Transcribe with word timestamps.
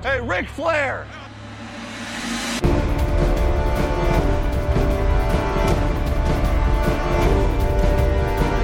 Hey, 0.00 0.20
Ric 0.20 0.48
Flair! 0.48 1.04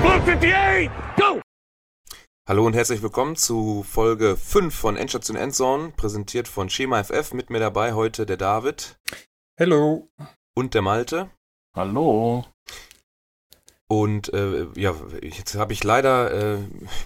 Blue 0.01 0.13
58, 0.13 0.91
go! 1.17 1.41
Hallo 2.49 2.65
und 2.65 2.75
herzlich 2.75 3.03
willkommen 3.03 3.35
zu 3.35 3.83
Folge 3.83 4.37
5 4.37 4.73
von 4.73 4.97
Endstation 4.97 5.37
Endzone, 5.37 5.93
präsentiert 5.97 6.47
von 6.47 6.71
Schema 6.71 7.03
FF. 7.03 7.33
Mit 7.33 7.51
mir 7.51 7.59
dabei 7.59 7.95
heute 7.95 8.27
der 8.27 8.37
David 8.37 8.97
Hello. 9.59 10.09
und 10.55 10.75
der 10.75 10.83
Malte. 10.83 11.31
Hallo. 11.75 12.45
Und 13.89 14.33
äh, 14.33 14.67
ja, 14.77 14.95
jetzt 15.21 15.57
habe 15.57 15.75
ich 15.75 15.85
leider 15.85 16.33
äh, 16.55 16.59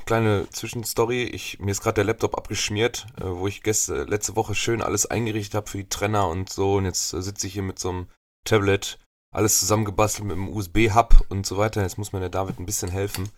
kleine 0.07 0.49
Zwischenstory. 0.51 1.25
Ich, 1.25 1.59
mir 1.59 1.73
ist 1.73 1.83
gerade 1.83 1.97
der 1.97 2.05
Laptop 2.05 2.37
abgeschmiert, 2.37 3.07
äh, 3.21 3.25
wo 3.25 3.49
ich 3.49 3.63
gestern, 3.63 4.07
letzte 4.07 4.37
Woche 4.37 4.55
schön 4.55 4.81
alles 4.81 5.07
eingerichtet 5.07 5.55
habe 5.55 5.69
für 5.69 5.79
die 5.79 5.89
Trenner 5.89 6.29
und 6.29 6.51
so. 6.51 6.75
Und 6.75 6.85
jetzt 6.85 7.13
äh, 7.13 7.23
sitze 7.23 7.49
ich 7.49 7.55
hier 7.55 7.63
mit 7.63 7.79
so 7.81 7.91
einem 7.91 8.07
Tablet, 8.45 8.99
alles 9.35 9.59
zusammengebastelt 9.59 10.29
mit 10.29 10.37
einem 10.37 10.49
USB-Hub 10.49 11.27
und 11.29 11.47
so 11.47 11.59
weiter. 11.59 11.83
Jetzt 11.83 11.99
muss 11.99 12.13
mir 12.13 12.21
der 12.21 12.31
David 12.31 12.61
ein 12.61 12.67
bisschen 12.67 12.91
helfen. 12.91 13.29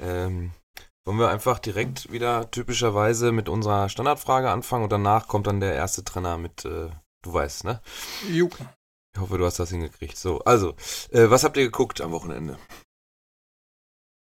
Ähm, 0.00 0.50
wollen 1.06 1.18
wir 1.18 1.30
einfach 1.30 1.58
direkt 1.58 2.12
wieder 2.12 2.50
typischerweise 2.50 3.32
mit 3.32 3.48
unserer 3.48 3.88
Standardfrage 3.88 4.50
anfangen 4.50 4.84
und 4.84 4.92
danach 4.92 5.28
kommt 5.28 5.46
dann 5.46 5.60
der 5.60 5.74
erste 5.74 6.04
Trenner 6.04 6.38
mit, 6.38 6.64
äh, 6.64 6.90
du 7.22 7.32
weißt, 7.32 7.64
ne? 7.64 7.80
Jo. 8.28 8.50
Ich 9.14 9.20
hoffe, 9.20 9.38
du 9.38 9.44
hast 9.44 9.58
das 9.58 9.70
hingekriegt. 9.70 10.16
So, 10.16 10.38
also, 10.40 10.70
äh, 11.10 11.28
was 11.30 11.44
habt 11.44 11.56
ihr 11.56 11.64
geguckt 11.64 12.00
am 12.00 12.12
Wochenende? 12.12 12.58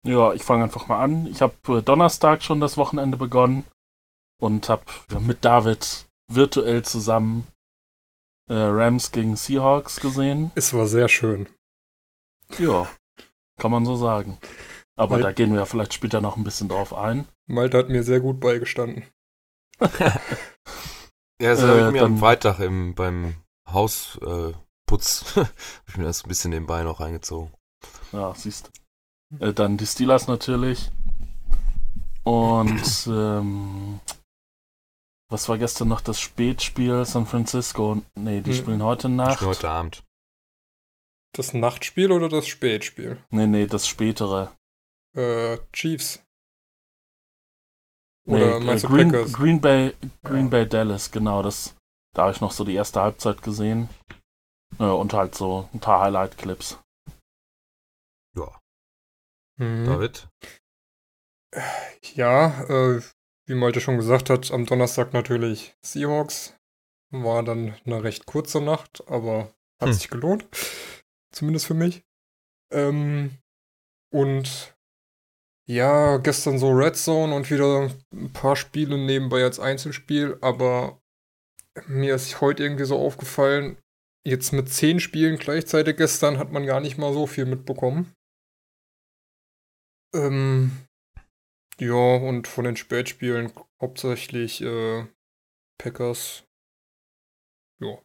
Ja, 0.07 0.33
ich 0.33 0.43
fange 0.43 0.65
einfach 0.65 0.87
mal 0.89 1.03
an. 1.03 1.27
Ich 1.27 1.43
habe 1.43 1.55
äh, 1.79 1.83
Donnerstag 1.83 2.43
schon 2.43 2.61
das 2.61 2.77
Wochenende 2.77 3.17
begonnen 3.19 3.65
und 4.41 4.69
habe 4.69 4.85
ja, 5.11 5.19
mit 5.21 5.45
David 5.45 6.07
virtuell 6.33 6.83
zusammen 6.85 7.47
äh, 8.49 8.55
Rams 8.55 9.11
gegen 9.13 9.37
Seahawks 9.37 10.01
gesehen. 10.01 10.51
Es 10.55 10.73
war 10.73 10.87
sehr 10.87 11.09
schön. 11.09 11.49
Ja, 12.59 12.89
kann 13.61 13.71
man 13.71 13.85
so 13.85 13.97
sagen. 13.97 14.39
Aber 14.97 15.17
Weil- 15.17 15.23
da 15.23 15.33
gehen 15.33 15.51
wir 15.53 15.59
ja 15.61 15.67
vielleicht 15.67 15.93
später 15.93 16.21
noch 16.23 16.37
ein 16.37 16.45
bisschen 16.45 16.69
drauf 16.69 16.95
ein. 16.95 17.29
Malte 17.47 17.77
hat 17.79 17.89
mir 17.89 18.03
sehr 18.03 18.21
gut 18.21 18.41
beigestanden. 18.41 19.05
Ja, 21.41 21.51
das 21.53 21.61
Äh, 21.63 21.69
habe 21.69 21.81
ich 21.87 21.93
mir 21.93 22.03
am 22.03 22.19
Freitag 22.19 22.59
im, 22.59 22.97
beim 22.97 23.37
Hausputz, 23.69 24.27
äh, 24.27 24.55
Putz, 24.89 25.37
hab 25.37 25.49
ich 25.87 25.97
mir 25.97 26.05
das 26.05 26.25
ein 26.25 26.29
bisschen 26.29 26.51
nebenbei 26.51 26.83
noch 26.83 26.99
reingezogen. 27.01 27.53
Ja, 28.13 28.35
siehst 28.35 28.71
du. 29.31 29.45
Äh, 29.47 29.53
dann 29.55 29.77
die 29.77 29.87
Steelers 29.87 30.27
natürlich. 30.27 30.91
Und 32.25 33.07
ähm, 33.07 34.01
was 35.31 35.49
war 35.49 35.59
gestern 35.59 35.89
noch 35.89 36.01
das 36.01 36.19
Spätspiel 36.21 37.05
San 37.05 37.27
Francisco? 37.27 38.03
Nee, 38.17 38.41
die 38.41 38.51
Hm. 38.53 38.57
spielen 38.59 38.83
heute 38.83 39.09
Nacht. 39.09 39.39
bin 39.41 39.49
heute 39.49 39.69
Abend. 39.71 40.03
Das 41.35 41.53
Nachtspiel 41.53 42.11
oder 42.11 42.29
das 42.31 42.49
Spätspiel? 42.49 43.23
Nee, 43.31 43.47
nee, 43.47 43.67
das 43.67 43.87
spätere. 43.87 44.53
Äh, 45.15 45.59
Chiefs. 45.73 46.23
Nee, 48.27 48.37
Oder 48.43 48.57
äh, 48.57 48.61
meinst 48.61 48.85
du 48.85 48.89
Green? 48.89 49.11
Green 49.33 49.61
Bay, 49.61 49.95
Green 50.25 50.45
Ja. 50.45 50.51
Bay 50.51 50.67
Dallas, 50.69 51.11
genau, 51.11 51.43
das, 51.43 51.75
da 52.15 52.23
habe 52.23 52.33
ich 52.33 52.41
noch 52.41 52.53
so 52.53 52.65
die 52.65 52.75
erste 52.75 53.01
Halbzeit 53.03 53.43
gesehen. 53.43 53.89
Ja, 54.79 54.93
und 54.93 55.13
halt 55.13 55.35
so 55.35 55.69
ein 55.73 55.81
paar 55.81 56.01
Highlight-Clips. 56.03 56.79
Ja, 58.37 58.61
Mhm. 59.57 59.85
David? 59.87 60.29
Ja, 62.15 62.63
äh, 62.65 63.03
wie 63.47 63.55
Malte 63.55 63.81
schon 63.81 63.97
gesagt 63.97 64.31
hat, 64.31 64.51
am 64.53 64.67
Donnerstag 64.67 65.13
natürlich 65.13 65.75
Seahawks. 65.85 66.55
War 67.11 67.43
dann 67.43 67.75
eine 67.87 68.05
recht 68.05 68.27
kurze 68.27 68.61
Nacht, 68.61 69.03
aber 69.09 69.53
hat 69.81 69.89
Hm. 69.89 69.93
sich 69.95 70.11
gelohnt. 70.11 70.47
Zumindest 71.33 71.67
für 71.67 71.75
mich. 71.75 72.05
Ähm, 72.71 73.39
und 74.13 74.77
ja, 75.67 76.19
gestern 76.19 76.59
so 76.59 76.71
Red 76.71 76.97
Zone 76.97 77.35
und 77.35 77.51
wieder 77.51 77.91
ein 78.13 78.33
paar 78.33 78.57
Spiele 78.57 78.99
nebenbei 78.99 79.43
als 79.43 79.59
Einzelspiel, 79.59 80.39
aber 80.43 81.01
mir 81.87 82.15
ist 82.15 82.41
heute 82.41 82.63
irgendwie 82.63 82.85
so 82.85 82.99
aufgefallen, 82.99 83.79
jetzt 84.29 84.53
mit 84.53 84.69
zehn 84.69 85.01
Spielen 85.01 85.39
gleichzeitig 85.39 85.97
gestern 85.97 86.39
hat 86.39 86.53
man 86.53 86.67
gar 86.67 86.81
nicht 86.81 86.99
mal 86.99 87.13
so 87.13 87.27
viel 87.27 87.47
mitbekommen. 87.47 88.13
Ähm, 90.15 90.87
ja, 91.79 91.95
und 92.17 92.49
von 92.49 92.65
den 92.65 92.77
Spätspielen 92.77 93.53
hauptsächlich 93.81 94.63
äh, 94.63 95.07
Packers. 95.79 96.45
Ja. 97.81 97.99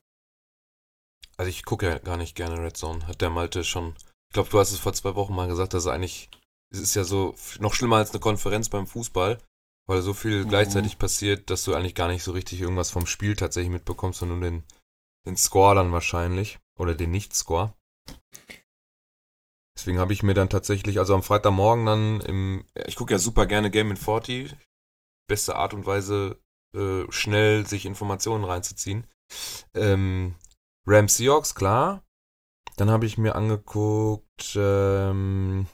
Also 1.37 1.49
ich 1.49 1.65
gucke 1.65 1.87
ja 1.87 1.97
gar 1.97 2.17
nicht 2.17 2.35
gerne 2.35 2.61
Red 2.61 2.77
Zone, 2.77 3.07
hat 3.07 3.21
der 3.21 3.29
Malte 3.29 3.63
schon. 3.63 3.95
Ich 4.29 4.33
glaube, 4.33 4.49
du 4.49 4.59
hast 4.59 4.71
es 4.71 4.79
vor 4.79 4.93
zwei 4.93 5.15
Wochen 5.15 5.33
mal 5.33 5.47
gesagt, 5.47 5.73
dass 5.73 5.85
er 5.85 5.93
eigentlich, 5.93 6.29
es 6.71 6.79
ist 6.79 6.95
ja 6.95 7.03
so 7.03 7.35
noch 7.59 7.73
schlimmer 7.73 7.97
als 7.97 8.11
eine 8.11 8.19
Konferenz 8.19 8.69
beim 8.69 8.85
Fußball, 8.85 9.39
weil 9.87 10.01
so 10.01 10.13
viel 10.13 10.45
Mhm. 10.45 10.49
gleichzeitig 10.49 10.99
passiert, 10.99 11.49
dass 11.49 11.63
du 11.63 11.73
eigentlich 11.73 11.95
gar 11.95 12.07
nicht 12.07 12.23
so 12.23 12.31
richtig 12.33 12.61
irgendwas 12.61 12.91
vom 12.91 13.07
Spiel 13.07 13.35
tatsächlich 13.35 13.71
mitbekommst, 13.71 14.19
sondern 14.19 14.39
nur 14.39 14.49
den, 14.49 14.63
den 15.25 15.37
Score 15.37 15.75
dann 15.75 15.91
wahrscheinlich. 15.91 16.59
Oder 16.77 16.95
den 16.95 17.11
Nicht-Score. 17.11 17.73
Deswegen 19.75 19.99
habe 19.99 20.13
ich 20.13 20.23
mir 20.23 20.33
dann 20.33 20.49
tatsächlich, 20.49 20.99
also 20.99 21.13
am 21.13 21.23
Freitagmorgen 21.23 21.85
dann 21.85 22.21
im, 22.21 22.65
ich 22.85 22.95
gucke 22.95 23.13
ja 23.13 23.19
super 23.19 23.45
gerne 23.45 23.71
Game 23.71 23.91
in 23.91 23.97
40, 23.97 24.55
beste 25.27 25.55
Art 25.55 25.73
und 25.73 25.85
Weise, 25.85 26.39
äh, 26.75 27.03
schnell 27.11 27.65
sich 27.65 27.85
Informationen 27.85 28.43
reinzuziehen. 28.43 29.07
Ähm, 29.73 30.35
Rams 30.85 31.17
Seahawks, 31.17 31.55
klar. 31.55 32.03
Dann 32.77 32.89
habe 32.89 33.05
ich 33.05 33.17
mir 33.17 33.35
angeguckt, 33.35 34.55
ähm, 34.55 35.67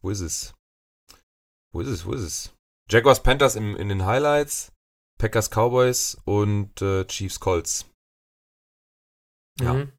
wo 0.00 0.10
ist 0.10 0.20
es? 0.20 0.54
Wo 1.72 1.80
ist 1.80 1.88
es? 1.88 2.06
Wo 2.06 2.12
ist 2.12 2.22
es? 2.22 2.52
Jaguars 2.88 3.22
Panthers 3.22 3.56
im, 3.56 3.76
in 3.76 3.88
den 3.88 4.06
Highlights, 4.06 4.72
Packers 5.18 5.50
Cowboys 5.50 6.16
und 6.24 6.80
äh, 6.82 7.04
Chiefs 7.06 7.40
Colts. 7.40 7.86
Ja. 9.60 9.74
Mhm. 9.74 9.92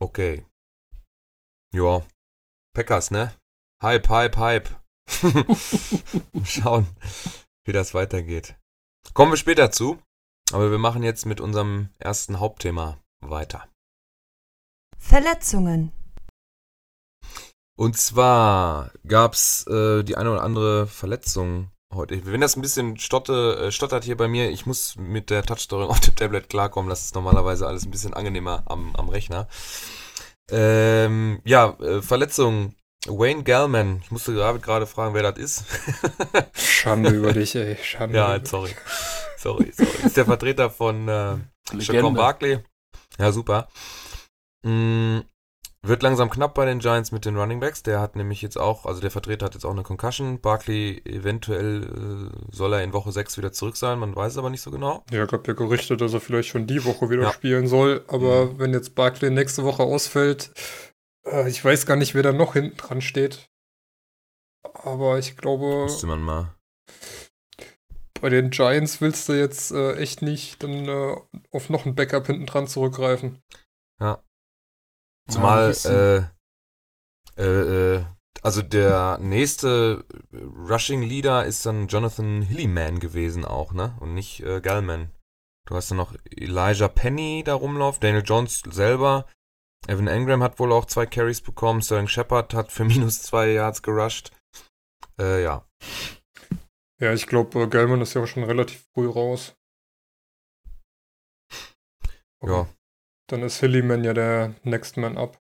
Okay. 0.00 0.44
Ja. 1.72 2.06
Packers, 2.74 3.10
ne? 3.10 3.34
Hype, 3.82 4.08
Hype, 4.08 4.36
Hype. 4.36 4.68
Schauen, 6.44 6.86
wie 7.64 7.72
das 7.72 7.94
weitergeht. 7.94 8.56
Kommen 9.14 9.32
wir 9.32 9.36
später 9.36 9.70
zu. 9.70 10.00
Aber 10.52 10.70
wir 10.70 10.78
machen 10.78 11.02
jetzt 11.02 11.26
mit 11.26 11.40
unserem 11.40 11.90
ersten 11.98 12.40
Hauptthema 12.40 12.98
weiter. 13.20 13.68
Verletzungen. 14.98 15.92
Und 17.76 17.96
zwar 17.96 18.92
gab's 19.06 19.66
äh, 19.66 20.02
die 20.02 20.16
eine 20.16 20.32
oder 20.32 20.42
andere 20.42 20.86
Verletzung 20.86 21.70
heute. 21.94 22.20
Wenn 22.24 22.40
das 22.40 22.56
ein 22.56 22.62
bisschen 22.62 22.98
stotte, 22.98 23.66
äh, 23.66 23.72
stottert 23.72 24.04
hier 24.04 24.16
bei 24.16 24.28
mir, 24.28 24.50
ich 24.50 24.66
muss 24.66 24.96
mit 24.96 25.30
der 25.30 25.42
Touchsteuerung 25.42 25.90
auf 25.90 26.00
dem 26.00 26.16
Tablet 26.16 26.48
klarkommen. 26.48 26.88
Das 26.88 27.04
ist 27.04 27.14
normalerweise 27.14 27.66
alles 27.66 27.84
ein 27.84 27.90
bisschen 27.90 28.14
angenehmer 28.14 28.62
am, 28.66 28.94
am 28.96 29.08
Rechner. 29.08 29.48
Ähm, 30.50 31.40
ja, 31.44 31.76
äh, 31.80 32.02
Verletzung. 32.02 32.74
Wayne 33.06 33.44
Gallman. 33.44 34.00
Ich 34.04 34.10
musste 34.10 34.34
gerade 34.34 34.58
gerade 34.58 34.86
fragen, 34.86 35.14
wer 35.14 35.22
das 35.22 35.38
ist. 35.38 35.64
Schande 36.54 37.10
über 37.10 37.32
dich, 37.32 37.54
ey. 37.54 37.78
Schande. 37.82 38.16
ja, 38.16 38.44
sorry. 38.44 38.74
Sorry, 39.38 39.72
sorry. 39.72 39.88
Ist 40.04 40.16
der 40.18 40.26
Vertreter 40.26 40.68
von 40.68 41.08
äh. 41.08 41.36
Barkley. 42.14 42.58
Ja, 43.18 43.32
super. 43.32 43.68
Mm, 44.62 45.20
wird 45.82 46.02
langsam 46.02 46.28
knapp 46.28 46.54
bei 46.54 46.66
den 46.66 46.78
Giants 46.80 47.10
mit 47.10 47.24
den 47.24 47.36
Running 47.38 47.58
Backs. 47.60 47.82
Der 47.82 48.00
hat 48.00 48.14
nämlich 48.14 48.42
jetzt 48.42 48.58
auch, 48.58 48.84
also 48.86 49.00
der 49.00 49.10
Vertreter 49.10 49.46
hat 49.46 49.54
jetzt 49.54 49.64
auch 49.64 49.70
eine 49.70 49.82
Concussion. 49.82 50.40
Barkley 50.40 51.00
eventuell 51.06 51.84
äh, 52.32 52.54
soll 52.54 52.74
er 52.74 52.82
in 52.84 52.92
Woche 52.92 53.12
6 53.12 53.38
wieder 53.38 53.52
zurück 53.52 53.76
sein, 53.76 53.98
man 53.98 54.14
weiß 54.14 54.32
es 54.32 54.38
aber 54.38 54.50
nicht 54.50 54.60
so 54.60 54.70
genau. 54.70 55.04
Ja, 55.10 55.24
gab 55.26 55.46
ja 55.48 55.54
Gerüchte, 55.54 55.96
dass 55.96 56.12
er 56.12 56.20
vielleicht 56.20 56.50
schon 56.50 56.66
die 56.66 56.84
Woche 56.84 57.08
wieder 57.08 57.22
Ja. 57.22 57.32
spielen 57.32 57.66
soll. 57.66 58.04
Aber 58.08 58.46
Mhm. 58.46 58.58
wenn 58.58 58.72
jetzt 58.74 58.94
Barkley 58.94 59.30
nächste 59.30 59.64
Woche 59.64 59.82
ausfällt, 59.82 60.52
äh, 61.26 61.48
ich 61.48 61.64
weiß 61.64 61.86
gar 61.86 61.96
nicht, 61.96 62.14
wer 62.14 62.22
da 62.22 62.32
noch 62.32 62.52
hinten 62.52 62.76
dran 62.76 63.00
steht. 63.00 63.48
Aber 64.74 65.18
ich 65.18 65.36
glaube, 65.38 65.84
Müsste 65.84 66.06
man 66.06 66.20
mal. 66.20 66.54
bei 68.20 68.28
den 68.28 68.50
Giants 68.50 69.00
willst 69.00 69.26
du 69.30 69.32
jetzt 69.32 69.70
äh, 69.72 69.94
echt 69.96 70.20
nicht 70.20 70.62
dann 70.62 70.86
äh, 70.86 71.16
auf 71.50 71.70
noch 71.70 71.86
ein 71.86 71.94
Backup 71.94 72.26
hinten 72.26 72.44
dran 72.44 72.66
zurückgreifen. 72.66 73.38
Zumal, 75.30 75.72
Ja, 75.84 75.90
äh, 75.90 76.24
äh, 77.36 77.96
äh, 77.96 78.04
also 78.42 78.62
der 78.62 79.18
nächste 79.18 80.04
Rushing 80.32 81.02
Leader 81.02 81.44
ist 81.44 81.64
dann 81.66 81.88
Jonathan 81.88 82.42
Hilliman 82.42 83.00
gewesen 83.00 83.44
auch, 83.44 83.72
ne? 83.72 83.96
Und 84.00 84.14
nicht 84.14 84.40
äh, 84.40 84.60
Gallman. 84.60 85.10
Du 85.66 85.76
hast 85.76 85.90
dann 85.90 85.98
noch 85.98 86.14
Elijah 86.30 86.88
Penny 86.88 87.42
da 87.44 87.54
rumlaufen, 87.54 88.00
Daniel 88.00 88.24
Jones 88.24 88.62
selber. 88.70 89.26
Evan 89.86 90.08
Engram 90.08 90.42
hat 90.42 90.58
wohl 90.58 90.72
auch 90.72 90.84
zwei 90.84 91.06
Carries 91.06 91.40
bekommen. 91.40 91.82
Sterling 91.82 92.08
Shepard 92.08 92.54
hat 92.54 92.72
für 92.72 92.84
minus 92.86 93.22
zwei 93.22 93.48
Yards 93.48 93.82
gerusht. 93.82 94.32
Äh, 95.18 95.42
ja. 95.42 95.66
Ja, 96.98 97.12
ich 97.14 97.26
glaube, 97.26 97.62
äh, 97.62 97.66
Gellman 97.66 98.00
ist 98.00 98.14
ja 98.14 98.22
auch 98.22 98.26
schon 98.26 98.44
relativ 98.44 98.84
früh 98.92 99.08
raus. 99.08 99.54
Ja, 102.42 102.66
Dann 103.30 103.42
ist 103.42 103.60
Hillyman 103.60 104.02
ja 104.02 104.12
der 104.12 104.54
Next 104.64 104.96
Man 104.96 105.16
Up. 105.16 105.38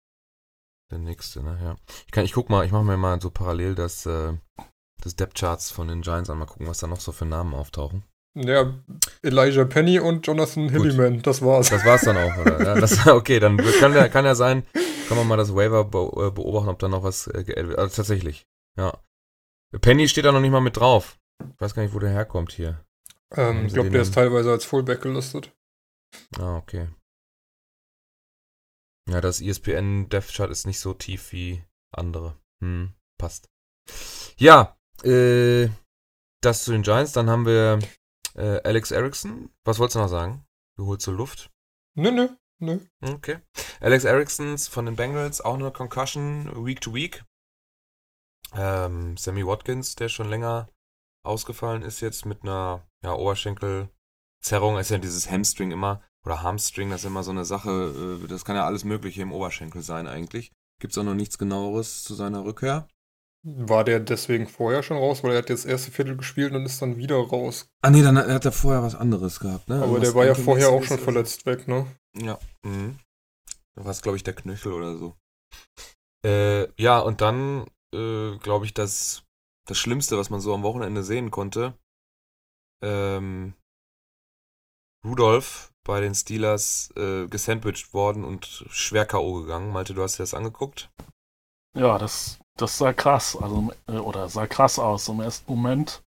der 0.91 0.99
nächste, 0.99 1.43
ne? 1.43 1.57
Ja. 1.61 1.75
Ich, 2.05 2.11
kann, 2.11 2.25
ich 2.25 2.33
guck 2.33 2.49
mal, 2.49 2.65
ich 2.65 2.71
mache 2.71 2.83
mir 2.83 2.97
mal 2.97 3.19
so 3.19 3.29
parallel 3.31 3.73
das, 3.75 4.05
äh, 4.05 4.33
das 5.01 5.15
Depth 5.15 5.35
Charts 5.39 5.71
von 5.71 5.87
den 5.87 6.01
Giants 6.01 6.29
an, 6.29 6.37
mal 6.37 6.45
gucken, 6.45 6.67
was 6.67 6.79
da 6.79 6.87
noch 6.87 6.99
so 6.99 7.11
für 7.11 7.25
Namen 7.25 7.53
auftauchen. 7.53 8.03
Ja, 8.35 8.75
Elijah 9.23 9.65
Penny 9.65 9.99
und 9.99 10.25
Jonathan 10.25 10.69
Hillyman, 10.69 11.21
das 11.23 11.41
war's. 11.41 11.69
Das 11.69 11.83
war's 11.83 12.01
dann 12.01 12.17
auch, 12.17 12.37
oder? 12.37 12.63
Ja, 12.63 12.75
das, 12.79 13.07
okay, 13.07 13.39
dann 13.39 13.57
kann 13.57 13.93
ja, 13.93 14.07
kann 14.07 14.23
ja 14.25 14.35
sein, 14.35 14.63
kann 15.07 15.17
man 15.17 15.27
mal 15.27 15.37
das 15.37 15.55
Waiver 15.55 15.81
äh, 15.81 16.31
beobachten, 16.31 16.69
ob 16.69 16.77
da 16.79 16.87
noch 16.87 17.01
was 17.03 17.25
äh, 17.27 17.43
geaddet 17.43 17.69
wird. 17.69 17.79
Also 17.79 17.95
tatsächlich, 17.95 18.45
ja. 18.77 18.97
Penny 19.81 20.07
steht 20.07 20.25
da 20.25 20.31
noch 20.31 20.41
nicht 20.41 20.51
mal 20.51 20.61
mit 20.61 20.77
drauf. 20.77 21.17
Ich 21.41 21.59
weiß 21.61 21.73
gar 21.73 21.81
nicht, 21.83 21.93
wo 21.95 21.99
der 21.99 22.11
herkommt 22.11 22.51
hier. 22.51 22.85
ähm, 23.35 23.65
ich 23.65 23.73
glaube, 23.73 23.89
der 23.89 24.01
ist 24.01 24.13
teilweise 24.13 24.51
als 24.51 24.65
Fullback 24.65 25.01
gelistet. 25.01 25.51
Ah, 26.39 26.57
okay. 26.57 26.87
Ja, 29.09 29.21
das 29.21 29.41
ESPN 29.41 30.07
Death 30.09 30.27
Chart 30.27 30.51
ist 30.51 30.67
nicht 30.67 30.79
so 30.79 30.93
tief 30.93 31.31
wie 31.31 31.63
andere. 31.91 32.39
Hm, 32.61 32.93
passt. 33.17 33.49
Ja, 34.37 34.77
äh, 35.03 35.69
das 36.41 36.63
zu 36.63 36.71
den 36.71 36.83
Giants. 36.83 37.13
Dann 37.13 37.29
haben 37.29 37.45
wir 37.45 37.79
äh, 38.35 38.61
Alex 38.63 38.91
Erickson. 38.91 39.49
Was 39.63 39.79
wolltest 39.79 39.95
du 39.95 39.99
noch 39.99 40.09
sagen? 40.09 40.45
Du 40.77 40.85
holst 40.85 41.05
so 41.05 41.11
Luft. 41.11 41.51
Nö, 41.95 42.11
nö, 42.11 42.29
nö. 42.59 42.79
Okay. 43.01 43.39
Alex 43.81 44.03
Ericksons 44.03 44.67
von 44.67 44.85
den 44.85 44.95
Bengals, 44.95 45.41
auch 45.41 45.55
eine 45.55 45.71
Concussion, 45.71 46.65
Week 46.65 46.79
to 46.79 46.93
Week. 46.93 47.23
Ähm, 48.53 49.17
Sammy 49.17 49.45
Watkins, 49.45 49.95
der 49.95 50.09
schon 50.09 50.29
länger 50.29 50.69
ausgefallen 51.23 51.81
ist 51.81 51.99
jetzt 51.99 52.25
mit 52.25 52.43
einer 52.43 52.87
ja, 53.03 53.13
Oberschenkelzerrung, 53.13 54.77
ist 54.77 54.89
ja 54.89 54.97
dieses 54.97 55.29
Hamstring 55.29 55.71
immer, 55.71 56.01
oder 56.25 56.43
Hamstring, 56.43 56.89
das 56.89 57.01
ist 57.01 57.07
immer 57.07 57.23
so 57.23 57.31
eine 57.31 57.45
Sache, 57.45 58.21
äh, 58.23 58.27
das 58.27 58.45
kann 58.45 58.55
ja 58.55 58.65
alles 58.65 58.83
Mögliche 58.83 59.21
im 59.21 59.31
Oberschenkel 59.31 59.81
sein 59.81 60.07
eigentlich. 60.07 60.51
Gibt 60.79 60.93
es 60.93 60.97
auch 60.97 61.03
noch 61.03 61.15
nichts 61.15 61.37
genaueres 61.37 62.03
zu 62.03 62.13
seiner 62.13 62.45
Rückkehr? 62.45 62.87
War 63.43 63.85
der 63.85 64.01
deswegen 64.01 64.47
vorher 64.47 64.83
schon 64.83 64.97
raus, 64.97 65.23
weil 65.23 65.31
er 65.31 65.37
hat 65.37 65.49
jetzt 65.49 65.63
das 65.63 65.71
erste 65.71 65.91
Viertel 65.91 66.17
gespielt 66.17 66.53
und 66.53 66.65
ist 66.65 66.81
dann 66.81 66.97
wieder 66.97 67.15
raus. 67.15 67.69
Ah 67.81 67.89
nee, 67.89 68.01
dann 68.01 68.17
hat, 68.17 68.27
hat 68.27 68.45
er 68.45 68.51
vorher 68.51 68.83
was 68.83 68.95
anderes 68.95 69.39
gehabt, 69.39 69.69
ne? 69.69 69.75
Aber 69.75 69.85
Irgendwas 69.85 70.09
der 70.09 70.15
war 70.15 70.25
ja 70.25 70.35
vorher 70.35 70.69
auch 70.69 70.83
schon 70.83 70.99
verletzt 70.99 71.45
weg, 71.45 71.67
ne? 71.67 71.85
Ja. 72.17 72.37
Mhm. 72.63 72.99
Da 73.75 73.85
war 73.85 73.91
es, 73.91 74.01
glaube 74.01 74.17
ich, 74.17 74.23
der 74.23 74.35
Knöchel 74.35 74.73
oder 74.73 74.97
so. 74.97 75.15
Äh, 76.25 76.67
ja, 76.81 76.99
und 76.99 77.21
dann, 77.21 77.65
äh, 77.93 78.37
glaube 78.39 78.65
ich, 78.65 78.73
das, 78.73 79.23
das 79.65 79.77
Schlimmste, 79.77 80.17
was 80.17 80.29
man 80.29 80.41
so 80.41 80.53
am 80.53 80.63
Wochenende 80.63 81.03
sehen 81.03 81.31
konnte, 81.31 81.77
ähm, 82.83 83.53
Rudolph 85.05 85.68
bei 85.83 86.01
den 86.01 86.15
Steelers 86.15 86.91
äh, 86.95 87.27
gesandwiched 87.27 87.93
worden 87.93 88.23
und 88.23 88.65
schwer 88.69 89.05
K.O. 89.05 89.41
gegangen. 89.41 89.71
Malte, 89.71 89.93
du 89.93 90.03
hast 90.03 90.19
dir 90.19 90.23
das 90.23 90.33
angeguckt? 90.33 90.89
Ja, 91.75 91.97
das, 91.97 92.39
das 92.57 92.77
sah 92.77 92.93
krass, 92.93 93.37
also, 93.39 93.71
äh, 93.87 93.97
oder 93.97 94.29
sah 94.29 94.47
krass 94.47 94.79
aus 94.79 95.07
im 95.07 95.21
ersten 95.21 95.51
Moment. 95.51 96.03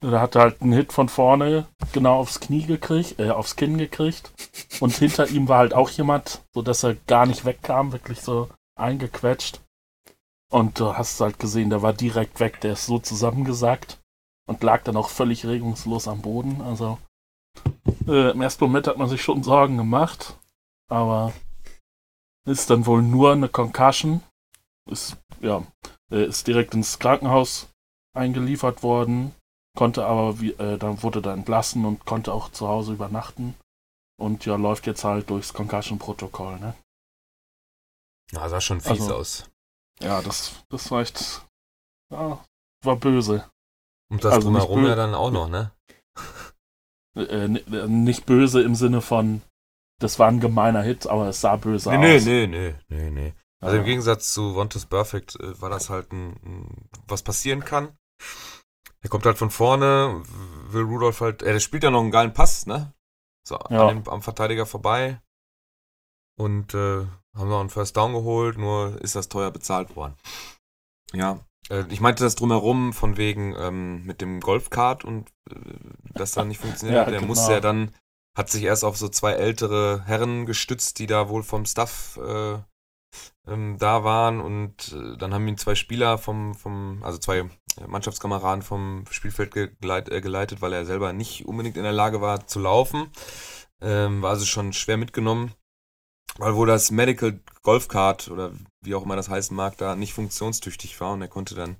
Da 0.00 0.20
hat 0.20 0.34
er 0.34 0.42
halt 0.42 0.60
einen 0.60 0.72
Hit 0.72 0.92
von 0.92 1.08
vorne 1.08 1.66
genau 1.92 2.18
aufs 2.18 2.40
Knie 2.40 2.66
gekriegt, 2.66 3.18
äh, 3.18 3.30
aufs 3.30 3.56
Kinn 3.56 3.78
gekriegt. 3.78 4.32
Und 4.80 4.94
hinter 4.94 5.28
ihm 5.28 5.48
war 5.48 5.58
halt 5.58 5.72
auch 5.72 5.88
jemand, 5.90 6.42
so 6.52 6.60
dass 6.60 6.82
er 6.82 6.94
gar 6.94 7.24
nicht 7.24 7.44
wegkam, 7.46 7.92
wirklich 7.92 8.20
so 8.20 8.50
eingequetscht. 8.76 9.60
Und 10.50 10.78
du 10.78 10.96
hast 10.96 11.20
halt 11.20 11.38
gesehen, 11.38 11.70
der 11.70 11.82
war 11.82 11.94
direkt 11.94 12.38
weg, 12.38 12.60
der 12.60 12.74
ist 12.74 12.86
so 12.86 12.98
zusammengesackt 12.98 13.98
und 14.46 14.62
lag 14.62 14.82
dann 14.82 14.96
auch 14.96 15.08
völlig 15.08 15.46
regungslos 15.46 16.06
am 16.06 16.20
Boden. 16.20 16.60
Also 16.60 16.98
äh, 18.06 18.30
im 18.30 18.40
ersten 18.40 18.64
Moment 18.64 18.86
hat 18.86 18.98
man 18.98 19.08
sich 19.08 19.22
schon 19.22 19.42
Sorgen 19.42 19.76
gemacht, 19.76 20.38
aber 20.90 21.32
ist 22.46 22.70
dann 22.70 22.86
wohl 22.86 23.02
nur 23.02 23.32
eine 23.32 23.48
Concussion. 23.48 24.22
Ist, 24.90 25.16
ja, 25.40 25.66
äh, 26.10 26.24
ist 26.26 26.46
direkt 26.46 26.74
ins 26.74 26.98
Krankenhaus 26.98 27.68
eingeliefert 28.14 28.82
worden, 28.82 29.34
konnte 29.76 30.04
aber, 30.04 30.40
wie, 30.40 30.52
äh, 30.52 30.78
dann 30.78 31.02
wurde 31.02 31.22
da 31.22 31.32
entlassen 31.32 31.84
und 31.84 32.04
konnte 32.04 32.32
auch 32.32 32.50
zu 32.50 32.68
Hause 32.68 32.92
übernachten. 32.92 33.54
Und 34.16 34.44
ja, 34.46 34.56
läuft 34.56 34.86
jetzt 34.86 35.04
halt 35.04 35.30
durchs 35.30 35.52
Concussion-Protokoll, 35.54 36.60
ne? 36.60 36.74
Ja, 38.30 38.48
sah 38.48 38.60
schon 38.60 38.80
fies 38.80 39.00
Also- 39.02 39.14
aus. 39.16 39.50
Ja, 40.00 40.20
das, 40.22 40.64
das 40.70 40.90
war 40.90 41.02
echt, 41.02 41.46
ja, 42.12 42.44
war 42.82 42.96
böse. 42.96 43.48
Und 44.10 44.24
das 44.24 44.34
also 44.34 44.48
drumherum 44.48 44.84
ja 44.86 44.96
dann 44.96 45.14
auch 45.14 45.30
noch, 45.30 45.48
ne? 45.48 45.72
Äh, 47.16 47.44
äh, 47.44 47.86
nicht 47.88 48.26
böse 48.26 48.62
im 48.62 48.74
Sinne 48.74 49.00
von, 49.00 49.42
das 50.00 50.18
war 50.18 50.28
ein 50.28 50.40
gemeiner 50.40 50.82
Hit, 50.82 51.06
aber 51.06 51.28
es 51.28 51.40
sah 51.40 51.56
böse 51.56 51.90
Nee, 51.96 52.16
aus. 52.16 52.24
nee, 52.24 52.46
nee, 52.46 52.74
nee, 52.88 52.96
nee, 52.96 53.10
nee. 53.10 53.34
Also 53.60 53.76
im 53.76 53.82
Ja. 53.82 53.86
Gegensatz 53.88 54.32
zu 54.32 54.54
Vontaze 54.54 54.86
Perfect 54.86 55.36
äh, 55.40 55.60
war 55.60 55.70
das 55.70 55.88
halt 55.90 56.12
ein, 56.12 56.32
ein, 56.44 56.88
was 57.06 57.22
passieren 57.22 57.64
kann. 57.64 57.96
Er 59.00 59.10
kommt 59.10 59.26
halt 59.26 59.38
von 59.38 59.50
vorne, 59.50 60.22
will 60.68 60.82
Rudolph 60.82 61.20
halt, 61.20 61.42
er 61.42 61.58
spielt 61.60 61.82
ja 61.84 61.90
noch 61.90 62.00
einen 62.00 62.10
geilen 62.10 62.32
Pass, 62.32 62.66
ne? 62.66 62.92
So, 63.46 63.58
Ja. 63.70 63.88
den, 63.88 64.06
am 64.08 64.22
Verteidiger 64.22 64.66
vorbei. 64.66 65.20
Und 66.36 66.74
äh, 66.74 67.06
haben 67.34 67.48
noch 67.48 67.60
einen 67.60 67.70
First 67.70 67.96
Down 67.96 68.12
geholt, 68.12 68.58
nur 68.58 69.00
ist 69.02 69.14
das 69.14 69.28
teuer 69.28 69.50
bezahlt 69.50 69.94
worden. 69.94 70.14
Ja, 71.12 71.38
äh, 71.70 71.84
ich 71.88 72.00
meinte 72.00 72.24
das 72.24 72.34
drumherum 72.34 72.92
von 72.92 73.16
wegen 73.16 73.54
ähm, 73.58 74.04
mit 74.04 74.20
dem 74.20 74.40
Golfkart 74.40 75.04
und 75.04 75.30
äh, 75.50 75.54
das 76.14 76.32
dann 76.32 76.48
nicht 76.48 76.60
funktioniert 76.60 76.96
Ja. 76.96 77.04
Der 77.04 77.20
genau. 77.20 77.28
musste 77.28 77.52
ja 77.52 77.60
dann, 77.60 77.92
hat 78.36 78.50
sich 78.50 78.64
erst 78.64 78.84
auf 78.84 78.96
so 78.96 79.08
zwei 79.08 79.32
ältere 79.32 80.02
Herren 80.06 80.46
gestützt, 80.46 80.98
die 80.98 81.06
da 81.06 81.28
wohl 81.28 81.42
vom 81.42 81.66
Staff 81.66 82.18
äh, 82.22 82.58
ähm, 83.46 83.76
da 83.78 84.04
waren 84.04 84.40
und 84.40 84.92
äh, 84.92 85.16
dann 85.16 85.32
haben 85.34 85.46
ihn 85.46 85.58
zwei 85.58 85.74
Spieler 85.74 86.18
vom, 86.18 86.54
vom 86.54 87.02
also 87.02 87.18
zwei 87.18 87.48
Mannschaftskameraden 87.86 88.62
vom 88.62 89.04
Spielfeld 89.10 89.52
geleit, 89.52 90.08
äh, 90.08 90.20
geleitet, 90.20 90.62
weil 90.62 90.72
er 90.72 90.86
selber 90.86 91.12
nicht 91.12 91.46
unbedingt 91.46 91.76
in 91.76 91.82
der 91.82 91.92
Lage 91.92 92.20
war 92.20 92.46
zu 92.46 92.60
laufen. 92.60 93.10
Ähm, 93.80 94.22
war 94.22 94.30
also 94.30 94.46
schon 94.46 94.72
schwer 94.72 94.96
mitgenommen, 94.96 95.52
weil 96.38 96.54
wo 96.54 96.64
das 96.64 96.90
Medical 96.90 97.40
Golf 97.62 97.88
oder 97.94 98.52
wie 98.84 98.94
auch 98.94 99.04
immer 99.04 99.16
das 99.16 99.28
heißen 99.28 99.56
mag, 99.56 99.76
da 99.78 99.96
nicht 99.96 100.14
funktionstüchtig 100.14 101.00
war 101.00 101.12
und 101.12 101.22
er 101.22 101.28
konnte 101.28 101.54
dann 101.54 101.76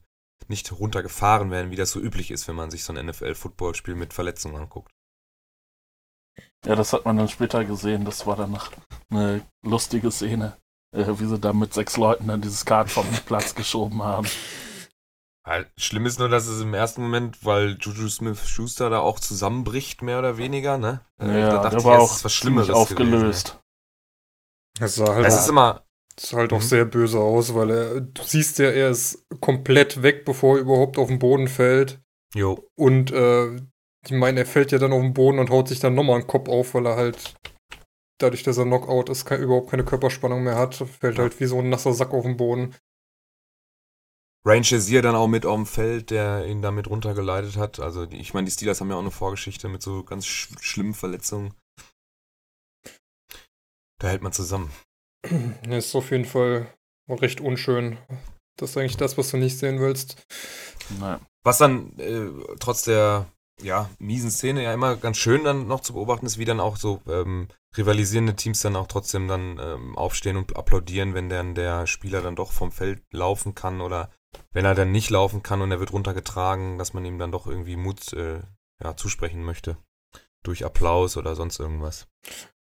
nicht 0.49 0.73
runtergefahren 0.73 1.51
werden, 1.51 1.71
wie 1.71 1.77
das 1.77 1.91
so 1.91 2.01
üblich 2.01 2.31
ist, 2.31 2.49
wenn 2.49 2.57
man 2.57 2.71
sich 2.71 2.85
so 2.85 2.93
ein 2.93 3.07
NFL-Footballspiel 3.07 3.95
mit 3.95 4.13
Verletzungen 4.13 4.57
anguckt. 4.57 4.93
Ja, 6.67 6.75
das 6.75 6.93
hat 6.93 7.05
man 7.05 7.17
dann 7.17 7.29
später 7.29 7.65
gesehen. 7.65 8.05
Das 8.05 8.27
war 8.27 8.37
dann 8.37 8.53
noch 8.53 8.71
eine 9.11 9.43
lustige 9.63 10.11
Szene, 10.11 10.57
äh, 10.95 11.07
wie 11.19 11.27
sie 11.27 11.39
da 11.39 11.53
mit 11.53 11.75
sechs 11.75 11.97
Leuten 11.97 12.29
dann 12.29 12.41
dieses 12.41 12.65
Kart 12.65 12.91
vom 12.91 13.07
Platz 13.27 13.55
geschoben 13.55 14.03
haben. 14.03 14.29
Halt, 15.47 15.71
schlimm 15.77 16.07
ist 16.07 16.19
nur, 16.19 16.31
dass 16.31 16.47
es 16.47 16.63
im 16.63 16.73
ersten 16.73 17.03
Moment, 17.03 17.45
weil 17.45 17.77
Juju 17.79 18.09
Smith-Schuster 18.09 18.89
da 18.89 19.01
auch 19.01 19.21
zusammenbricht, 19.21 20.01
mehr 20.01 20.19
oder 20.19 20.39
weniger, 20.39 20.79
ne? 20.79 21.05
Äh, 21.21 21.41
ja, 21.41 21.51
da 21.51 21.57
dachte 21.59 21.71
der 21.71 21.79
ich 21.81 21.85
war 21.85 21.99
es 21.99 22.03
auch 22.03 22.17
ist 22.17 22.25
was 22.25 22.33
Schlimmeres 22.33 22.71
aufgelöst. 22.71 23.61
Das 24.79 24.95
sah 24.95 25.15
halt, 25.15 25.27
Es 25.27 25.35
auch, 25.35 25.41
ist 25.41 25.49
immer, 25.51 25.84
sah 26.19 26.39
halt 26.39 26.53
auch 26.53 26.61
Mhm. 26.61 26.63
sehr 26.63 26.85
böse 26.85 27.19
aus, 27.19 27.55
weil 27.55 27.71
er, 27.71 28.01
du 28.01 28.23
siehst 28.23 28.59
ja, 28.59 28.71
er 28.71 28.91
ist 28.91 29.27
komplett 29.41 30.03
weg, 30.03 30.25
bevor 30.25 30.57
er 30.57 30.63
überhaupt 30.63 30.99
auf 30.99 31.09
den 31.09 31.19
Boden 31.19 31.49
fällt. 31.49 32.01
jo, 32.35 32.69
Und 32.77 33.11
äh, 33.13 33.57
ich 34.05 34.11
meine, 34.11 34.41
er 34.41 34.47
fällt 34.47 34.73
ja 34.73 34.79
dann 34.79 34.93
auf 34.93 35.01
den 35.01 35.15
Boden 35.15 35.39
und 35.39 35.51
haut 35.51 35.69
sich 35.69 35.81
dann 35.81 35.95
nochmal 35.95 36.17
einen 36.21 36.27
Kopf 36.27 36.49
auf, 36.49 36.75
weil 36.75 36.87
er 36.87 36.97
halt, 36.97 37.35
dadurch, 38.19 38.43
dass 38.43 38.59
er 38.59 38.65
Knockout 38.65 39.09
ist, 39.09 39.25
kein, 39.25 39.43
überhaupt 39.43 39.71
keine 39.71 39.85
Körperspannung 39.85 40.45
mehr 40.45 40.57
hat, 40.57 40.75
fällt 40.75 41.19
halt 41.19 41.41
wie 41.41 41.47
so 41.47 41.59
ein 41.59 41.69
nasser 41.71 41.93
Sack 41.95 42.13
auf 42.13 42.25
den 42.25 42.37
Boden. 42.37 42.75
Ryan 44.47 44.63
Shazier 44.65 45.01
dann 45.01 45.15
auch 45.15 45.27
mit 45.27 45.47
auf 45.47 45.57
dem 45.57 45.65
Feld, 45.67 46.11
der 46.11 46.45
ihn 46.47 46.61
damit 46.61 46.89
runtergeleitet 46.89 47.57
hat. 47.57 47.81
Also 47.81 48.05
die, 48.05 48.19
ich 48.19 48.35
meine, 48.35 48.45
die 48.45 48.51
Steelers 48.51 48.81
haben 48.81 48.91
ja 48.91 48.97
auch 48.97 49.01
eine 49.01 49.11
Vorgeschichte 49.11 49.69
mit 49.69 49.83
so 49.83 50.05
ganz 50.05 50.27
sch 50.27 50.51
schlimmen 50.61 50.93
Verletzungen. 50.93 51.55
Da 54.01 54.09
hält 54.09 54.23
man 54.23 54.33
zusammen. 54.33 54.71
Ja, 55.69 55.77
ist 55.77 55.95
auf 55.95 56.11
jeden 56.11 56.25
Fall 56.25 56.67
recht 57.09 57.41
unschön. 57.41 57.99
Das 58.57 58.71
ist 58.71 58.77
eigentlich 58.77 58.97
das, 58.97 59.19
was 59.19 59.31
du 59.31 59.37
nicht 59.37 59.59
sehen 59.59 59.81
willst. 59.81 60.27
Naja. 61.01 61.21
Was 61.43 61.59
dann 61.59 61.99
äh, 61.99 62.29
trotz 62.61 62.85
der 62.85 63.27
ja, 63.63 63.89
miesen 63.99 64.31
Szene 64.31 64.63
ja 64.63 64.73
immer 64.73 64.97
ganz 64.97 65.17
schön 65.17 65.45
dann 65.45 65.67
noch 65.67 65.81
zu 65.81 65.93
beobachten 65.93 66.27
ist, 66.27 66.39
wie 66.39 66.45
dann 66.45 66.61
auch 66.61 66.77
so 66.77 67.01
ähm, 67.09 67.49
rivalisierende 67.77 68.35
Teams 68.35 68.61
dann 68.61 68.77
auch 68.77 68.87
trotzdem 68.87 69.29
dann 69.29 69.59
ähm, 69.61 69.97
aufstehen 69.97 70.37
und 70.37 70.57
applaudieren, 70.57 71.15
wenn 71.15 71.29
dann 71.29 71.55
der 71.55 71.87
Spieler 71.87 72.21
dann 72.21 72.37
doch 72.37 72.53
vom 72.53 72.73
Feld 72.73 73.03
laufen 73.13 73.55
kann 73.55 73.81
oder 73.81 74.11
wenn 74.53 74.65
er 74.65 74.75
dann 74.75 74.91
nicht 74.91 75.11
laufen 75.11 75.43
kann 75.43 75.63
und 75.63 75.71
er 75.71 75.81
wird 75.81 75.93
runtergetragen, 75.93 76.79
dass 76.79 76.95
man 76.95 77.05
ihm 77.05 77.19
dann 77.19 77.33
doch 77.33 77.47
irgendwie 77.47 77.77
Mut 77.77 78.13
äh, 78.13 78.41
ja, 78.83 78.97
zusprechen 78.97 79.45
möchte. 79.45 79.77
Durch 80.43 80.65
Applaus 80.65 81.17
oder 81.17 81.37
sonst 81.37 81.59
irgendwas. 81.59 82.07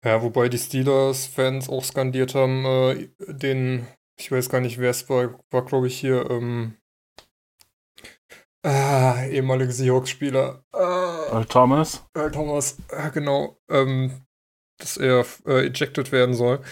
Ja, 0.04 0.22
wobei 0.22 0.48
die 0.48 0.58
Steelers-Fans 0.58 1.68
auch 1.68 1.84
skandiert 1.84 2.34
haben, 2.34 2.64
äh, 2.64 3.08
den, 3.20 3.86
ich 4.18 4.32
weiß 4.32 4.48
gar 4.48 4.60
nicht, 4.60 4.78
wer 4.78 4.90
es 4.90 5.08
war, 5.10 5.38
war 5.50 5.64
glaube 5.64 5.88
ich 5.88 6.00
hier, 6.00 6.30
ähm, 6.30 6.76
ah, 8.64 9.22
ehemalige 9.26 9.72
Seahawks-Spieler, 9.72 10.64
ah, 10.72 11.26
Earl 11.32 11.44
Thomas? 11.44 12.02
Earl 12.14 12.30
Thomas, 12.30 12.78
ah, 12.92 13.10
genau, 13.10 13.58
ähm, 13.68 14.24
dass 14.78 14.96
er 14.96 15.26
äh, 15.46 15.66
ejected 15.66 16.12
werden 16.12 16.34
soll. 16.34 16.62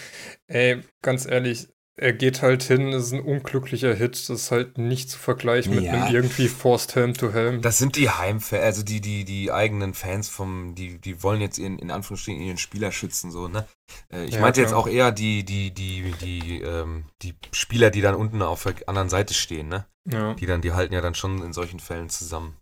Ey, 0.47 0.81
ganz 1.03 1.27
ehrlich, 1.27 1.67
er 1.99 2.13
geht 2.13 2.41
halt 2.41 2.63
hin, 2.63 2.93
ist 2.93 3.11
ein 3.11 3.21
unglücklicher 3.21 3.93
Hit, 3.93 4.13
das 4.15 4.29
ist 4.29 4.51
halt 4.51 4.77
nicht 4.77 5.09
zu 5.09 5.19
vergleichen 5.19 5.75
mit 5.75 5.83
Ja. 5.85 5.91
einem 6.05 6.15
irgendwie 6.15 6.47
Forced 6.47 6.95
Helm 6.95 7.13
to 7.13 7.31
Helm. 7.33 7.61
Das 7.61 7.77
sind 7.77 7.95
die 7.95 8.09
Heimfans, 8.09 8.63
also 8.63 8.83
die, 8.83 9.01
die, 9.01 9.25
die 9.25 9.51
eigenen 9.51 9.93
Fans 9.93 10.29
vom, 10.29 10.75
die, 10.75 10.97
die 10.99 11.21
wollen 11.23 11.41
jetzt 11.41 11.57
ihren, 11.57 11.77
in 11.79 11.91
Anführungsstrichen 11.91 12.41
ihren 12.41 12.57
Spieler 12.57 12.91
schützen, 12.91 13.31
so, 13.31 13.47
ne? 13.47 13.67
Äh, 14.11 14.25
ich 14.25 14.35
Ja, 14.35 14.41
meinte 14.41 14.61
jetzt 14.61 14.69
klar. 14.69 14.79
auch 14.81 14.87
eher 14.87 15.11
die, 15.11 15.43
die, 15.43 15.71
die, 15.71 16.13
die, 16.21 16.61
ähm, 16.61 17.05
die 17.21 17.35
Spieler, 17.51 17.89
die 17.89 18.01
dann 18.01 18.15
unten 18.15 18.41
auf 18.41 18.63
der 18.63 18.75
anderen 18.87 19.09
Seite 19.09 19.33
stehen, 19.33 19.67
ne? 19.67 19.85
Ja. 20.09 20.33
Die 20.35 20.45
dann, 20.45 20.61
die 20.61 20.71
halten 20.71 20.93
ja 20.93 21.01
dann 21.01 21.15
schon 21.15 21.43
in 21.43 21.53
solchen 21.53 21.79
Fällen 21.79 22.09
zusammen. 22.09 22.57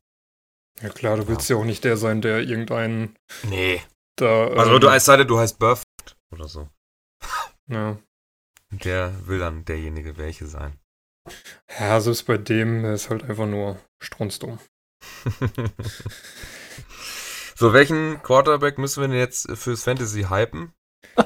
ja 0.82 0.90
klar, 0.90 1.18
du 1.18 1.28
willst 1.28 1.50
ja 1.50 1.56
auch 1.56 1.64
nicht 1.66 1.84
der 1.84 1.98
sein, 1.98 2.22
der 2.22 2.40
irgendeinen 2.42 3.16
Nee. 3.50 3.82
da. 4.18 4.48
Also 4.50 4.74
ähm, 4.76 4.82
du 4.82 4.88
es 4.90 5.06
sei 5.06 5.18
denn, 5.18 5.28
du 5.28 5.38
heißt 5.40 5.60
Burf 5.60 5.84
oder 6.34 6.48
so. 6.48 6.68
ja. 7.68 7.98
Der 8.72 9.14
will 9.28 9.40
dann 9.40 9.66
derjenige 9.66 10.18
welche 10.18 10.46
sein. 10.48 10.80
ja, 11.80 12.00
selbst 12.00 12.26
bei 12.28 12.38
dem, 12.38 12.86
ist 12.86 13.10
halt 13.10 13.24
einfach 13.24 13.46
nur 13.46 13.78
strunzdumm. 14.00 14.60
so, 17.56 17.74
welchen 17.74 18.22
Quarterback 18.24 18.78
müssen 18.78 19.02
wir 19.02 19.08
denn 19.08 19.18
jetzt 19.18 19.50
fürs 19.58 19.84
Fantasy 19.84 20.24
hypen? 20.30 20.74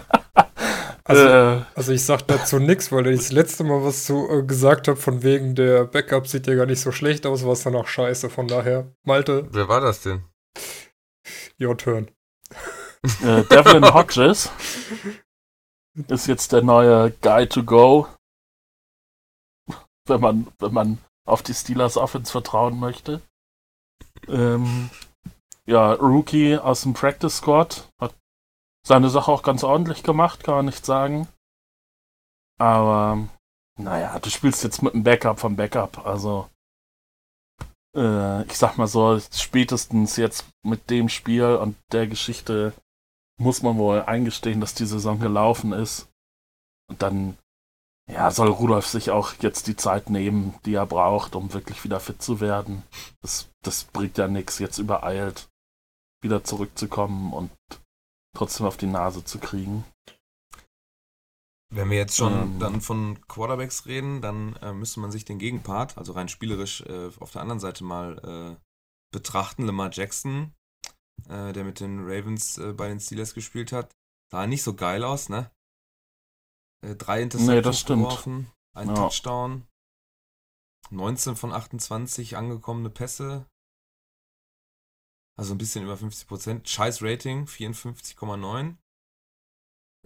Also, 1.04 1.24
äh, 1.26 1.62
also 1.76 1.92
ich 1.92 2.06
sag 2.06 2.22
dazu 2.28 2.60
nichts, 2.60 2.92
weil 2.92 3.08
ich 3.08 3.18
das 3.20 3.32
letzte 3.32 3.64
Mal 3.64 3.84
was 3.84 4.06
zu 4.06 4.30
äh, 4.30 4.44
gesagt 4.44 4.88
habe, 4.88 4.98
von 4.98 5.24
wegen 5.24 5.56
der 5.56 5.86
Backup 5.86 6.28
sieht 6.28 6.46
ja 6.46 6.54
gar 6.54 6.68
nicht 6.68 6.80
so 6.80 6.92
schlecht 6.92 7.26
aus, 7.26 7.44
war 7.44 7.54
es 7.54 7.64
dann 7.64 7.76
auch 7.76 7.88
scheiße. 7.88 8.30
Von 8.30 8.48
daher, 8.48 8.94
Malte, 9.04 9.48
Wer 9.52 9.68
war 9.68 9.82
das 9.82 10.04
denn? 10.04 10.24
your 11.60 11.76
turn. 11.76 12.12
äh, 13.24 13.44
Devlin 13.46 13.84
Hodges 13.94 14.52
ist 16.08 16.28
jetzt 16.28 16.52
der 16.52 16.62
neue 16.62 17.12
Guy 17.22 17.48
to 17.48 17.64
go, 17.64 18.08
wenn 20.06 20.22
man, 20.22 20.48
wenn 20.60 20.74
man 20.74 20.98
auf 21.26 21.44
die 21.44 21.54
Steelers 21.54 21.98
Offense 21.98 22.32
vertrauen 22.32 22.80
möchte. 22.80 23.22
Ähm, 24.28 24.90
ja, 25.66 25.94
Rookie 25.94 26.58
aus 26.58 26.82
dem 26.84 26.94
Practice 26.94 27.38
Squad 27.38 27.88
hat 28.00 28.16
seine 28.86 29.10
Sache 29.10 29.32
auch 29.32 29.44
ganz 29.44 29.64
ordentlich 29.64 30.04
gemacht, 30.04 30.44
kann 30.44 30.56
man 30.56 30.66
nicht 30.66 30.86
sagen. 30.86 31.28
Aber 32.58 33.28
naja, 33.80 34.20
du 34.20 34.30
spielst 34.30 34.64
jetzt 34.64 34.82
mit 34.82 34.94
einem 34.94 35.04
Backup 35.04 35.40
vom 35.40 35.56
Backup, 35.56 36.06
also 36.06 36.50
äh, 37.96 38.44
ich 38.44 38.58
sag 38.58 38.78
mal 38.78 38.88
so, 38.88 39.20
spätestens 39.20 40.18
jetzt 40.18 40.46
mit 40.64 40.90
dem 40.90 41.10
Spiel 41.10 41.56
und 41.56 41.76
der 41.92 42.08
Geschichte 42.08 42.74
muss 43.42 43.64
man 43.64 43.78
wohl 43.78 44.04
eingestehen, 44.04 44.62
dass 44.62 44.76
die 44.76 44.86
Saison 44.86 45.20
gelaufen 45.20 45.74
ist. 45.74 46.08
Und 46.88 47.02
dann, 47.02 47.38
ja, 48.10 48.30
soll 48.30 48.50
Rudolf 48.50 48.86
sich 48.86 49.10
auch 49.10 49.34
jetzt 49.42 49.68
die 49.68 49.76
Zeit 49.76 50.10
nehmen, 50.10 50.54
die 50.66 50.76
er 50.76 50.86
braucht, 50.86 51.36
um 51.36 51.54
wirklich 51.54 51.84
wieder 51.84 52.00
fit 52.00 52.22
zu 52.22 52.40
werden. 52.40 52.84
Das, 53.22 53.50
das 53.64 53.86
bringt 53.86 54.18
ja 54.18 54.28
nichts, 54.28 54.60
jetzt 54.60 54.78
übereilt 54.78 55.48
wieder 56.24 56.44
zurückzukommen 56.44 57.34
und 57.34 57.52
trotzdem 58.36 58.68
auf 58.68 58.78
die 58.78 58.86
Nase 58.86 59.24
zu 59.26 59.40
kriegen. 59.40 59.84
Wenn 61.74 61.90
wir 61.90 61.98
jetzt 61.98 62.18
schon 62.18 62.34
Ähm. 62.34 62.60
dann 62.60 62.82
von 62.82 63.20
Quarterbacks 63.28 63.86
reden, 63.86 64.22
dann 64.22 64.56
äh, 64.58 64.74
müsste 64.74 65.00
man 65.00 65.12
sich 65.12 65.26
den 65.26 65.40
Gegenpart, 65.40 65.98
also 65.98 66.12
rein 66.14 66.30
spielerisch, 66.30 66.82
äh, 66.82 67.10
auf 67.20 67.32
der 67.32 67.42
anderen 67.42 67.60
Seite 67.60 67.84
mal 67.84 68.58
äh, 68.58 68.62
betrachten. 69.12 69.66
Lamar 69.66 69.90
Jackson, 69.92 70.54
äh, 71.30 71.54
der 71.54 71.64
mit 71.64 71.80
den 71.80 72.00
Ravens 72.04 72.58
äh, 72.58 72.74
bei 72.74 72.88
den 72.88 73.00
Steelers 73.00 73.34
gespielt 73.34 73.72
hat, 73.72 73.92
sah 74.32 74.48
nicht 74.48 74.64
so 74.64 74.74
geil 74.76 75.04
aus, 75.04 75.30
ne? 75.30 75.52
Äh, 76.84 76.96
drei 76.96 77.22
Interceptions 77.22 77.88
Nee, 77.90 77.96
geworfen, 77.96 78.52
ein 78.76 78.90
Ja. 78.90 78.96
Touchdown, 78.96 79.68
19 80.90 81.36
von 81.36 81.54
28 81.54 82.38
angekommene 82.38 82.90
Pässe, 82.90 83.46
also 85.40 85.54
ein 85.54 85.58
bisschen 85.58 85.84
über 85.84 85.98
50 85.98 86.28
Prozent. 86.28 86.70
Scheiß 86.70 87.02
Rating, 87.02 87.46
54,9. 87.46 88.76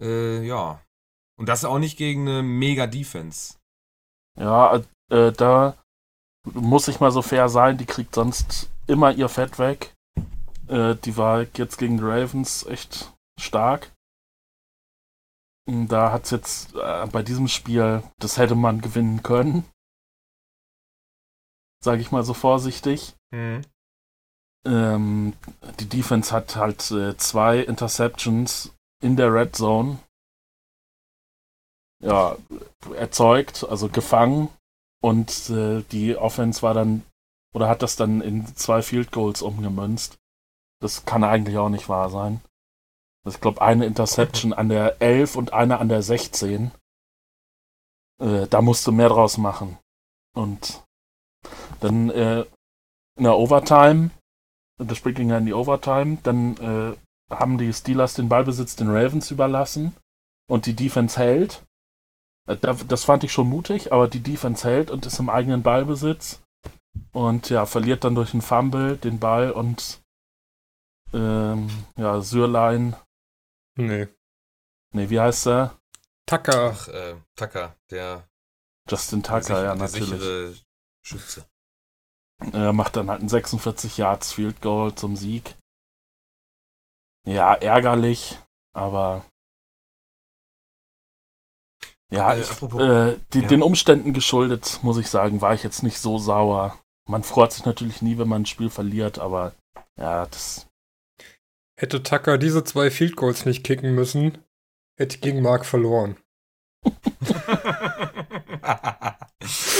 Äh, 0.00 0.46
ja, 0.46 0.82
und 1.38 1.48
das 1.48 1.64
auch 1.64 1.78
nicht 1.78 1.96
gegen 1.98 2.28
eine 2.28 2.42
Mega-Defense. 2.42 3.58
Ja, 4.38 4.82
äh, 5.10 5.32
da 5.32 5.76
muss 6.44 6.88
ich 6.88 7.00
mal 7.00 7.10
so 7.10 7.22
fair 7.22 7.48
sein, 7.48 7.76
die 7.76 7.86
kriegt 7.86 8.14
sonst 8.14 8.70
immer 8.86 9.12
ihr 9.12 9.28
Fett 9.28 9.58
weg. 9.58 9.94
Äh, 10.68 10.96
die 10.96 11.16
war 11.16 11.46
jetzt 11.54 11.78
gegen 11.78 11.98
die 11.98 12.04
Ravens 12.04 12.64
echt 12.66 13.12
stark. 13.38 13.92
Da 15.68 16.12
hat's 16.12 16.30
jetzt 16.30 16.74
äh, 16.74 17.06
bei 17.06 17.22
diesem 17.22 17.48
Spiel, 17.48 18.02
das 18.18 18.38
hätte 18.38 18.54
man 18.54 18.80
gewinnen 18.80 19.22
können. 19.22 19.64
Sage 21.82 22.00
ich 22.00 22.12
mal 22.12 22.22
so 22.22 22.34
vorsichtig. 22.34 23.14
Ähm, 24.64 25.34
die 25.80 25.88
Defense 25.88 26.32
hat 26.32 26.56
halt 26.56 26.90
äh, 26.90 27.16
zwei 27.16 27.60
Interceptions 27.60 28.72
in 29.02 29.16
der 29.16 29.32
Red 29.32 29.56
Zone 29.56 29.98
ja, 32.02 32.36
erzeugt, 32.94 33.64
also 33.68 33.88
gefangen. 33.88 34.48
Und 35.02 35.50
äh, 35.50 35.82
die 35.92 36.16
Offense 36.16 36.62
war 36.62 36.74
dann, 36.74 37.04
oder 37.54 37.68
hat 37.68 37.82
das 37.82 37.96
dann 37.96 38.20
in 38.20 38.46
zwei 38.56 38.82
Field 38.82 39.12
Goals 39.12 39.42
umgemünzt. 39.42 40.18
Das 40.80 41.04
kann 41.04 41.24
eigentlich 41.24 41.56
auch 41.58 41.68
nicht 41.68 41.88
wahr 41.88 42.10
sein. 42.10 42.40
Ich 43.26 43.40
glaube, 43.40 43.60
eine 43.62 43.86
Interception 43.86 44.52
an 44.52 44.68
der 44.68 45.00
11 45.02 45.36
und 45.36 45.52
eine 45.52 45.78
an 45.78 45.88
der 45.88 46.02
16. 46.02 46.70
Äh, 48.20 48.46
da 48.46 48.62
musst 48.62 48.86
du 48.86 48.92
mehr 48.92 49.08
draus 49.08 49.36
machen. 49.38 49.78
Und 50.34 50.82
dann 51.80 52.10
äh, 52.10 52.42
in 53.16 53.24
der 53.24 53.36
Overtime, 53.36 54.10
das 54.78 54.98
Spiel 54.98 55.14
ging 55.14 55.30
ja 55.30 55.38
in 55.38 55.46
die 55.46 55.54
Overtime, 55.54 56.18
dann 56.22 56.56
äh, 56.58 56.96
haben 57.34 57.58
die 57.58 57.72
Steelers 57.72 58.14
den 58.14 58.28
Ballbesitz 58.28 58.76
den 58.76 58.90
Ravens 58.90 59.30
überlassen 59.30 59.96
und 60.48 60.66
die 60.66 60.74
Defense 60.76 61.18
hält. 61.18 61.62
Äh, 62.46 62.56
da- 62.56 62.74
Das 62.74 63.04
fand 63.04 63.24
ich 63.24 63.32
schon 63.32 63.48
mutig, 63.48 63.92
aber 63.92 64.08
die 64.08 64.20
Defense 64.22 64.68
hält 64.68 64.90
und 64.90 65.06
ist 65.06 65.18
im 65.18 65.30
eigenen 65.30 65.62
Ballbesitz 65.62 66.42
und 67.12 67.50
ja, 67.50 67.66
verliert 67.66 68.04
dann 68.04 68.14
durch 68.14 68.32
einen 68.34 68.42
Fumble 68.42 68.96
den 68.98 69.18
Ball 69.18 69.50
und 69.50 70.00
ähm, 71.12 71.68
ja, 71.96 72.20
Sürlein, 72.20 72.96
Nee. 73.78 74.08
nee, 74.92 75.10
wie 75.10 75.20
heißt 75.20 75.46
er? 75.48 75.78
Tucker. 76.26 76.72
Ach, 76.74 76.88
äh, 76.88 77.16
Tucker, 77.36 77.76
der, 77.90 78.28
Justin 78.88 79.22
der, 79.22 79.40
Tucker, 79.40 79.62
ja, 79.62 79.74
der 79.74 79.76
natürlich. 79.76 80.08
sichere 80.10 80.54
Schütze. 81.04 81.46
Er 82.52 82.72
macht 82.72 82.96
dann 82.96 83.08
halt 83.10 83.22
ein 83.22 83.28
46 83.28 83.96
Yards 83.96 84.32
Field 84.32 84.60
Goal 84.60 84.94
zum 84.94 85.16
Sieg. 85.16 85.56
Ja, 87.26 87.54
ärgerlich, 87.54 88.38
aber 88.74 89.24
ja, 92.10 92.34
Äh, 92.34 92.40
ich, 92.40 92.50
apropos- 92.50 92.80
äh, 92.80 93.18
die, 93.32 93.40
ja. 93.40 93.48
den 93.48 93.62
Umständen 93.62 94.12
geschuldet, 94.12 94.80
muss 94.82 94.96
ich 94.98 95.08
sagen, 95.10 95.40
war 95.40 95.54
ich 95.54 95.62
jetzt 95.62 95.82
nicht 95.82 95.98
so 95.98 96.18
sauer. 96.18 96.78
Man 97.08 97.22
freut 97.24 97.52
sich 97.52 97.64
natürlich 97.64 98.02
nie, 98.02 98.18
wenn 98.18 98.28
man 98.28 98.42
ein 98.42 98.46
Spiel 98.46 98.70
verliert, 98.70 99.18
aber 99.18 99.54
ja, 99.96 100.26
das 100.26 100.65
Hätte 101.78 102.02
Tucker 102.02 102.38
diese 102.38 102.64
zwei 102.64 102.90
Field 102.90 103.16
Goals 103.16 103.44
nicht 103.44 103.62
kicken 103.64 103.94
müssen, 103.94 104.38
hätte 104.96 105.18
gegen 105.18 105.42
Mark 105.42 105.66
verloren. 105.66 106.16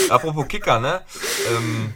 Apropos 0.09 0.47
Kicker, 0.47 0.79
ne? 0.79 1.03
Ähm, 1.49 1.93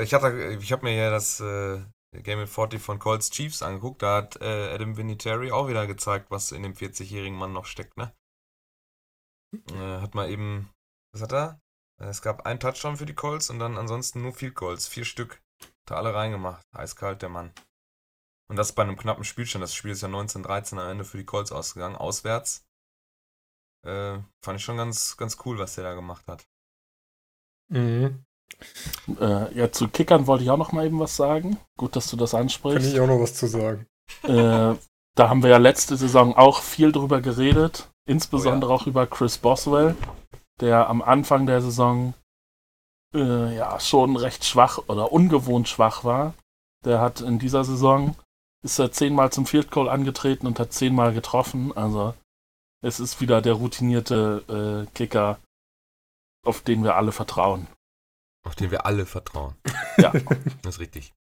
ich 0.00 0.12
hatte, 0.12 0.58
ich 0.60 0.72
habe 0.72 0.84
mir 0.84 0.94
ja 0.94 1.10
das 1.10 1.40
äh, 1.40 1.80
Game 2.22 2.40
in 2.40 2.46
40 2.46 2.80
von 2.80 2.98
Colts 2.98 3.30
Chiefs 3.30 3.62
angeguckt. 3.62 4.02
Da 4.02 4.16
hat 4.16 4.40
äh, 4.40 4.74
Adam 4.74 4.96
Vinatieri 4.96 5.52
auch 5.52 5.68
wieder 5.68 5.86
gezeigt, 5.86 6.30
was 6.30 6.50
in 6.50 6.62
dem 6.62 6.74
40-jährigen 6.74 7.38
Mann 7.38 7.52
noch 7.52 7.66
steckt, 7.66 7.96
ne? 7.96 8.12
Äh, 9.72 10.00
hat 10.00 10.14
mal 10.14 10.30
eben, 10.30 10.68
was 11.12 11.22
hat 11.22 11.32
er? 11.32 11.60
Es 11.98 12.22
gab 12.22 12.46
einen 12.46 12.60
Touchdown 12.60 12.96
für 12.96 13.06
die 13.06 13.14
Colts 13.14 13.50
und 13.50 13.58
dann 13.58 13.76
ansonsten 13.76 14.22
nur 14.22 14.32
Field 14.32 14.54
Goals, 14.54 14.88
vier 14.88 15.04
Stück. 15.04 15.42
Hat 15.60 15.90
er 15.90 15.96
alle 15.98 16.14
reingemacht. 16.14 16.64
Eiskalt, 16.72 17.20
der 17.22 17.28
Mann. 17.28 17.52
Und 18.50 18.56
das 18.56 18.72
bei 18.72 18.82
einem 18.82 18.96
knappen 18.96 19.22
Spielstand. 19.22 19.62
Das 19.62 19.72
Spiel 19.72 19.92
ist 19.92 20.00
ja 20.02 20.08
19-13 20.08 20.72
am 20.72 20.90
Ende 20.90 21.04
für 21.04 21.18
die 21.18 21.24
Colts 21.24 21.52
ausgegangen, 21.52 21.94
auswärts. 21.94 22.66
Äh, 23.86 24.18
fand 24.44 24.58
ich 24.58 24.64
schon 24.64 24.76
ganz, 24.76 25.16
ganz 25.16 25.38
cool, 25.44 25.60
was 25.60 25.76
der 25.76 25.84
da 25.84 25.94
gemacht 25.94 26.26
hat. 26.26 26.48
Mhm. 27.68 28.24
äh, 29.20 29.54
ja 29.56 29.70
zu 29.70 29.86
Kickern 29.86 30.26
wollte 30.26 30.42
ich 30.42 30.50
auch 30.50 30.56
noch 30.56 30.72
mal 30.72 30.84
eben 30.84 30.98
was 30.98 31.14
sagen. 31.14 31.58
Gut, 31.78 31.94
dass 31.94 32.10
du 32.10 32.16
das 32.16 32.32
Kann 32.32 32.42
ansprichst. 32.42 32.92
ich 32.92 32.98
auch 32.98 33.06
noch 33.06 33.20
was 33.20 33.34
zu 33.34 33.46
sagen. 33.46 33.86
Äh, 34.24 34.74
da 35.14 35.28
haben 35.28 35.44
wir 35.44 35.50
ja 35.50 35.58
letzte 35.58 35.96
Saison 35.96 36.34
auch 36.34 36.60
viel 36.60 36.90
drüber 36.90 37.20
geredet, 37.20 37.88
insbesondere 38.04 38.72
Oh 38.72 38.74
auch 38.74 38.86
über 38.88 39.06
Chris 39.06 39.38
Boswell, 39.38 39.94
der 40.58 40.88
am 40.88 41.02
Anfang 41.02 41.46
der 41.46 41.62
Saison 41.62 42.14
äh, 43.14 43.54
ja 43.54 43.78
schon 43.78 44.16
recht 44.16 44.44
schwach 44.44 44.78
oder 44.88 45.12
ungewohnt 45.12 45.68
schwach 45.68 46.02
war. 46.02 46.34
Der 46.84 47.00
hat 47.00 47.20
in 47.20 47.38
dieser 47.38 47.62
Saison 47.62 48.16
ist 48.62 48.78
er 48.78 48.92
zehnmal 48.92 49.30
zum 49.32 49.46
Field 49.46 49.70
Goal 49.70 49.88
angetreten 49.88 50.46
und 50.46 50.58
hat 50.58 50.72
zehnmal 50.72 51.12
getroffen. 51.14 51.76
Also 51.76 52.14
es 52.82 53.00
ist 53.00 53.20
wieder 53.20 53.42
der 53.42 53.54
routinierte 53.54 54.86
äh, 54.88 54.90
Kicker, 54.94 55.38
auf 56.44 56.60
den 56.62 56.82
wir 56.84 56.96
alle 56.96 57.12
vertrauen. 57.12 57.66
Auf 58.46 58.54
den 58.54 58.70
wir 58.70 58.86
alle 58.86 59.06
vertrauen. 59.06 59.54
Ja. 59.98 60.12
Das 60.62 60.76
ist 60.76 60.80
richtig. 60.80 61.12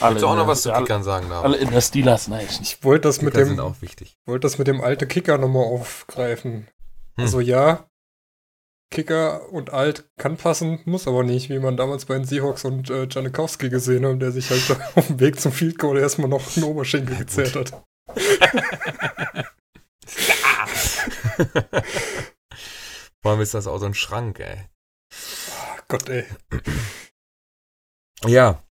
Alle 0.00 0.14
Willst 0.14 0.22
du 0.22 0.28
auch 0.28 0.34
noch 0.34 0.42
der- 0.42 0.48
was 0.48 0.62
zu 0.62 0.72
alle, 0.72 0.84
Kickern 0.84 1.02
sagen, 1.02 1.28
David? 1.28 1.44
alle 1.44 1.56
in 1.58 1.70
der 1.70 1.80
Steelers 1.80 2.28
Nation. 2.28 2.62
Ich 2.62 2.82
wollte 2.84 3.08
das 3.08 3.20
mit 3.22 3.34
Kicker 3.34 3.46
sind 3.46 3.56
dem, 3.58 4.08
wollte 4.26 4.40
das 4.46 4.58
mit 4.58 4.66
dem 4.66 4.80
alten 4.80 5.08
Kicker 5.08 5.36
nochmal 5.38 5.64
aufgreifen. 5.64 6.52
Hm. 7.16 7.24
Also 7.24 7.40
ja, 7.40 7.84
Kicker 8.90 9.52
und 9.52 9.72
alt 9.72 10.10
kann 10.18 10.36
passen, 10.36 10.80
muss 10.84 11.06
aber 11.06 11.22
nicht, 11.22 11.48
wie 11.48 11.60
man 11.60 11.76
damals 11.76 12.06
bei 12.06 12.14
den 12.14 12.24
Seahawks 12.24 12.64
und 12.64 12.90
äh, 12.90 13.06
Janikowski 13.08 13.70
gesehen 13.70 14.04
hat, 14.04 14.20
der 14.20 14.32
sich 14.32 14.50
halt 14.50 14.68
auf 14.96 15.06
dem 15.06 15.20
Weg 15.20 15.40
zum 15.40 15.52
Field 15.52 15.78
Goal 15.78 15.98
erstmal 15.98 16.28
noch 16.28 16.56
einen 16.56 16.64
Oberschenkel 16.64 17.14
Ja, 17.14 17.20
gezerrt 17.20 17.54
hat. 17.56 17.84
Vor 23.22 23.32
allem 23.32 23.40
ist 23.40 23.54
das 23.54 23.66
auch 23.66 23.78
so 23.78 23.86
ein 23.86 23.94
Schrank, 23.94 24.40
ey. 24.40 24.66
Ach 25.12 25.82
Gott, 25.88 26.08
ey. 26.08 26.24
Ja. 28.26 28.62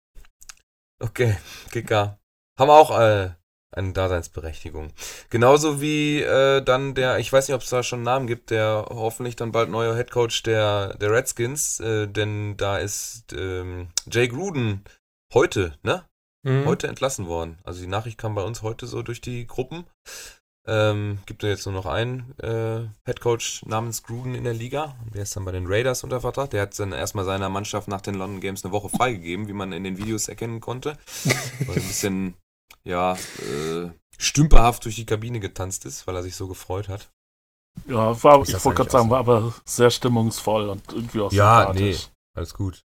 Okay, 0.99 1.38
Kicker. 1.71 2.19
Haben 2.57 2.69
auch 2.71 2.99
äh, 2.99 3.31
eine 3.71 3.93
Daseinsberechtigung. 3.93 4.91
Genauso 5.29 5.81
wie 5.81 6.21
äh, 6.21 6.61
dann 6.61 6.95
der, 6.95 7.19
ich 7.19 7.31
weiß 7.31 7.47
nicht, 7.47 7.55
ob 7.55 7.61
es 7.61 7.69
da 7.69 7.83
schon 7.83 7.99
einen 7.99 8.05
Namen 8.05 8.27
gibt, 8.27 8.49
der 8.49 8.88
hoffentlich 8.89 9.35
dann 9.35 9.51
bald 9.51 9.69
neuer 9.69 9.95
Headcoach 9.95 10.43
der, 10.43 10.95
der 10.97 11.11
Redskins, 11.11 11.79
äh, 11.79 12.07
denn 12.07 12.57
da 12.57 12.77
ist 12.77 13.33
ähm, 13.33 13.89
Jay 14.11 14.27
Gruden 14.27 14.83
heute, 15.33 15.75
ne? 15.83 16.05
Hm. 16.45 16.65
Heute 16.65 16.88
entlassen 16.88 17.27
worden. 17.27 17.59
Also 17.63 17.81
die 17.81 17.88
Nachricht 17.88 18.17
kam 18.17 18.33
bei 18.33 18.43
uns 18.43 18.61
heute 18.61 18.88
so 18.88 19.01
durch 19.01 19.19
die 19.19 19.45
Gruppen. 19.45 19.85
Ähm, 20.65 21.19
gibt 21.25 21.43
ja 21.43 21.49
jetzt 21.49 21.65
nur 21.65 21.73
noch 21.73 21.85
einen 21.85 22.38
äh, 22.39 22.88
Headcoach 23.03 23.63
namens 23.65 24.03
Gruden 24.03 24.35
in 24.35 24.43
der 24.43 24.53
Liga. 24.53 24.95
Der 25.13 25.23
ist 25.23 25.35
dann 25.35 25.43
bei 25.43 25.51
den 25.51 25.65
Raiders 25.67 26.03
unter 26.03 26.21
Vertrag. 26.21 26.51
Der 26.51 26.61
hat 26.61 26.79
dann 26.79 26.91
erstmal 26.91 27.25
seiner 27.25 27.49
Mannschaft 27.49 27.88
nach 27.88 28.01
den 28.01 28.15
London 28.15 28.39
Games 28.39 28.63
eine 28.63 28.71
Woche 28.71 28.89
freigegeben, 28.89 29.47
wie 29.47 29.53
man 29.53 29.73
in 29.73 29.83
den 29.83 29.97
Videos 29.97 30.27
erkennen 30.27 30.61
konnte. 30.61 30.97
Weil 31.65 31.77
ein 31.77 31.88
bisschen, 31.88 32.35
ja, 32.83 33.13
äh, 33.13 33.89
stümperhaft 34.17 34.86
durch 34.86 34.95
die 34.95 35.05
Kabine 35.05 35.39
getanzt 35.39 35.86
ist, 35.86 36.07
weil 36.07 36.15
er 36.15 36.24
sich 36.24 36.36
so 36.36 36.48
gefreut 36.48 36.89
hat. 36.89 37.12
Ja, 37.88 38.21
war, 38.24 38.41
ich 38.41 38.65
wollte 38.65 38.77
gerade 38.77 38.91
sagen, 38.91 39.09
war 39.09 39.19
aber 39.19 39.53
sehr 39.65 39.89
stimmungsvoll 39.89 40.69
und 40.69 40.91
irgendwie 40.91 41.21
auch 41.21 41.31
Ja, 41.31 41.59
sympathisch. 41.59 42.09
Alles 42.36 42.53
gut. 42.53 42.81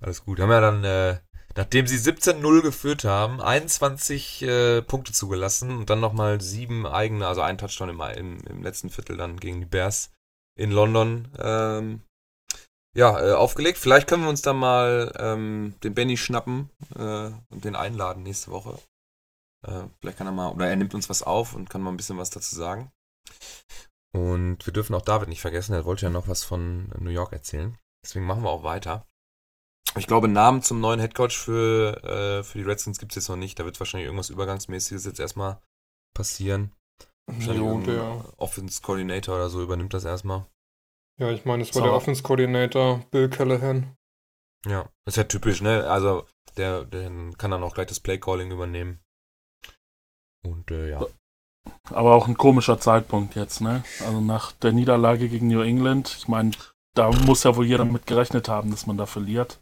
Alles 0.00 0.24
gut. 0.24 0.40
Haben 0.40 0.50
ja 0.50 0.60
dann, 0.60 0.84
äh, 0.84 1.20
nachdem 1.56 1.86
sie 1.86 1.96
17-0 1.96 2.62
geführt 2.62 3.04
haben, 3.04 3.40
21 3.40 4.42
äh, 4.42 4.82
Punkte 4.82 5.12
zugelassen 5.12 5.76
und 5.78 5.90
dann 5.90 6.00
nochmal 6.00 6.40
sieben 6.40 6.86
eigene, 6.86 7.26
also 7.26 7.40
ein 7.40 7.58
Touchdown 7.58 7.88
im, 7.88 8.00
im, 8.00 8.38
im 8.46 8.62
letzten 8.62 8.90
Viertel 8.90 9.16
dann 9.16 9.38
gegen 9.38 9.60
die 9.60 9.66
Bears 9.66 10.10
in 10.56 10.70
London, 10.72 11.28
ähm, 11.38 12.02
ja, 12.96 13.20
äh, 13.20 13.32
aufgelegt. 13.32 13.78
Vielleicht 13.78 14.08
können 14.08 14.24
wir 14.24 14.30
uns 14.30 14.42
dann 14.42 14.56
mal 14.56 15.12
ähm, 15.18 15.74
den 15.84 15.94
Benny 15.94 16.16
schnappen 16.16 16.70
äh, 16.96 17.30
und 17.50 17.64
den 17.64 17.76
einladen 17.76 18.24
nächste 18.24 18.50
Woche. 18.50 18.78
Äh, 19.66 19.84
vielleicht 20.00 20.18
kann 20.18 20.26
er 20.26 20.32
mal, 20.32 20.52
oder 20.52 20.68
er 20.68 20.76
nimmt 20.76 20.94
uns 20.94 21.08
was 21.08 21.22
auf 21.22 21.54
und 21.54 21.70
kann 21.70 21.82
mal 21.82 21.90
ein 21.90 21.96
bisschen 21.96 22.18
was 22.18 22.30
dazu 22.30 22.54
sagen. 22.54 22.92
Und 24.12 24.64
wir 24.64 24.72
dürfen 24.72 24.94
auch 24.94 25.02
David 25.02 25.28
nicht 25.28 25.40
vergessen, 25.40 25.74
er 25.74 25.84
wollte 25.84 26.06
ja 26.06 26.10
noch 26.10 26.28
was 26.28 26.44
von 26.44 26.88
New 26.98 27.10
York 27.10 27.32
erzählen. 27.32 27.76
Deswegen 28.04 28.26
machen 28.26 28.42
wir 28.42 28.50
auch 28.50 28.62
weiter. 28.62 29.06
Ich 29.96 30.06
glaube, 30.06 30.26
einen 30.26 30.34
Namen 30.34 30.62
zum 30.62 30.80
neuen 30.80 31.00
Headcoach 31.00 31.36
für, 31.36 32.02
äh, 32.04 32.42
für 32.42 32.58
die 32.58 32.64
Redskins 32.64 32.98
gibt 32.98 33.12
es 33.12 33.16
jetzt 33.16 33.28
noch 33.28 33.36
nicht. 33.36 33.58
Da 33.58 33.64
wird 33.64 33.78
wahrscheinlich 33.80 34.06
irgendwas 34.06 34.30
Übergangsmäßiges 34.30 35.04
jetzt 35.04 35.20
erstmal 35.20 35.60
passieren. 36.14 36.72
Jo, 37.38 37.80
der, 37.80 38.24
Offense 38.38 38.80
Coordinator 38.80 39.34
oder 39.34 39.50
so 39.50 39.62
übernimmt 39.62 39.92
das 39.92 40.04
erstmal. 40.04 40.46
ja, 41.18 41.30
ich 41.30 41.44
meine, 41.44 41.62
es 41.62 41.68
war 41.74 41.80
Sauer. 41.80 41.88
der 41.88 41.94
Offense-Koordinator 41.94 43.04
Bill 43.10 43.28
Callahan. 43.28 43.96
Ja, 44.66 44.88
ist 45.04 45.16
ja 45.16 45.24
typisch, 45.24 45.60
ne? 45.60 45.88
Also, 45.88 46.26
der, 46.56 46.84
der 46.84 47.10
kann 47.36 47.50
dann 47.50 47.62
auch 47.62 47.74
gleich 47.74 47.86
das 47.86 48.00
Play-Calling 48.00 48.50
übernehmen. 48.50 49.00
Und 50.50 50.70
äh, 50.70 50.90
ja. 50.90 51.06
Aber 51.90 52.14
auch 52.14 52.28
ein 52.28 52.36
komischer 52.36 52.80
Zeitpunkt 52.80 53.34
jetzt, 53.34 53.60
ne? 53.60 53.84
Also 54.04 54.20
nach 54.20 54.52
der 54.52 54.72
Niederlage 54.72 55.28
gegen 55.28 55.48
New 55.48 55.60
England, 55.60 56.14
ich 56.18 56.28
meine, 56.28 56.52
da 56.94 57.10
muss 57.10 57.44
ja 57.44 57.56
wohl 57.56 57.66
jeder 57.66 57.84
mit 57.84 58.06
gerechnet 58.06 58.48
haben, 58.48 58.70
dass 58.70 58.86
man 58.86 58.96
da 58.96 59.06
verliert. 59.06 59.60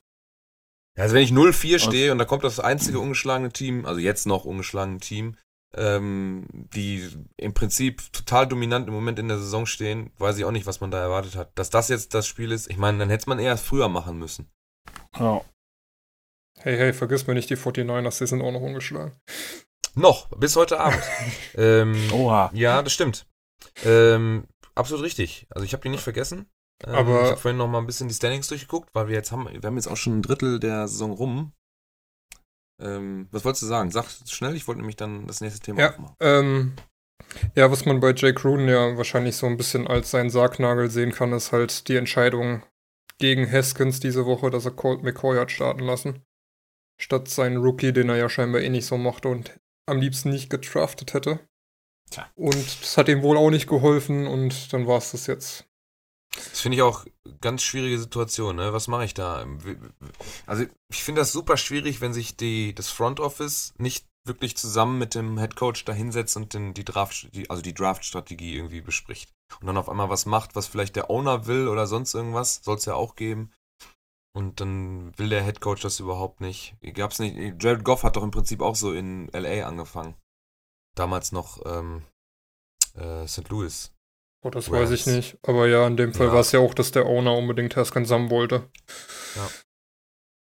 Ja, 0.96 1.04
Also 1.04 1.14
wenn 1.14 1.22
ich 1.22 1.32
0-4 1.32 1.78
stehe 1.78 2.12
und 2.12 2.18
da 2.18 2.24
kommt 2.24 2.44
das 2.44 2.60
einzige 2.60 3.00
ungeschlagene 3.00 3.50
Team, 3.50 3.84
also 3.84 4.00
jetzt 4.00 4.26
noch 4.26 4.44
ungeschlagene 4.44 5.00
Team, 5.00 5.36
ähm, 5.74 6.46
die 6.52 7.08
im 7.36 7.52
Prinzip 7.52 8.12
total 8.12 8.46
dominant 8.46 8.88
im 8.88 8.94
Moment 8.94 9.18
in 9.18 9.28
der 9.28 9.38
Saison 9.38 9.66
stehen, 9.66 10.10
weiß 10.18 10.38
ich 10.38 10.44
auch 10.44 10.52
nicht, 10.52 10.66
was 10.66 10.80
man 10.80 10.90
da 10.90 11.00
erwartet 11.00 11.36
hat. 11.36 11.50
Dass 11.58 11.70
das 11.70 11.88
jetzt 11.88 12.14
das 12.14 12.26
Spiel 12.26 12.52
ist, 12.52 12.70
ich 12.70 12.78
meine, 12.78 12.98
dann 12.98 13.10
hätte 13.10 13.28
man 13.28 13.38
eher 13.38 13.56
früher 13.58 13.88
machen 13.88 14.18
müssen. 14.18 14.48
Ja. 15.18 15.42
Hey, 16.58 16.76
hey, 16.78 16.92
vergiss 16.94 17.26
mir 17.26 17.34
nicht, 17.34 17.50
die 17.50 17.56
49ers, 17.56 18.18
die 18.18 18.26
sind 18.26 18.40
auch 18.40 18.52
noch 18.52 18.62
ungeschlagen. 18.62 19.12
Noch, 19.98 20.28
bis 20.36 20.56
heute 20.56 20.78
Abend. 20.78 21.02
ähm, 21.54 21.96
Oha. 22.12 22.50
Ja, 22.52 22.82
das 22.82 22.92
stimmt. 22.92 23.26
Ähm, 23.84 24.46
absolut 24.74 25.04
richtig. 25.04 25.46
Also 25.50 25.64
ich 25.64 25.72
habe 25.72 25.82
die 25.82 25.88
nicht 25.88 26.02
vergessen. 26.02 26.48
Ähm, 26.86 26.94
Aber- 26.94 27.22
ich 27.24 27.30
habe 27.30 27.40
vorhin 27.40 27.56
noch 27.56 27.68
mal 27.68 27.78
ein 27.78 27.86
bisschen 27.86 28.08
die 28.08 28.14
Standings 28.14 28.48
durchgeguckt, 28.48 28.90
weil 28.94 29.08
wir 29.08 29.14
jetzt 29.14 29.32
haben, 29.32 29.48
wir 29.50 29.60
haben 29.62 29.76
jetzt 29.76 29.86
auch 29.88 29.96
schon 29.96 30.18
ein 30.18 30.22
Drittel 30.22 30.60
der 30.60 30.86
Saison 30.88 31.12
rum. 31.12 31.52
Ähm, 32.82 33.28
was 33.30 33.44
wolltest 33.46 33.62
du 33.62 33.66
sagen? 33.66 33.90
Sag 33.90 34.04
schnell, 34.28 34.54
ich 34.54 34.68
wollte 34.68 34.80
nämlich 34.80 34.96
dann 34.96 35.26
das 35.26 35.40
nächste 35.40 35.60
Thema 35.60 35.80
Ja. 35.80 35.90
aufmachen. 35.92 36.14
Ähm, 36.20 36.76
ja, 37.54 37.70
was 37.70 37.86
man 37.86 38.00
bei 38.00 38.10
Jake 38.10 38.34
Gruden 38.34 38.68
ja 38.68 38.98
wahrscheinlich 38.98 39.36
so 39.36 39.46
ein 39.46 39.56
bisschen 39.56 39.86
als 39.86 40.10
seinen 40.10 40.28
Sargnagel 40.28 40.90
sehen 40.90 41.12
kann, 41.12 41.32
ist 41.32 41.52
halt 41.52 41.88
die 41.88 41.96
Entscheidung 41.96 42.62
gegen 43.18 43.50
Haskins 43.50 43.98
diese 44.00 44.26
Woche, 44.26 44.50
dass 44.50 44.66
er 44.66 44.72
Colt 44.72 45.02
McCoy 45.02 45.38
hat 45.38 45.50
starten 45.50 45.84
lassen. 45.84 46.22
Statt 47.00 47.28
seinen 47.28 47.56
Rookie, 47.56 47.94
den 47.94 48.10
er 48.10 48.16
ja 48.16 48.28
scheinbar 48.28 48.60
eh 48.60 48.68
nicht 48.68 48.84
so 48.86 48.98
mochte 48.98 49.28
und 49.28 49.58
am 49.86 50.00
liebsten 50.00 50.30
nicht 50.30 50.50
getraftet 50.50 51.14
hätte. 51.14 51.40
Tja. 52.10 52.28
Und 52.34 52.82
das 52.82 52.96
hat 52.96 53.08
ihm 53.08 53.22
wohl 53.22 53.36
auch 53.36 53.50
nicht 53.50 53.66
geholfen 53.66 54.26
und 54.26 54.72
dann 54.72 54.86
war 54.86 54.98
es 54.98 55.12
das 55.12 55.26
jetzt. 55.26 55.66
Das 56.34 56.60
finde 56.60 56.76
ich 56.76 56.82
auch 56.82 57.06
ganz 57.40 57.62
schwierige 57.62 57.98
Situation, 57.98 58.56
ne? 58.56 58.72
Was 58.72 58.88
mache 58.88 59.04
ich 59.04 59.14
da? 59.14 59.46
Also 60.46 60.66
ich 60.88 61.02
finde 61.02 61.22
das 61.22 61.32
super 61.32 61.56
schwierig, 61.56 62.00
wenn 62.00 62.12
sich 62.12 62.36
die, 62.36 62.74
das 62.74 62.90
Front 62.90 63.20
Office 63.20 63.72
nicht 63.78 64.06
wirklich 64.26 64.56
zusammen 64.56 64.98
mit 64.98 65.14
dem 65.14 65.38
Head 65.38 65.56
Coach 65.56 65.84
da 65.84 65.92
hinsetzt 65.92 66.36
und 66.36 66.52
den, 66.52 66.74
die 66.74 66.84
Draft, 66.84 67.34
die, 67.34 67.48
also 67.48 67.62
die 67.62 67.74
Draft-Strategie 67.74 68.56
irgendwie 68.56 68.80
bespricht. 68.80 69.32
Und 69.60 69.68
dann 69.68 69.76
auf 69.76 69.88
einmal 69.88 70.10
was 70.10 70.26
macht, 70.26 70.56
was 70.56 70.66
vielleicht 70.66 70.96
der 70.96 71.10
Owner 71.10 71.46
will 71.46 71.68
oder 71.68 71.86
sonst 71.86 72.12
irgendwas, 72.14 72.60
soll 72.62 72.76
es 72.76 72.84
ja 72.84 72.94
auch 72.94 73.14
geben. 73.14 73.52
Und 74.36 74.60
dann 74.60 75.16
will 75.18 75.30
der 75.30 75.42
Head 75.42 75.62
Coach 75.62 75.80
das 75.80 75.98
überhaupt 75.98 76.42
nicht. 76.42 76.76
Gab's 76.92 77.18
nicht. 77.20 77.62
Jared 77.62 77.84
Goff 77.84 78.02
hat 78.02 78.16
doch 78.16 78.22
im 78.22 78.30
Prinzip 78.30 78.60
auch 78.60 78.74
so 78.76 78.92
in 78.92 79.28
LA 79.32 79.66
angefangen. 79.66 80.14
Damals 80.94 81.32
noch 81.32 81.64
ähm, 81.64 82.02
äh, 82.96 83.26
St. 83.26 83.48
Louis. 83.48 83.94
Oh, 84.44 84.50
das 84.50 84.66
Rams. 84.70 84.76
weiß 84.78 84.90
ich 84.90 85.06
nicht. 85.06 85.38
Aber 85.42 85.66
ja, 85.68 85.86
in 85.86 85.96
dem 85.96 86.12
Fall 86.12 86.26
Ja. 86.26 86.32
war 86.34 86.40
es 86.40 86.52
ja 86.52 86.60
auch, 86.60 86.74
dass 86.74 86.92
der 86.92 87.06
Owner 87.06 87.34
unbedingt 87.34 87.76
Haskins 87.76 88.10
haben 88.10 88.28
wollte. 88.30 88.70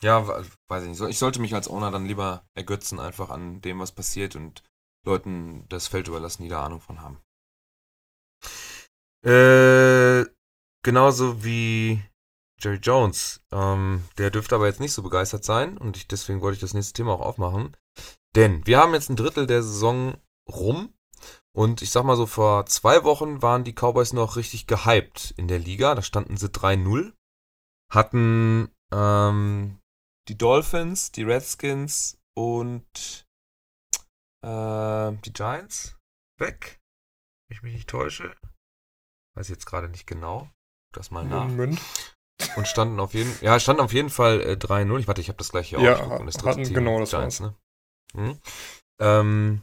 Ja, 0.03 0.27
we- 0.27 0.45
weiß 0.67 0.83
ich 0.83 0.89
nicht. 0.89 1.01
Ich 1.09 1.17
sollte 1.17 1.39
mich 1.39 1.55
als 1.55 1.69
Owner 1.69 1.89
dann 1.89 2.05
lieber 2.05 2.45
ergötzen 2.53 2.99
einfach 2.99 3.29
an 3.29 3.61
dem, 3.61 3.79
was 3.79 3.93
passiert 3.93 4.35
und 4.35 4.61
Leuten 5.05 5.65
das 5.69 5.87
Feld 5.87 6.09
überlassen, 6.09 6.43
die 6.43 6.49
da 6.49 6.65
Ahnung 6.65 6.81
von 6.81 6.99
haben. 7.01 7.21
Äh, 9.25 10.25
genauso 10.83 11.43
wie 11.45 12.03
Jerry 12.59 12.77
Jones. 12.77 13.41
Ähm, 13.51 14.03
der 14.17 14.31
dürfte 14.31 14.55
aber 14.55 14.67
jetzt 14.67 14.79
nicht 14.79 14.93
so 14.93 15.03
begeistert 15.03 15.43
sein 15.43 15.77
und 15.77 15.97
ich, 15.97 16.07
deswegen 16.07 16.41
wollte 16.41 16.55
ich 16.55 16.61
das 16.61 16.73
nächste 16.73 16.93
Thema 16.93 17.13
auch 17.13 17.21
aufmachen. 17.21 17.75
Denn 18.35 18.65
wir 18.65 18.79
haben 18.79 18.93
jetzt 18.93 19.09
ein 19.09 19.15
Drittel 19.15 19.47
der 19.47 19.63
Saison 19.63 20.17
rum 20.49 20.93
und 21.55 21.81
ich 21.81 21.91
sag 21.91 22.03
mal 22.03 22.17
so, 22.17 22.25
vor 22.25 22.65
zwei 22.65 23.03
Wochen 23.03 23.41
waren 23.41 23.63
die 23.63 23.73
Cowboys 23.73 24.13
noch 24.13 24.35
richtig 24.35 24.67
gehypt 24.67 25.33
in 25.37 25.47
der 25.47 25.59
Liga. 25.59 25.95
Da 25.95 26.01
standen 26.01 26.37
sie 26.37 26.49
3-0. 26.49 27.13
Hatten 27.89 28.75
ähm, 28.91 29.79
die 30.27 30.37
Dolphins, 30.37 31.11
die 31.11 31.23
Redskins 31.23 32.19
und 32.35 33.25
äh, 34.41 35.11
die 35.23 35.33
Giants 35.33 35.97
weg. 36.37 36.81
Wenn 37.47 37.57
ich 37.57 37.63
mich 37.63 37.73
nicht 37.73 37.89
täusche. 37.89 38.35
Weiß 39.35 39.47
jetzt 39.49 39.65
gerade 39.65 39.87
nicht 39.87 40.07
genau. 40.07 40.49
Das 40.93 41.11
mal 41.11 41.25
nach. 41.25 41.47
Moment. 41.47 41.79
Und 42.55 42.67
standen 42.67 42.99
auf 42.99 43.13
jeden 43.13 43.33
ja, 43.41 43.59
standen 43.59 43.81
auf 43.81 43.93
jeden 43.93 44.09
Fall 44.09 44.41
äh, 44.41 44.51
3-0. 44.53 44.99
Ich 44.99 45.07
warte, 45.07 45.21
ich 45.21 45.29
habe 45.29 45.37
das 45.37 45.49
gleich 45.51 45.69
hier 45.69 45.79
Ja, 45.79 45.93
aufgeguckt. 45.93 46.19
Und 46.19 46.25
das 46.27 46.35
dritte 46.35 46.49
hatten- 46.49 46.63
Team, 46.63 46.73
genau, 46.73 46.99
das 46.99 47.09
Giants, 47.11 47.39
ne? 47.39 47.55
Mhm. 48.13 48.39
Ähm, 48.99 49.61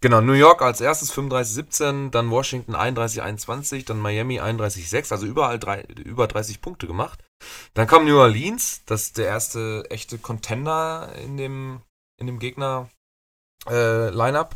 genau, 0.00 0.20
New 0.20 0.32
York 0.32 0.62
als 0.62 0.80
erstes 0.80 1.12
35-17, 1.12 2.10
dann 2.10 2.30
Washington 2.30 2.74
31-21, 2.74 3.84
dann 3.86 3.98
Miami 3.98 4.40
31-6, 4.40 5.12
also 5.12 5.26
überall 5.26 5.58
drei, 5.58 5.82
über 5.82 6.26
30 6.26 6.60
Punkte 6.60 6.86
gemacht. 6.86 7.22
Dann 7.74 7.86
kam 7.86 8.04
New 8.04 8.18
Orleans, 8.18 8.82
das 8.86 9.02
ist 9.02 9.18
der 9.18 9.26
erste 9.26 9.84
echte 9.90 10.18
Contender 10.18 11.12
in 11.16 11.36
dem, 11.36 11.82
in 12.18 12.26
dem 12.26 12.38
Gegner, 12.38 12.88
äh, 13.68 14.10
Lineup. 14.10 14.54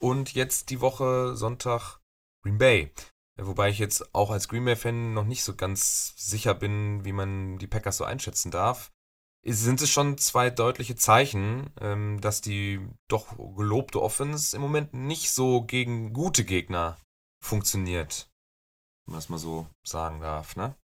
Und 0.00 0.34
jetzt 0.34 0.70
die 0.70 0.80
Woche 0.80 1.36
Sonntag 1.36 2.00
Green 2.42 2.58
Bay. 2.58 2.90
Wobei 3.36 3.70
ich 3.70 3.78
jetzt 3.78 4.14
auch 4.14 4.30
als 4.30 4.48
Green 4.48 4.64
Bay-Fan 4.64 5.14
noch 5.14 5.24
nicht 5.24 5.42
so 5.42 5.56
ganz 5.56 6.14
sicher 6.16 6.54
bin, 6.54 7.04
wie 7.04 7.12
man 7.12 7.58
die 7.58 7.66
Packers 7.66 7.96
so 7.96 8.04
einschätzen 8.04 8.50
darf. 8.50 8.92
Sind 9.44 9.80
es 9.80 9.90
schon 9.90 10.18
zwei 10.18 10.50
deutliche 10.50 10.94
Zeichen, 10.94 11.70
ähm, 11.80 12.20
dass 12.20 12.42
die 12.42 12.80
doch 13.08 13.36
gelobte 13.56 14.00
Offense 14.00 14.54
im 14.54 14.62
Moment 14.62 14.94
nicht 14.94 15.30
so 15.30 15.62
gegen 15.62 16.12
gute 16.12 16.44
Gegner 16.44 16.98
funktioniert. 17.42 18.30
Wenn 19.04 19.12
man 19.12 19.18
das 19.18 19.28
mal 19.30 19.38
so 19.38 19.66
sagen 19.84 20.20
darf, 20.20 20.54
ne? 20.54 20.76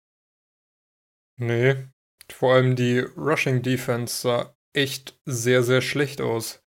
Nee, 1.39 1.87
vor 2.31 2.55
allem 2.55 2.75
die 2.75 2.99
Rushing 2.99 3.61
Defense 3.61 4.21
sah 4.21 4.55
echt 4.73 5.19
sehr, 5.25 5.61
sehr 5.61 5.81
schlecht 5.81 6.19
aus. 6.19 6.63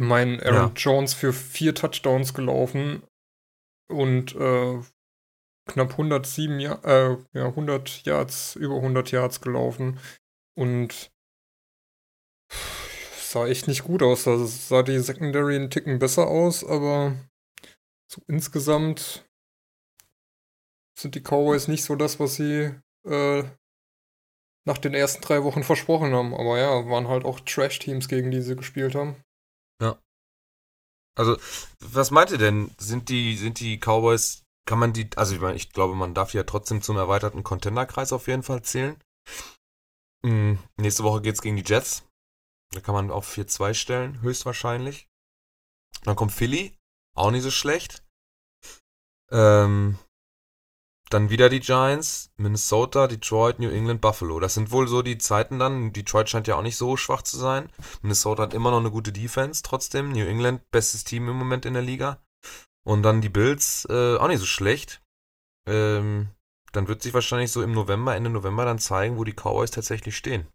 Mein 0.00 0.40
Aaron 0.40 0.68
ja. 0.68 0.72
Jones 0.74 1.14
für 1.14 1.32
vier 1.32 1.74
Touchdowns 1.74 2.34
gelaufen 2.34 3.07
und 3.88 4.34
äh, 4.36 4.80
knapp 5.66 5.90
107 5.92 6.60
ja 6.60 6.74
äh, 6.84 7.16
ja, 7.32 7.46
100 7.46 8.04
Yards, 8.04 8.56
über 8.56 8.76
100 8.76 9.10
Yards 9.10 9.40
gelaufen 9.40 9.98
und 10.56 11.10
sah 13.28 13.46
echt 13.46 13.68
nicht 13.68 13.84
gut 13.84 14.02
aus. 14.02 14.24
Da 14.24 14.36
sah 14.38 14.82
die 14.82 14.98
Secondary 14.98 15.56
einen 15.56 15.70
Ticken 15.70 15.98
besser 15.98 16.26
aus, 16.26 16.64
aber 16.64 17.14
so 18.10 18.22
insgesamt 18.26 19.28
sind 20.98 21.14
die 21.14 21.20
Cowboys 21.20 21.68
nicht 21.68 21.84
so 21.84 21.94
das, 21.94 22.18
was 22.18 22.36
sie 22.36 22.74
äh, 23.06 23.44
nach 24.66 24.78
den 24.78 24.94
ersten 24.94 25.22
drei 25.22 25.44
Wochen 25.44 25.62
versprochen 25.62 26.12
haben. 26.12 26.34
Aber 26.34 26.58
ja, 26.58 26.88
waren 26.88 27.08
halt 27.08 27.24
auch 27.24 27.40
Trash-Teams, 27.40 28.08
gegen 28.08 28.30
die 28.30 28.42
sie 28.42 28.56
gespielt 28.56 28.94
haben. 28.94 29.16
Ja. 29.80 29.98
Also, 31.18 31.36
was 31.80 32.10
meint 32.10 32.30
ihr 32.30 32.38
denn? 32.38 32.70
Sind 32.78 33.08
die, 33.08 33.36
sind 33.36 33.58
die 33.58 33.78
Cowboys, 33.78 34.44
kann 34.66 34.78
man 34.78 34.92
die, 34.92 35.10
also 35.16 35.34
ich, 35.34 35.40
meine, 35.40 35.56
ich 35.56 35.72
glaube, 35.72 35.94
man 35.94 36.14
darf 36.14 36.32
ja 36.32 36.44
trotzdem 36.44 36.80
zum 36.80 36.96
erweiterten 36.96 37.42
Contenderkreis 37.42 38.12
auf 38.12 38.28
jeden 38.28 38.44
Fall 38.44 38.62
zählen. 38.62 38.96
Mhm. 40.22 40.58
Nächste 40.76 41.02
Woche 41.02 41.20
geht's 41.20 41.42
gegen 41.42 41.56
die 41.56 41.64
Jets. 41.64 42.04
Da 42.72 42.80
kann 42.80 42.94
man 42.94 43.10
auf 43.10 43.28
4-2 43.28 43.74
stellen, 43.74 44.20
höchstwahrscheinlich. 44.22 45.08
Dann 46.04 46.16
kommt 46.16 46.32
Philly, 46.32 46.76
auch 47.16 47.30
nicht 47.30 47.42
so 47.42 47.50
schlecht. 47.50 48.04
Ähm, 49.30 49.98
dann 51.10 51.30
wieder 51.30 51.48
die 51.48 51.60
Giants, 51.60 52.30
Minnesota, 52.36 53.06
Detroit, 53.06 53.58
New 53.58 53.70
England, 53.70 54.00
Buffalo. 54.00 54.40
Das 54.40 54.54
sind 54.54 54.70
wohl 54.70 54.88
so 54.88 55.02
die 55.02 55.18
Zeiten 55.18 55.58
dann. 55.58 55.92
Detroit 55.92 56.28
scheint 56.28 56.46
ja 56.46 56.56
auch 56.56 56.62
nicht 56.62 56.76
so 56.76 56.96
schwach 56.96 57.22
zu 57.22 57.38
sein. 57.38 57.70
Minnesota 58.02 58.42
hat 58.42 58.54
immer 58.54 58.70
noch 58.70 58.80
eine 58.80 58.90
gute 58.90 59.12
Defense 59.12 59.62
trotzdem. 59.62 60.12
New 60.12 60.26
England, 60.26 60.70
bestes 60.70 61.04
Team 61.04 61.28
im 61.28 61.36
Moment 61.36 61.64
in 61.64 61.74
der 61.74 61.82
Liga. 61.82 62.18
Und 62.84 63.02
dann 63.02 63.20
die 63.20 63.28
Bills, 63.28 63.86
äh, 63.90 64.16
auch 64.16 64.28
nicht 64.28 64.40
so 64.40 64.46
schlecht. 64.46 65.02
Ähm, 65.66 66.28
dann 66.72 66.88
wird 66.88 67.02
sich 67.02 67.14
wahrscheinlich 67.14 67.50
so 67.50 67.62
im 67.62 67.72
November, 67.72 68.14
Ende 68.14 68.30
November 68.30 68.64
dann 68.64 68.78
zeigen, 68.78 69.16
wo 69.16 69.24
die 69.24 69.32
Cowboys 69.34 69.70
tatsächlich 69.70 70.16
stehen. 70.16 70.46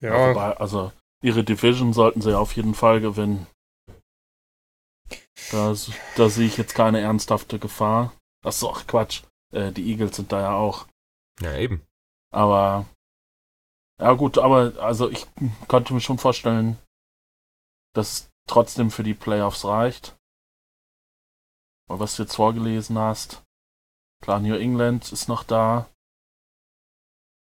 Ja. 0.00 0.30
Wobei, 0.30 0.56
also 0.56 0.92
ihre 1.22 1.44
Division 1.44 1.92
sollten 1.92 2.20
sie 2.20 2.36
auf 2.36 2.52
jeden 2.54 2.74
Fall 2.74 3.00
gewinnen. 3.00 3.46
Da, 5.50 5.74
da 6.16 6.28
sehe 6.28 6.46
ich 6.46 6.56
jetzt 6.56 6.74
keine 6.74 7.00
ernsthafte 7.00 7.58
Gefahr. 7.58 8.12
Achso, 8.44 8.72
ach 8.72 8.86
Quatsch. 8.86 9.22
Äh, 9.52 9.72
die 9.72 9.90
Eagles 9.90 10.16
sind 10.16 10.32
da 10.32 10.40
ja 10.40 10.54
auch. 10.54 10.86
Ja, 11.40 11.56
eben. 11.56 11.86
Aber. 12.30 12.86
Ja, 14.00 14.12
gut, 14.12 14.38
aber 14.38 14.74
also 14.78 15.10
ich 15.10 15.26
konnte 15.66 15.92
mir 15.92 16.00
schon 16.00 16.18
vorstellen, 16.18 16.78
dass 17.94 18.12
es 18.12 18.30
trotzdem 18.46 18.90
für 18.90 19.02
die 19.02 19.14
Playoffs 19.14 19.64
reicht. 19.64 20.16
Aber 21.88 22.00
was 22.00 22.16
du 22.16 22.22
jetzt 22.22 22.36
vorgelesen 22.36 22.98
hast. 22.98 23.42
Klar, 24.22 24.40
New 24.40 24.54
England 24.54 25.10
ist 25.12 25.28
noch 25.28 25.42
da. 25.42 25.88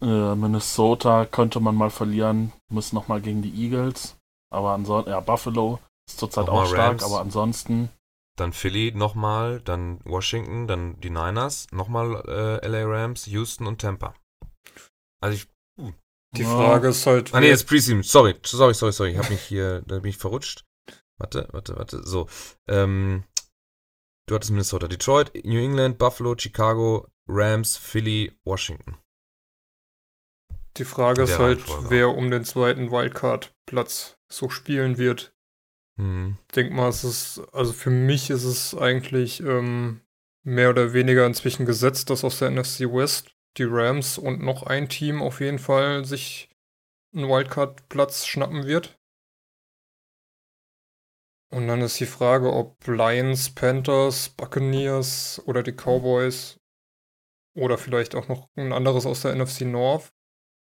Äh, 0.03 0.35
Minnesota 0.35 1.25
könnte 1.25 1.61
man 1.61 1.75
mal 1.77 1.91
verlieren, 1.91 2.53
muss 2.69 2.93
nochmal 2.93 3.21
gegen 3.21 3.43
die 3.43 3.55
Eagles. 3.55 4.17
Aber 4.51 4.73
ansonsten, 4.73 5.11
ja, 5.11 5.21
Buffalo 5.21 5.79
ist 6.09 6.19
zurzeit 6.19 6.49
auch 6.49 6.67
stark, 6.67 7.01
Rams. 7.01 7.05
aber 7.05 7.21
ansonsten 7.21 7.91
dann 8.37 8.53
Philly 8.53 8.93
nochmal, 8.95 9.61
dann 9.61 10.01
Washington, 10.05 10.67
dann 10.67 11.01
die 11.01 11.11
Niners, 11.11 11.67
nochmal 11.71 12.23
äh, 12.27 12.67
LA 12.67 12.85
Rams, 12.85 13.27
Houston 13.27 13.67
und 13.67 13.81
Tampa. 13.81 14.15
Also 15.21 15.37
ich. 15.37 15.49
Uh. 15.79 15.93
Die 16.37 16.45
Frage 16.45 16.89
ist 16.89 17.07
halt. 17.07 17.33
Ah, 17.33 17.41
nee, 17.41 17.49
jetzt 17.49 17.69
Preseason. 17.69 18.03
Sorry, 18.03 18.35
sorry, 18.45 18.75
sorry, 18.75 18.93
sorry. 18.93 19.11
Ich 19.13 19.19
habe 19.19 19.31
mich 19.31 19.43
hier, 19.43 19.83
da 19.87 20.01
bin 20.01 20.11
ich 20.11 20.19
verrutscht. 20.19 20.65
Warte, 21.19 21.49
warte, 21.53 21.77
warte. 21.77 22.03
So. 22.05 22.29
Ähm, 22.69 23.25
du 24.27 24.35
hattest 24.35 24.51
Minnesota, 24.51 24.89
Detroit, 24.89 25.33
New 25.45 25.61
England, 25.61 25.99
Buffalo, 25.99 26.37
Chicago, 26.37 27.07
Rams, 27.29 27.77
Philly, 27.77 28.37
Washington. 28.45 28.99
Die 30.77 30.85
Frage 30.85 31.23
ist 31.23 31.39
halt, 31.39 31.63
wer 31.89 32.09
um 32.09 32.33
den 32.33 32.45
zweiten 32.45 32.91
Wildcard-Platz 32.91 34.17
so 34.29 34.51
spielen 34.51 34.99
wird. 34.99 35.34
Hm. 35.97 36.37
Ich 36.49 36.55
denke 36.55 36.75
mal, 36.75 36.89
es 36.89 37.05
ist, 37.05 37.41
also 37.53 37.73
für 37.73 37.91
mich 37.91 38.31
ist 38.31 38.45
es 38.45 38.75
eigentlich 38.75 39.41
ähm, 39.41 40.01
mehr 40.43 40.71
oder 40.71 40.93
weniger 40.93 41.27
inzwischen 41.27 41.67
gesetzt, 41.67 42.11
dass 42.11 42.25
aus 42.25 42.39
der 42.39 42.51
NFC 42.51 42.81
West 42.81 43.35
die 43.57 43.65
Rams 43.65 44.19
und 44.19 44.43
noch 44.43 44.65
ein 44.65 44.89
Team 44.89 45.23
auf 45.23 45.41
jeden 45.41 45.59
Fall 45.59 46.05
sich 46.05 46.51
einen 47.15 47.29
Wildcard-Platz 47.29 48.27
schnappen 48.27 48.67
wird. 48.67 48.99
Und 51.53 51.69
dann 51.69 51.83
ist 51.83 52.01
die 52.01 52.07
Frage, 52.07 52.53
ob 52.53 52.85
Lions, 52.89 53.55
Panthers, 53.55 54.29
Buccaneers 54.31 55.41
oder 55.47 55.63
die 55.63 55.73
Cowboys 55.73 56.59
oder 57.57 57.79
vielleicht 57.79 58.17
auch 58.17 58.27
noch 58.27 58.49
ein 58.57 58.73
anderes 58.73 59.07
aus 59.07 59.23
der 59.23 59.37
NFC 59.37 59.61
North 59.61 60.13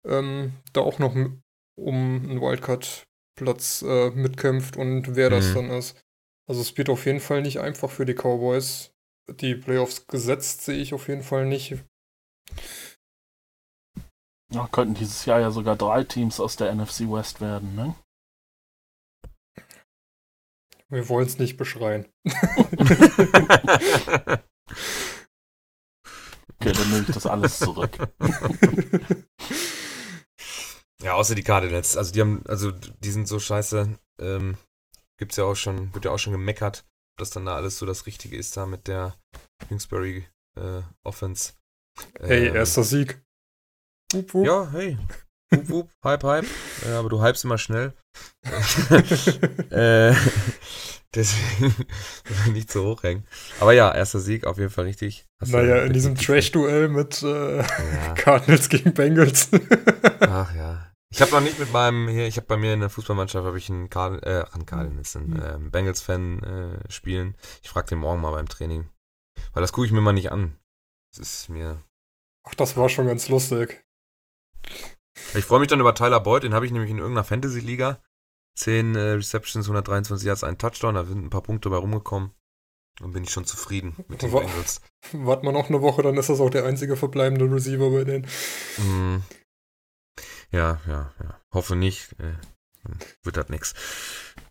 ähm, 0.05 0.53
da 0.73 0.81
auch 0.81 0.99
noch 0.99 1.15
um 1.15 1.35
einen 1.77 2.41
Wildcard 2.41 3.07
Platz 3.39 3.81
äh, 3.81 4.11
mitkämpft 4.11 4.77
und 4.77 5.15
wer 5.15 5.29
das 5.29 5.49
mhm. 5.49 5.55
dann 5.55 5.69
ist. 5.71 5.99
Also 6.47 6.61
es 6.61 6.77
wird 6.77 6.89
auf 6.89 7.05
jeden 7.05 7.21
Fall 7.21 7.41
nicht 7.41 7.59
einfach 7.59 7.89
für 7.89 8.05
die 8.05 8.13
Cowboys. 8.13 8.91
Die 9.29 9.55
Playoffs 9.55 10.07
gesetzt 10.07 10.63
sehe 10.63 10.77
ich 10.77 10.93
auf 10.93 11.07
jeden 11.07 11.23
Fall 11.23 11.45
nicht. 11.45 11.77
Ja, 14.51 14.67
könnten 14.71 14.95
dieses 14.95 15.25
Jahr 15.25 15.39
ja 15.39 15.51
sogar 15.51 15.75
drei 15.75 16.03
Teams 16.03 16.39
aus 16.39 16.55
der 16.55 16.73
NFC 16.73 17.01
West 17.01 17.39
werden, 17.39 17.75
ne? 17.75 17.95
Wir 20.91 21.07
wollen 21.07 21.27
es 21.27 21.37
nicht 21.37 21.55
beschreien. 21.55 22.07
okay, 22.25 22.41
dann 26.59 26.89
nehme 26.89 27.05
ich 27.07 27.13
das 27.13 27.27
alles 27.27 27.59
zurück. 27.59 27.95
Ja, 31.01 31.13
außer 31.13 31.35
die 31.35 31.43
Cardinals. 31.43 31.95
Also 31.95 32.11
die 32.11 32.21
haben, 32.21 32.43
also 32.47 32.71
die 32.71 33.11
sind 33.11 33.27
so 33.27 33.39
scheiße. 33.39 33.97
Ähm, 34.19 34.57
gibt's 35.17 35.37
ja 35.37 35.45
auch 35.45 35.55
schon, 35.55 35.93
wird 35.93 36.05
ja 36.05 36.11
auch 36.11 36.19
schon 36.19 36.33
gemeckert, 36.33 36.85
dass 37.17 37.29
dann 37.29 37.45
da 37.45 37.55
alles 37.55 37.77
so 37.77 37.85
das 37.85 38.05
Richtige 38.05 38.37
ist 38.37 38.57
da 38.57 38.65
mit 38.65 38.87
der 38.87 39.15
Kingsbury 39.67 40.25
äh, 40.57 40.81
Offense. 41.03 41.53
Hey, 42.19 42.47
ähm, 42.47 42.55
erster 42.55 42.83
Sieg. 42.83 43.21
Wup, 44.13 44.33
wup. 44.33 44.45
Ja, 44.45 44.69
hey. 44.71 44.97
Wup, 45.51 45.69
wup, 45.69 45.89
hype, 46.03 46.23
hype. 46.23 46.45
Äh, 46.85 46.91
aber 46.91 47.09
du 47.09 47.23
hypst 47.23 47.43
immer 47.43 47.57
schnell. 47.57 47.93
äh, 49.69 50.13
deswegen 51.13 51.75
nicht 52.53 52.71
zu 52.71 52.83
hoch 52.83 53.03
hängen. 53.03 53.25
Aber 53.59 53.73
ja, 53.73 53.93
erster 53.93 54.19
Sieg 54.19 54.45
auf 54.45 54.57
jeden 54.57 54.71
Fall 54.71 54.85
richtig. 54.85 55.25
Hast 55.39 55.51
naja, 55.51 55.83
in 55.83 55.93
diesem 55.93 56.15
Trash-Duell 56.15 56.89
mit 56.89 57.21
äh, 57.23 57.57
ja. 57.57 58.13
Cardinals 58.15 58.69
gegen 58.69 58.93
Bengals. 58.93 59.49
Ach 60.21 60.53
ja. 60.55 60.88
Ich 61.11 61.21
habe 61.21 61.31
noch 61.31 61.41
nicht 61.41 61.57
mit 61.57 61.73
meinem, 61.73 62.07
hier, 62.07 62.27
ich 62.27 62.37
habe 62.37 62.45
bei 62.45 62.57
mir 62.57 62.73
in 62.73 62.81
der 62.81 62.89
Fußballmannschaft, 62.89 63.45
habe 63.45 63.57
ich 63.57 63.69
einen, 63.69 63.89
Card, 63.89 64.23
äh, 64.23 64.45
einen 64.51 64.65
Cardinals, 64.65 65.15
einen 65.15 65.31
mhm. 65.31 65.43
ähm, 65.43 65.71
Bengals-Fan 65.71 66.43
äh, 66.43 66.91
spielen. 66.91 67.35
Ich 67.63 67.69
frage 67.69 67.87
den 67.87 67.99
morgen 67.99 68.21
mal 68.21 68.31
beim 68.31 68.47
Training. 68.47 68.89
Weil 69.53 69.61
das 69.61 69.73
gucke 69.73 69.87
ich 69.87 69.91
mir 69.91 70.01
mal 70.01 70.13
nicht 70.13 70.31
an. 70.31 70.57
Das 71.11 71.19
ist 71.19 71.49
mir. 71.49 71.83
Ach, 72.47 72.53
das 72.55 72.77
war 72.77 72.89
schon 72.89 73.07
ganz 73.07 73.27
lustig. 73.27 73.83
Ich 75.33 75.45
freue 75.45 75.59
mich 75.59 75.67
dann 75.67 75.79
über 75.79 75.95
Tyler 75.95 76.19
Boyd, 76.19 76.43
den 76.43 76.53
habe 76.53 76.65
ich 76.65 76.71
nämlich 76.71 76.91
in 76.91 76.99
irgendeiner 76.99 77.23
Fantasy-Liga. 77.23 78.01
10 78.55 78.95
äh, 78.95 78.99
Receptions, 79.11 79.65
123 79.65 80.27
Yards, 80.27 80.43
ein 80.43 80.57
Touchdown, 80.57 80.95
da 80.95 81.05
sind 81.05 81.23
ein 81.23 81.29
paar 81.29 81.43
Punkte 81.43 81.69
bei 81.69 81.77
rumgekommen. 81.77 82.31
Dann 82.99 83.11
bin 83.13 83.23
ich 83.23 83.29
schon 83.29 83.45
zufrieden 83.45 83.95
mit 84.09 84.21
den 84.21 84.31
Bengals. 84.31 84.81
Warten 85.13 85.45
wir 85.45 85.53
noch 85.53 85.69
eine 85.69 85.81
Woche, 85.81 86.03
dann 86.03 86.17
ist 86.17 86.29
das 86.29 86.41
auch 86.41 86.49
der 86.49 86.65
einzige 86.65 86.97
verbleibende 86.97 87.49
Receiver 87.49 87.89
bei 87.89 88.03
denen. 88.03 88.27
Mm, 88.77 89.23
ja, 90.51 90.79
ja, 90.87 91.11
ja. 91.21 91.39
Hoffe 91.51 91.75
nicht. 91.75 92.13
Äh, 92.19 92.33
wird 93.23 93.37
das 93.37 93.49
nix. 93.49 93.73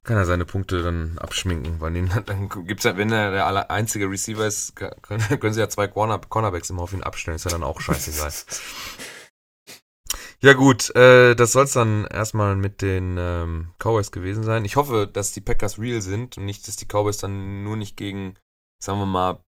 Kann 0.03 0.17
er 0.17 0.27
seine 0.27 0.45
Punkte 0.45 0.83
dann 0.83 1.19
abschminken, 1.19 1.81
weil 1.81 1.93
den, 1.93 2.11
dann 2.27 2.49
gibt's 2.67 2.85
ja, 2.85 2.97
wenn 2.97 3.13
er 3.13 3.31
der 3.31 3.71
einzige 3.71 4.09
Receiver 4.09 4.47
ist, 4.47 4.77
können, 4.77 4.93
können 5.41 5.55
sie 5.55 5.61
ja 5.61 5.69
zwei 5.69 5.89
Corner, 5.89 6.19
Cornerbacks 6.19 6.71
immer 6.71 6.83
auf 6.83 6.93
ihn 6.93 7.03
abstellen, 7.03 7.37
ist 7.37 7.45
ja 7.45 7.51
dann 7.51 7.63
auch 7.63 7.81
scheißegal. 7.81 8.33
Ja 10.41 10.53
gut, 10.53 10.95
äh, 10.95 11.35
das 11.35 11.53
soll 11.53 11.65
es 11.65 11.73
dann 11.73 12.07
erstmal 12.07 12.55
mit 12.55 12.81
den 12.81 13.17
ähm, 13.19 13.73
Cowboys 13.79 14.13
gewesen 14.13 14.45
sein. 14.45 14.65
Ich 14.65 14.77
hoffe, 14.77 15.11
dass 15.13 15.33
die 15.33 15.41
Packers 15.41 15.81
real 15.81 16.01
sind 16.01 16.39
und 16.39 16.45
nicht, 16.45 16.69
dass 16.69 16.77
die 16.77 16.87
Cowboys 16.87 17.19
dann 17.19 17.65
nur 17.65 17.77
nicht 17.77 17.97
gegen, 17.97 18.37
sagen 18.81 19.01
wir 19.01 19.07
mal, 19.07 19.43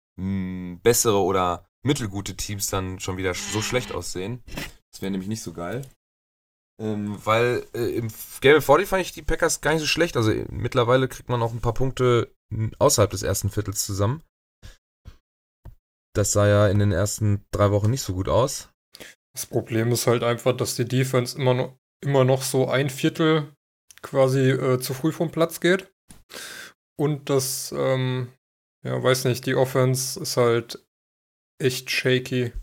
bessere 0.81 1.19
oder 1.19 1.69
mittelgute 1.83 2.35
Teams 2.35 2.67
dann 2.67 2.99
schon 2.99 3.17
wieder 3.17 3.33
so 3.35 3.62
schlecht 3.62 3.93
aussehen. 3.93 4.43
Das 4.91 5.01
wäre 5.01 5.12
nämlich 5.12 5.29
nicht 5.29 5.43
so 5.43 5.53
geil. 5.53 5.85
Ähm, 6.80 7.20
weil 7.26 7.65
äh, 7.74 7.96
im 7.98 8.08
Game 8.42 8.62
40 8.62 8.88
fand 8.88 9.02
ich 9.02 9.12
die 9.12 9.22
Packers 9.22 9.62
gar 9.62 9.74
nicht 9.74 9.82
so 9.82 9.88
schlecht. 9.88 10.15
Also 10.15 10.32
äh, 10.32 10.46
mittlerweile 10.50 11.08
kriegt 11.08 11.30
man 11.30 11.42
auch 11.42 11.52
ein 11.52 11.62
paar 11.62 11.74
Punkte 11.74 12.32
außerhalb 12.80 13.12
des 13.12 13.24
ersten 13.24 13.50
Viertels 13.50 13.86
zusammen. 13.86 14.24
Das 16.15 16.32
sah 16.32 16.48
ja 16.48 16.68
in 16.68 16.80
den 16.80 16.92
ersten 16.92 17.46
drei 17.52 17.72
Wochen 17.72 17.92
nicht 17.92 18.02
so 18.02 18.13
gut 18.13 18.30
aus. 18.30 18.70
Das 19.34 19.46
Problem 19.46 19.92
ist 19.92 20.08
halt 20.08 20.24
einfach, 20.24 20.56
dass 20.56 20.76
die 20.76 20.86
Defense 20.86 21.38
immer 21.38 21.54
noch, 21.54 21.78
immer 22.04 22.24
noch 22.24 22.42
so 22.42 22.68
ein 22.68 22.89
Viertel 22.89 23.54
quasi 24.02 24.50
äh, 24.50 24.80
zu 24.80 24.94
früh 24.94 25.12
vom 25.12 25.32
Platz 25.32 25.60
geht. 25.60 25.92
Und 26.98 27.30
das, 27.30 27.74
ähm, 27.78 28.34
ja, 28.84 29.02
weiß 29.02 29.26
nicht, 29.26 29.46
die 29.46 29.56
Offense 29.56 30.20
ist 30.20 30.38
halt 30.38 30.86
echt 31.62 31.92
shaky. 31.92 32.54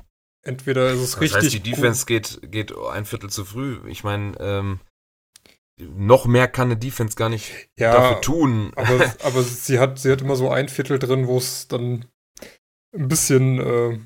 Entweder 0.46 0.90
ist 0.90 1.00
es 1.00 1.10
Das 1.12 1.20
richtig. 1.20 1.42
heißt, 1.42 1.52
die 1.54 1.70
Defense 1.70 2.06
geht, 2.06 2.40
geht 2.52 2.72
ein 2.76 3.04
Viertel 3.04 3.30
zu 3.30 3.44
früh. 3.44 3.80
Ich 3.88 4.04
meine, 4.04 4.36
ähm, 4.38 4.80
noch 5.80 6.26
mehr 6.26 6.46
kann 6.46 6.68
eine 6.68 6.76
Defense 6.76 7.16
gar 7.16 7.28
nicht 7.28 7.68
ja, 7.76 7.92
dafür 7.92 8.20
tun. 8.20 8.72
Aber, 8.76 9.12
aber 9.24 9.42
sie, 9.42 9.80
hat, 9.80 9.98
sie 9.98 10.12
hat 10.12 10.22
immer 10.22 10.36
so 10.36 10.50
ein 10.50 10.68
Viertel 10.68 11.00
drin, 11.00 11.26
wo 11.26 11.36
es 11.36 11.66
dann 11.66 12.06
ein 12.94 13.08
bisschen 13.08 13.58
äh, 13.58 13.98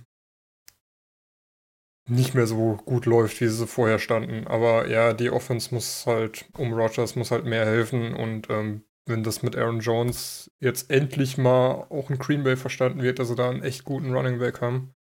nicht 2.08 2.34
mehr 2.34 2.46
so 2.46 2.76
gut 2.86 3.04
läuft, 3.04 3.40
wie 3.42 3.48
sie 3.48 3.66
vorher 3.66 3.98
standen. 3.98 4.46
Aber 4.46 4.88
ja, 4.88 5.12
die 5.12 5.30
Offense 5.30 5.74
muss 5.74 6.06
halt, 6.06 6.46
um 6.56 6.72
Rogers 6.72 7.16
muss 7.16 7.30
halt 7.30 7.44
mehr 7.44 7.66
helfen 7.66 8.14
und 8.14 8.48
ähm, 8.48 8.82
wenn 9.06 9.22
das 9.22 9.42
mit 9.42 9.56
Aaron 9.56 9.80
Jones 9.80 10.50
jetzt 10.58 10.90
endlich 10.90 11.36
mal 11.36 11.86
auch 11.90 12.08
in 12.08 12.18
Green 12.18 12.44
Bay 12.44 12.56
verstanden 12.56 13.02
wird, 13.02 13.18
dass 13.18 13.28
sie 13.28 13.34
da 13.34 13.50
einen 13.50 13.62
echt 13.62 13.84
guten 13.84 14.14
Running 14.14 14.38
Back 14.38 14.60
haben, 14.60 14.94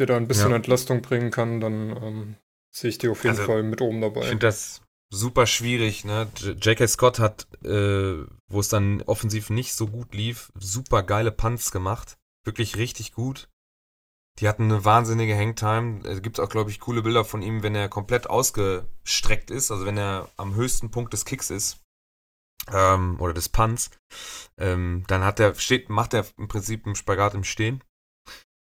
der 0.00 0.06
da 0.06 0.16
ein 0.16 0.26
bisschen 0.28 0.50
Ja. 0.50 0.56
Entlastung 0.56 1.02
bringen 1.02 1.30
kann, 1.30 1.60
dann 1.60 1.96
ähm, 2.02 2.36
sehe 2.74 2.90
ich 2.90 2.98
die 2.98 3.08
auf 3.08 3.22
jeden 3.24 3.36
Also, 3.36 3.46
Fall 3.46 3.62
mit 3.62 3.80
oben 3.80 3.98
Ich 4.02 4.12
dabei. 4.12 4.22
finde 4.22 4.46
das 4.46 4.82
super 5.12 5.46
schwierig. 5.46 6.04
Ne? 6.04 6.28
J.K. 6.60 6.86
Scott 6.88 7.18
hat, 7.18 7.46
äh, 7.64 8.24
wo 8.48 8.60
es 8.60 8.68
dann 8.68 9.02
offensiv 9.02 9.50
nicht 9.50 9.74
so 9.74 9.86
gut 9.86 10.14
lief, 10.14 10.52
super 10.58 11.02
geile 11.02 11.32
Punts 11.32 11.70
gemacht. 11.70 12.16
Wirklich 12.44 12.76
richtig 12.76 13.12
gut. 13.12 13.48
Die 14.38 14.48
hatten 14.48 14.64
eine 14.64 14.84
wahnsinnige 14.84 15.36
Hangtime. 15.36 16.00
Es 16.04 16.22
gibt 16.22 16.40
auch, 16.40 16.48
glaube 16.48 16.70
ich, 16.70 16.80
coole 16.80 17.02
Bilder 17.02 17.24
von 17.24 17.42
ihm, 17.42 17.62
wenn 17.62 17.74
er 17.74 17.88
komplett 17.88 18.30
ausgestreckt 18.30 19.50
ist, 19.50 19.70
also 19.70 19.84
wenn 19.84 19.98
er 19.98 20.30
am 20.36 20.54
höchsten 20.54 20.90
Punkt 20.90 21.12
des 21.12 21.24
Kicks 21.24 21.50
ist. 21.50 21.78
Ähm, 22.72 23.20
oder 23.20 23.32
des 23.34 23.48
Punts. 23.48 23.90
Ähm, 24.58 25.04
dann 25.08 25.24
hat 25.24 25.40
er, 25.40 25.54
steht, 25.56 25.88
macht 25.90 26.14
er 26.14 26.26
im 26.38 26.46
Prinzip 26.48 26.86
einen 26.86 26.94
Spagat 26.94 27.34
im 27.34 27.44
Stehen. 27.44 27.82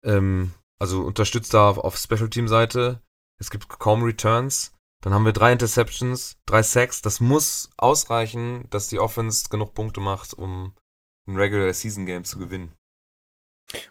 Ähm, 0.03 0.53
also 0.79 1.01
unterstützt 1.03 1.53
da 1.53 1.69
auf, 1.69 1.97
Special 1.97 2.29
Team 2.29 2.47
Seite. 2.47 3.01
Es 3.39 3.49
gibt 3.51 3.67
kaum 3.69 4.03
Returns. 4.03 4.73
Dann 5.03 5.13
haben 5.13 5.25
wir 5.25 5.33
drei 5.33 5.51
Interceptions, 5.51 6.38
drei 6.45 6.63
Sacks. 6.63 7.01
Das 7.01 7.19
muss 7.19 7.69
ausreichen, 7.77 8.65
dass 8.69 8.88
die 8.88 8.99
Offense 8.99 9.49
genug 9.49 9.73
Punkte 9.73 9.99
macht, 9.99 10.33
um 10.33 10.73
ein 11.27 11.35
Regular 11.35 11.71
Season 11.73 12.05
Game 12.05 12.23
zu 12.23 12.39
gewinnen. 12.39 12.73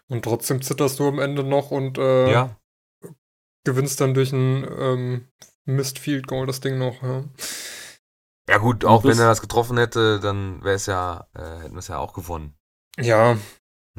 Und 0.07 0.23
trotzdem 0.23 0.61
zitterst 0.61 0.99
du 0.99 1.07
am 1.07 1.19
Ende 1.19 1.43
noch 1.43 1.71
und 1.71 1.97
äh, 1.97 2.31
Ja, 2.31 2.57
gewinnst 3.63 3.99
dann 4.01 4.13
durch 4.13 4.31
ein 4.31 4.65
ähm, 4.79 5.27
Missed 5.65 5.99
Field 5.99 6.27
Goal 6.27 6.47
das 6.47 6.59
Ding 6.59 6.77
noch. 6.77 7.01
Ja. 7.01 7.23
ja 8.49 8.57
gut, 8.57 8.85
auch 8.85 9.03
wenn 9.03 9.19
er 9.19 9.27
das 9.27 9.41
getroffen 9.41 9.77
hätte, 9.77 10.19
dann 10.19 10.63
wäre 10.63 10.75
es 10.75 10.85
ja, 10.85 11.27
äh, 11.33 11.59
hätten 11.59 11.73
wir 11.73 11.79
es 11.79 11.87
ja 11.87 11.97
auch 11.97 12.13
gewonnen. 12.13 12.55
Ja, 12.97 13.37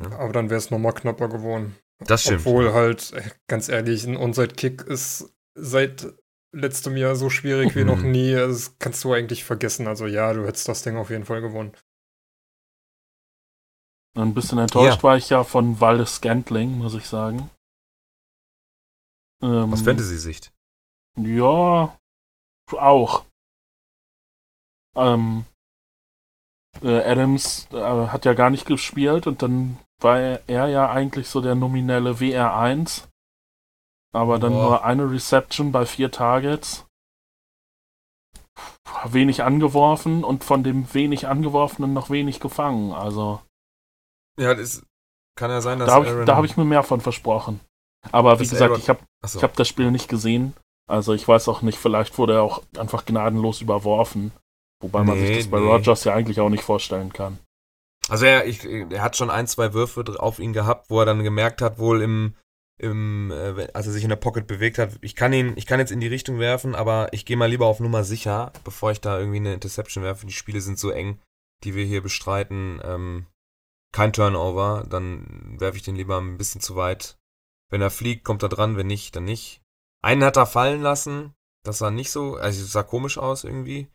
Ja. 0.01 0.18
aber 0.18 0.33
dann 0.33 0.51
wäre 0.51 0.59
es 0.59 0.70
nochmal 0.70 0.92
knapper 0.94 1.29
geworden. 1.29 1.77
Das 1.99 2.23
stimmt. 2.23 2.41
Obwohl 2.41 2.73
halt, 2.75 3.13
äh, 3.13 3.31
ganz 3.47 3.69
ehrlich, 3.69 4.05
ein 4.05 4.17
Onside-Kick 4.17 4.83
ist 4.83 5.33
seit 5.55 6.07
letztem 6.53 6.97
Jahr 6.97 7.17
so 7.17 7.31
schwierig 7.31 7.75
wie 7.75 7.81
Mhm. 7.81 7.87
noch 7.87 8.03
nie. 8.03 8.33
Das 8.35 8.79
kannst 8.79 9.03
du 9.05 9.13
eigentlich 9.13 9.45
vergessen. 9.45 9.87
Also 9.87 10.07
ja, 10.07 10.33
du 10.33 10.47
hättest 10.47 10.69
das 10.69 10.83
Ding 10.83 10.97
auf 10.97 11.11
jeden 11.11 11.25
Fall 11.25 11.41
gewonnen. 11.41 11.73
Ein 14.17 14.33
bisschen 14.35 14.59
enttäuscht 14.59 14.99
Ja. 14.99 15.03
war 15.03 15.17
ich 15.17 15.29
ja 15.29 15.45
von 15.45 15.81
Waldes 15.81 16.17
Scantling, 16.17 16.79
muss 16.79 16.95
ich 16.95 17.07
sagen. 17.07 17.51
Ähm, 19.43 19.73
Aus 19.73 19.83
Fantasy-Sicht. 19.83 20.53
Ja, 21.19 21.99
auch. 22.73 23.27
Ähm, 24.95 25.45
äh, 26.83 27.03
Adams 27.03 27.69
äh, 27.73 27.77
hat 28.09 28.25
ja 28.25 28.35
gar 28.35 28.51
nicht 28.51 28.67
gespielt 28.67 29.27
und 29.27 29.43
dann 29.43 29.79
war 30.01 30.19
er, 30.19 30.41
er 30.47 30.69
ja 30.69 30.91
eigentlich 30.91 31.29
so 31.29 31.41
der 31.41 31.55
nominelle 31.55 32.12
WR1. 32.15 33.05
Aber 34.15 34.39
dann 34.39 34.53
Boah. 34.53 34.62
nur 34.62 34.85
eine 34.85 35.11
Reception 35.11 35.73
bei 35.73 35.85
vier 35.87 36.11
Targets. 36.11 36.87
Wenig 39.05 39.43
angeworfen 39.43 40.25
und 40.25 40.43
von 40.45 40.62
dem 40.65 40.93
wenig 40.95 41.29
angeworfenen 41.29 41.93
noch 41.93 42.09
wenig 42.09 42.41
gefangen. 42.41 42.93
Also 42.93 43.43
Ja, 44.39 44.55
das 44.55 44.83
kann 45.37 45.51
ja 45.51 45.61
sein, 45.61 45.79
dass 45.79 45.89
da 45.89 45.95
habe 45.97 46.07
ich, 46.07 46.29
hab 46.29 46.45
ich 46.45 46.57
mir 46.57 46.65
mehr 46.65 46.83
von 46.83 47.01
versprochen. 47.01 47.61
Aber 48.12 48.39
wie 48.41 48.45
gesagt, 48.47 48.71
Aaron- 48.71 48.79
ich 48.79 48.89
habe 48.89 49.01
ich 49.25 49.43
habe 49.43 49.53
das 49.57 49.69
Spiel 49.69 49.91
nicht 49.91 50.09
gesehen. 50.09 50.55
Also 50.89 51.12
ich 51.12 51.27
weiß 51.27 51.49
auch 51.49 51.62
nicht, 51.62 51.79
vielleicht 51.79 52.17
wurde 52.17 52.35
er 52.35 52.43
auch 52.43 52.62
einfach 52.79 53.05
gnadenlos 53.05 53.61
überworfen. 53.61 54.33
Wobei 54.81 55.03
man 55.03 55.19
Nee, 55.19 55.27
sich 55.27 55.37
das 55.39 55.51
bei 55.51 55.61
nee. 55.61 55.67
Rogers 55.67 56.05
ja 56.05 56.15
eigentlich 56.15 56.41
auch 56.41 56.51
nicht 56.51 56.65
vorstellen 56.65 57.12
kann. 57.12 57.39
Also 58.09 58.27
er, 58.27 58.47
ich, 58.47 58.65
er 58.65 59.03
hat 59.03 59.17
schon 59.17 59.31
ein, 59.31 59.47
zwei 59.47 59.73
Würfe 59.73 60.05
auf 60.19 60.39
ihn 60.39 60.53
gehabt, 60.53 60.91
wo 60.91 61.01
er 61.01 61.07
dann 61.07 61.25
gemerkt 61.25 61.61
hat, 61.61 61.79
wohl 61.79 62.03
im, 62.03 62.37
im 62.79 63.33
äh, 63.33 63.69
als 63.73 63.87
er 63.87 63.93
sich 63.93 64.05
in 64.05 64.11
der 64.11 64.17
Pocket 64.17 64.47
bewegt 64.47 64.79
hat, 64.79 64.99
ich 65.01 65.17
kann 65.17 65.33
ihn, 65.33 65.55
ich 65.57 65.67
kann 65.67 65.81
jetzt 65.81 65.91
in 65.91 66.01
die 66.01 66.07
Richtung 66.07 66.39
werfen, 66.39 66.75
aber 66.75 67.12
ich 67.12 67.25
gehe 67.25 67.37
mal 67.37 67.51
lieber 67.51 67.67
auf 67.67 67.81
Nummer 67.81 68.05
sicher, 68.05 68.53
bevor 68.65 68.93
ich 68.93 69.01
da 69.01 69.19
irgendwie 69.19 69.39
eine 69.39 69.55
Interception 69.55 70.05
werfe. 70.05 70.27
Die 70.27 70.33
Spiele 70.33 70.61
sind 70.61 70.79
so 70.79 70.91
eng, 70.91 71.19
die 71.65 71.75
wir 71.75 71.85
hier 71.85 72.03
bestreiten. 72.03 72.81
Ähm, 72.85 73.27
kein 73.93 74.12
Turnover, 74.12 74.87
dann 74.89 75.57
werfe 75.59 75.79
ich 75.79 75.83
den 75.83 75.97
lieber 75.97 76.19
ein 76.19 76.37
bisschen 76.37 76.61
zu 76.61 76.77
weit. 76.77 77.17
Wenn 77.71 77.81
er 77.81 77.91
fliegt, 77.91 78.25
kommt 78.25 78.43
er 78.43 78.49
dran, 78.49 78.77
wenn 78.77 78.87
nicht, 78.87 79.17
dann 79.17 79.25
nicht. 79.25 79.62
Einen 80.03 80.23
hat 80.23 80.37
er 80.37 80.47
fallen 80.47 80.83
lassen, 80.83 81.35
das 81.65 81.79
sah 81.79 81.91
nicht 81.91 82.11
so, 82.11 82.37
also 82.37 82.62
es 82.62 82.71
sah 82.71 82.85
komisch 82.85 83.19
aus 83.19 83.43
irgendwie. 83.43 83.89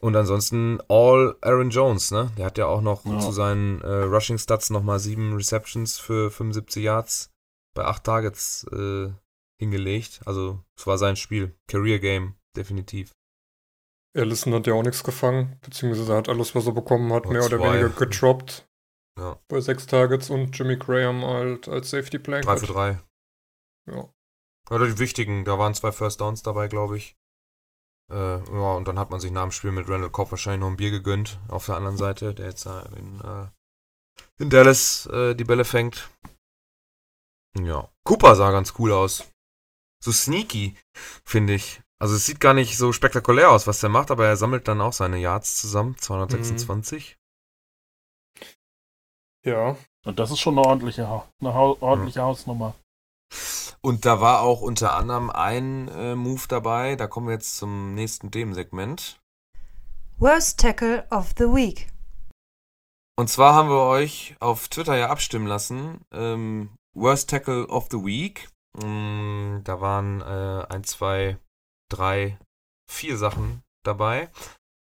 Und 0.00 0.16
ansonsten 0.16 0.80
all 0.88 1.36
Aaron 1.42 1.70
Jones, 1.70 2.10
ne? 2.10 2.30
Der 2.36 2.46
hat 2.46 2.58
ja 2.58 2.66
auch 2.66 2.80
noch 2.82 3.04
Ja. 3.04 3.18
zu 3.20 3.32
seinen 3.32 3.80
äh, 3.82 3.86
Rushing 4.02 4.38
Stats 4.38 4.70
nochmal 4.70 4.98
sieben 4.98 5.34
Receptions 5.34 5.98
für 5.98 6.30
75 6.30 6.82
Yards 6.82 7.30
bei 7.74 7.84
acht 7.84 8.04
Targets 8.04 8.64
äh, 8.72 9.10
hingelegt. 9.60 10.20
Also 10.26 10.60
es 10.76 10.86
war 10.86 10.98
sein 10.98 11.16
Spiel. 11.16 11.54
Career 11.68 11.98
Game, 12.00 12.34
definitiv. 12.56 13.12
Allison 14.14 14.52
hat 14.54 14.66
ja 14.66 14.74
auch 14.74 14.82
nichts 14.82 15.04
gefangen, 15.04 15.56
beziehungsweise 15.62 16.14
hat 16.14 16.28
alles, 16.28 16.54
was 16.54 16.66
er 16.66 16.72
bekommen 16.72 17.12
hat, 17.12 17.26
Oh, 17.26 17.30
mehr 17.30 17.44
oder 17.44 17.58
zwei. 17.58 17.70
weniger 17.72 17.88
gedroppt. 17.90 18.66
Ja. 19.18 19.38
Bei 19.48 19.60
sechs 19.60 19.86
Targets 19.86 20.30
und 20.30 20.56
Jimmy 20.58 20.76
Graham 20.76 21.24
halt 21.24 21.68
als 21.68 21.90
Safety 21.90 22.18
Blanket. 22.18 22.46
Drei 22.48 22.56
für 22.58 22.66
drei. 22.66 23.00
Ja. 23.90 24.08
Ja, 24.70 24.78
die 24.78 24.98
wichtigen, 24.98 25.44
da 25.44 25.58
waren 25.58 25.74
zwei 25.74 25.92
First 25.92 26.20
Downs 26.20 26.42
dabei, 26.42 26.68
glaube 26.68 26.96
ich. 26.96 27.16
Äh, 28.12 28.38
ja, 28.38 28.72
und 28.74 28.86
dann 28.86 28.98
hat 28.98 29.10
man 29.10 29.20
sich 29.20 29.30
nach 29.30 29.42
dem 29.42 29.52
Spiel 29.52 29.72
mit 29.72 29.88
Randall 29.88 30.10
Cobb 30.10 30.30
wahrscheinlich 30.30 30.60
noch 30.60 30.68
ein 30.68 30.76
Bier 30.76 30.90
gegönnt. 30.90 31.40
Auf 31.48 31.66
der 31.66 31.76
anderen 31.76 31.96
Seite, 31.96 32.34
der 32.34 32.46
jetzt 32.46 32.66
da 32.66 32.82
in, 32.96 33.20
äh, 33.20 33.46
in 34.42 34.50
Dallas 34.50 35.06
äh, 35.06 35.34
die 35.34 35.44
Bälle 35.44 35.64
fängt. 35.64 36.10
Ja. 37.58 37.88
Cooper 38.04 38.36
sah 38.36 38.50
ganz 38.50 38.74
cool 38.78 38.92
aus. 38.92 39.24
So 40.04 40.12
sneaky, 40.12 40.76
finde 41.24 41.54
ich. 41.54 41.80
Also 41.98 42.16
es 42.16 42.26
sieht 42.26 42.40
gar 42.40 42.52
nicht 42.52 42.76
so 42.76 42.92
spektakulär 42.92 43.50
aus, 43.50 43.66
was 43.66 43.80
der 43.80 43.88
macht, 43.88 44.10
aber 44.10 44.26
er 44.26 44.36
sammelt 44.36 44.66
dann 44.68 44.80
auch 44.80 44.92
seine 44.92 45.18
Yards 45.18 45.60
zusammen. 45.60 45.96
226. 45.96 47.16
Ja. 49.44 49.76
Und 50.04 50.18
das 50.18 50.32
ist 50.32 50.40
schon 50.40 50.58
eine 50.58 50.66
ordentliche, 50.66 51.06
eine 51.40 51.52
ordentliche 51.52 52.22
Hausnummer. 52.22 52.74
Und 53.80 54.04
da 54.04 54.20
war 54.20 54.40
auch 54.40 54.60
unter 54.60 54.94
anderem 54.94 55.30
ein 55.30 55.88
äh, 55.88 56.14
Move 56.14 56.42
dabei. 56.48 56.96
Da 56.96 57.06
kommen 57.06 57.26
wir 57.26 57.34
jetzt 57.34 57.56
zum 57.56 57.94
nächsten 57.94 58.30
Themensegment. 58.30 59.20
Worst 60.18 60.60
Tackle 60.60 61.06
of 61.10 61.32
the 61.36 61.44
Week. 61.44 61.88
Und 63.18 63.28
zwar 63.28 63.54
haben 63.54 63.68
wir 63.68 63.82
euch 63.82 64.36
auf 64.40 64.68
Twitter 64.68 64.96
ja 64.96 65.10
abstimmen 65.10 65.46
lassen. 65.46 66.04
Ähm, 66.12 66.70
Worst 66.94 67.30
Tackle 67.30 67.66
of 67.68 67.88
the 67.90 67.98
Week. 67.98 68.48
Mm, 68.78 69.62
da 69.64 69.80
waren 69.80 70.20
äh, 70.20 70.66
ein, 70.68 70.84
zwei, 70.84 71.38
drei, 71.90 72.38
vier 72.90 73.16
Sachen 73.16 73.62
dabei. 73.84 74.30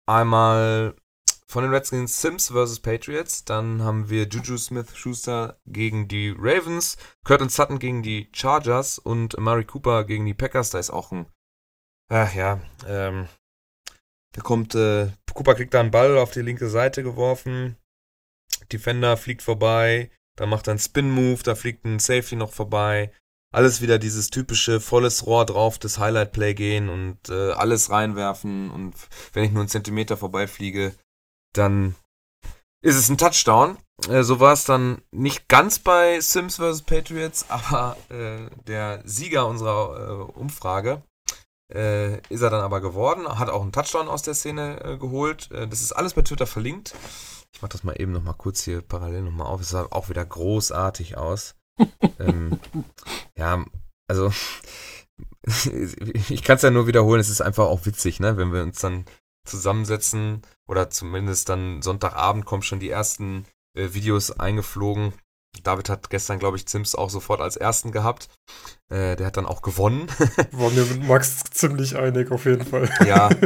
Einmal 0.08 0.96
von 1.50 1.64
den 1.64 1.74
Redskins 1.74 2.22
Sims 2.22 2.50
vs. 2.50 2.80
Patriots. 2.80 3.46
Dann 3.46 3.82
haben 3.84 4.10
wir 4.10 4.28
Juju 4.28 4.58
Smith-Schuster 4.58 5.60
gegen 5.66 6.08
die 6.08 6.36
Ravens. 6.38 6.98
Curtin 7.26 7.50
Sutton 7.50 7.80
gegen 7.80 8.04
die 8.04 8.30
Chargers 8.34 9.00
und 9.00 9.38
Amari 9.38 9.66
Cooper 9.66 10.04
gegen 10.04 10.26
die 10.26 10.34
Packers. 10.34 10.70
Da 10.70 10.80
ist 10.80 10.90
auch 10.90 11.12
ein 11.12 11.28
Ach 12.10 12.34
ja, 12.34 12.62
ähm, 12.88 13.28
da 14.34 14.42
kommt, 14.42 14.76
äh, 14.76 15.12
Cooper 15.34 15.56
kriegt 15.56 15.74
da 15.74 15.82
einen 15.82 15.92
Ball 15.92 16.18
auf 16.18 16.32
die 16.32 16.42
linke 16.42 16.70
Seite 16.70 17.04
geworfen. 17.04 17.78
Defender 18.72 19.18
fliegt 19.18 19.42
vorbei, 19.42 20.12
dann 20.38 20.50
macht 20.50 20.68
er 20.68 20.72
einen 20.72 20.80
Spin-Move, 20.80 21.44
da 21.44 21.56
fliegt 21.56 21.86
ein 21.86 22.00
Safety 22.00 22.36
noch 22.36 22.54
vorbei. 22.54 23.12
Alles 23.54 23.82
wieder 23.82 23.98
dieses 23.98 24.30
typische 24.30 24.80
volles 24.80 25.26
Rohr 25.26 25.46
drauf, 25.46 25.80
das 25.80 26.00
Highlight-Play 26.00 26.54
gehen 26.54 26.90
und 26.90 27.30
äh, 27.30 27.52
alles 27.52 27.90
reinwerfen. 27.90 28.72
Und 28.72 28.96
wenn 29.34 29.44
ich 29.44 29.52
nur 29.52 29.62
einen 29.62 29.70
Zentimeter 29.70 30.18
vorbeifliege, 30.18 30.96
dann 31.58 31.96
ist 32.82 32.96
es 32.96 33.10
ein 33.10 33.18
Touchdown. 33.18 33.78
Äh, 34.08 34.24
so 34.24 34.40
war 34.40 34.54
es 34.54 34.66
dann 34.66 35.02
nicht 35.12 35.48
ganz 35.48 35.80
bei 35.80 36.20
Sims 36.20 36.58
vs. 36.58 36.84
Patriots, 36.84 37.46
aber 37.50 37.98
äh, 38.10 38.50
der 38.68 39.02
Sieger 39.06 39.48
unserer 39.48 40.10
äh, 40.10 40.40
Umfrage 40.40 41.02
äh, 41.74 42.20
ist 42.30 42.42
er 42.42 42.50
dann 42.50 42.62
aber 42.62 42.80
geworden, 42.80 43.28
hat 43.28 43.50
auch 43.50 43.62
einen 43.62 43.72
Touchdown 43.72 44.08
aus 44.08 44.22
der 44.22 44.36
Szene 44.36 44.84
äh, 44.84 44.98
geholt. 44.98 45.50
Das 45.52 45.82
ist 45.82 45.92
alles 45.92 46.14
bei 46.14 46.22
Twitter 46.22 46.48
verlinkt. 46.48 46.94
Ich 47.54 47.62
mach 47.62 47.70
das 47.70 47.84
mal 47.84 48.00
eben 48.00 48.12
nochmal 48.12 48.36
kurz 48.38 48.64
hier 48.64 48.82
parallel 48.82 49.24
nochmal 49.24 49.48
auf. 49.48 49.62
Es 49.62 49.70
sah 49.70 49.88
auch 49.90 50.10
wieder 50.10 50.24
großartig 50.24 51.18
aus. 51.18 51.56
ähm, 52.20 52.60
ja, 53.36 53.66
also 54.08 54.32
ich 56.30 56.44
kann 56.44 56.58
es 56.58 56.62
ja 56.62 56.72
nur 56.72 56.88
wiederholen, 56.88 57.20
es 57.20 57.30
ist 57.30 57.42
einfach 57.42 57.66
auch 57.66 57.86
witzig, 57.86 58.20
ne? 58.20 58.38
Wenn 58.38 58.54
wir 58.54 58.64
uns 58.64 58.80
dann 58.80 59.06
zusammensetzen 59.48 60.42
oder 60.68 60.90
zumindest 60.90 61.50
dann 61.50 61.82
Sonntagabend 61.82 62.46
kommen 62.46 62.64
schon 62.64 62.80
die 62.80 62.90
ersten 62.90 63.46
äh, 63.74 63.94
Videos 63.94 64.32
eingeflogen 64.32 65.14
David 65.64 65.90
hat 65.90 66.10
gestern, 66.10 66.40
glaube 66.40 66.58
ich, 66.58 66.68
Sims 66.68 66.96
auch 66.96 67.10
sofort 67.10 67.42
als 67.42 67.56
ersten 67.56 67.92
gehabt. 67.92 68.30
Äh, 68.90 69.16
der 69.16 69.28
hat 69.28 69.38
dann 69.38 69.46
auch 69.46 69.62
gewonnen. 69.62 70.08
Waren 70.52 70.76
wir 70.76 70.86
mit 70.86 71.08
Max 71.08 71.44
ziemlich 71.52 71.96
einig, 71.96 72.32
auf 72.32 72.46
jeden 72.46 72.66
Fall. 72.66 72.90
ja, 73.06 73.30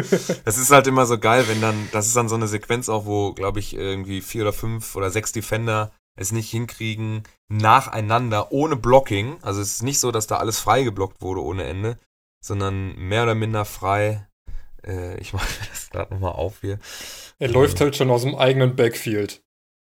das 0.45 0.57
ist 0.57 0.71
halt 0.71 0.87
immer 0.87 1.05
so 1.05 1.17
geil, 1.17 1.47
wenn 1.47 1.61
dann, 1.61 1.89
das 1.91 2.07
ist 2.07 2.15
dann 2.15 2.29
so 2.29 2.35
eine 2.35 2.47
Sequenz 2.47 2.89
auch, 2.89 3.05
wo, 3.05 3.33
glaube 3.33 3.59
ich, 3.59 3.75
irgendwie 3.75 4.21
vier 4.21 4.43
oder 4.43 4.53
fünf 4.53 4.95
oder 4.95 5.09
sechs 5.11 5.31
Defender 5.31 5.91
es 6.15 6.33
nicht 6.33 6.51
hinkriegen, 6.51 7.23
nacheinander, 7.47 8.51
ohne 8.51 8.75
Blocking. 8.75 9.37
Also 9.41 9.61
es 9.61 9.75
ist 9.75 9.83
nicht 9.83 9.99
so, 9.99 10.11
dass 10.11 10.27
da 10.27 10.37
alles 10.37 10.59
frei 10.59 10.83
geblockt 10.83 11.21
wurde 11.21 11.41
ohne 11.41 11.63
Ende, 11.63 11.97
sondern 12.43 12.95
mehr 12.95 13.23
oder 13.23 13.33
minder 13.33 13.63
frei. 13.65 14.27
Äh, 14.85 15.19
ich 15.19 15.33
mache 15.33 15.47
das 15.69 15.89
gerade 15.89 16.13
nochmal 16.13 16.33
auf 16.33 16.61
hier. 16.61 16.79
Er 17.39 17.49
läuft 17.49 17.81
halt 17.81 17.95
schon 17.95 18.09
aus 18.09 18.23
dem 18.23 18.35
eigenen 18.35 18.75
Backfield. 18.75 19.41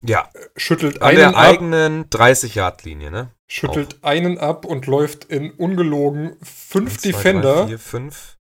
Ja. 0.04 0.28
Schüttelt 0.56 1.00
An 1.00 1.08
einen 1.08 1.16
der 1.18 1.28
ab, 1.28 1.36
eigenen 1.36 2.04
30-Yard-Linie, 2.10 3.10
ne? 3.10 3.30
schüttelt 3.46 4.02
einen 4.02 4.38
ab 4.38 4.64
und 4.64 4.86
läuft 4.86 5.26
in 5.26 5.50
ungelogen 5.52 6.36
fünf 6.42 6.98
zwei, 6.98 7.10
Defender, 7.10 7.54
Drei, 7.54 7.66
vier, 7.68 7.78
fünf. 7.78 8.38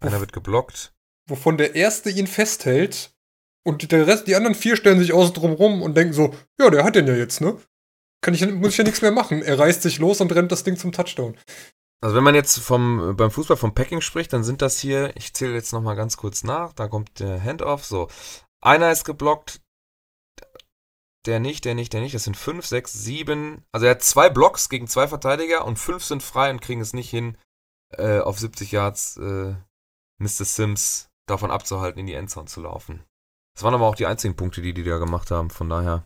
Einer 0.00 0.20
wird 0.20 0.32
geblockt. 0.32 0.92
wovon 1.28 1.58
der 1.58 1.74
erste 1.74 2.10
ihn 2.10 2.26
festhält 2.26 3.12
und 3.64 3.90
der 3.92 4.06
Rest, 4.06 4.26
die 4.26 4.34
anderen 4.36 4.54
vier 4.54 4.76
stellen 4.76 4.98
sich 4.98 5.12
außen 5.12 5.34
drum 5.34 5.52
rum 5.52 5.82
und 5.82 5.96
denken 5.96 6.14
so, 6.14 6.34
ja, 6.58 6.70
der 6.70 6.84
hat 6.84 6.94
den 6.94 7.06
ja 7.06 7.14
jetzt, 7.14 7.40
ne? 7.40 7.58
Kann 8.20 8.34
ich, 8.34 8.44
muss 8.50 8.72
ich 8.72 8.78
ja 8.78 8.84
nichts 8.84 9.02
mehr 9.02 9.12
machen. 9.12 9.42
Er 9.42 9.58
reißt 9.58 9.82
sich 9.82 9.98
los 9.98 10.20
und 10.20 10.34
rennt 10.34 10.50
das 10.50 10.64
Ding 10.64 10.76
zum 10.76 10.90
Touchdown. 10.92 11.36
Also 12.00 12.14
wenn 12.14 12.24
man 12.24 12.34
jetzt 12.34 12.58
vom, 12.60 13.16
beim 13.16 13.30
Fußball 13.30 13.56
vom 13.56 13.74
Packing 13.74 14.00
spricht, 14.00 14.32
dann 14.32 14.44
sind 14.44 14.62
das 14.62 14.78
hier, 14.78 15.16
ich 15.16 15.34
zähle 15.34 15.54
jetzt 15.54 15.72
nochmal 15.72 15.96
ganz 15.96 16.16
kurz 16.16 16.44
nach, 16.44 16.72
da 16.72 16.86
kommt 16.86 17.18
der 17.18 17.42
Handoff, 17.42 17.84
so. 17.84 18.08
Einer 18.60 18.92
ist 18.92 19.04
geblockt, 19.04 19.60
der 21.26 21.40
nicht, 21.40 21.64
der 21.64 21.74
nicht, 21.74 21.92
der 21.92 22.00
nicht. 22.00 22.14
Das 22.14 22.24
sind 22.24 22.36
fünf, 22.36 22.66
sechs, 22.66 22.92
sieben. 22.92 23.64
Also 23.72 23.86
er 23.86 23.92
hat 23.92 24.02
zwei 24.02 24.30
Blocks 24.30 24.68
gegen 24.68 24.86
zwei 24.86 25.08
Verteidiger 25.08 25.64
und 25.64 25.78
fünf 25.78 26.04
sind 26.04 26.22
frei 26.22 26.50
und 26.50 26.60
kriegen 26.60 26.80
es 26.80 26.94
nicht 26.94 27.10
hin, 27.10 27.36
äh, 27.90 28.20
auf 28.20 28.38
70 28.38 28.72
Yards 28.72 29.16
äh, 29.18 29.54
Mr. 30.18 30.44
Sims 30.44 31.10
davon 31.26 31.50
abzuhalten, 31.50 32.00
in 32.00 32.06
die 32.06 32.14
Endzone 32.14 32.46
zu 32.46 32.62
laufen. 32.62 33.04
Das 33.58 33.64
waren 33.64 33.74
aber 33.74 33.88
auch 33.88 33.96
die 33.96 34.06
einzigen 34.06 34.36
Punkte, 34.36 34.62
die 34.62 34.72
die 34.72 34.84
da 34.84 34.98
gemacht 34.98 35.32
haben. 35.32 35.50
Von 35.50 35.68
daher 35.68 36.04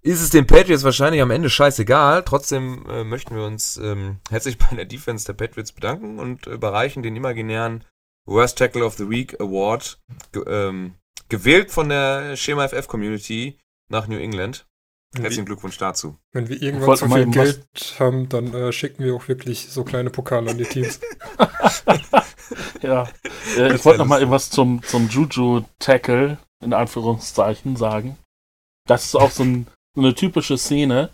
ist 0.00 0.20
es 0.20 0.30
den 0.30 0.48
Patriots 0.48 0.82
wahrscheinlich 0.82 1.22
am 1.22 1.30
Ende 1.30 1.48
scheißegal. 1.48 2.24
Trotzdem 2.24 2.84
äh, 2.90 3.04
möchten 3.04 3.36
wir 3.36 3.44
uns 3.44 3.76
ähm, 3.76 4.18
herzlich 4.28 4.58
bei 4.58 4.74
der 4.74 4.86
Defense 4.86 5.24
der 5.24 5.34
Patriots 5.34 5.70
bedanken 5.70 6.18
und 6.18 6.46
überreichen 6.46 7.04
den 7.04 7.14
imaginären 7.14 7.84
Worst 8.26 8.58
Tackle 8.58 8.84
of 8.84 8.96
the 8.96 9.08
Week 9.08 9.40
Award, 9.40 10.00
ge 10.32 10.42
ähm, 10.48 10.94
gewählt 11.28 11.70
von 11.70 11.88
der 11.88 12.34
Schema 12.34 12.66
FF 12.66 12.88
Community 12.88 13.60
nach 13.88 14.08
New 14.08 14.18
England. 14.18 14.66
Herzlichen 15.14 15.44
Glückwunsch 15.44 15.78
dazu. 15.78 16.16
Wenn 16.32 16.48
wir 16.48 16.60
irgendwann 16.60 16.96
zu 16.96 17.06
mal 17.06 17.22
viel 17.22 17.30
Geld 17.30 17.94
haben, 18.00 18.28
dann 18.28 18.52
äh, 18.52 18.72
schicken 18.72 19.04
wir 19.04 19.14
auch 19.14 19.28
wirklich 19.28 19.68
so 19.68 19.84
kleine 19.84 20.10
Pokale 20.10 20.50
an 20.50 20.58
die 20.58 20.64
Teams. 20.64 20.98
Ja, 22.82 23.08
äh, 23.56 23.74
ich 23.74 23.84
wollte 23.84 23.98
wär 23.98 23.98
noch 23.98 24.06
mal 24.06 24.16
lustig. 24.16 24.28
etwas 24.28 24.50
zum, 24.50 24.82
zum 24.82 25.08
Juju-Tackle, 25.08 26.38
in 26.62 26.72
Anführungszeichen, 26.72 27.76
sagen. 27.76 28.16
Das 28.86 29.04
ist 29.04 29.14
auch 29.14 29.30
so, 29.30 29.42
ein, 29.44 29.66
so 29.94 30.00
eine 30.00 30.14
typische 30.14 30.56
Szene. 30.58 31.10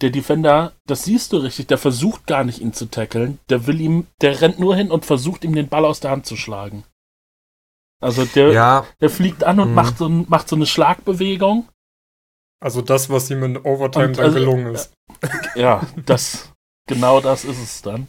Der 0.00 0.10
Defender, 0.10 0.72
das 0.86 1.04
siehst 1.04 1.32
du 1.32 1.36
richtig, 1.38 1.66
der 1.68 1.78
versucht 1.78 2.26
gar 2.26 2.42
nicht, 2.44 2.60
ihn 2.60 2.72
zu 2.72 2.86
tackeln. 2.86 3.38
Der 3.48 3.66
will 3.66 3.80
ihm, 3.80 4.06
der 4.20 4.40
rennt 4.40 4.58
nur 4.58 4.74
hin 4.74 4.90
und 4.90 5.04
versucht 5.06 5.44
ihm 5.44 5.54
den 5.54 5.68
Ball 5.68 5.84
aus 5.84 6.00
der 6.00 6.10
Hand 6.10 6.26
zu 6.26 6.36
schlagen. 6.36 6.84
Also 8.00 8.24
der, 8.24 8.52
Ja, 8.52 8.86
der 9.00 9.10
fliegt 9.10 9.44
an 9.44 9.60
und 9.60 9.68
Mhm. 9.68 9.74
macht, 9.74 9.98
so, 9.98 10.08
macht 10.08 10.48
so 10.48 10.56
eine 10.56 10.66
Schlagbewegung. 10.66 11.68
Also 12.60 12.82
das, 12.82 13.10
was 13.10 13.30
ihm 13.30 13.42
in 13.44 13.56
Overtime 13.58 14.06
Und, 14.08 14.18
dann 14.18 14.24
also, 14.26 14.38
gelungen 14.38 14.74
ist. 14.74 14.92
Ja, 15.54 15.86
das, 16.06 16.52
genau 16.88 17.20
das 17.20 17.44
ist 17.44 17.60
es 17.62 17.82
dann. 17.82 18.08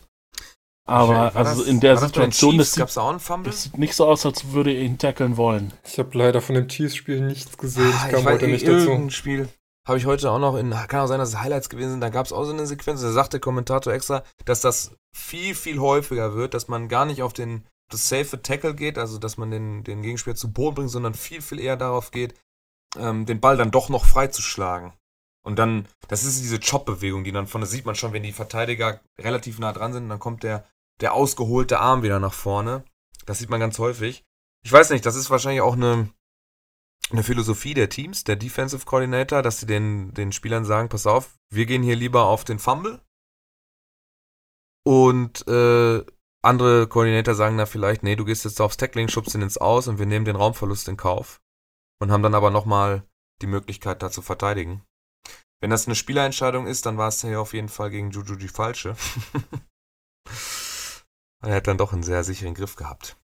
Aber 0.85 1.13
War 1.13 1.35
also 1.35 1.61
das- 1.61 1.67
in 1.69 1.79
der 1.79 1.95
war 1.95 2.01
das 2.01 2.09
Situation, 2.09 2.51
Chiefs? 2.55 2.71
das 2.71 2.75
gab's 2.79 2.93
sieht, 2.93 2.97
da 2.97 3.01
auch 3.05 3.09
einen 3.11 3.19
Fumble? 3.19 3.51
das 3.51 3.63
sieht 3.63 3.77
nicht 3.77 3.95
so 3.95 4.05
aus, 4.05 4.25
als 4.25 4.51
würde 4.51 4.71
er 4.73 4.81
ihn 4.81 4.97
tackeln 4.97 5.37
wollen. 5.37 5.71
Ich 5.85 5.97
habe 5.97 6.17
leider 6.17 6.41
von 6.41 6.55
dem 6.55 6.67
Chiefs-Spiel 6.67 7.21
nichts 7.21 7.57
gesehen. 7.57 7.93
Ah, 7.95 8.05
Ich 8.07 8.11
kam 8.13 8.25
weiß 8.25 8.33
heute 8.33 8.47
nicht, 8.47 8.67
dazu. 8.67 9.09
Spiel 9.09 9.47
habe 9.87 9.97
ich 9.97 10.05
heute 10.05 10.29
auch 10.31 10.39
noch 10.39 10.55
in, 10.55 10.71
kann 10.71 11.01
auch 11.01 11.07
sein, 11.07 11.19
dass 11.19 11.29
es 11.29 11.39
Highlights 11.41 11.69
gewesen 11.69 11.91
sind, 11.91 12.01
da 12.01 12.09
gab 12.09 12.25
es 12.25 12.31
auch 12.33 12.45
so 12.45 12.53
eine 12.53 12.65
Sequenz, 12.65 13.01
da 13.01 13.11
sagt 13.11 13.33
der 13.33 13.39
Kommentator 13.41 13.91
extra, 13.93 14.23
dass 14.45 14.61
das 14.61 14.95
viel, 15.13 15.55
viel 15.55 15.79
häufiger 15.79 16.35
wird, 16.35 16.53
dass 16.53 16.67
man 16.69 16.87
gar 16.87 17.05
nicht 17.05 17.21
auf 17.21 17.33
den 17.33 17.65
das 17.91 18.07
safe 18.09 18.41
Tackle 18.41 18.75
geht, 18.75 18.97
also 18.97 19.19
dass 19.19 19.37
man 19.37 19.51
den, 19.51 19.83
den 19.83 20.01
Gegenspieler 20.01 20.35
zu 20.37 20.51
Boden 20.51 20.75
bringt, 20.75 20.89
sondern 20.89 21.13
viel, 21.13 21.41
viel 21.41 21.59
eher 21.59 21.75
darauf 21.77 22.11
geht, 22.11 22.33
ähm, 22.97 23.25
den 23.25 23.39
Ball 23.41 23.57
dann 23.57 23.71
doch 23.71 23.89
noch 23.89 24.05
freizuschlagen. 24.05 24.93
Und 25.45 25.59
dann, 25.59 25.85
das 26.07 26.23
ist 26.23 26.41
diese 26.41 26.59
Chop-Bewegung, 26.61 27.25
die 27.25 27.33
dann 27.33 27.47
von, 27.47 27.59
das 27.59 27.71
sieht 27.71 27.85
man 27.85 27.95
schon, 27.95 28.13
wenn 28.13 28.23
die 28.23 28.31
Verteidiger 28.31 29.01
relativ 29.19 29.59
nah 29.59 29.73
dran 29.73 29.91
sind, 29.91 30.07
dann 30.07 30.19
kommt 30.19 30.43
der, 30.43 30.63
der 31.01 31.13
ausgeholte 31.13 31.79
Arm 31.79 32.03
wieder 32.03 32.19
nach 32.19 32.33
vorne. 32.33 32.83
Das 33.25 33.39
sieht 33.39 33.49
man 33.49 33.59
ganz 33.59 33.79
häufig. 33.79 34.23
Ich 34.63 34.71
weiß 34.71 34.89
nicht, 34.91 35.05
das 35.05 35.15
ist 35.15 35.29
wahrscheinlich 35.29 35.61
auch 35.61 35.73
eine, 35.73 36.09
eine 37.09 37.23
Philosophie 37.23 37.73
der 37.73 37.89
Teams, 37.89 38.23
der 38.23 38.35
Defensive 38.35 38.85
Coordinator, 38.85 39.41
dass 39.41 39.59
sie 39.59 39.65
den, 39.65 40.13
den 40.13 40.31
Spielern 40.31 40.65
sagen, 40.65 40.89
pass 40.89 41.05
auf, 41.05 41.37
wir 41.49 41.65
gehen 41.65 41.83
hier 41.83 41.95
lieber 41.95 42.25
auf 42.25 42.43
den 42.45 42.59
Fumble. 42.59 43.01
Und 44.85 45.47
äh, 45.47 46.03
andere 46.41 46.87
Koordinator 46.87 47.35
sagen 47.35 47.57
da 47.57 47.65
vielleicht, 47.65 48.03
nee, 48.03 48.15
du 48.15 48.25
gehst 48.25 48.45
jetzt 48.45 48.59
aufs 48.59 48.77
Tackling, 48.77 49.07
schubst 49.07 49.33
ihn 49.35 49.41
ins 49.41 49.57
Aus 49.57 49.87
und 49.87 49.97
wir 49.97 50.05
nehmen 50.05 50.25
den 50.25 50.35
Raumverlust 50.35 50.87
in 50.89 50.97
Kauf. 50.97 51.41
Und 52.01 52.11
haben 52.11 52.23
dann 52.23 52.35
aber 52.35 52.49
nochmal 52.49 53.03
die 53.41 53.47
Möglichkeit, 53.47 54.03
da 54.03 54.11
zu 54.11 54.21
verteidigen. 54.21 54.83
Wenn 55.61 55.69
das 55.69 55.87
eine 55.87 55.95
Spielerentscheidung 55.95 56.67
ist, 56.67 56.85
dann 56.85 56.97
war 56.97 57.07
es 57.07 57.21
hier 57.21 57.39
auf 57.39 57.53
jeden 57.53 57.69
Fall 57.69 57.89
gegen 57.89 58.11
Juju 58.11 58.35
die 58.35 58.49
falsche. 58.49 58.97
er 61.43 61.55
hat 61.55 61.67
dann 61.67 61.77
doch 61.77 61.93
einen 61.93 62.03
sehr 62.03 62.23
sicheren 62.23 62.53
Griff 62.53 62.75
gehabt. 62.75 63.17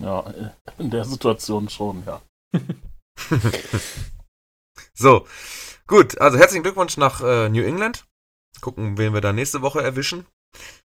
Ja, 0.00 0.28
äh, 0.30 0.50
in 0.78 0.90
der 0.90 1.04
Situation 1.04 1.68
schon, 1.68 2.04
ja. 2.04 2.20
So, 4.98 5.26
gut, 5.86 6.18
also 6.18 6.38
herzlichen 6.38 6.62
Glückwunsch 6.62 6.96
nach 6.96 7.20
äh, 7.20 7.50
New 7.50 7.62
England. 7.62 8.06
Gucken, 8.62 8.96
wen 8.96 9.12
wir 9.12 9.20
da 9.20 9.34
nächste 9.34 9.60
Woche 9.60 9.82
erwischen. 9.82 10.26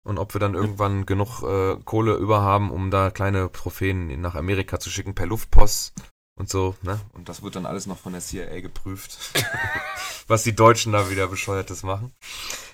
Und 0.04 0.18
ob 0.18 0.34
wir 0.34 0.40
dann 0.40 0.54
irgendwann 0.54 1.06
genug 1.06 1.42
äh, 1.42 1.76
Kohle 1.84 2.14
über 2.14 2.42
haben, 2.42 2.72
um 2.72 2.90
da 2.90 3.10
kleine 3.10 3.52
Trophäen 3.52 4.20
nach 4.20 4.34
Amerika 4.34 4.80
zu 4.80 4.90
schicken 4.90 5.14
per 5.14 5.26
Luftpost 5.26 5.94
und 6.42 6.48
so, 6.48 6.74
ne? 6.82 6.98
Und 7.12 7.28
das 7.28 7.44
wird 7.44 7.54
dann 7.54 7.66
alles 7.66 7.86
noch 7.86 7.98
von 7.98 8.14
der 8.14 8.20
CIA 8.20 8.60
geprüft. 8.62 9.16
Was 10.26 10.42
die 10.42 10.56
Deutschen 10.56 10.92
da 10.92 11.08
wieder 11.08 11.28
Bescheuertes 11.28 11.84
machen. 11.84 12.12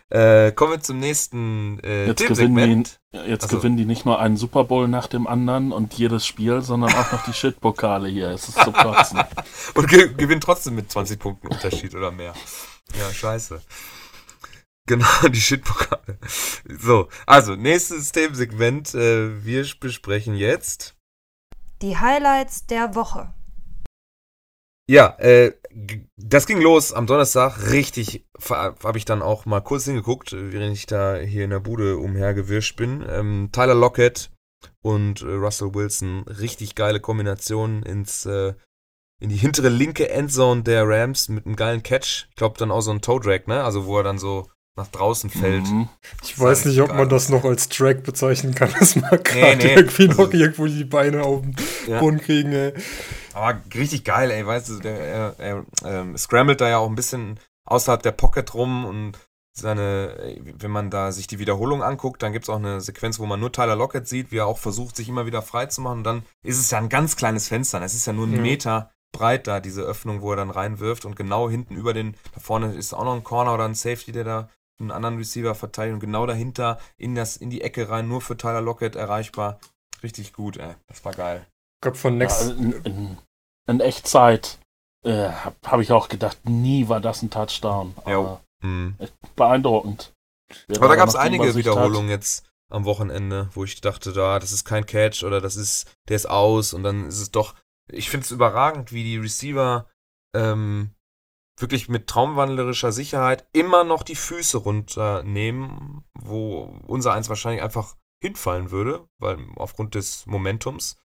Äh, 0.08 0.52
kommen 0.52 0.72
wir 0.72 0.80
zum 0.80 0.98
nächsten 0.98 1.78
äh, 1.80 2.06
Jetzt 2.06 2.26
gewinnen, 2.26 2.84
die, 3.12 3.18
jetzt 3.18 3.44
Ach 3.44 3.50
so. 3.50 3.56
gewinnen 3.58 3.76
die 3.76 3.84
nicht 3.84 4.06
nur 4.06 4.18
einen 4.20 4.38
Super 4.38 4.64
Bowl 4.64 4.88
nach 4.88 5.06
dem 5.06 5.26
anderen 5.26 5.70
und 5.70 5.92
jedes 5.92 6.24
Spiel, 6.24 6.62
sondern 6.62 6.94
auch 6.94 7.12
noch 7.12 7.24
die 7.24 7.34
Shit-Pokale 7.34 8.08
hier. 8.08 8.30
Es 8.30 8.48
ist 8.48 8.58
zu 8.58 8.72
kotzen. 8.72 9.20
Und 9.74 9.86
ge 9.86 10.14
gewinnt 10.14 10.42
trotzdem 10.42 10.76
mit 10.76 10.90
20 10.90 11.18
Punkten 11.18 11.48
Unterschied 11.48 11.94
oder 11.94 12.10
mehr. 12.10 12.32
Ja, 12.98 13.12
scheiße. 13.12 13.60
Genau, 14.86 15.06
die 15.28 15.40
Shitpokale. 15.40 16.18
So, 16.80 17.08
also, 17.26 17.54
nächstes 17.54 18.10
Themensegment. 18.12 18.94
Äh, 18.94 19.44
wir 19.44 19.66
besprechen 19.78 20.34
jetzt. 20.34 20.96
Die 21.82 21.98
Highlights 21.98 22.64
der 22.64 22.94
Woche. 22.94 23.34
Ja, 24.90 25.16
äh, 25.18 25.52
das 26.16 26.46
ging 26.46 26.60
los 26.60 26.92
am 26.92 27.06
Donnerstag. 27.06 27.70
Richtig, 27.70 28.26
habe 28.48 28.98
ich 28.98 29.04
dann 29.04 29.22
auch 29.22 29.44
mal 29.44 29.60
kurz 29.60 29.84
hingeguckt, 29.84 30.32
äh, 30.32 30.52
während 30.52 30.74
ich 30.74 30.86
da 30.86 31.16
hier 31.16 31.44
in 31.44 31.50
der 31.50 31.60
Bude 31.60 31.98
umhergewirscht 31.98 32.76
bin. 32.76 33.04
Ähm, 33.08 33.50
Tyler 33.52 33.74
Lockett 33.74 34.30
und 34.82 35.22
äh, 35.22 35.26
Russell 35.26 35.74
Wilson. 35.74 36.22
Richtig 36.22 36.74
geile 36.74 37.00
Kombination 37.00 37.82
ins, 37.82 38.24
äh, 38.24 38.54
in 39.20 39.28
die 39.28 39.36
hintere 39.36 39.68
linke 39.68 40.08
Endzone 40.08 40.62
der 40.62 40.88
Rams 40.88 41.28
mit 41.28 41.44
einem 41.44 41.56
geilen 41.56 41.82
Catch. 41.82 42.28
Ich 42.30 42.36
glaube 42.36 42.58
dann 42.58 42.70
auch 42.70 42.80
so 42.80 42.90
ein 42.90 43.02
Toe 43.02 43.20
Drag, 43.20 43.46
ne? 43.46 43.62
Also 43.62 43.84
wo 43.84 43.98
er 43.98 44.04
dann 44.04 44.18
so 44.18 44.48
nach 44.78 44.86
draußen 44.88 45.28
fällt. 45.28 45.64
Mhm. 45.66 45.88
Ich 46.22 46.38
weiß 46.38 46.64
nicht, 46.64 46.80
ob 46.80 46.94
man 46.94 47.08
das 47.08 47.28
noch 47.28 47.44
als 47.44 47.68
Track 47.68 48.02
bezeichnen 48.04 48.54
kann, 48.54 48.72
dass 48.78 48.96
man 48.96 49.10
gerade 49.22 49.56
nee. 49.58 49.74
irgendwie 49.74 50.08
Also- 50.08 50.22
noch 50.22 50.32
irgendwo 50.32 50.66
die 50.66 50.84
Beine 50.84 51.22
auf 51.22 51.42
den 51.42 51.54
Ja. 51.86 52.00
Boden 52.00 52.20
kriegen, 52.20 52.52
ey. 52.52 52.72
Aber 53.34 53.60
richtig 53.74 54.04
geil, 54.04 54.30
ey, 54.30 54.46
weißt 54.46 54.68
du, 54.70 54.78
der, 54.80 54.98
er, 54.98 55.34
er 55.38 55.64
ähm, 55.84 56.16
scrambled 56.16 56.60
da 56.60 56.68
ja 56.68 56.78
auch 56.78 56.88
ein 56.88 56.94
bisschen 56.96 57.38
außerhalb 57.66 58.02
der 58.02 58.12
Pocket 58.12 58.52
rum 58.54 58.84
und 58.86 59.12
seine, 59.52 60.36
wenn 60.58 60.70
man 60.70 60.88
da 60.90 61.10
sich 61.12 61.26
die 61.26 61.38
Wiederholung 61.40 61.82
anguckt, 61.82 62.22
dann 62.22 62.32
gibt 62.32 62.44
es 62.44 62.48
auch 62.48 62.56
eine 62.58 62.80
Sequenz, 62.80 63.18
wo 63.18 63.26
man 63.26 63.40
nur 63.40 63.50
Tyler 63.52 63.74
Lockett 63.76 64.06
sieht, 64.08 64.30
wie 64.30 64.38
er 64.38 64.46
auch 64.46 64.58
versucht, 64.58 64.94
sich 64.96 65.08
immer 65.08 65.26
wieder 65.26 65.42
frei 65.42 65.66
zu 65.66 65.80
machen. 65.80 65.98
Und 65.98 66.04
dann 66.04 66.22
ist 66.44 66.58
es 66.58 66.70
ja 66.70 66.78
ein 66.78 66.88
ganz 66.88 67.16
kleines 67.16 67.48
Fenster. 67.48 67.82
Es 67.82 67.94
ist 67.94 68.06
ja 68.06 68.12
nur 68.12 68.26
ein 68.28 68.34
Ja. 68.36 68.40
Meter 68.40 68.90
breit 69.10 69.46
da, 69.48 69.58
diese 69.58 69.82
Öffnung, 69.82 70.20
wo 70.20 70.30
er 70.30 70.36
dann 70.36 70.50
reinwirft. 70.50 71.04
Und 71.04 71.16
genau 71.16 71.50
hinten 71.50 71.74
über 71.74 71.92
den, 71.92 72.14
da 72.34 72.40
vorne 72.40 72.72
ist 72.74 72.94
auch 72.94 73.02
noch 73.04 73.14
ein 73.14 73.24
Corner 73.24 73.52
oder 73.54 73.64
ein 73.64 73.74
Safety, 73.74 74.12
der 74.12 74.24
da 74.24 74.48
einen 74.78 74.90
anderen 74.90 75.16
Receiver 75.16 75.54
verteidigt. 75.54 75.94
Und 75.94 76.00
genau 76.00 76.26
dahinter 76.26 76.78
in, 76.96 77.14
das, 77.14 77.36
in 77.36 77.50
die 77.50 77.62
Ecke 77.62 77.88
rein, 77.88 78.08
nur 78.08 78.20
für 78.20 78.36
Tyler 78.36 78.60
Lockett 78.60 78.96
erreichbar. 78.96 79.58
Richtig 80.02 80.32
gut, 80.32 80.56
ey. 80.56 80.74
Das 80.86 81.04
war 81.04 81.12
geil. 81.12 81.46
Gab 81.80 81.96
von 81.96 82.14
Ja, 82.14 82.18
Next. 82.18 82.50
in, 82.50 82.72
in, 82.84 83.18
in 83.68 83.80
Echtzeit 83.80 84.58
äh, 85.04 85.28
habe 85.28 85.56
hab 85.64 85.80
ich 85.80 85.92
auch 85.92 86.08
gedacht, 86.08 86.38
nie 86.48 86.88
war 86.88 87.00
das 87.00 87.22
ein 87.22 87.30
Touchdown. 87.30 87.94
Aber 88.04 88.40
Hm. 88.60 88.96
beeindruckend. 89.36 90.12
Wer 90.66 90.78
Aber 90.78 90.88
da 90.88 90.96
gab 90.96 91.08
es 91.08 91.14
einige 91.14 91.48
hat. 91.48 91.54
Wiederholungen 91.54 92.08
jetzt 92.08 92.44
am 92.70 92.84
Wochenende, 92.84 93.48
wo 93.52 93.64
ich 93.64 93.80
dachte, 93.80 94.12
da, 94.12 94.38
das 94.40 94.50
ist 94.52 94.64
kein 94.64 94.84
Catch 94.84 95.22
oder 95.22 95.40
das 95.40 95.56
ist, 95.56 95.94
der 96.08 96.16
ist 96.16 96.28
aus 96.28 96.72
und 96.72 96.82
dann 96.82 97.06
ist 97.06 97.20
es 97.20 97.30
doch. 97.30 97.54
Ich 97.90 98.10
finde 98.10 98.24
es 98.24 98.30
überragend, 98.32 98.92
wie 98.92 99.04
die 99.04 99.16
Receiver 99.16 99.86
ähm, 100.34 100.90
wirklich 101.60 101.88
mit 101.88 102.06
traumwandlerischer 102.06 102.92
Sicherheit 102.92 103.46
immer 103.52 103.84
noch 103.84 104.02
die 104.02 104.14
Füße 104.14 104.58
runternehmen, 104.58 106.04
wo 106.14 106.80
unser 106.86 107.12
eins 107.12 107.28
wahrscheinlich 107.28 107.62
einfach 107.62 107.96
hinfallen 108.22 108.70
würde, 108.70 109.06
weil 109.18 109.38
aufgrund 109.56 109.94
des 109.94 110.26
Momentums. 110.26 111.00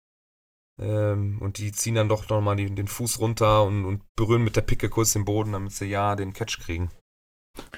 Ähm, 0.79 1.39
und 1.41 1.57
die 1.57 1.71
ziehen 1.71 1.95
dann 1.95 2.09
doch 2.09 2.29
nochmal 2.29 2.55
den 2.55 2.87
Fuß 2.87 3.19
runter 3.19 3.63
und, 3.63 3.85
und 3.85 4.03
berühren 4.15 4.43
mit 4.43 4.55
der 4.55 4.61
Picke 4.61 4.89
kurz 4.89 5.13
den 5.13 5.25
Boden, 5.25 5.51
damit 5.51 5.73
sie 5.73 5.87
ja 5.87 6.15
den 6.15 6.33
Catch 6.33 6.59
kriegen. 6.59 6.89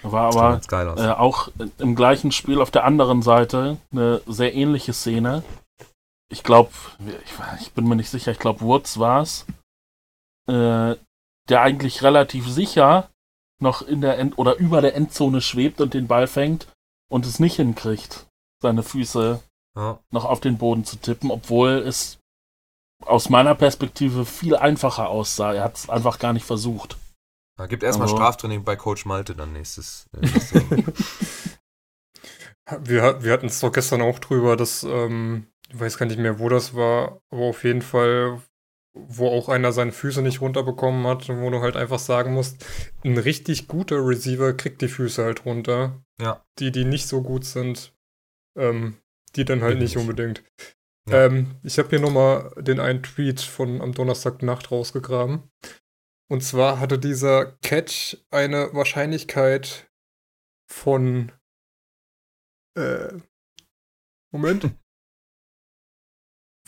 War 0.04 0.36
aber 0.36 0.62
äh, 0.98 1.12
auch 1.12 1.50
im 1.80 1.96
gleichen 1.96 2.32
Spiel 2.32 2.62
auf 2.62 2.72
der 2.72 2.84
anderen 2.84 3.22
Seite 3.22 3.78
eine 3.92 4.22
sehr 4.28 4.54
ähnliche 4.54 4.94
Szene. 4.94 5.44
Ich 6.30 6.44
glaube, 6.44 6.72
ich, 7.00 7.34
ich 7.62 7.72
bin 7.74 7.88
mir 7.88 7.96
nicht 7.96 8.10
sicher, 8.10 8.32
ich 8.32 8.40
glaube, 8.40 8.62
Woods 8.62 9.00
war 9.00 9.22
es, 9.22 9.46
äh, 10.48 10.96
der 11.52 11.62
eigentlich 11.62 12.02
relativ 12.02 12.50
sicher 12.50 13.10
noch 13.62 13.82
in 13.82 14.02
der 14.02 14.18
End 14.18 14.38
oder 14.38 14.56
über 14.56 14.82
der 14.82 14.96
Endzone 14.96 15.42
schwebt 15.42 15.82
und 15.82 15.94
den 15.94 16.08
Ball 16.08 16.26
fängt 16.28 16.68
und 17.10 17.26
es 17.26 17.40
nicht 17.40 17.58
hinkriegt, 17.58 18.28
seine 18.62 18.82
Füße 18.82 19.42
ja. 19.76 20.00
noch 20.10 20.26
auf 20.26 20.40
den 20.40 20.58
Boden 20.58 20.84
zu 20.84 20.96
tippen, 20.98 21.30
obwohl 21.30 21.72
es 21.72 22.18
aus 23.06 23.30
meiner 23.30 23.56
Perspektive 23.56 24.26
viel 24.26 24.56
einfacher 24.56 25.10
aussah. 25.10 25.54
Er 25.54 25.64
hat 25.64 25.76
es 25.78 25.90
einfach 25.90 26.20
gar 26.20 26.34
nicht 26.34 26.46
versucht. 26.46 26.98
Ja, 27.60 27.66
gibt 27.68 27.84
erstmal 27.84 28.08
Also- 28.08 28.18
Straftraining 28.18 28.64
bei 28.64 28.76
Coach 28.76 29.06
Malte 29.06 29.36
dann 29.36 29.54
nächstes. 29.54 30.08
Äh, 30.14 30.22
nächste 30.22 30.70
Woche. 30.70 30.94
Wir, 32.84 33.22
wir 33.22 33.34
hatten 33.34 33.48
es 33.48 33.60
doch 33.60 33.72
gestern 33.72 34.02
auch 34.02 34.20
drüber, 34.20 34.56
dass, 34.56 34.84
ähm, 34.84 35.48
ich 35.68 35.78
weiß 35.78 35.98
gar 35.98 36.06
nicht 36.06 36.20
mehr, 36.20 36.40
wo 36.40 36.48
das 36.48 36.74
war, 36.74 37.20
aber 37.30 37.42
auf 37.50 37.66
jeden 37.66 37.82
Fall, 37.82 38.42
wo 38.94 39.28
auch 39.28 39.50
einer 39.50 39.72
seine 39.72 39.92
Füße 39.92 40.22
nicht 40.22 40.42
runterbekommen 40.42 41.08
hat, 41.08 41.30
wo 41.30 41.50
du 41.50 41.62
halt 41.62 41.76
einfach 41.76 42.00
sagen 42.00 42.34
musst, 42.34 42.66
ein 43.04 43.18
richtig 43.18 43.68
guter 43.68 44.06
Receiver 44.06 44.54
kriegt 44.54 44.82
die 44.82 44.90
Füße 44.90 45.24
halt 45.24 45.46
runter. 45.46 46.04
Ja. 46.20 46.46
Die, 46.60 46.72
die 46.72 46.86
nicht 46.86 47.08
so 47.08 47.22
gut 47.22 47.46
sind, 47.46 47.96
ähm, 48.58 48.98
die 49.36 49.46
dann 49.46 49.62
halt 49.62 49.80
nicht 49.80 49.96
Nicht. 49.96 50.02
unbedingt. 50.02 50.44
Ja. 51.10 51.26
Ähm, 51.26 51.60
ich 51.64 51.80
habe 51.80 51.90
hier 51.90 52.00
nochmal 52.00 52.54
den 52.58 52.80
einen 52.80 53.02
Tweet 53.02 53.42
von 53.42 53.82
am 53.82 53.94
Donnerstagnacht 53.94 54.72
rausgegraben. 54.72 55.50
Und 56.30 56.42
zwar 56.42 56.80
hatte 56.80 57.00
dieser 57.00 57.58
Catch 57.62 58.18
eine 58.30 58.74
Wahrscheinlichkeit 58.74 59.92
von 60.70 61.32
äh, 62.76 63.14
Moment. 64.32 64.64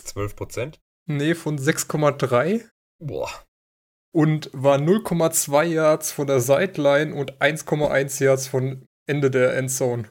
12 0.04 0.36
Prozent? 0.36 0.83
Nee, 1.06 1.36
von 1.36 1.58
6,3 1.58 2.70
Boah. 3.00 3.30
und 4.14 4.50
war 4.54 4.78
0,2 4.78 5.64
Yards 5.64 6.12
von 6.12 6.28
der 6.28 6.40
Sideline 6.40 7.14
und 7.14 7.42
1,1 7.42 8.24
Yards 8.24 8.48
von 8.48 8.86
Ende 9.06 9.30
der 9.30 9.56
Endzone. 9.58 10.10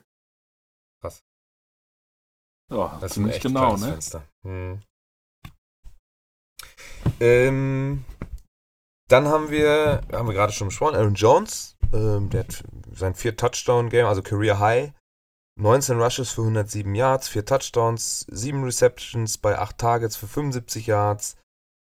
Ja, 2.71 2.99
Das 3.01 3.17
ist 3.17 3.29
echt 3.29 3.43
genau, 3.43 3.77
ne? 3.77 3.87
Fenster. 3.89 4.27
Hm. 4.45 4.81
Ähm, 7.21 8.05
dann 9.09 9.29
haben 9.29 9.51
wir, 9.51 10.01
haben 10.11 10.27
wir 10.29 10.35
gerade 10.35 10.53
schon 10.53 10.69
besprochen, 10.69 10.97
Aaron 10.97 11.15
Jones, 11.15 11.77
ähm, 11.93 12.31
der 12.31 12.45
hat 12.45 12.65
sein 12.93 13.15
vier 13.15 13.37
Touchdown-Game, 13.37 14.07
also 14.07 14.23
Career 14.23 14.59
High. 14.59 14.93
19 15.57 16.01
Rushes 16.01 16.31
für 16.31 16.43
107 16.43 16.95
Yards, 16.95 17.29
4 17.29 17.45
Touchdowns, 17.45 18.27
7 18.31 18.65
Receptions 18.65 19.39
bei 19.39 19.59
8 19.59 19.77
Targets 19.79 20.17
für 20.17 20.27
75 20.27 20.87
Yards, 20.87 21.37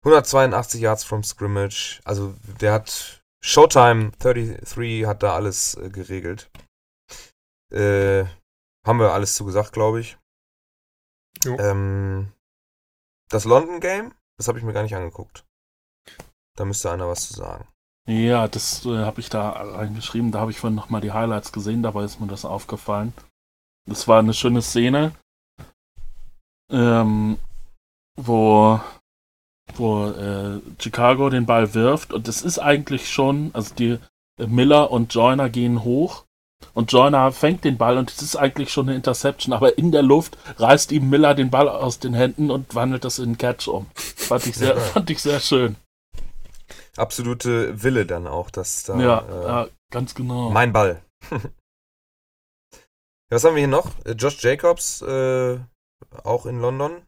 182 0.06 0.82
Yards 0.82 1.04
from 1.04 1.24
Scrimmage. 1.24 2.00
Also 2.06 2.34
der 2.62 2.74
hat 2.74 3.24
Showtime 3.44 4.12
33 4.20 5.06
hat 5.06 5.24
da 5.24 5.36
alles 5.36 5.76
äh, 5.76 5.90
geregelt. 5.90 6.50
Äh, 7.72 8.26
haben 8.86 9.00
wir 9.00 9.14
alles 9.14 9.36
zugesagt, 9.36 9.74
glaube 9.74 10.00
ich. 10.00 10.18
Ähm, 11.46 12.32
das 13.30 13.46
London 13.46 13.80
Game, 13.80 14.14
das 14.38 14.48
habe 14.48 14.58
ich 14.58 14.64
mir 14.64 14.74
gar 14.74 14.84
nicht 14.84 14.96
angeguckt. 14.96 15.46
Da 16.56 16.66
müsste 16.66 16.92
einer 16.92 17.08
was 17.08 17.28
zu 17.28 17.34
sagen. 17.34 17.68
Ja, 18.08 18.48
das 18.48 18.86
äh, 18.86 19.00
habe 19.00 19.20
ich 19.20 19.30
da 19.30 19.50
reingeschrieben. 19.50 20.32
Da 20.32 20.40
habe 20.40 20.52
ich 20.52 20.60
vorhin 20.60 20.76
nochmal 20.76 21.02
die 21.02 21.12
Highlights 21.12 21.52
gesehen, 21.52 21.84
dabei 21.84 22.06
ist 22.06 22.20
mir 22.20 22.28
das 22.28 22.46
aufgefallen. 22.46 23.14
Das 23.88 24.08
war 24.08 24.20
eine 24.20 24.34
schöne 24.34 24.62
Szene, 24.62 25.14
ähm, 26.70 27.38
wo, 28.18 28.80
wo 29.76 30.08
äh, 30.08 30.60
Chicago 30.78 31.30
den 31.30 31.46
Ball 31.46 31.74
wirft 31.74 32.12
und 32.12 32.28
es 32.28 32.42
ist 32.42 32.60
eigentlich 32.60 33.10
schon, 33.10 33.52
also 33.54 33.74
die 33.74 33.98
äh, 34.40 34.48
Miller 34.48 34.92
und 34.92 35.14
Joyner 35.14 35.50
gehen 35.50 35.86
hoch 35.86 36.26
und 36.74 36.92
Joyner 36.92 37.32
fängt 37.32 37.64
den 37.64 37.78
Ball 37.78 37.98
und 37.98 38.12
es 38.12 38.22
ist 38.22 38.36
eigentlich 38.36 38.74
schon 38.74 38.90
eine 38.90 38.98
Interception, 38.98 39.54
aber 39.54 39.78
in 39.78 39.94
der 39.94 40.04
Luft 40.04 40.38
reißt 40.58 40.92
ihm 40.92 41.10
Miller 41.10 41.34
den 41.34 41.50
Ball 41.50 41.70
aus 41.70 42.00
den 42.00 42.14
Händen 42.14 42.52
und 42.52 42.76
wandelt 42.76 43.06
das 43.06 43.20
in 43.20 43.26
einen 43.26 43.38
Catch 43.38 43.70
um. 43.70 43.88
Fand 43.96 44.48
ich 44.48 44.56
sehr, 44.56 44.76
fand 44.94 45.10
ich 45.10 45.22
sehr 45.22 45.40
schön. 45.40 45.78
Absolute 46.98 47.84
Wille 47.84 48.06
dann 48.06 48.28
auch, 48.28 48.50
dass 48.50 48.84
da 48.84 49.00
ja, 49.00 49.20
äh, 49.20 49.48
ja, 49.48 49.68
ganz 49.92 50.14
genau. 50.14 50.50
mein 50.50 50.74
Ball. 50.74 51.02
Ja, 53.30 53.36
Was 53.36 53.44
haben 53.44 53.56
wir 53.56 53.60
hier 53.60 53.68
noch? 53.68 53.94
Äh, 54.06 54.12
Josh 54.12 54.42
Jacobs, 54.42 55.02
äh, 55.02 55.60
auch 56.24 56.46
in 56.46 56.60
London. 56.60 57.06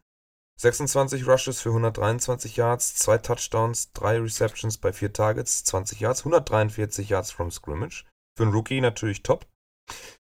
26 0.60 1.26
Rushes 1.26 1.62
für 1.62 1.70
123 1.70 2.56
Yards, 2.56 2.94
2 2.96 3.18
Touchdowns, 3.18 3.92
3 3.94 4.20
Receptions 4.20 4.76
bei 4.76 4.92
4 4.92 5.14
Targets, 5.14 5.64
20 5.64 6.00
Yards, 6.00 6.20
143 6.20 7.08
Yards 7.08 7.30
from 7.30 7.50
Scrimmage. 7.50 8.04
Für 8.36 8.42
einen 8.42 8.52
Rookie 8.52 8.82
natürlich 8.82 9.22
top. 9.22 9.46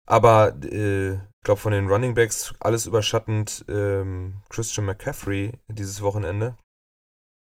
Aber 0.05 0.55
äh, 0.63 1.13
ich 1.15 1.43
glaube 1.43 1.59
von 1.59 1.71
den 1.71 1.87
Running 1.87 2.13
Backs 2.13 2.53
alles 2.59 2.85
überschattend 2.85 3.65
ähm, 3.67 4.43
Christian 4.49 4.85
McCaffrey 4.85 5.53
dieses 5.67 6.01
Wochenende. 6.01 6.55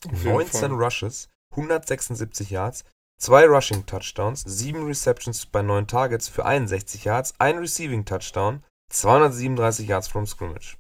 Auf 0.07 0.23
jeden 0.23 0.37
19 0.37 0.61
Fall. 0.61 0.85
Rushes, 0.85 1.29
176 1.51 2.51
Yards, 2.51 2.85
zwei 3.19 3.47
Rushing 3.47 3.87
Touchdowns, 3.87 4.43
sieben 4.47 4.85
Receptions 4.87 5.47
bei 5.47 5.63
neun 5.63 5.87
Targets 5.87 6.29
für 6.29 6.45
61 6.45 7.05
Yards, 7.05 7.35
ein 7.39 7.59
Receiving 7.59 8.05
Touchdown, 8.05 8.63
237 8.91 9.89
Yards 9.89 10.09
from 10.09 10.27
Scrimmage. 10.27 10.77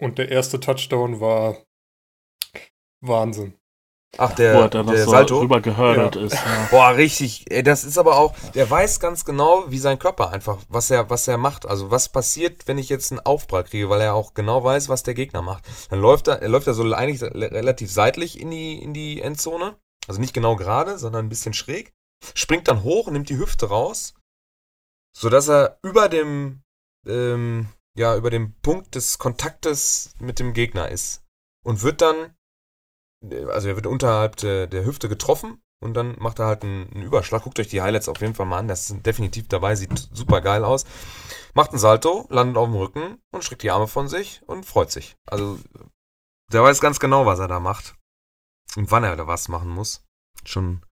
Und 0.00 0.18
der 0.18 0.30
erste 0.30 0.60
Touchdown 0.60 1.20
war 1.20 1.56
Wahnsinn. 3.00 3.54
Ach, 4.18 4.34
der, 4.34 4.52
er 4.52 4.68
dann 4.68 4.84
noch 4.84 4.92
der 4.92 5.04
so 5.06 5.10
Salto? 5.12 5.38
rüber 5.40 5.62
gehördelt 5.62 6.16
Ja. 6.16 6.22
ist. 6.22 6.34
Ja. 6.34 6.68
Boah, 6.70 6.88
richtig. 6.90 7.50
Ey, 7.50 7.62
das 7.62 7.82
ist 7.82 7.96
aber 7.96 8.18
auch, 8.18 8.34
der 8.54 8.68
weiß 8.68 9.00
ganz 9.00 9.24
genau, 9.24 9.64
wie 9.70 9.78
sein 9.78 9.98
Körper 9.98 10.30
einfach, 10.30 10.58
was 10.68 10.90
er, 10.90 11.08
was 11.08 11.26
er 11.28 11.38
macht. 11.38 11.64
Also 11.64 11.90
was 11.90 12.10
passiert, 12.10 12.68
wenn 12.68 12.76
ich 12.76 12.90
jetzt 12.90 13.10
einen 13.10 13.20
Aufprall 13.20 13.64
kriege, 13.64 13.88
weil 13.88 14.02
er 14.02 14.14
auch 14.14 14.34
genau 14.34 14.62
weiß, 14.62 14.90
was 14.90 15.02
der 15.02 15.14
Gegner 15.14 15.40
macht. 15.40 15.64
Dann 15.88 16.00
läuft 16.00 16.28
er, 16.28 16.42
er 16.42 16.48
läuft 16.50 16.66
er 16.66 16.74
so 16.74 16.82
eigentlich 16.92 17.22
relativ 17.22 17.90
seitlich 17.90 18.38
in 18.38 18.50
die, 18.50 18.82
in 18.82 18.92
die 18.92 19.22
Endzone. 19.22 19.76
Also 20.08 20.20
nicht 20.20 20.34
genau 20.34 20.56
gerade, 20.56 20.98
sondern 20.98 21.26
ein 21.26 21.28
bisschen 21.28 21.54
schräg. 21.54 21.92
Springt 22.34 22.68
dann 22.68 22.82
hoch, 22.82 23.10
nimmt 23.10 23.28
die 23.28 23.38
Hüfte 23.38 23.66
raus, 23.66 24.14
sodass 25.16 25.48
er 25.48 25.78
über 25.82 26.08
dem, 26.08 26.62
ähm, 27.06 27.68
ja 27.96 28.16
über 28.16 28.30
dem 28.30 28.54
Punkt 28.60 28.94
des 28.94 29.18
Kontaktes 29.18 30.14
mit 30.18 30.38
dem 30.38 30.52
Gegner 30.52 30.88
ist 30.88 31.22
und 31.64 31.82
wird 31.82 32.00
dann, 32.00 32.34
also 33.48 33.68
er 33.68 33.76
wird 33.76 33.86
unterhalb 33.86 34.36
der, 34.36 34.66
der 34.66 34.84
Hüfte 34.84 35.08
getroffen 35.08 35.60
und 35.80 35.94
dann 35.94 36.16
macht 36.18 36.38
er 36.38 36.46
halt 36.46 36.62
einen, 36.62 36.92
einen, 36.92 37.02
Überschlag. 37.02 37.42
Guckt 37.42 37.58
euch 37.58 37.68
die 37.68 37.82
Highlights 37.82 38.08
auf 38.08 38.20
jeden 38.20 38.34
Fall 38.34 38.46
mal 38.46 38.58
an, 38.58 38.68
das 38.68 38.88
ist 38.88 39.04
definitiv 39.04 39.48
dabei, 39.48 39.74
sieht 39.74 40.08
super 40.12 40.40
geil 40.40 40.64
aus. 40.64 40.84
Macht 41.54 41.70
einen 41.70 41.80
Salto, 41.80 42.26
landet 42.30 42.56
auf 42.56 42.66
dem 42.66 42.76
Rücken 42.76 43.18
und 43.32 43.42
streckt 43.44 43.62
die 43.62 43.70
Arme 43.70 43.88
von 43.88 44.08
sich 44.08 44.42
und 44.46 44.64
freut 44.64 44.92
sich. 44.92 45.16
Also 45.26 45.58
der 46.52 46.62
weiß 46.62 46.80
ganz 46.80 47.00
genau, 47.00 47.26
was 47.26 47.40
er 47.40 47.48
da 47.48 47.58
macht 47.60 47.96
und 48.76 48.90
wann 48.90 49.04
er 49.04 49.16
da 49.16 49.26
was 49.26 49.48
machen 49.48 49.70
muss. 49.70 50.04
Schon 50.44 50.84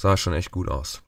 sah 0.00 0.16
schon 0.16 0.34
echt 0.34 0.50
gut 0.50 0.68
aus. 0.68 1.02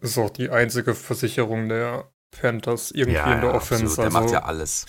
Ist 0.00 0.18
auch 0.18 0.30
die 0.30 0.50
einzige 0.50 0.94
Versicherung 0.94 1.68
der 1.68 2.12
Panthers 2.30 2.90
irgendwie 2.90 3.16
ja, 3.16 3.34
in 3.34 3.40
der 3.40 3.54
Offense. 3.54 3.84
Absolut. 3.84 3.98
Der 3.98 4.04
also, 4.04 4.20
macht 4.20 4.30
ja 4.30 4.42
alles. 4.44 4.86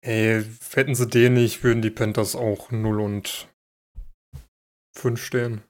Ey, 0.00 0.44
hätten 0.72 0.94
sie 0.94 1.06
den 1.06 1.34
nicht, 1.34 1.62
würden 1.62 1.82
die 1.82 1.90
Panthers 1.90 2.34
auch 2.34 2.70
0 2.70 3.00
und 3.00 3.48
5 4.96 5.22
stehen. 5.22 5.62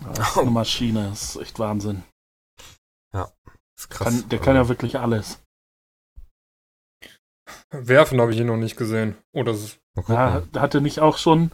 Das 0.00 0.30
ist 0.30 0.38
eine 0.38 0.50
Maschine, 0.50 1.08
das 1.10 1.34
ist 1.34 1.42
echt 1.42 1.58
Wahnsinn. 1.58 2.04
Ja, 3.12 3.32
ist 3.76 3.90
krass. 3.90 4.08
Kann, 4.08 4.28
der 4.28 4.38
kann 4.38 4.54
ja 4.54 4.68
wirklich 4.68 4.98
alles. 4.98 5.40
Werfen 7.70 8.20
habe 8.20 8.32
ich 8.32 8.38
ihn 8.38 8.46
noch 8.46 8.56
nicht 8.56 8.76
gesehen. 8.76 9.16
Oder 9.32 9.56
ja, 10.08 10.46
hat 10.54 10.74
er 10.74 10.80
nicht 10.80 11.00
auch 11.00 11.18
schon, 11.18 11.50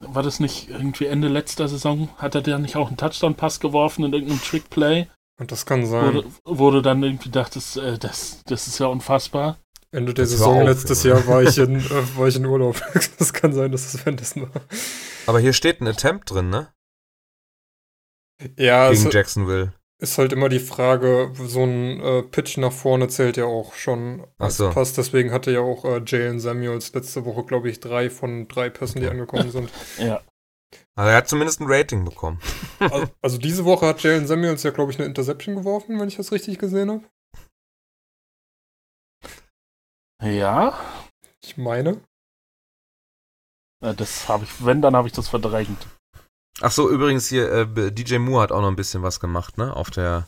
war 0.00 0.22
das 0.22 0.40
nicht 0.40 0.68
irgendwie 0.68 1.06
Ende 1.06 1.28
letzter 1.28 1.68
Saison, 1.68 2.08
hat 2.18 2.34
er 2.34 2.42
da 2.42 2.58
nicht 2.58 2.76
auch 2.76 2.88
einen 2.88 2.96
Touchdown-Pass 2.96 3.60
geworfen 3.60 4.04
in 4.04 4.12
irgendeinem 4.12 4.42
Trick-Play? 4.42 5.08
Und 5.40 5.52
das 5.52 5.66
kann 5.66 5.86
sein. 5.86 6.24
Wo, 6.44 6.58
wo 6.58 6.70
du 6.70 6.80
dann 6.80 7.02
irgendwie 7.02 7.30
dachtest, 7.30 7.76
äh, 7.76 7.98
das, 7.98 8.42
das 8.46 8.66
ist 8.66 8.78
ja 8.78 8.86
unfassbar. 8.86 9.58
Ende 9.90 10.12
der 10.12 10.24
das 10.24 10.32
Saison 10.32 10.64
letztes 10.64 11.02
Jahr 11.02 11.26
war 11.26 11.42
ich, 11.42 11.58
in, 11.58 11.76
äh, 11.76 12.16
war 12.16 12.28
ich 12.28 12.36
in 12.36 12.46
Urlaub. 12.46 12.80
das 13.18 13.32
kann 13.32 13.52
sein, 13.52 13.72
dass 13.72 13.94
es 13.94 14.00
Fantasy 14.00 14.42
war. 14.42 14.62
Aber 15.26 15.40
hier 15.40 15.52
steht 15.52 15.80
ein 15.80 15.86
Attempt 15.86 16.30
drin, 16.30 16.50
ne? 16.50 16.72
Ja, 18.56 18.90
Gegen 18.90 19.10
Jacksonville. 19.10 19.72
Ist 20.00 20.16
halt 20.16 20.32
immer 20.32 20.48
die 20.48 20.60
Frage, 20.60 21.32
so 21.34 21.64
ein 21.64 22.00
äh, 22.00 22.22
Pitch 22.22 22.56
nach 22.56 22.70
vorne 22.70 23.08
zählt 23.08 23.36
ja 23.36 23.46
auch 23.46 23.74
schon 23.74 24.24
als 24.38 24.58
so. 24.58 24.70
Pass. 24.70 24.92
Deswegen 24.92 25.32
hatte 25.32 25.50
ja 25.50 25.60
auch 25.60 25.84
äh, 25.84 26.00
Jalen 26.06 26.38
Samuels 26.38 26.94
letzte 26.94 27.24
Woche, 27.24 27.44
glaube 27.44 27.68
ich, 27.68 27.80
drei 27.80 28.08
von 28.08 28.46
drei 28.46 28.70
Pässen, 28.70 29.00
die 29.00 29.08
angekommen 29.08 29.50
sind. 29.50 29.70
ja. 29.98 30.20
Also 30.94 31.10
er 31.10 31.16
hat 31.16 31.28
zumindest 31.28 31.60
ein 31.60 31.66
Rating 31.68 32.04
bekommen. 32.04 32.40
also, 32.78 33.06
also, 33.22 33.38
diese 33.38 33.64
Woche 33.64 33.86
hat 33.86 34.02
Jalen 34.02 34.28
Samuels 34.28 34.62
ja, 34.62 34.70
glaube 34.70 34.92
ich, 34.92 34.98
eine 34.98 35.06
Interception 35.06 35.56
geworfen, 35.56 35.98
wenn 35.98 36.08
ich 36.08 36.16
das 36.16 36.30
richtig 36.30 36.58
gesehen 36.58 36.90
habe. 36.90 37.04
Ja. 40.22 40.78
Ich 41.44 41.56
meine. 41.56 42.00
Das 43.80 44.28
habe 44.28 44.44
ich, 44.44 44.64
wenn, 44.64 44.80
dann 44.80 44.94
habe 44.94 45.08
ich 45.08 45.14
das 45.14 45.28
verdrängt. 45.28 45.86
Ach 46.60 46.72
so, 46.72 46.90
übrigens 46.90 47.28
hier, 47.28 47.50
äh, 47.50 47.92
DJ 47.92 48.18
Moore 48.18 48.42
hat 48.42 48.52
auch 48.52 48.60
noch 48.60 48.68
ein 48.68 48.76
bisschen 48.76 49.02
was 49.02 49.20
gemacht, 49.20 49.58
ne? 49.58 49.74
Auf 49.74 49.90
der 49.90 50.26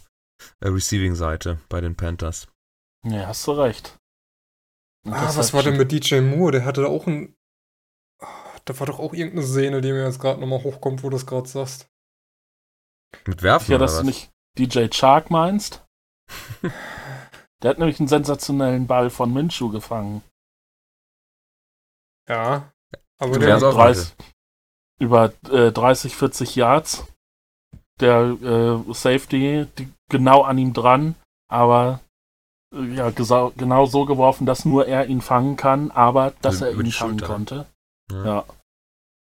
äh, 0.60 0.68
Receiving-Seite 0.68 1.58
bei 1.68 1.80
den 1.80 1.96
Panthers. 1.96 2.48
Ja, 3.04 3.26
hast 3.26 3.46
du 3.46 3.52
recht. 3.52 3.98
ah, 5.06 5.32
was 5.34 5.52
war 5.52 5.62
denn 5.62 5.76
mit 5.76 5.90
DJ 5.90 6.20
Moore? 6.20 6.52
Der 6.52 6.64
hatte 6.64 6.86
auch 6.86 7.06
ein 7.06 7.34
da 8.64 8.78
war 8.78 8.86
doch 8.86 8.98
auch 8.98 9.14
irgendeine 9.14 9.46
Szene, 9.46 9.80
die 9.80 9.92
mir 9.92 10.04
jetzt 10.04 10.20
gerade 10.20 10.40
nochmal 10.40 10.62
hochkommt, 10.62 11.02
wo 11.02 11.10
du 11.10 11.16
es 11.16 11.26
gerade 11.26 11.48
sagst. 11.48 11.88
Mit 13.26 13.42
Werfen? 13.42 13.72
Ja, 13.72 13.78
dass 13.78 13.98
du 13.98 14.04
nicht 14.04 14.30
DJ 14.58 14.86
Chark 14.88 15.30
meinst. 15.30 15.84
Der 17.62 17.70
hat 17.70 17.78
nämlich 17.78 17.98
einen 17.98 18.08
sensationellen 18.08 18.86
Ball 18.86 19.10
von 19.10 19.34
Minshu 19.34 19.70
gefangen. 19.70 20.22
Ja, 22.26 22.72
aber 23.18 23.38
der 23.38 23.56
hat 23.56 23.62
30, 23.62 24.14
über 25.00 25.32
äh, 25.50 25.72
30, 25.72 26.14
40 26.14 26.54
Yards. 26.54 27.06
Der 28.00 28.36
äh, 28.42 28.92
Safety 28.94 29.66
die, 29.78 29.88
genau 30.08 30.42
an 30.42 30.56
ihm 30.56 30.72
dran, 30.72 31.16
aber 31.48 32.00
äh, 32.74 32.94
ja, 32.94 33.10
genau 33.10 33.86
so 33.86 34.04
geworfen, 34.04 34.46
dass 34.46 34.64
nur 34.64 34.86
er 34.86 35.06
ihn 35.06 35.20
fangen 35.20 35.56
kann, 35.56 35.90
aber 35.90 36.32
dass 36.40 36.60
er 36.62 36.72
ihn 36.72 36.92
fangen 36.92 37.20
konnte. 37.20 37.66
Ja. 38.10 38.24
ja. 38.24 38.44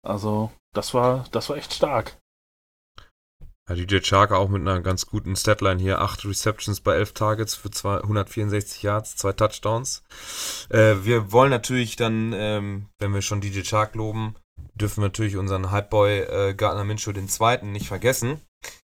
Also, 0.05 0.51
das 0.73 0.93
war, 0.93 1.25
das 1.31 1.49
war 1.49 1.57
echt 1.57 1.73
stark. 1.73 2.17
Ja, 3.69 3.75
DJ 3.75 3.99
Chark 3.99 4.31
auch 4.31 4.49
mit 4.49 4.61
einer 4.61 4.81
ganz 4.81 5.05
guten 5.05 5.35
Statline 5.35 5.79
hier. 5.79 6.01
Acht 6.01 6.25
Receptions 6.25 6.81
bei 6.81 6.95
elf 6.95 7.13
Targets 7.13 7.53
für 7.53 7.69
164 8.01 8.81
Yards, 8.81 9.15
zwei 9.15 9.33
Touchdowns. 9.33 10.03
Äh, 10.69 10.95
wir 11.03 11.31
wollen 11.31 11.51
natürlich 11.51 11.95
dann, 11.95 12.33
ähm, 12.33 12.87
wenn 12.97 13.13
wir 13.13 13.21
schon 13.21 13.41
DJ 13.41 13.61
Chark 13.61 13.93
loben, 13.93 14.35
dürfen 14.79 15.01
wir 15.01 15.07
natürlich 15.07 15.37
unseren 15.37 15.71
Hypeboy 15.71 16.19
äh, 16.19 16.53
Gardner 16.53 16.83
Minshew 16.83 17.11
den 17.11 17.29
zweiten 17.29 17.71
nicht 17.71 17.87
vergessen, 17.87 18.41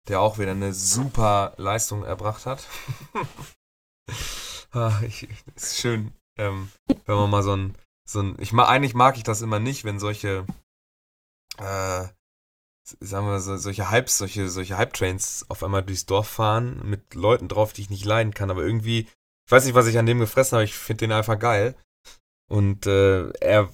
der 0.09 0.21
auch 0.21 0.39
wieder 0.39 0.53
eine 0.53 0.73
super 0.73 1.55
Leistung 1.57 2.05
erbracht 2.05 2.47
hat. 2.47 2.67
ah, 4.73 5.01
ich, 5.07 5.29
ist 5.55 5.79
schön, 5.79 6.13
ähm, 6.39 6.71
wenn 7.07 7.17
man 7.17 7.31
mal 7.31 7.43
so 7.43 7.57
ein 7.57 7.77
so 8.07 8.21
ein, 8.21 8.37
ich 8.39 8.53
eigentlich 8.53 8.95
mag 8.95 9.17
ich 9.17 9.25
das 9.25 9.43
immer 9.43 9.59
nicht, 9.59 9.85
wenn 9.85 9.99
solche, 9.99 10.47
äh, 11.59 12.05
sagen 13.01 13.27
wir 13.27 13.41
so, 13.41 13.57
solche 13.57 13.91
Hypes, 13.91 14.19
solche, 14.19 14.49
solche 14.49 14.77
Hype-Trains 14.77 15.47
auf 15.49 15.63
einmal 15.65 15.83
durchs 15.83 16.07
Dorf 16.07 16.29
fahren 16.29 16.81
mit 16.85 17.15
Leuten 17.15 17.49
drauf, 17.49 17.73
die 17.73 17.83
ich 17.83 17.91
nicht 17.91 18.05
leiden 18.05 18.33
kann, 18.33 18.51
aber 18.51 18.63
irgendwie, 18.63 19.01
ich 19.01 19.53
weiß 19.53 19.65
nicht, 19.65 19.75
was 19.75 19.89
ich 19.89 19.99
an 19.99 20.07
dem 20.07 20.21
gefressen 20.21 20.57
habe, 20.57 20.65
ich 20.65 20.75
finde 20.75 21.07
den 21.07 21.13
einfach 21.13 21.39
geil. 21.39 21.75
Und 22.49 22.87
äh, 22.87 23.31
er 23.41 23.71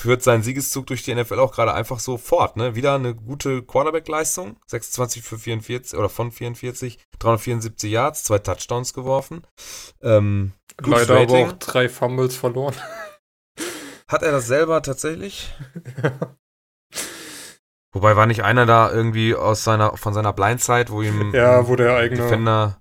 führt 0.00 0.22
seinen 0.22 0.42
Siegeszug 0.42 0.86
durch 0.86 1.02
die 1.02 1.14
NFL 1.14 1.38
auch 1.38 1.52
gerade 1.52 1.74
einfach 1.74 2.00
so 2.00 2.16
fort, 2.16 2.56
ne? 2.56 2.74
Wieder 2.74 2.94
eine 2.94 3.14
gute 3.14 3.62
Quarterback-Leistung, 3.62 4.56
26 4.66 5.22
für 5.22 5.38
44 5.38 5.98
oder 5.98 6.08
von 6.08 6.32
44, 6.32 6.98
374 7.18 7.90
Yards, 7.90 8.24
zwei 8.24 8.38
Touchdowns 8.38 8.94
geworfen. 8.94 9.46
Ähm, 10.02 10.52
Leider 10.80 11.16
Rating. 11.16 11.44
aber 11.44 11.52
auch 11.52 11.58
drei 11.58 11.88
Fumbles 11.88 12.36
verloren. 12.36 12.74
Hat 14.08 14.22
er 14.22 14.32
das 14.32 14.46
selber 14.46 14.82
tatsächlich? 14.82 15.52
Wobei 17.92 18.16
war 18.16 18.26
nicht 18.26 18.42
einer 18.42 18.66
da 18.66 18.90
irgendwie 18.90 19.34
aus 19.34 19.64
seiner, 19.64 19.96
von 19.96 20.14
seiner 20.14 20.32
Blindzeit, 20.32 20.90
wo 20.90 21.02
ihm 21.02 21.34
ja, 21.34 21.68
wo 21.68 21.76
der 21.76 21.96
eigene 21.96 22.22
Defender 22.22 22.80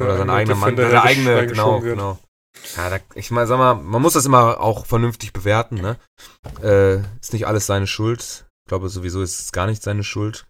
oder 0.00 0.16
sein 0.16 0.30
eigener 0.30 0.56
Mann, 0.56 0.74
der 0.74 1.02
eigene, 1.02 1.46
genau, 1.46 1.80
genau. 1.80 2.18
Ja, 2.76 2.90
da, 2.90 2.98
ich 3.14 3.30
meine, 3.30 3.46
sag 3.46 3.58
mal, 3.58 3.74
man 3.74 4.02
muss 4.02 4.12
das 4.14 4.26
immer 4.26 4.60
auch 4.60 4.86
vernünftig 4.86 5.32
bewerten, 5.32 5.76
ne? 5.76 5.98
Äh, 6.62 7.00
ist 7.20 7.32
nicht 7.32 7.46
alles 7.46 7.66
seine 7.66 7.86
Schuld. 7.86 8.46
Ich 8.64 8.68
glaube 8.68 8.88
sowieso 8.88 9.22
ist 9.22 9.40
es 9.40 9.52
gar 9.52 9.66
nicht 9.66 9.82
seine 9.82 10.04
Schuld. 10.04 10.46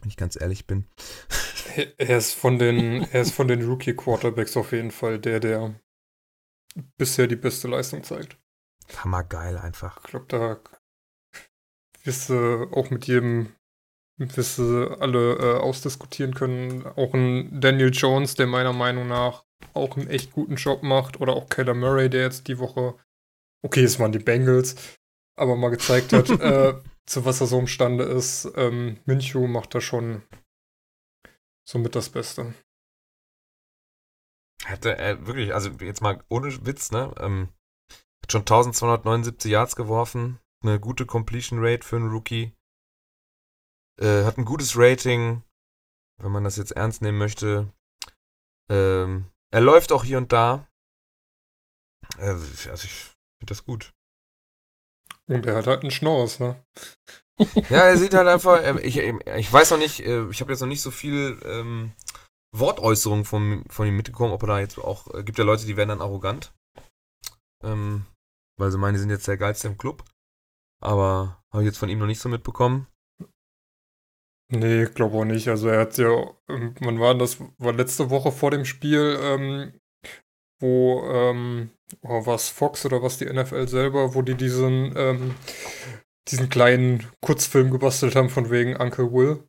Wenn 0.00 0.08
ich 0.08 0.16
ganz 0.16 0.40
ehrlich 0.40 0.66
bin. 0.66 0.86
Er 1.98 2.16
ist 2.16 2.32
von 2.34 2.58
den, 2.58 3.04
er 3.12 3.20
ist 3.20 3.34
von 3.34 3.46
den 3.46 3.64
Rookie 3.64 3.94
Quarterbacks 3.94 4.56
auf 4.56 4.72
jeden 4.72 4.90
Fall 4.90 5.20
der, 5.20 5.38
der 5.38 5.78
bisher 6.96 7.28
die 7.28 7.36
beste 7.36 7.68
Leistung 7.68 8.02
zeigt. 8.02 8.36
Hammergeil 8.96 9.56
einfach. 9.56 9.98
Ich 9.98 10.10
glaube, 10.10 10.26
da 10.28 10.60
wirst 12.02 12.30
du 12.30 12.68
auch 12.72 12.90
mit 12.90 13.06
jedem, 13.06 13.54
wirst 14.16 14.58
du 14.58 14.88
alle 14.98 15.34
äh, 15.34 15.58
ausdiskutieren 15.58 16.34
können. 16.34 16.84
Auch 16.84 17.14
ein 17.14 17.60
Daniel 17.60 17.92
Jones, 17.92 18.34
der 18.34 18.48
meiner 18.48 18.72
Meinung 18.72 19.06
nach 19.06 19.44
auch 19.74 19.96
einen 19.96 20.08
echt 20.08 20.32
guten 20.32 20.56
Job 20.56 20.82
macht. 20.82 21.20
Oder 21.20 21.34
auch 21.34 21.48
Keller 21.48 21.74
Murray, 21.74 22.10
der 22.10 22.22
jetzt 22.22 22.48
die 22.48 22.58
Woche, 22.58 22.94
okay, 23.62 23.84
es 23.84 23.98
waren 23.98 24.12
die 24.12 24.18
Bengals, 24.18 24.98
aber 25.36 25.56
mal 25.56 25.70
gezeigt 25.70 26.12
hat, 26.12 26.28
äh, 26.40 26.74
zu 27.06 27.24
was 27.24 27.40
er 27.40 27.46
so 27.46 27.58
imstande 27.58 28.04
ist. 28.04 28.50
Ähm, 28.56 28.98
Minshew 29.04 29.46
macht 29.46 29.74
da 29.74 29.80
schon 29.80 30.22
somit 31.68 31.94
das 31.94 32.08
Beste. 32.08 32.54
Hätte 34.64 34.96
er 34.96 35.26
wirklich, 35.26 35.54
also 35.54 35.70
jetzt 35.80 36.02
mal 36.02 36.22
ohne 36.28 36.66
Witz, 36.66 36.90
ne? 36.90 37.14
Ähm, 37.18 37.48
hat 38.22 38.32
schon 38.32 38.40
1279 38.42 39.50
Yards 39.50 39.76
geworfen. 39.76 40.40
Eine 40.62 40.80
gute 40.80 41.06
Completion 41.06 41.60
Rate 41.62 41.86
für 41.86 41.96
einen 41.96 42.10
Rookie. 42.10 42.52
Äh, 44.00 44.24
hat 44.24 44.38
ein 44.38 44.44
gutes 44.44 44.76
Rating, 44.76 45.42
wenn 46.20 46.32
man 46.32 46.44
das 46.44 46.56
jetzt 46.56 46.72
ernst 46.72 47.02
nehmen 47.02 47.18
möchte. 47.18 47.72
Ähm, 48.68 49.30
er 49.50 49.60
läuft 49.60 49.92
auch 49.92 50.04
hier 50.04 50.18
und 50.18 50.32
da. 50.32 50.68
Äh, 52.18 52.30
also 52.30 52.72
ich 52.72 52.92
finde 53.38 53.46
das 53.46 53.64
gut. 53.64 53.92
Und 55.28 55.46
er 55.46 55.56
hat 55.56 55.66
halt 55.66 55.82
einen 55.82 55.90
Schnauz, 55.90 56.40
ne? 56.40 56.62
ja, 57.70 57.84
er 57.84 57.96
sieht 57.96 58.14
halt 58.14 58.26
einfach, 58.26 58.62
ich, 58.78 58.96
ich 58.96 59.52
weiß 59.52 59.70
noch 59.70 59.78
nicht, 59.78 60.00
äh, 60.00 60.28
ich 60.28 60.40
habe 60.40 60.52
jetzt 60.52 60.60
noch 60.60 60.68
nicht 60.68 60.82
so 60.82 60.90
viel 60.90 61.38
ähm, 61.44 61.92
Wortäußerungen 62.56 63.24
von, 63.24 63.64
von 63.68 63.86
ihm 63.86 63.96
mitbekommen, 63.96 64.32
ob 64.32 64.42
er 64.42 64.48
da 64.48 64.60
jetzt 64.60 64.78
auch, 64.78 65.12
äh, 65.14 65.22
gibt 65.22 65.38
ja 65.38 65.44
Leute, 65.44 65.66
die 65.66 65.76
werden 65.76 65.90
dann 65.90 66.00
arrogant. 66.00 66.52
Ähm, 67.62 68.06
weil 68.58 68.70
sie 68.70 68.78
meinen, 68.78 68.94
die 68.94 69.00
sind 69.00 69.10
jetzt 69.10 69.28
der 69.28 69.36
geilste 69.36 69.68
im 69.68 69.78
Club. 69.78 70.04
Aber 70.80 71.42
habe 71.52 71.62
ich 71.62 71.66
jetzt 71.66 71.78
von 71.78 71.88
ihm 71.88 71.98
noch 71.98 72.06
nicht 72.06 72.20
so 72.20 72.28
mitbekommen. 72.28 72.88
Nee, 74.50 74.86
glaube 74.86 75.16
auch 75.18 75.24
nicht. 75.24 75.48
Also 75.48 75.68
er 75.68 75.80
hat 75.80 75.98
ja, 75.98 76.08
ähm, 76.48 76.74
wann 76.80 77.00
war 77.00 77.14
das? 77.16 77.38
War 77.58 77.72
letzte 77.74 78.08
Woche 78.10 78.32
vor 78.32 78.50
dem 78.50 78.64
Spiel, 78.64 79.18
ähm, 79.20 79.72
wo, 80.58 81.02
ähm, 81.06 81.70
oh, 82.02 82.24
was 82.24 82.48
Fox 82.48 82.86
oder 82.86 83.02
was 83.02 83.18
die 83.18 83.26
NFL 83.26 83.68
selber, 83.68 84.14
wo 84.14 84.22
die 84.22 84.34
diesen, 84.34 84.94
ähm, 84.96 85.34
diesen 86.28 86.48
kleinen 86.48 87.06
Kurzfilm 87.20 87.70
gebastelt 87.70 88.16
haben 88.16 88.30
von 88.30 88.50
wegen 88.50 88.76
Uncle 88.76 89.12
Will. 89.12 89.44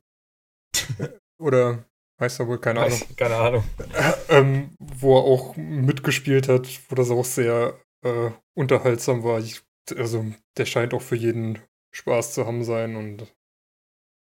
oder 1.40 1.84
heißt 2.20 2.40
er 2.40 2.48
wohl, 2.48 2.60
keine 2.60 2.80
Ahnung. 2.80 3.00
Keine 3.16 3.36
Ahnung. 3.36 3.64
ähm, 4.28 4.70
wo 4.78 5.16
er 5.16 5.24
auch 5.24 5.56
mitgespielt 5.56 6.48
hat, 6.48 6.68
wo 6.90 6.94
das 6.94 7.10
auch 7.10 7.24
sehr 7.24 7.80
äh, 8.04 8.30
unterhaltsam 8.54 9.24
war. 9.24 9.40
Ich, 9.40 9.62
also, 9.96 10.26
der 10.58 10.66
scheint 10.66 10.92
auch 10.92 11.02
für 11.02 11.16
jeden 11.16 11.58
Spaß 11.92 12.34
zu 12.34 12.46
haben 12.46 12.62
sein 12.64 12.96
und 12.96 13.26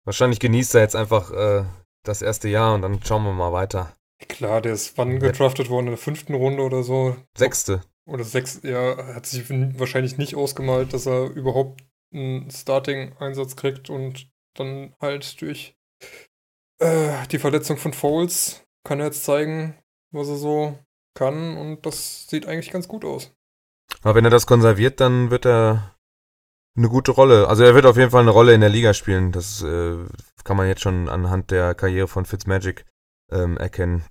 Wahrscheinlich 0.09 0.39
genießt 0.39 0.73
er 0.73 0.81
jetzt 0.81 0.95
einfach 0.95 1.29
äh, 1.29 1.65
das 2.03 2.23
erste 2.23 2.49
Jahr 2.49 2.73
und 2.73 2.81
dann 2.81 2.99
schauen 3.03 3.23
wir 3.25 3.31
mal 3.31 3.53
weiter. 3.53 3.93
klar, 4.27 4.59
der 4.59 4.73
ist 4.73 4.97
wann 4.97 5.19
gedraftet 5.19 5.69
worden? 5.69 5.85
In 5.85 5.91
der 5.91 5.99
fünften 5.99 6.33
Runde 6.33 6.63
oder 6.63 6.81
so? 6.81 7.15
Sechste. 7.37 7.83
Oder 8.07 8.23
sechs, 8.23 8.61
ja, 8.63 8.97
hat 9.13 9.27
sich 9.27 9.47
wahrscheinlich 9.77 10.17
nicht 10.17 10.35
ausgemalt, 10.35 10.93
dass 10.93 11.05
er 11.05 11.25
überhaupt 11.25 11.83
einen 12.11 12.49
Starting-Einsatz 12.49 13.55
kriegt 13.55 13.91
und 13.91 14.31
dann 14.55 14.95
halt 14.99 15.39
durch 15.41 15.75
äh, 16.79 17.27
die 17.31 17.37
Verletzung 17.37 17.77
von 17.77 17.93
Foles 17.93 18.63
kann 18.83 18.99
er 18.99 19.05
jetzt 19.05 19.25
zeigen, 19.25 19.77
was 20.09 20.27
er 20.27 20.37
so 20.37 20.75
kann 21.13 21.55
und 21.55 21.85
das 21.85 22.27
sieht 22.27 22.47
eigentlich 22.47 22.71
ganz 22.71 22.87
gut 22.87 23.05
aus. 23.05 23.31
Aber 24.01 24.15
wenn 24.15 24.25
er 24.25 24.31
das 24.31 24.47
konserviert, 24.47 25.01
dann 25.01 25.29
wird 25.29 25.45
er 25.45 25.98
eine 26.79 26.89
gute 26.89 27.11
Rolle. 27.11 27.47
Also 27.47 27.63
er 27.63 27.75
wird 27.75 27.85
auf 27.85 27.97
jeden 27.97 28.11
Fall 28.11 28.21
eine 28.21 28.31
Rolle 28.31 28.53
in 28.53 28.61
der 28.61 28.69
Liga 28.69 28.93
spielen. 28.93 29.31
Das 29.31 29.61
äh, 29.61 29.97
kann 30.43 30.57
man 30.57 30.67
jetzt 30.67 30.81
schon 30.81 31.09
anhand 31.09 31.51
der 31.51 31.75
Karriere 31.75 32.07
von 32.07 32.25
Fitzmagic 32.25 32.85
ähm, 33.31 33.57
erkennen, 33.57 34.05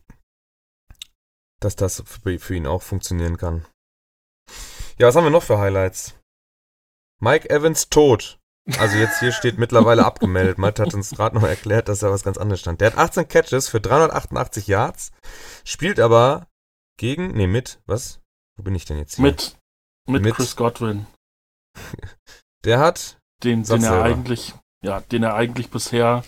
dass 1.61 1.77
das 1.77 2.05
für, 2.07 2.55
ihn 2.55 2.67
auch 2.67 2.83
funktionieren 2.83 3.39
kann. 3.39 3.67
Ja, 4.99 5.09
was 5.09 5.17
haben 5.17 5.25
wir 5.25 5.31
noch 5.31 5.43
für 5.43 5.59
Highlights? 5.59 6.15
Mike 7.21 7.49
Evans 7.51 7.89
tot. 7.89 8.39
Also 8.79 8.99
jetzt 8.99 9.19
hier 9.21 9.33
steht 9.33 9.59
mittlerweile 9.59 10.05
abgemeldet. 10.05 10.59
Matt 10.59 10.79
hat 10.79 10.93
uns 10.93 11.11
gerade 11.11 11.35
noch 11.35 11.43
erklärt, 11.43 11.89
dass 11.89 12.01
da 12.01 12.11
was 12.11 12.23
ganz 12.23 12.37
anderes 12.37 12.61
stand. 12.61 12.83
Der 12.83 12.93
hat 12.93 12.99
18 12.99 13.27
Catches 13.27 13.69
für 13.69 13.81
388 13.81 14.67
Yards, 14.67 15.11
spielt 15.65 15.99
aber 15.99 16.49
gegen, 16.99 17.33
nee, 17.33 17.47
mit, 17.47 17.81
was? 17.87 18.21
Wo 18.57 18.63
bin 18.63 18.75
ich 18.75 18.85
denn 18.85 18.99
jetzt 18.99 19.15
hier? 19.17 19.25
Mit, 19.25 19.57
mit, 20.07 20.23
Mit- 20.23 20.35
Chris 20.35 20.55
Godwin. 20.55 21.07
Der 22.65 22.79
hat, 22.79 23.21
Den, 23.43 23.63
den 23.63 23.83
er 23.83 23.91
selber. 23.91 24.05
eigentlich, 24.05 24.55
ja, 24.83 25.01
den 25.01 25.23
er 25.23 25.35
eigentlich 25.35 25.71
bisher 25.71 26.25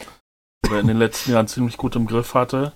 oder 0.66 0.80
in 0.80 0.86
den 0.86 0.98
letzten 0.98 1.32
Jahren 1.32 1.48
ziemlich 1.48 1.76
gut 1.76 1.96
im 1.96 2.06
Griff 2.06 2.34
hatte. 2.34 2.72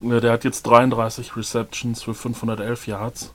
Der 0.00 0.32
hat 0.32 0.44
jetzt 0.44 0.62
33 0.64 1.36
Receptions 1.36 2.02
für 2.02 2.14
511 2.14 2.86
Yards. 2.86 3.34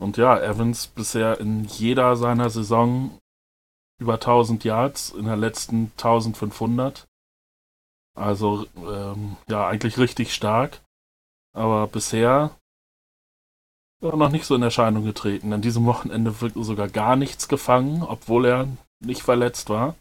Und 0.00 0.16
ja, 0.16 0.38
Evans 0.40 0.86
bisher 0.86 1.38
in 1.40 1.64
jeder 1.64 2.16
seiner 2.16 2.48
Saison 2.50 3.18
über 4.00 4.14
1000 4.14 4.64
Yards, 4.64 5.10
in 5.10 5.26
der 5.26 5.36
letzten 5.36 5.92
1500. 5.92 7.06
Also, 8.16 8.66
ähm, 8.76 9.36
ja, 9.48 9.68
eigentlich 9.68 9.98
richtig 9.98 10.34
stark. 10.34 10.82
Aber 11.52 11.86
bisher 11.86 12.56
ja, 14.02 14.16
noch 14.16 14.30
nicht 14.30 14.44
so 14.46 14.54
in 14.54 14.62
Erscheinung 14.62 15.04
getreten. 15.04 15.52
An 15.52 15.62
diesem 15.62 15.84
Wochenende 15.86 16.40
wird 16.40 16.54
sogar 16.56 16.88
gar 16.88 17.16
nichts 17.16 17.48
gefangen, 17.48 18.02
obwohl 18.02 18.46
er 18.46 18.68
nicht 19.00 19.22
verletzt 19.22 19.68
war. 19.68 19.94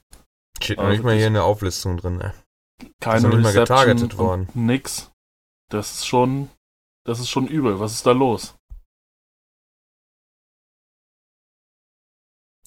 steht 0.61 0.77
noch 0.77 0.85
Also 0.85 0.95
nicht 0.95 1.03
mal 1.05 1.15
hier 1.15 1.27
in 1.27 1.33
der 1.33 1.43
Auflistung 1.43 1.97
drin, 1.97 2.21
ey. 2.21 2.31
Keine 3.01 3.27
noch 3.27 3.35
nicht 3.35 3.43
mal 3.43 3.53
getargetet 3.53 4.17
worden. 4.17 4.47
Nix. 4.53 5.11
Das 5.69 5.91
ist 5.91 6.07
schon, 6.07 6.49
das 7.05 7.19
ist 7.19 7.29
schon 7.29 7.47
übel. 7.47 7.79
Was 7.79 7.93
ist 7.93 8.05
da 8.05 8.11
los? 8.11 8.55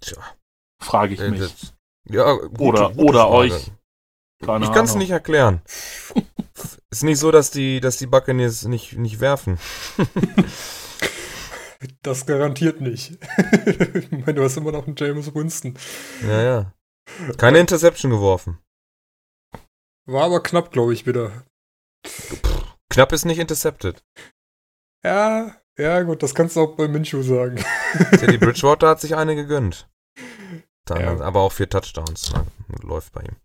Tja. 0.00 0.18
Frage 0.82 1.14
ich 1.14 1.20
Äh, 1.20 1.30
mich. 1.30 1.40
das- 1.40 1.74
Ja, 2.08 2.32
gute, 2.34 2.58
Oder- 2.62 2.88
gute 2.90 3.02
oder 3.04 3.20
Frage. 3.20 3.34
euch. 3.36 3.70
Keine 4.44 4.64
ich 4.64 4.72
kann 4.72 4.84
es 4.84 4.96
nicht 4.96 5.10
erklären. 5.10 5.62
Ist 6.90 7.04
nicht 7.04 7.18
so, 7.18 7.30
dass 7.30 7.50
die, 7.50 7.80
dass 7.80 7.96
die 7.96 8.06
Buccaneers 8.06 8.64
nicht, 8.64 8.94
nicht 8.98 9.20
werfen. 9.20 9.58
Das 12.02 12.26
garantiert 12.26 12.80
nicht. 12.80 13.12
ich 13.94 14.10
meine, 14.10 14.34
du 14.34 14.42
hast 14.42 14.56
immer 14.56 14.72
noch 14.72 14.86
einen 14.86 14.96
James 14.96 15.34
Winston. 15.34 15.78
Ja, 16.26 16.42
ja. 16.42 16.74
Keine 17.36 17.58
Interception 17.58 18.10
geworfen. 18.10 18.58
War 20.06 20.24
aber 20.24 20.42
knapp, 20.42 20.72
glaube 20.72 20.92
ich, 20.92 21.06
wieder. 21.06 21.44
Knapp 22.88 23.12
ist 23.12 23.24
nicht 23.24 23.38
intercepted. 23.38 24.04
Ja, 25.04 25.56
ja, 25.78 26.02
gut, 26.02 26.22
das 26.22 26.34
kannst 26.34 26.56
du 26.56 26.60
auch 26.60 26.76
bei 26.76 26.88
Minshew 26.88 27.22
sagen. 27.22 27.56
Teddy 28.18 28.38
Bridgewater 28.38 28.88
hat 28.88 29.00
sich 29.00 29.16
eine 29.16 29.34
gegönnt. 29.34 29.88
Dann, 30.84 31.00
Ja. 31.00 31.20
Aber 31.20 31.40
auch 31.40 31.52
vier 31.52 31.68
Touchdowns. 31.68 32.32
Na, 32.32 32.44
läuft 32.82 33.12
bei 33.12 33.22
ihm. 33.22 33.36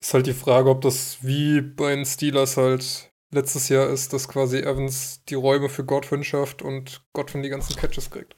Ist 0.00 0.14
halt 0.14 0.26
die 0.26 0.34
Frage, 0.34 0.68
ob 0.70 0.80
das 0.82 1.18
wie 1.22 1.60
bei 1.60 1.94
den 1.94 2.04
Steelers 2.04 2.56
halt 2.56 3.11
letztes 3.32 3.68
Jahr 3.68 3.88
ist, 3.88 4.12
dass 4.12 4.28
quasi 4.28 4.58
Evans 4.60 5.24
die 5.28 5.34
Räume 5.34 5.68
für 5.68 5.84
Godwin 5.84 6.22
schafft 6.22 6.62
und 6.62 7.02
Godwin 7.12 7.42
die 7.42 7.48
ganzen 7.48 7.76
Catches 7.76 8.10
kriegt. 8.10 8.36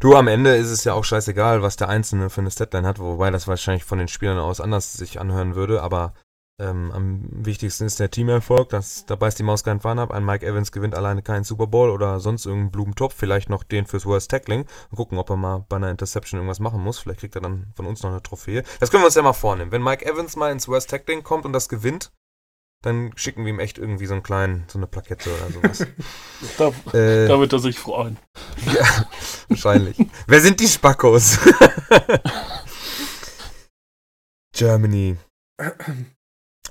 Du, 0.00 0.14
am 0.14 0.28
Ende 0.28 0.54
ist 0.54 0.70
es 0.70 0.84
ja 0.84 0.94
auch 0.94 1.04
scheißegal, 1.04 1.62
was 1.62 1.76
der 1.76 1.88
Einzelne 1.88 2.30
für 2.30 2.40
eine 2.40 2.50
Statline 2.50 2.86
hat, 2.86 3.00
wobei 3.00 3.30
das 3.30 3.48
wahrscheinlich 3.48 3.84
von 3.84 3.98
den 3.98 4.08
Spielern 4.08 4.38
aus 4.38 4.60
anders 4.60 4.92
sich 4.92 5.20
anhören 5.20 5.56
würde, 5.56 5.82
aber 5.82 6.14
ähm, 6.60 6.90
am 6.92 7.28
wichtigsten 7.30 7.84
ist 7.84 8.00
der 8.00 8.10
Teamerfolg, 8.10 8.68
das, 8.68 9.06
da 9.06 9.14
beißt 9.14 9.38
die 9.38 9.44
Maus 9.44 9.62
keinen 9.62 9.78
Faden 9.78 10.00
ab. 10.00 10.10
Ein 10.10 10.24
Mike 10.24 10.44
Evans 10.44 10.72
gewinnt 10.72 10.94
alleine 10.94 11.22
keinen 11.22 11.44
Super 11.44 11.68
Bowl 11.68 11.90
oder 11.90 12.18
sonst 12.18 12.46
irgendeinen 12.46 12.72
Blumentopf, 12.72 13.14
vielleicht 13.14 13.48
noch 13.48 13.62
den 13.62 13.86
fürs 13.86 14.06
Worst 14.06 14.30
Tackling 14.30 14.66
und 14.90 14.96
gucken, 14.96 15.18
ob 15.18 15.30
er 15.30 15.36
mal 15.36 15.64
bei 15.68 15.76
einer 15.76 15.90
Interception 15.90 16.38
irgendwas 16.38 16.58
machen 16.58 16.80
muss. 16.80 16.98
Vielleicht 16.98 17.20
kriegt 17.20 17.36
er 17.36 17.42
dann 17.42 17.72
von 17.76 17.86
uns 17.86 18.02
noch 18.02 18.10
eine 18.10 18.22
Trophäe. 18.22 18.64
Das 18.80 18.90
können 18.90 19.02
wir 19.02 19.06
uns 19.06 19.14
ja 19.14 19.22
mal 19.22 19.32
vornehmen. 19.34 19.70
Wenn 19.70 19.84
Mike 19.84 20.04
Evans 20.04 20.34
mal 20.34 20.50
ins 20.50 20.66
Worst 20.66 20.90
Tackling 20.90 21.22
kommt 21.22 21.44
und 21.44 21.52
das 21.52 21.68
gewinnt, 21.68 22.10
dann 22.82 23.10
schicken 23.16 23.44
wir 23.44 23.52
ihm 23.52 23.58
echt 23.58 23.78
irgendwie 23.78 24.06
so 24.06 24.14
einen 24.14 24.22
kleinen, 24.22 24.64
so 24.68 24.78
eine 24.78 24.86
Plakette 24.86 25.30
oder 25.30 25.52
sowas. 25.52 25.86
Da, 26.56 26.68
äh, 26.96 27.26
da 27.26 27.40
wird 27.40 27.52
er 27.52 27.58
sich 27.58 27.80
freuen. 27.80 28.16
ja, 28.66 29.08
wahrscheinlich. 29.48 29.96
Wer 30.28 30.40
sind 30.40 30.60
die 30.60 30.68
Spackos? 30.68 31.36
Germany. 34.52 35.16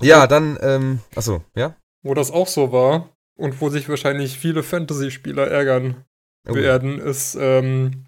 Ja, 0.00 0.26
dann, 0.26 0.58
ähm, 0.62 1.00
achso, 1.14 1.44
ja? 1.54 1.76
Wo 2.02 2.14
das 2.14 2.30
auch 2.30 2.48
so 2.48 2.72
war 2.72 3.10
und 3.36 3.60
wo 3.60 3.68
sich 3.68 3.90
wahrscheinlich 3.90 4.38
viele 4.38 4.62
Fantasy-Spieler 4.62 5.48
ärgern 5.48 6.06
Oh, 6.48 6.54
werden, 6.54 6.98
ist 6.98 7.36
ähm, 7.38 8.06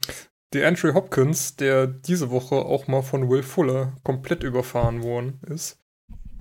der 0.54 0.66
Andrew 0.66 0.94
Hopkins, 0.94 1.56
der 1.56 1.86
diese 1.86 2.30
Woche 2.30 2.56
auch 2.56 2.86
mal 2.86 3.02
von 3.02 3.28
Will 3.28 3.42
Fuller 3.42 3.92
komplett 4.02 4.42
überfahren 4.42 5.02
worden 5.02 5.40
ist. 5.46 5.78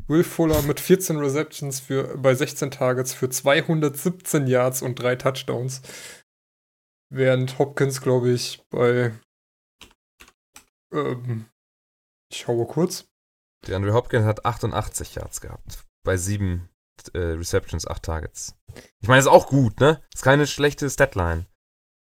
Will 0.10 0.24
Fuller 0.24 0.62
mit 0.64 0.80
14 0.80 1.18
Receptions 1.18 1.80
für, 1.80 2.18
bei 2.18 2.34
16 2.34 2.72
Targets 2.72 3.14
für 3.14 3.30
217 3.30 4.48
Yards 4.48 4.82
und 4.82 4.96
drei 4.96 5.16
Touchdowns. 5.16 5.82
Während 7.12 7.58
Hopkins, 7.60 8.02
glaube 8.02 8.32
ich, 8.32 8.62
bei 8.70 9.14
ähm, 10.92 11.46
ich 12.32 12.40
schaue 12.40 12.66
kurz. 12.68 13.08
Der 13.68 13.76
Andrew 13.76 13.94
Hopkins 13.94 14.26
hat 14.26 14.46
88 14.46 15.16
Yards 15.16 15.42
gehabt. 15.42 15.86
Bei 16.04 16.18
sieben 16.18 16.70
äh, 17.14 17.20
Receptions, 17.20 17.88
acht 17.88 18.04
Targets. 18.04 18.56
Ich 19.02 19.08
meine, 19.08 19.20
ist 19.20 19.28
auch 19.28 19.48
gut, 19.48 19.80
ne? 19.80 20.02
Ist 20.14 20.24
keine 20.24 20.48
schlechte 20.48 20.90
Statline. 20.90 21.46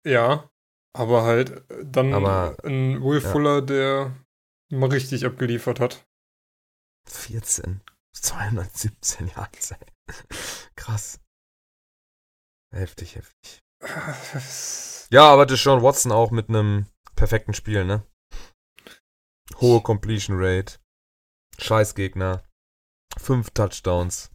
Ja, 0.06 0.50
aber 0.92 1.22
halt 1.22 1.70
äh, 1.70 1.84
dann 1.84 2.12
Aber, 2.12 2.56
ein 2.64 3.02
Will 3.02 3.20
ja. 3.22 3.30
Fuller, 3.30 3.62
der 3.62 4.16
mal 4.70 4.90
richtig 4.90 5.24
abgeliefert 5.24 5.80
hat. 5.80 6.06
14. 7.08 7.80
217 8.14 9.28
Yards, 9.28 9.72
ey. 9.72 9.78
Krass. 10.76 11.20
Heftig, 12.74 13.16
heftig. 13.16 13.60
Ja, 15.10 15.30
aber 15.30 15.46
Deshaun 15.46 15.82
Watson 15.82 16.12
auch 16.12 16.30
mit 16.30 16.48
einem 16.48 16.86
perfekten 17.14 17.54
Spiel, 17.54 17.84
ne? 17.84 18.06
Hohe 19.60 19.82
Completion 19.82 20.36
Rate. 20.38 20.78
Scheißgegner. 21.58 22.42
Fünf 23.16 23.50
Touchdowns. 23.50 24.30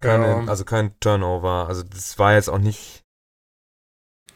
Keine, 0.00 0.26
Ja. 0.26 0.44
Also 0.46 0.64
kein 0.64 0.98
Turnover. 1.00 1.66
Also 1.68 1.82
das 1.82 2.18
war 2.18 2.34
jetzt 2.34 2.48
auch 2.48 2.58
nicht. 2.58 3.02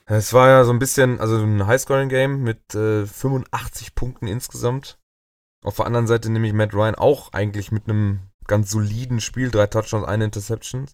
Es 0.07 0.33
war 0.33 0.49
ja 0.49 0.65
so 0.65 0.73
ein 0.73 0.79
bisschen, 0.79 1.21
also 1.21 1.37
ein 1.43 1.67
Highscoring-Game 1.67 2.43
mit 2.43 2.75
äh, 2.75 3.07
85 3.07 3.95
Punkten 3.95 4.29
insgesamt. 4.29 4.99
Auf 5.65 5.77
der 5.77 5.87
anderen 5.87 6.07
Seite 6.07 6.31
nehme 6.31 6.47
ich 6.47 6.53
Matt 6.53 6.75
Ryan 6.75 6.95
auch 6.95 7.33
eigentlich 7.33 7.73
mit 7.73 7.89
einem 7.89 8.31
ganz 8.47 8.71
soliden 8.71 9.21
Spiel. 9.21 9.51
Drei 9.51 9.67
Touchdowns, 9.67 10.07
eine 10.07 10.25
Interception. 10.25 10.89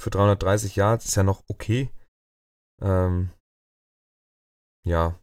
Für 0.00 0.10
330 0.10 0.76
Yards 0.76 1.06
ist 1.06 1.14
ja 1.14 1.22
noch 1.22 1.44
okay. 1.48 1.90
Ähm, 2.82 3.30
ja, 4.84 5.18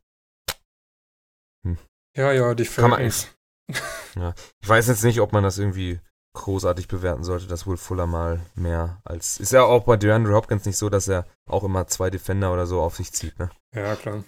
Ja, 2.16 2.32
ja, 2.32 2.54
die 2.56 2.66
Falcons. 2.66 3.28
ich 3.70 4.70
weiß 4.70 4.88
jetzt 4.88 5.04
nicht, 5.04 5.22
ob 5.22 5.34
man 5.34 5.44
das 5.44 5.60
irgendwie 5.60 6.00
großartig 6.34 6.88
bewerten 6.88 7.24
sollte, 7.24 7.48
dass 7.48 7.68
wohl 7.68 7.78
Fuller 7.78 8.08
mal 8.08 8.40
mehr 8.56 9.02
als. 9.04 9.40
Ist 9.40 9.52
ja 9.52 9.64
auch 9.64 9.86
bei 9.86 9.98
DeAndre 9.98 10.34
Hopkins 10.34 10.66
nicht 10.66 10.78
so, 10.78 10.90
dass 10.90 11.08
er 11.08 11.28
auch 11.48 11.64
immer 11.64 11.88
zwei 11.88 12.10
Defender 12.10 12.54
oder 12.54 12.66
so 12.66 12.82
auf 12.82 12.96
sich 12.96 13.12
zieht, 13.12 13.38
ne? 13.40 13.50
Ja, 13.74 13.96
klar. 13.96 14.24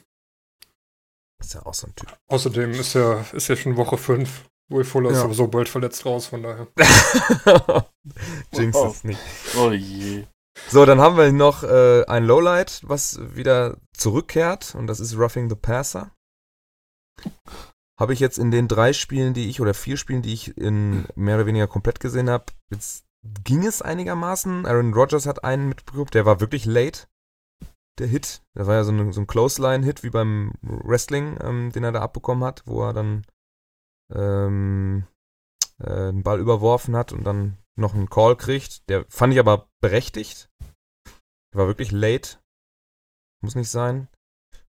Ist 1.39 1.53
ja 1.53 1.65
auch 1.65 1.73
so 1.73 1.87
ein 1.87 1.95
Typ. 1.95 2.15
Außerdem 2.27 2.71
ist 2.71 2.93
ja, 2.93 3.25
ist 3.33 3.47
ja 3.47 3.55
schon 3.55 3.77
Woche 3.77 3.97
5. 3.97 4.45
Will 4.71 4.83
Fuller 4.83 5.09
ist 5.11 5.17
Ja. 5.17 5.23
aber 5.23 5.33
so 5.33 5.47
bald 5.47 5.67
verletzt 5.67 6.05
raus, 6.05 6.27
von 6.27 6.43
daher. 6.43 6.67
Jinx 8.53 8.77
es 8.77 9.03
nicht. 9.03 9.19
Oh 9.57 9.71
je. 9.71 10.25
So, 10.67 10.85
dann 10.85 10.99
haben 10.99 11.17
wir 11.17 11.31
noch 11.31 11.63
äh, 11.63 12.05
ein 12.05 12.25
Lowlight, 12.25 12.81
was 12.83 13.19
wieder 13.35 13.77
zurückkehrt 13.95 14.75
und 14.75 14.87
das 14.87 14.99
ist 14.99 15.17
Roughing 15.17 15.49
the 15.49 15.55
Passer. 15.55 16.11
Habe 17.99 18.13
ich 18.13 18.19
jetzt 18.19 18.37
in 18.37 18.51
den 18.51 18.67
drei 18.67 18.93
Spielen, 18.93 19.33
die 19.33 19.49
ich 19.49 19.59
oder 19.59 19.73
vier 19.73 19.97
Spielen, 19.97 20.21
die 20.21 20.33
ich 20.33 20.57
in 20.57 21.05
mehr 21.15 21.35
oder 21.35 21.45
weniger 21.45 21.67
komplett 21.67 21.99
gesehen 21.99 22.29
habe, 22.29 22.45
jetzt 22.69 23.05
ging 23.43 23.65
es 23.65 23.81
einigermaßen. 23.81 24.65
Aaron 24.65 24.93
Rodgers 24.93 25.25
hat 25.25 25.43
einen 25.43 25.67
mitbekommen, 25.67 26.09
der 26.13 26.25
war 26.25 26.39
wirklich 26.39 26.65
late. 26.65 27.07
Der 27.99 28.07
Hit, 28.07 28.41
das 28.53 28.65
war 28.67 28.75
ja 28.75 28.83
so, 28.83 28.91
ein- 28.91 29.11
so 29.11 29.21
ein 29.21 29.27
Clothesline-Hit 29.27 30.03
wie 30.03 30.09
beim 30.09 30.53
Wrestling, 30.61 31.37
ähm, 31.41 31.71
den 31.71 31.83
er 31.83 31.91
da 31.91 32.01
abbekommen 32.01 32.43
hat, 32.43 32.63
wo 32.65 32.81
er 32.83 32.93
dann 32.93 33.25
ähm, 34.13 35.05
äh, 35.79 36.09
einen 36.09 36.23
Ball 36.23 36.39
überworfen 36.39 36.95
hat 36.95 37.11
und 37.13 37.23
dann 37.25 37.57
noch 37.77 37.93
einen 37.93 38.09
Call 38.09 38.35
kriegt. 38.35 38.87
Der 38.89 39.05
fand 39.09 39.33
ich 39.33 39.39
aber 39.39 39.67
berechtigt. 39.81 40.49
War 41.53 41.67
wirklich 41.67 41.91
late. 41.91 42.37
Muss 43.41 43.55
nicht 43.55 43.69
sein. 43.69 44.07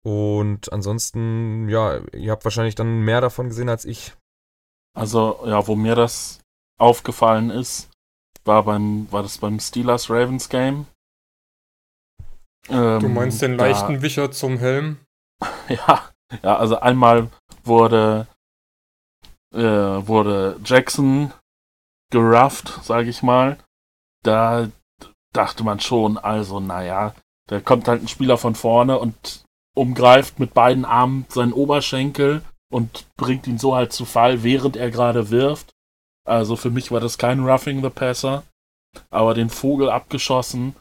Und 0.05 0.73
ansonsten, 0.73 1.69
ja, 1.69 1.99
ihr 2.13 2.31
habt 2.31 2.45
wahrscheinlich 2.45 2.75
dann 2.77 3.01
mehr 3.01 3.21
davon 3.21 3.49
gesehen 3.49 3.69
als 3.69 3.85
ich. 3.85 4.15
Also, 4.97 5.45
ja, 5.45 5.67
wo 5.67 5.75
mir 5.77 5.95
das 5.95 6.41
aufgefallen 6.79 7.51
ist, 7.51 7.91
war 8.45 8.65
beim, 8.65 9.11
war 9.11 9.23
das 9.23 9.39
beim 9.39 9.59
Steelers 9.61 10.09
Ravens 10.11 10.49
Game. 10.49 10.87
Ähm, 12.69 13.01
Du 13.01 13.09
meinst 13.09 13.43
den 13.43 13.57
da- 13.59 13.67
leichten 13.67 14.03
Wicher 14.03 14.31
zum 14.31 14.59
Helm? 14.59 14.99
Ja, 15.69 16.09
ja, 16.43 16.57
also 16.57 16.81
einmal 16.81 17.29
wurde, 17.65 18.27
äh, 19.55 19.61
wurde 19.61 20.59
Jackson 20.65 21.33
gerufft, 22.11 22.81
sage 22.85 23.09
ich 23.11 23.23
mal. 23.23 23.59
Da 24.23 24.69
dachte 25.33 25.65
man 25.65 25.81
schon, 25.81 26.19
also 26.19 26.61
naja, 26.61 27.15
da 27.49 27.61
kommt 27.61 27.89
halt 27.89 28.03
ein 28.03 28.09
Spieler 28.09 28.39
von 28.39 28.55
vorne 28.55 28.99
und 28.99 29.45
umgreift 29.77 30.39
mit 30.41 30.55
beiden 30.55 30.85
Armen 30.85 31.27
seinen 31.29 31.53
Oberschenkel 31.53 32.43
und 32.73 33.07
bringt 33.17 33.47
ihn 33.47 33.59
so 33.59 33.75
halt 33.75 33.93
zu 33.93 34.05
Fall, 34.05 34.43
während 34.43 34.77
er 34.77 34.91
gerade 34.91 35.31
wirft. 35.31 35.73
Also 36.27 36.57
für 36.57 36.71
mich 36.71 36.91
war 36.91 37.01
das 37.01 37.19
kein 37.19 37.45
Roughing 37.45 37.83
the 37.83 37.91
Passer, 37.91 38.43
aber 39.11 39.35
den 39.35 39.51
Vogel 39.51 39.91
abgeschossen 39.91 40.75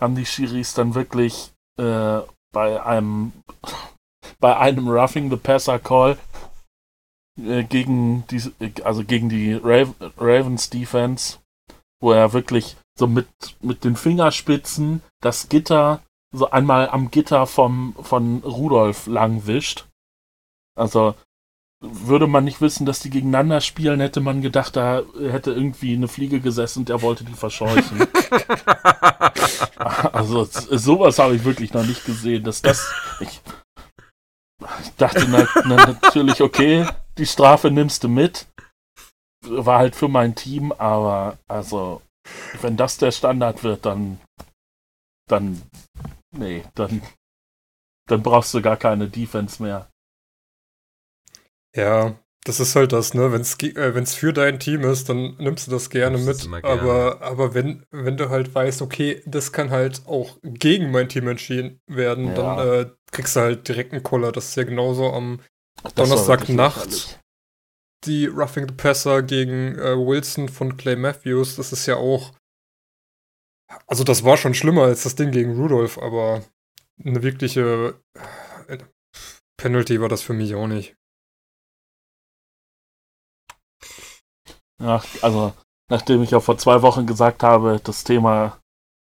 haben 0.00 0.14
die 0.14 0.26
Schiris 0.26 0.74
dann 0.74 0.94
wirklich 0.94 1.52
äh, 1.78 2.20
bei 2.52 2.82
einem 2.82 3.32
bei 4.40 4.56
einem 4.56 4.88
Roughing 4.88 5.30
the 5.30 5.36
Passer 5.36 5.78
Call 5.78 6.18
äh, 7.40 7.64
gegen 7.64 8.26
die 8.28 8.42
also 8.84 9.04
gegen 9.04 9.28
die 9.28 9.54
Rav 9.54 9.94
Ravens 10.18 10.70
Defense, 10.70 11.38
wo 12.00 12.12
er 12.12 12.32
wirklich 12.32 12.76
so 12.98 13.06
mit 13.06 13.28
mit 13.60 13.84
den 13.84 13.96
Fingerspitzen 13.96 15.02
das 15.20 15.48
Gitter 15.48 16.02
so 16.34 16.50
einmal 16.50 16.88
am 16.88 17.10
Gitter 17.10 17.46
vom 17.46 17.94
von 18.02 18.38
Rudolf 18.38 19.06
lang 19.06 19.46
wischt. 19.46 19.86
Also 20.74 21.14
würde 21.82 22.28
man 22.28 22.44
nicht 22.44 22.60
wissen, 22.60 22.86
dass 22.86 23.00
die 23.00 23.10
gegeneinander 23.10 23.60
spielen, 23.60 24.00
hätte 24.00 24.20
man 24.20 24.40
gedacht, 24.40 24.76
da 24.76 25.02
hätte 25.18 25.50
irgendwie 25.50 25.94
eine 25.94 26.06
Fliege 26.06 26.40
gesessen 26.40 26.80
und 26.80 26.90
er 26.90 27.02
wollte 27.02 27.24
die 27.24 27.34
verscheuchen. 27.34 28.06
Also 30.12 30.44
sowas 30.44 31.18
habe 31.18 31.34
ich 31.34 31.44
wirklich 31.44 31.72
noch 31.72 31.84
nicht 31.84 32.04
gesehen, 32.04 32.44
dass 32.44 32.62
das. 32.62 32.92
Ich, 33.20 33.40
ich 34.82 34.92
dachte 34.96 35.26
na, 35.28 35.48
na, 35.64 35.76
natürlich, 35.76 36.40
okay, 36.40 36.86
die 37.18 37.26
Strafe 37.26 37.70
nimmst 37.70 38.04
du 38.04 38.08
mit. 38.08 38.46
War 39.44 39.78
halt 39.78 39.96
für 39.96 40.08
mein 40.08 40.36
Team, 40.36 40.70
aber 40.72 41.38
also, 41.48 42.00
wenn 42.60 42.76
das 42.76 42.98
der 42.98 43.10
Standard 43.10 43.64
wird, 43.64 43.84
dann. 43.84 44.20
Dann. 45.28 45.62
Nee, 46.30 46.62
dann. 46.74 47.02
Dann 48.08 48.22
brauchst 48.22 48.54
du 48.54 48.62
gar 48.62 48.76
keine 48.76 49.08
Defense 49.08 49.60
mehr. 49.62 49.88
Ja, 51.74 52.18
das 52.44 52.58
ist 52.60 52.74
halt 52.74 52.92
das, 52.92 53.14
ne? 53.14 53.32
Wenn 53.32 53.40
es 53.42 53.54
äh, 53.62 53.94
wenn's 53.94 54.14
für 54.14 54.32
dein 54.32 54.58
Team 54.58 54.82
ist, 54.82 55.08
dann 55.08 55.36
nimmst 55.38 55.66
du 55.66 55.70
das 55.70 55.90
gerne 55.90 56.18
mit. 56.18 56.40
gerne. 56.40 56.64
Aber, 56.64 57.22
aber 57.22 57.54
wenn, 57.54 57.86
wenn 57.90 58.16
du 58.16 58.30
halt 58.30 58.54
weißt, 58.54 58.82
okay, 58.82 59.22
das 59.26 59.52
kann 59.52 59.70
halt 59.70 60.02
auch 60.06 60.38
gegen 60.42 60.90
mein 60.90 61.08
Team 61.08 61.28
entschieden 61.28 61.80
werden, 61.86 62.28
Ja. 62.28 62.34
dann 62.34 62.58
äh, 62.68 62.90
kriegst 63.12 63.36
du 63.36 63.40
halt 63.40 63.68
direkt 63.68 63.92
einen 63.92 64.02
Koller. 64.02 64.32
Das 64.32 64.48
ist 64.48 64.56
ja 64.56 64.64
genauso 64.64 65.12
am 65.12 65.40
Donnerstagnacht. 65.94 67.20
die 68.04 68.26
Roughing 68.26 68.68
the 68.68 68.74
Passer 68.74 69.22
gegen 69.22 69.78
äh, 69.78 69.96
Wilson 69.96 70.48
von 70.48 70.76
Clay 70.76 70.96
Matthews. 70.96 71.54
Das 71.56 71.72
ist 71.72 71.86
ja 71.86 71.96
auch. 71.96 72.32
Also, 73.86 74.04
das 74.04 74.24
war 74.24 74.36
schon 74.36 74.54
schlimmer 74.54 74.82
als 74.82 75.04
das 75.04 75.14
Ding 75.14 75.30
gegen 75.30 75.56
Rudolph, 75.56 75.96
aber 75.98 76.42
eine 77.02 77.22
wirkliche 77.22 77.94
äh, 78.68 78.78
Penalty 79.56 80.00
war 80.00 80.08
das 80.08 80.22
für 80.22 80.34
mich 80.34 80.54
auch 80.54 80.66
nicht. 80.66 80.94
Ja, 84.82 85.00
also 85.22 85.52
nachdem 85.88 86.22
ich 86.24 86.32
ja 86.32 86.40
vor 86.40 86.58
zwei 86.58 86.82
Wochen 86.82 87.06
gesagt 87.06 87.44
habe, 87.44 87.80
das 87.84 88.02
Thema, 88.02 88.58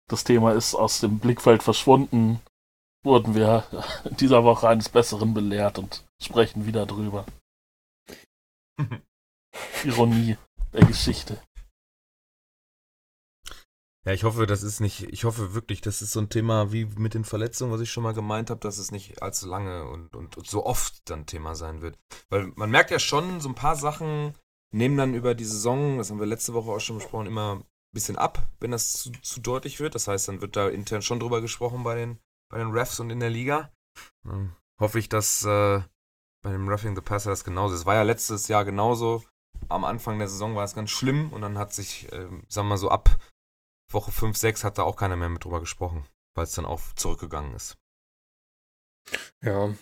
das 0.09 0.25
Thema 0.25 0.51
ist 0.51 0.75
aus 0.75 0.99
dem 0.99 1.19
Blickfeld 1.19 1.63
verschwunden, 1.63 2.41
wurden 3.05 3.35
wir 3.35 3.63
in 4.03 4.17
dieser 4.17 4.43
Woche 4.43 4.67
eines 4.67 4.89
Besseren 4.89 5.33
belehrt 5.33 5.79
und 5.79 6.05
sprechen 6.21 6.65
wieder 6.65 6.85
drüber. 6.85 7.25
Ironie 9.85 10.37
der 10.73 10.85
Geschichte. 10.85 11.41
Ja, 14.03 14.13
ich 14.13 14.23
hoffe, 14.23 14.45
das 14.45 14.63
ist 14.63 14.79
nicht, 14.79 15.03
ich 15.03 15.23
hoffe 15.23 15.53
wirklich, 15.53 15.79
das 15.79 16.01
ist 16.01 16.11
so 16.11 16.19
ein 16.19 16.29
Thema 16.29 16.73
wie 16.73 16.85
mit 16.85 17.13
den 17.13 17.23
Verletzungen, 17.23 17.71
was 17.71 17.81
ich 17.81 17.91
schon 17.91 18.03
mal 18.03 18.15
gemeint 18.15 18.49
habe, 18.49 18.59
dass 18.59 18.77
es 18.77 18.91
nicht 18.91 19.21
allzu 19.21 19.47
lange 19.47 19.87
und, 19.87 20.15
und, 20.15 20.37
und 20.37 20.47
so 20.47 20.65
oft 20.65 21.07
dann 21.09 21.27
Thema 21.27 21.55
sein 21.55 21.81
wird. 21.81 21.97
Weil 22.29 22.47
man 22.55 22.71
merkt 22.71 22.91
ja 22.91 22.99
schon, 22.99 23.39
so 23.39 23.47
ein 23.47 23.55
paar 23.55 23.75
Sachen 23.75 24.33
nehmen 24.71 24.97
dann 24.97 25.13
über 25.13 25.35
die 25.35 25.45
Saison, 25.45 25.97
das 25.97 26.09
haben 26.09 26.19
wir 26.19 26.25
letzte 26.25 26.53
Woche 26.53 26.71
auch 26.71 26.79
schon 26.79 26.97
besprochen, 26.97 27.27
immer 27.27 27.55
ein 27.55 27.65
bisschen 27.93 28.17
ab, 28.17 28.47
wenn 28.59 28.71
das 28.71 28.93
zu, 28.93 29.11
zu 29.21 29.41
deutlich 29.41 29.79
wird. 29.79 29.95
Das 29.95 30.07
heißt, 30.07 30.27
dann 30.27 30.41
wird 30.41 30.55
da 30.55 30.69
intern 30.69 31.01
schon 31.01 31.19
drüber 31.19 31.41
gesprochen 31.41 31.83
bei 31.83 31.95
den, 31.95 32.19
bei 32.49 32.57
den 32.57 32.71
Refs 32.71 32.99
und 32.99 33.09
in 33.09 33.19
der 33.19 33.29
Liga. 33.29 33.71
Dann 34.23 34.55
hoffe 34.79 34.99
ich, 34.99 35.09
dass 35.09 35.43
äh, 35.43 35.81
bei 36.41 36.51
dem 36.51 36.67
Roughing 36.67 36.95
the 36.95 37.01
Passer 37.01 37.29
das 37.29 37.43
genauso 37.43 37.75
ist. 37.75 37.85
War 37.85 37.95
ja 37.95 38.03
letztes 38.03 38.47
Jahr 38.47 38.65
genauso. 38.65 39.23
Am 39.69 39.83
Anfang 39.83 40.17
der 40.17 40.27
Saison 40.27 40.55
war 40.55 40.63
es 40.63 40.73
ganz 40.73 40.89
schlimm 40.89 41.31
und 41.31 41.41
dann 41.41 41.57
hat 41.57 41.73
sich, 41.73 42.11
ähm, 42.11 42.43
sagen 42.47 42.67
wir 42.67 42.71
mal 42.71 42.77
so, 42.77 42.89
ab 42.89 43.17
Woche 43.91 44.11
5, 44.11 44.35
6 44.35 44.63
hat 44.63 44.77
da 44.77 44.83
auch 44.83 44.95
keiner 44.95 45.17
mehr 45.17 45.29
mit 45.29 45.43
drüber 45.43 45.59
gesprochen, 45.59 46.05
weil 46.33 46.45
es 46.45 46.53
dann 46.53 46.65
auch 46.65 46.81
zurückgegangen 46.95 47.53
ist. 47.53 47.77
Ja. 49.41 49.73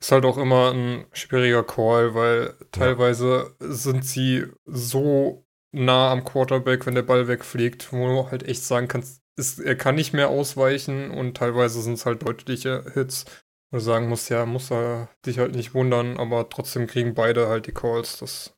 Ist 0.00 0.12
halt 0.12 0.24
auch 0.24 0.38
immer 0.38 0.72
ein 0.72 1.06
schwieriger 1.12 1.64
Call, 1.64 2.14
weil 2.14 2.54
teilweise 2.70 3.56
sind 3.58 4.04
sie 4.04 4.46
so 4.64 5.44
nah 5.72 6.10
am 6.12 6.24
Quarterback, 6.24 6.86
wenn 6.86 6.94
der 6.94 7.02
Ball 7.02 7.28
wegfliegt, 7.28 7.92
wo 7.92 8.06
du 8.06 8.30
halt 8.30 8.44
echt 8.44 8.62
sagen 8.62 8.88
kannst, 8.88 9.22
ist, 9.36 9.60
er 9.60 9.76
kann 9.76 9.94
nicht 9.94 10.12
mehr 10.12 10.28
ausweichen 10.28 11.10
und 11.10 11.36
teilweise 11.36 11.82
sind 11.82 11.94
es 11.94 12.06
halt 12.06 12.22
deutliche 12.22 12.84
Hits. 12.94 13.24
Wo 13.70 13.78
du 13.78 13.82
sagen 13.82 14.08
musst, 14.08 14.30
ja, 14.30 14.46
muss 14.46 14.70
er 14.70 15.10
dich 15.26 15.38
halt 15.38 15.54
nicht 15.54 15.74
wundern, 15.74 16.18
aber 16.18 16.48
trotzdem 16.48 16.86
kriegen 16.86 17.14
beide 17.14 17.48
halt 17.48 17.66
die 17.66 17.72
Calls. 17.72 18.18
Das 18.18 18.56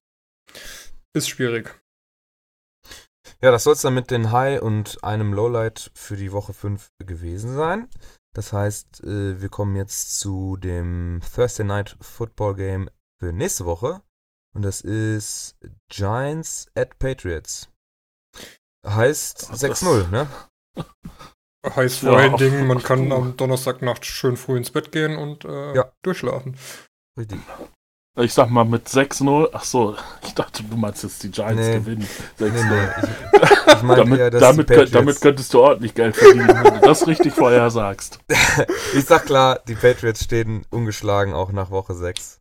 ist 1.15 1.29
schwierig. 1.29 1.81
Ja, 3.43 3.51
das 3.51 3.65
soll 3.65 3.73
es 3.73 3.83
dann 3.83 3.95
mit 3.95 4.11
den 4.11 4.33
High 4.33 4.61
und 4.61 5.03
einem 5.03 5.33
Lowlight 5.33 5.91
für 5.95 6.17
die 6.17 6.31
Woche 6.31 6.53
5 6.53 6.91
gewesen 6.99 7.55
sein. 7.55 7.89
Das 8.35 8.53
heißt, 8.53 9.03
äh, 9.05 9.41
wir 9.41 9.49
kommen 9.49 9.74
jetzt 9.76 10.18
zu 10.20 10.57
dem 10.57 11.20
Thursday 11.35 11.64
Night 11.64 11.97
Football 12.01 12.55
Game 12.55 12.91
für 13.18 13.33
nächste 13.33 13.64
Woche. 13.64 14.03
Und 14.55 14.62
das 14.62 14.81
ist 14.81 15.57
Giants 15.89 16.66
at 16.74 16.99
Patriots. 16.99 17.68
Heißt 18.87 19.51
Das- 19.51 19.61
6-0, 19.61 20.09
ne? 20.11 20.28
Heißt 21.76 22.03
Ja, 22.03 22.11
vor 22.11 22.18
allen 22.18 22.37
Dingen, 22.39 22.66
man 22.66 22.83
kann 22.83 23.12
am 23.12 23.37
Donnerstagnacht 23.37 24.07
schön 24.07 24.37
früh 24.39 24.57
ins 24.57 24.70
Bett 24.70 24.93
gehen 24.93 25.16
und 25.18 25.45
äh, 25.45 25.74
Ja. 25.74 25.93
durchschlafen. 26.03 26.57
Richtig. 27.18 27.39
Ich 28.23 28.33
sag 28.35 28.51
mal 28.51 28.64
mit 28.64 28.87
6-0. 28.89 29.49
Ach 29.53 29.64
so, 29.64 29.97
ich 30.25 30.35
dachte, 30.35 30.62
du 30.62 30.77
meinst 30.77 31.03
jetzt 31.03 31.23
die 31.23 31.31
Giants 31.31 31.66
Nee. 31.66 31.75
gewinnen. 31.75 32.09
Nee, 32.39 32.47
6-0. 32.47 32.53
nee, 32.53 32.89
ich, 33.43 33.75
ich 33.75 33.83
meine 33.83 33.97
damit, 34.05 34.18
eher, 34.21 34.31
damit, 34.31 34.66
könnt- 34.68 34.95
damit 34.95 35.21
könntest 35.21 35.55
du 35.55 35.61
ordentlich 35.61 35.95
Geld 35.95 36.16
verdienen, 36.16 36.49
wenn 36.49 36.75
du 36.75 36.81
das 36.81 37.07
richtig 37.07 37.33
vorher 37.35 37.71
sagst. 37.71 38.18
ich 38.95 39.05
sag 39.05 39.27
klar, 39.27 39.61
die 39.68 39.75
Patriots 39.75 40.25
stehen 40.25 40.64
ungeschlagen 40.71 41.33
auch 41.35 41.53
nach 41.53 41.71
Woche 41.71 41.95
6. 41.95 42.39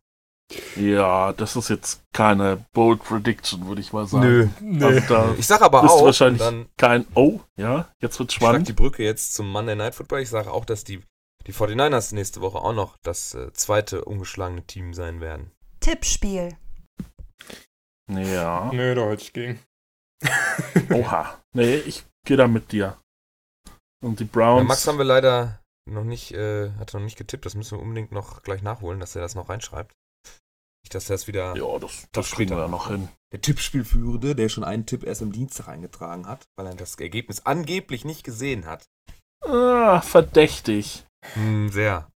Ja, 0.74 1.32
das 1.32 1.54
ist 1.54 1.68
jetzt 1.70 2.02
keine 2.12 2.64
Bold 2.72 3.04
Prediction, 3.04 3.68
würde 3.68 3.80
ich 3.80 3.92
mal 3.92 4.06
sagen. 4.08 4.52
Nee. 4.60 4.84
Also 4.84 5.00
da 5.08 5.34
Ich 5.38 5.46
sage 5.46 5.64
aber 5.64 5.84
auch, 5.84 6.04
wahrscheinlich 6.04 6.42
dann 6.42 6.66
kein 6.76 7.06
Oh, 7.14 7.38
ja, 7.56 7.86
jetzt 8.00 8.16
schlag 8.16 8.32
spannend. 8.32 8.68
die 8.68 8.72
Brücke 8.72 9.04
jetzt 9.04 9.34
zum 9.34 9.48
Monday 9.50 9.76
Night 9.76 9.94
Football. 9.94 10.20
Ich 10.22 10.28
sage 10.28 10.50
auch, 10.50 10.64
dass 10.64 10.82
die, 10.82 11.02
die 11.46 11.52
49ers 11.52 12.16
nächste 12.16 12.40
Woche 12.40 12.58
auch 12.58 12.72
noch 12.72 12.96
das 13.04 13.34
äh, 13.34 13.52
zweite 13.52 14.04
ungeschlagene 14.04 14.64
Team 14.66 14.92
sein 14.92 15.20
werden. 15.20 15.52
Tippspiel. 15.80 16.56
Ja. 18.10 18.70
Nee, 18.72 18.94
da 18.94 19.02
halte 19.06 19.22
ich 19.22 19.32
gegen. 19.32 19.60
Oha. 20.92 21.38
Nee, 21.54 21.76
ich 21.76 22.04
gehe 22.26 22.36
da 22.36 22.46
mit 22.48 22.72
dir. 22.72 22.98
Und 24.02 24.20
die 24.20 24.24
Ja, 24.24 24.30
Browns. 24.32 24.68
Max 24.68 24.86
haben 24.86 24.98
wir 24.98 25.04
leider 25.04 25.60
noch 25.88 26.04
nicht, 26.04 26.32
äh, 26.32 26.70
hat 26.78 26.92
noch 26.94 27.00
nicht 27.00 27.16
getippt. 27.18 27.46
Das 27.46 27.54
müssen 27.54 27.78
wir 27.78 27.82
unbedingt 27.82 28.12
noch 28.12 28.42
gleich 28.42 28.62
nachholen, 28.62 29.00
dass 29.00 29.14
er 29.16 29.22
das 29.22 29.34
noch 29.34 29.48
reinschreibt. 29.48 29.92
Nicht, 30.82 30.94
dass 30.94 31.10
er 31.10 31.16
es 31.16 31.26
wieder 31.26 31.54
ja, 31.56 31.78
das, 31.78 32.08
Das 32.12 32.30
kriegen 32.30 32.56
wir 32.56 32.66
noch 32.68 32.88
hin. 32.88 33.08
der 33.32 33.40
Tippspielführende, 33.42 34.34
der 34.34 34.48
schon 34.48 34.64
einen 34.64 34.86
Tipp 34.86 35.04
erst 35.04 35.22
am 35.22 35.32
Dienstag 35.32 35.68
eingetragen 35.68 36.26
hat, 36.26 36.46
weil 36.56 36.66
er 36.66 36.74
das 36.74 36.94
Ergebnis 36.96 37.44
angeblich 37.44 38.04
nicht 38.04 38.24
gesehen 38.24 38.64
hat. 38.66 38.86
Ah, 39.44 40.00
verdächtig. 40.00 41.04
Hm, 41.34 41.70
sehr. 41.70 42.09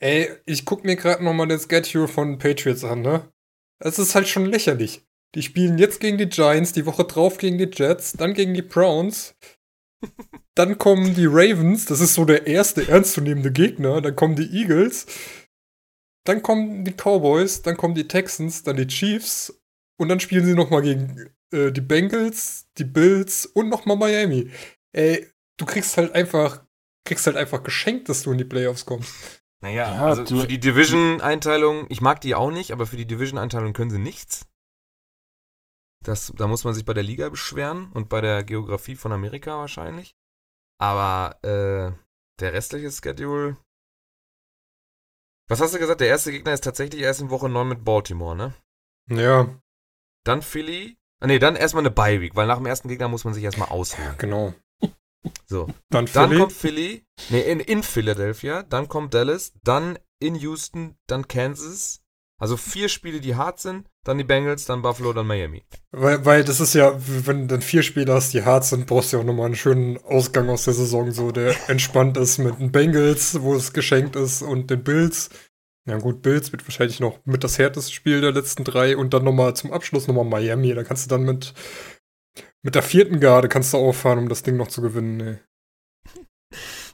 Ey, 0.00 0.30
ich 0.46 0.64
guck 0.64 0.84
mir 0.84 0.96
gerade 0.96 1.24
nochmal 1.24 1.48
den 1.48 1.58
Schedule 1.58 2.06
von 2.06 2.38
Patriots 2.38 2.84
an, 2.84 3.02
ne? 3.02 3.32
Es 3.80 3.98
ist 3.98 4.14
halt 4.14 4.28
schon 4.28 4.46
lächerlich. 4.46 5.04
Die 5.34 5.42
spielen 5.42 5.78
jetzt 5.78 6.00
gegen 6.00 6.18
die 6.18 6.28
Giants, 6.28 6.72
die 6.72 6.86
Woche 6.86 7.04
drauf 7.04 7.38
gegen 7.38 7.58
die 7.58 7.70
Jets, 7.72 8.12
dann 8.12 8.34
gegen 8.34 8.54
die 8.54 8.62
Browns. 8.62 9.36
Dann 10.54 10.76
kommen 10.76 11.14
die 11.14 11.26
Ravens, 11.26 11.84
das 11.84 12.00
ist 12.00 12.14
so 12.14 12.24
der 12.24 12.48
erste 12.48 12.88
ernstzunehmende 12.88 13.52
Gegner. 13.52 14.00
Dann 14.00 14.16
kommen 14.16 14.34
die 14.34 14.50
Eagles. 14.60 15.06
Dann 16.24 16.42
kommen 16.42 16.84
die 16.84 16.92
Cowboys, 16.92 17.62
dann 17.62 17.76
kommen 17.76 17.94
die 17.94 18.08
Texans, 18.08 18.64
dann 18.64 18.76
die 18.76 18.88
Chiefs. 18.88 19.62
Und 20.00 20.08
dann 20.08 20.18
spielen 20.18 20.44
sie 20.44 20.54
nochmal 20.54 20.82
gegen 20.82 21.30
äh, 21.52 21.70
die 21.70 21.80
Bengals, 21.80 22.66
die 22.76 22.84
Bills 22.84 23.46
und 23.46 23.68
nochmal 23.68 23.96
Miami. 23.96 24.50
Ey, 24.92 25.28
du 25.58 25.64
kriegst 25.64 25.96
halt 25.96 26.12
einfach, 26.14 26.64
kriegst 27.04 27.26
halt 27.26 27.36
einfach 27.36 27.62
geschenkt, 27.62 28.08
dass 28.08 28.22
du 28.22 28.32
in 28.32 28.38
die 28.38 28.44
Playoffs 28.44 28.84
kommst. 28.84 29.14
Naja, 29.60 29.94
Ja, 29.94 30.06
also 30.06 30.24
für 30.24 30.46
die 30.46 30.60
Division-Einteilung, 30.60 31.86
ich 31.88 32.00
mag 32.00 32.20
die 32.20 32.34
auch 32.34 32.50
nicht, 32.50 32.70
aber 32.72 32.86
für 32.86 32.96
die 32.96 33.06
Division-Einteilung 33.06 33.72
können 33.72 33.90
sie 33.90 33.98
nichts. 33.98 34.46
Das, 36.04 36.32
da 36.36 36.46
muss 36.46 36.62
man 36.64 36.74
sich 36.74 36.84
bei 36.84 36.94
der 36.94 37.02
Liga 37.02 37.28
beschweren 37.28 37.90
und 37.92 38.08
bei 38.08 38.20
der 38.20 38.44
Geografie 38.44 38.94
von 38.94 39.12
Amerika 39.12 39.58
wahrscheinlich. 39.58 40.14
Aber 40.80 41.36
äh, 41.42 41.90
der 42.40 42.52
restliche 42.52 42.90
Schedule. 42.92 43.56
Was 45.48 45.60
hast 45.60 45.74
du 45.74 45.78
gesagt? 45.78 46.00
Der 46.00 46.08
erste 46.08 46.30
Gegner 46.30 46.52
ist 46.52 46.62
tatsächlich 46.62 47.02
erst 47.02 47.20
in 47.20 47.30
Woche 47.30 47.48
9 47.48 47.66
mit 47.68 47.84
Baltimore, 47.84 48.36
ne? 48.36 48.54
Ja, 49.10 49.60
Dann 50.24 50.42
Philly. 50.42 50.98
Ah, 51.20 51.26
nee, 51.26 51.40
dann 51.40 51.56
erstmal 51.56 51.82
eine 51.82 51.90
Bye-Week, 51.90 52.36
weil 52.36 52.46
nach 52.46 52.58
dem 52.58 52.66
ersten 52.66 52.88
Gegner 52.88 53.08
muss 53.08 53.24
man 53.24 53.34
sich 53.34 53.42
erstmal 53.42 53.70
ausruhen. 53.70 54.14
genau. 54.18 54.54
So. 55.46 55.68
Dann 55.90 56.06
Dann 56.12 56.36
kommt 56.36 56.52
Philly, 56.52 57.04
nee, 57.30 57.40
in, 57.40 57.60
in 57.60 57.82
Philadelphia, 57.82 58.62
dann 58.62 58.88
kommt 58.88 59.14
Dallas, 59.14 59.52
dann 59.64 59.98
in 60.20 60.34
Houston, 60.34 60.96
dann 61.06 61.28
Kansas. 61.28 62.02
Also 62.40 62.56
vier 62.56 62.88
Spiele, 62.88 63.20
die 63.20 63.34
hart 63.34 63.58
sind, 63.58 63.88
dann 64.04 64.16
die 64.16 64.24
Bengals, 64.24 64.64
dann 64.64 64.80
Buffalo, 64.80 65.12
dann 65.12 65.26
Miami. 65.26 65.64
Weil, 65.90 66.24
weil 66.24 66.44
das 66.44 66.60
ist 66.60 66.72
ja, 66.72 66.94
wenn 67.26 67.42
du 67.42 67.46
dann 67.48 67.62
vier 67.62 67.82
Spieler 67.82 68.14
hast, 68.14 68.32
die 68.32 68.44
hart 68.44 68.64
sind, 68.64 68.86
brauchst 68.86 69.12
du 69.12 69.16
ja 69.16 69.22
auch 69.22 69.26
nochmal 69.26 69.46
einen 69.46 69.56
schönen 69.56 69.98
Ausgang 70.04 70.48
aus 70.48 70.64
der 70.64 70.74
Saison, 70.74 71.10
so 71.10 71.32
der 71.32 71.56
entspannt 71.68 72.16
ist 72.16 72.38
mit 72.38 72.60
den 72.60 72.70
Bengals, 72.70 73.42
wo 73.42 73.56
es 73.56 73.72
geschenkt 73.72 74.14
ist, 74.14 74.42
und 74.42 74.70
den 74.70 74.84
Bills. 74.84 75.30
Ja 75.88 75.98
gut, 75.98 76.22
Bills 76.22 76.52
wird 76.52 76.64
wahrscheinlich 76.64 77.00
noch 77.00 77.18
mit 77.24 77.42
das 77.42 77.58
härteste 77.58 77.92
Spiel 77.92 78.20
der 78.20 78.32
letzten 78.32 78.62
drei 78.62 78.96
und 78.96 79.14
dann 79.14 79.24
nochmal 79.24 79.56
zum 79.56 79.72
Abschluss 79.72 80.06
nochmal 80.06 80.24
Miami. 80.24 80.74
Da 80.74 80.84
kannst 80.84 81.06
du 81.06 81.08
dann 81.08 81.24
mit, 81.24 81.54
mit 82.62 82.74
der 82.74 82.82
vierten 82.82 83.20
Garde 83.20 83.48
kannst 83.48 83.72
du 83.72 83.78
auffahren, 83.78 84.18
um 84.18 84.28
das 84.28 84.42
Ding 84.42 84.56
noch 84.56 84.68
zu 84.68 84.82
gewinnen. 84.82 85.16
Nee. 85.16 85.38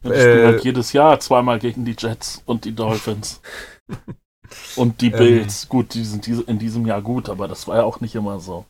Ja, 0.02 0.10
die 0.10 0.20
spielen 0.20 0.38
Äh, 0.38 0.46
halt 0.46 0.64
jedes 0.64 0.92
Jahr 0.92 1.18
zweimal 1.20 1.58
gegen 1.58 1.84
die 1.84 1.96
Jets 1.98 2.42
und 2.46 2.64
die 2.64 2.74
Dolphins. 2.74 3.40
und 4.76 5.00
die 5.00 5.10
Ähm. 5.10 5.18
Bills. 5.18 5.68
Gut, 5.68 5.94
die 5.94 6.04
sind 6.04 6.26
in 6.28 6.58
diesem 6.58 6.86
Jahr 6.86 7.02
gut, 7.02 7.28
aber 7.28 7.48
das 7.48 7.66
war 7.66 7.76
ja 7.76 7.84
auch 7.84 8.00
nicht 8.00 8.14
immer 8.14 8.40
so. 8.40 8.66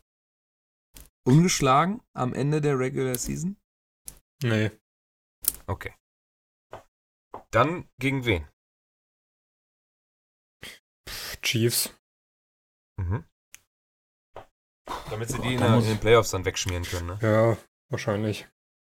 Ungeschlagen 1.26 2.02
am 2.14 2.34
Ende 2.34 2.60
der 2.60 2.78
Regular 2.78 3.16
Season? 3.16 3.56
Nee. 4.42 4.70
Okay. 5.66 5.94
Dann 7.50 7.88
gegen 7.98 8.24
wen? 8.26 8.46
Chiefs. 11.42 11.94
Mhm. 13.00 13.24
Damit 15.14 15.28
sie 15.28 15.36
Boah, 15.36 15.42
die 15.44 15.54
in, 15.54 15.62
in 15.62 15.84
den 15.84 15.98
Playoffs 15.98 16.30
dann 16.32 16.44
wegschmieren 16.44 16.82
können, 16.82 17.06
ne? 17.06 17.18
Ja, 17.22 17.56
wahrscheinlich. 17.88 18.48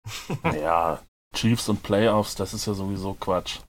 Ja, 0.43 1.03
Chiefs 1.35 1.69
und 1.69 1.83
Playoffs, 1.83 2.33
das 2.33 2.55
ist 2.55 2.65
ja 2.65 2.73
sowieso 2.73 3.13
Quatsch. 3.13 3.59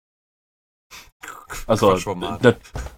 Also, 1.66 1.94
na, 2.14 2.38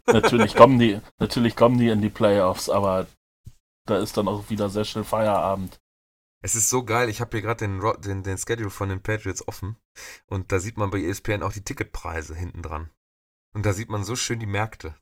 natürlich, 0.07 0.55
kommen 0.55 0.79
die, 0.79 1.01
natürlich 1.19 1.57
kommen 1.57 1.79
die 1.79 1.89
in 1.89 2.01
die 2.01 2.11
Playoffs, 2.11 2.69
aber 2.69 3.09
da 3.89 3.99
ist 3.99 4.17
dann 4.17 4.29
auch 4.29 4.51
wieder 4.51 4.69
sehr 4.69 4.85
schnell 4.85 5.03
Feierabend. 5.03 5.81
Es 6.45 6.55
ist 6.55 6.69
so 6.69 6.85
geil, 6.85 7.09
ich 7.09 7.21
habe 7.21 7.33
hier 7.33 7.43
gerade 7.43 7.67
den, 7.67 7.81
den, 8.03 8.23
den 8.23 8.39
Schedule 8.39 8.71
von 8.71 8.89
den 8.89 9.03
Patriots 9.03 9.47
offen 9.49 9.77
und 10.27 10.53
da 10.53 10.61
sieht 10.61 10.77
man 10.77 10.91
bei 10.91 11.03
ESPN 11.03 11.43
auch 11.43 11.53
die 11.53 11.65
Ticketpreise 11.65 12.37
hinten 12.37 12.63
dran. 12.63 12.91
Und 13.53 13.67
da 13.67 13.73
sieht 13.73 13.89
man 13.89 14.05
so 14.05 14.15
schön 14.15 14.39
die 14.39 14.47
Märkte. 14.47 14.95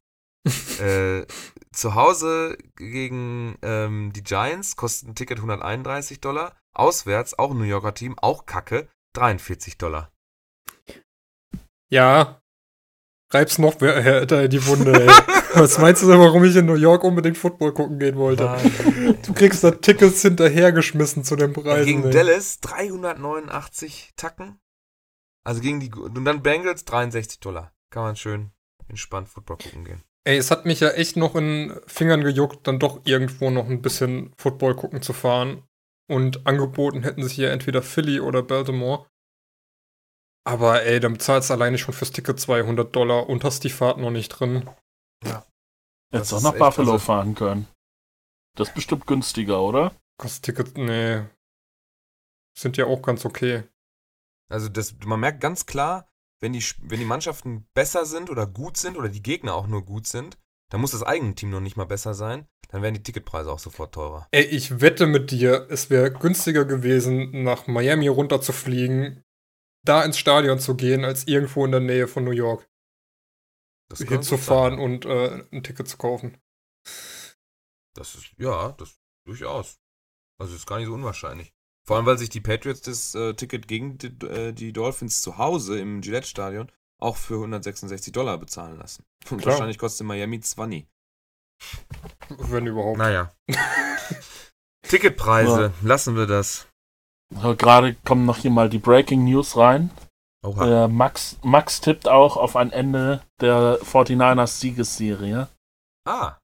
äh, 0.81 1.27
zu 1.73 1.95
Hause 1.95 2.57
gegen 2.77 3.57
ähm, 3.63 4.13
die 4.13 4.23
Giants 4.23 4.77
kostet 4.77 5.09
ein 5.09 5.15
Ticket 5.15 5.39
131 5.39 6.21
Dollar. 6.21 6.57
Auswärts, 6.75 7.39
auch 7.39 7.51
ein 7.51 7.59
New 7.59 7.65
Yorker 7.65 7.95
Team, 7.95 8.19
auch 8.19 8.47
kacke, 8.47 8.89
43 9.15 9.79
Dollar. 9.79 10.13
Ja. 11.91 12.41
Reib's 13.31 13.59
noch 13.59 13.81
mehr 13.81 14.01
härter 14.01 14.45
in 14.45 14.51
die 14.51 14.67
Wunde, 14.67 14.93
ey. 14.93 15.09
Was 15.55 15.79
meinst 15.79 16.03
du 16.03 16.09
denn, 16.09 16.21
warum 16.21 16.45
ich 16.45 16.57
in 16.57 16.67
New 16.67 16.75
York 16.75 17.05
unbedingt 17.05 17.37
Football 17.37 17.73
gucken 17.73 17.99
gehen 17.99 18.17
wollte? 18.17 18.57
Du 19.27 19.33
kriegst 19.33 19.65
da 19.65 19.71
Tickets 19.71 20.23
hinterhergeschmissen 20.23 21.25
zu 21.25 21.37
den 21.37 21.53
Preisen. 21.53 21.85
gegen 21.85 22.05
ey. 22.05 22.11
Dallas 22.11 22.61
389 22.61 24.13
Tacken. 24.17 24.59
Also 25.45 25.61
gegen 25.61 25.81
die, 25.81 25.93
und 25.93 26.25
dann 26.25 26.43
Bengals 26.43 26.85
63 26.85 27.41
Dollar. 27.41 27.73
Kann 27.91 28.03
man 28.03 28.17
schön 28.17 28.53
entspannt 28.89 29.29
Football 29.29 29.59
gucken 29.59 29.85
gehen. 29.85 30.03
Ey, 30.29 30.37
es 30.37 30.51
hat 30.51 30.67
mich 30.67 30.81
ja 30.81 30.91
echt 30.91 31.17
noch 31.17 31.37
in 31.37 31.81
Fingern 31.87 32.23
gejuckt, 32.23 32.67
dann 32.67 32.79
doch 32.79 33.01
irgendwo 33.07 33.49
noch 33.49 33.65
ein 33.65 33.81
bisschen 33.81 34.35
Football 34.37 34.77
gucken 34.77 35.01
zu 35.01 35.15
fahren. 35.15 35.67
Und 36.07 36.47
angeboten 36.47 37.03
hätten 37.03 37.23
sich 37.23 37.33
hier 37.33 37.51
entweder 37.51 37.81
Philly 37.81 38.21
oder 38.21 38.43
Baltimore. 38.43 39.09
Aber 40.45 40.83
ey, 40.83 41.01
dann 41.01 41.15
bezahlst 41.15 41.49
du 41.49 41.55
alleine 41.55 41.79
schon 41.79 41.95
fürs 41.95 42.11
Ticket 42.11 42.39
200 42.39 42.95
Dollar 42.95 43.27
und 43.27 43.43
hast 43.43 43.65
die 43.65 43.71
Fahrt 43.71 43.97
noch 43.97 44.11
nicht 44.11 44.29
drin. 44.29 44.69
Das 45.21 45.43
Jetzt 46.13 46.33
auch 46.35 46.43
nach 46.43 46.59
Buffalo 46.59 46.93
also- 46.93 47.05
fahren 47.07 47.35
können. 47.35 47.67
Das 48.55 48.69
ist 48.69 48.75
bestimmt 48.75 49.07
günstiger, 49.07 49.63
oder? 49.63 49.95
Kostet 50.19 50.45
Ticket, 50.45 50.77
nee. 50.77 51.25
Sind 52.55 52.77
ja 52.77 52.85
auch 52.85 53.01
ganz 53.01 53.25
okay. 53.25 53.63
Also 54.51 54.69
das, 54.69 54.95
man 55.07 55.21
merkt 55.21 55.41
ganz 55.41 55.65
klar, 55.65 56.07
wenn 56.41 56.53
die, 56.53 56.65
wenn 56.83 57.01
die 57.01 57.05
Mannschaften 57.05 57.67
besser 57.75 58.05
sind 58.07 58.31
oder 58.31 58.47
gut 58.47 58.77
sind 58.77 58.97
oder 58.97 59.09
die 59.09 59.23
Gegner 59.23 59.55
auch 59.55 59.67
nur 59.67 59.85
gut 59.85 60.07
sind, 60.07 60.39
dann 60.71 60.81
muss 60.81 60.93
das 60.93 61.03
eigene 61.03 61.35
Team 61.35 61.51
noch 61.51 61.61
nicht 61.61 61.77
mal 61.77 61.87
besser 61.87 62.15
sein, 62.15 62.47
dann 62.69 62.83
werden 62.83 62.95
die 62.95 63.03
Ticketpreise 63.03 63.51
auch 63.51 63.59
sofort 63.59 63.95
teurer. 63.95 64.29
Ey, 64.31 64.45
ich 64.45 64.81
wette 64.81 65.07
mit 65.07 65.31
dir, 65.31 65.67
es 65.71 65.91
wäre 65.91 66.13
günstiger 66.13 66.65
gewesen, 66.65 67.43
nach 67.43 67.67
Miami 67.67 68.09
runterzufliegen, 68.09 69.25
da 69.85 70.05
ins 70.05 70.19
Stadion 70.19 70.59
zu 70.59 70.77
gehen, 70.77 71.05
als 71.05 71.27
irgendwo 71.27 71.65
in 71.65 71.71
der 71.71 71.81
Nähe 71.81 72.07
von 72.07 72.25
New 72.25 72.33
York 72.33 72.69
hinzufahren 73.97 74.77
sein. 74.77 74.85
und 74.85 75.07
äh, 75.07 75.45
ein 75.51 75.63
Ticket 75.63 75.89
zu 75.89 75.97
kaufen. 75.97 76.37
Das 77.95 78.15
ist, 78.15 78.33
ja, 78.37 78.73
das 78.73 79.01
durchaus. 79.27 79.81
Also 80.39 80.55
ist 80.55 80.67
gar 80.67 80.79
nicht 80.79 80.87
so 80.87 80.95
unwahrscheinlich. 80.95 81.55
Vor 81.89 81.97
allem, 81.97 82.05
weil 82.05 82.19
sich 82.19 82.29
die 82.29 82.43
Patriots 82.43 82.83
das 82.83 83.15
äh, 83.15 83.33
Ticket 83.33 83.67
gegen 83.67 83.97
die, 83.97 84.09
äh, 84.27 84.53
die 84.53 84.75
Dolphins 84.75 85.23
zu 85.23 85.39
Hause 85.39 85.81
im 85.81 86.03
Gillette-Stadion 86.03 86.71
auch 87.01 87.17
für 87.17 87.37
166 87.37 88.13
Dollar 88.13 88.37
bezahlen 88.37 88.77
lassen. 88.77 89.05
Und 89.31 89.41
Klar. 89.41 89.55
wahrscheinlich 89.55 89.79
kostet 89.79 90.07
Miami 90.07 90.39
20. 90.39 90.87
Wenn 92.29 92.67
überhaupt. 92.67 92.99
Naja. 92.99 93.33
Ticketpreise, 94.83 95.73
lassen 95.81 96.15
wir 96.15 96.27
das. 96.27 96.69
Ja, 97.35 97.55
Gerade 97.55 97.95
kommen 98.05 98.27
noch 98.27 98.37
hier 98.37 98.51
mal 98.51 98.69
die 98.69 98.79
Breaking 98.79 99.25
News 99.25 99.57
rein. 99.57 99.91
Oha. 100.45 100.85
Äh, 100.85 100.89
Max, 100.89 101.39
Max 101.43 101.81
tippt 101.81 102.07
auch 102.07 102.37
auf 102.37 102.55
ein 102.55 102.71
Ende 102.71 103.23
der 103.41 103.81
49ers 103.81 104.61
Siegesserie. 104.61 105.49
Ah, 106.07 106.37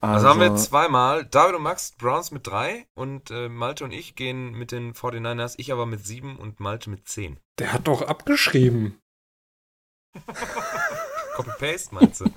Also, 0.00 0.26
Also 0.26 0.28
haben 0.28 0.40
wir 0.40 0.56
zweimal. 0.56 1.24
David 1.24 1.56
und 1.56 1.62
Max, 1.62 1.92
Browns 1.92 2.30
mit 2.30 2.46
drei 2.46 2.86
und 2.94 3.30
äh, 3.30 3.48
Malte 3.48 3.84
und 3.84 3.92
ich 3.92 4.16
gehen 4.16 4.52
mit 4.52 4.72
den 4.72 4.94
49ers, 4.94 5.54
ich 5.58 5.72
aber 5.72 5.86
mit 5.86 6.04
sieben 6.04 6.36
und 6.36 6.60
Malte 6.60 6.90
mit 6.90 7.08
zehn. 7.08 7.38
Der 7.58 7.72
hat 7.72 7.88
doch 7.88 8.02
abgeschrieben. 8.02 9.00
Copy-Paste, 11.34 11.94
meinst 11.94 12.20
du? 12.20 12.24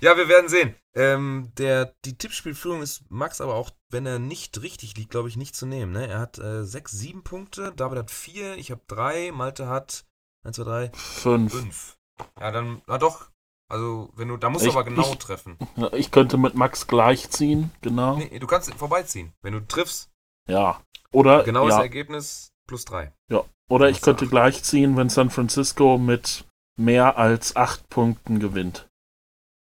ja, 0.00 0.16
wir 0.16 0.28
werden 0.28 0.48
sehen. 0.48 0.74
Ähm, 0.94 1.52
der, 1.56 1.94
die 2.04 2.16
Tippspielführung 2.16 2.82
ist 2.82 3.10
Max 3.10 3.40
aber 3.40 3.54
auch, 3.54 3.70
wenn 3.90 4.06
er 4.06 4.18
nicht 4.18 4.62
richtig 4.62 4.96
liegt, 4.96 5.10
glaube 5.10 5.28
ich, 5.28 5.36
nicht 5.36 5.56
zu 5.56 5.66
nehmen. 5.66 5.92
Ne? 5.92 6.06
Er 6.06 6.20
hat 6.20 6.38
äh, 6.38 6.64
6, 6.64 6.92
7 6.92 7.24
Punkte, 7.24 7.72
David 7.74 7.98
hat 7.98 8.10
4, 8.10 8.56
ich 8.56 8.70
habe 8.70 8.82
3, 8.86 9.32
Malte 9.32 9.68
hat 9.68 10.04
1, 10.44 10.56
2, 10.56 10.64
3, 10.64 10.90
Fünf. 10.94 11.52
5. 11.52 11.98
Ja, 12.38 12.50
dann, 12.50 12.82
na 12.86 12.98
doch. 12.98 13.31
Also, 13.72 14.10
wenn 14.16 14.28
du, 14.28 14.36
da 14.36 14.50
musst 14.50 14.64
du 14.64 14.68
Ich- 14.68 14.74
aber 14.74 14.84
genau 14.84 15.10
ich- 15.12 15.18
treffen. 15.18 15.56
Ich 15.92 16.10
könnte 16.10 16.36
mit 16.36 16.54
Max 16.54 16.86
gleichziehen, 16.86 17.70
genau. 17.80 18.16
Nee, 18.18 18.38
du 18.38 18.46
kannst 18.46 18.72
vorbeiziehen. 18.74 19.32
Wenn 19.40 19.54
du 19.54 19.66
triffst, 19.66 20.10
Ja. 20.46 20.82
Oder, 21.10 21.42
genaues 21.44 21.70
ja, 21.72 21.80
Ergebnis 21.82 22.52
plus 22.66 22.84
3. 22.84 23.12
ja. 23.30 23.42
Oder 23.70 23.88
ich 23.88 24.02
könnte 24.02 24.24
acht. 24.26 24.30
gleichziehen, 24.30 24.96
wenn 24.98 25.08
San 25.08 25.30
Francisco 25.30 25.96
mit 25.96 26.44
mehr 26.78 27.16
als 27.16 27.56
acht 27.56 27.88
Punkten 27.88 28.38
gewinnt. 28.40 28.88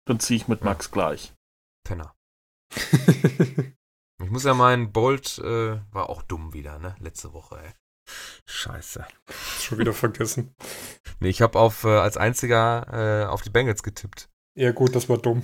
Dann 0.07 0.19
ziehe 0.21 0.39
ich 0.39 0.49
mit 0.49 0.61
Ja. 0.61 0.65
Max 0.67 0.91
gleich. 0.91 1.33
Penner. 1.85 2.15
Ich 4.23 4.31
muss 4.31 4.45
ja 4.45 4.55
meinen 4.55 4.93
Bolt 4.93 5.39
äh, 5.39 5.81
war 5.91 6.09
auch 6.09 6.23
dumm 6.23 6.53
wieder, 6.55 6.79
ne? 6.79 6.95
Letzte 7.01 7.33
Woche, 7.33 7.59
ey. 7.61 7.73
Scheiße. 8.47 9.05
Schon 9.61 9.79
wieder 9.79 9.93
vergessen. 9.93 10.55
Nee, 11.21 11.29
ich 11.29 11.43
habe 11.43 11.59
auf 11.59 11.85
äh, 11.85 11.89
als 11.99 12.17
einziger 12.17 13.23
äh, 13.25 13.27
auf 13.27 13.43
die 13.43 13.51
Bengals 13.51 13.83
getippt. 13.83 14.29
Ja, 14.59 14.73
gut, 14.73 14.95
das 14.95 15.09
war 15.09 15.19
dumm. 15.19 15.43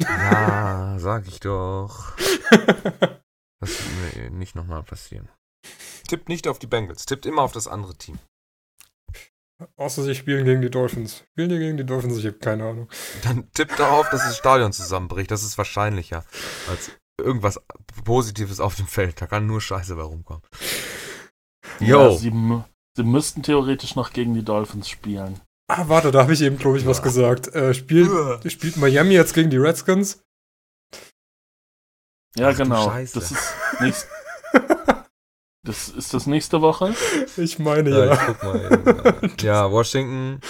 Ja, 0.00 0.96
sag 0.98 1.26
ich 1.26 1.40
doch. 1.40 2.12
Das 3.58 3.70
wird 3.70 4.16
mir 4.16 4.30
nicht 4.30 4.54
nochmal 4.54 4.82
passieren. 4.82 5.30
Tippt 6.08 6.28
nicht 6.28 6.46
auf 6.46 6.58
die 6.58 6.66
Bengals, 6.66 7.06
tippt 7.06 7.24
immer 7.24 7.40
auf 7.40 7.52
das 7.52 7.66
andere 7.66 7.96
Team. 7.96 8.18
Außer 9.76 10.02
sie 10.02 10.14
spielen 10.14 10.44
gegen 10.44 10.60
die 10.60 10.70
Dolphins. 10.70 11.24
Spielen 11.32 11.48
die 11.48 11.58
gegen 11.58 11.78
die 11.78 11.86
Dolphins? 11.86 12.18
Ich 12.18 12.26
habe 12.26 12.38
keine 12.38 12.68
Ahnung. 12.68 12.90
Dann 13.24 13.50
tippt 13.52 13.78
darauf, 13.80 14.10
dass 14.10 14.22
das 14.24 14.36
Stadion 14.36 14.74
zusammenbricht. 14.74 15.30
Das 15.30 15.42
ist 15.42 15.56
wahrscheinlicher 15.56 16.24
als 16.68 16.90
irgendwas 17.18 17.58
Positives 18.04 18.60
auf 18.60 18.76
dem 18.76 18.86
Feld. 18.86 19.22
Da 19.22 19.26
kann 19.26 19.46
nur 19.46 19.62
Scheiße 19.62 19.96
bei 19.96 20.02
rumkommen. 20.02 20.42
Ja, 21.80 21.86
Jo. 22.10 22.10
mü- 22.30 22.64
sie 22.96 23.02
müssten 23.04 23.42
theoretisch 23.42 23.94
noch 23.94 24.12
gegen 24.12 24.34
die 24.34 24.42
Dolphins 24.44 24.88
spielen. 24.88 25.40
Ah, 25.68 25.84
warte, 25.88 26.10
da 26.10 26.22
habe 26.22 26.32
ich 26.32 26.40
eben, 26.42 26.58
glaube 26.58 26.78
ich, 26.78 26.86
was 26.86 26.98
Ja. 26.98 27.04
gesagt. 27.04 27.48
Äh, 27.54 27.74
spielt, 27.74 28.10
spielt 28.52 28.76
Miami 28.76 29.14
jetzt 29.14 29.34
gegen 29.34 29.50
die 29.50 29.56
Redskins? 29.56 30.22
Ja, 32.36 32.50
Ach 32.50 32.56
genau. 32.56 32.90
Scheiße. 32.90 33.18
Das 33.18 33.30
ist 33.32 33.54
nächst, 33.80 34.08
das 35.64 35.88
ist 35.88 36.14
das 36.14 36.26
nächste 36.26 36.60
Woche. 36.62 36.94
Ich 37.36 37.58
meine 37.58 37.90
Ja, 37.90 38.04
ja. 38.06 38.12
ich 38.14 38.20
guck 38.26 38.42
mal. 38.44 38.72
Eben. 38.72 38.88
äh, 38.88 39.30
ja, 39.42 39.70
Washington. 39.70 40.40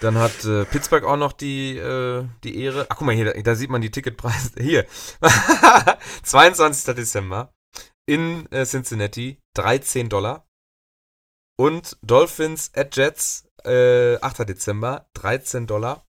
Dann 0.00 0.18
hat 0.18 0.44
äh, 0.44 0.64
Pittsburgh 0.66 1.04
auch 1.04 1.16
noch 1.16 1.32
die, 1.32 1.76
äh, 1.78 2.26
die 2.44 2.60
Ehre. 2.60 2.86
Ach, 2.88 2.96
guck 2.96 3.06
mal 3.06 3.14
hier, 3.14 3.32
da, 3.32 3.40
da 3.40 3.54
sieht 3.54 3.70
man 3.70 3.80
die 3.80 3.90
Ticketpreise. 3.90 4.52
Hier. 4.62 4.84
22. 6.22 6.94
Dezember 6.94 7.52
in 8.06 8.46
äh, 8.52 8.64
Cincinnati 8.64 9.38
13 9.54 10.08
Dollar. 10.08 10.45
Und 11.58 11.96
Dolphins 12.02 12.70
at 12.74 12.96
Jets 12.96 13.48
äh, 13.64 14.16
8. 14.20 14.48
Dezember 14.48 15.08
13 15.14 15.66
Dollar. 15.66 16.06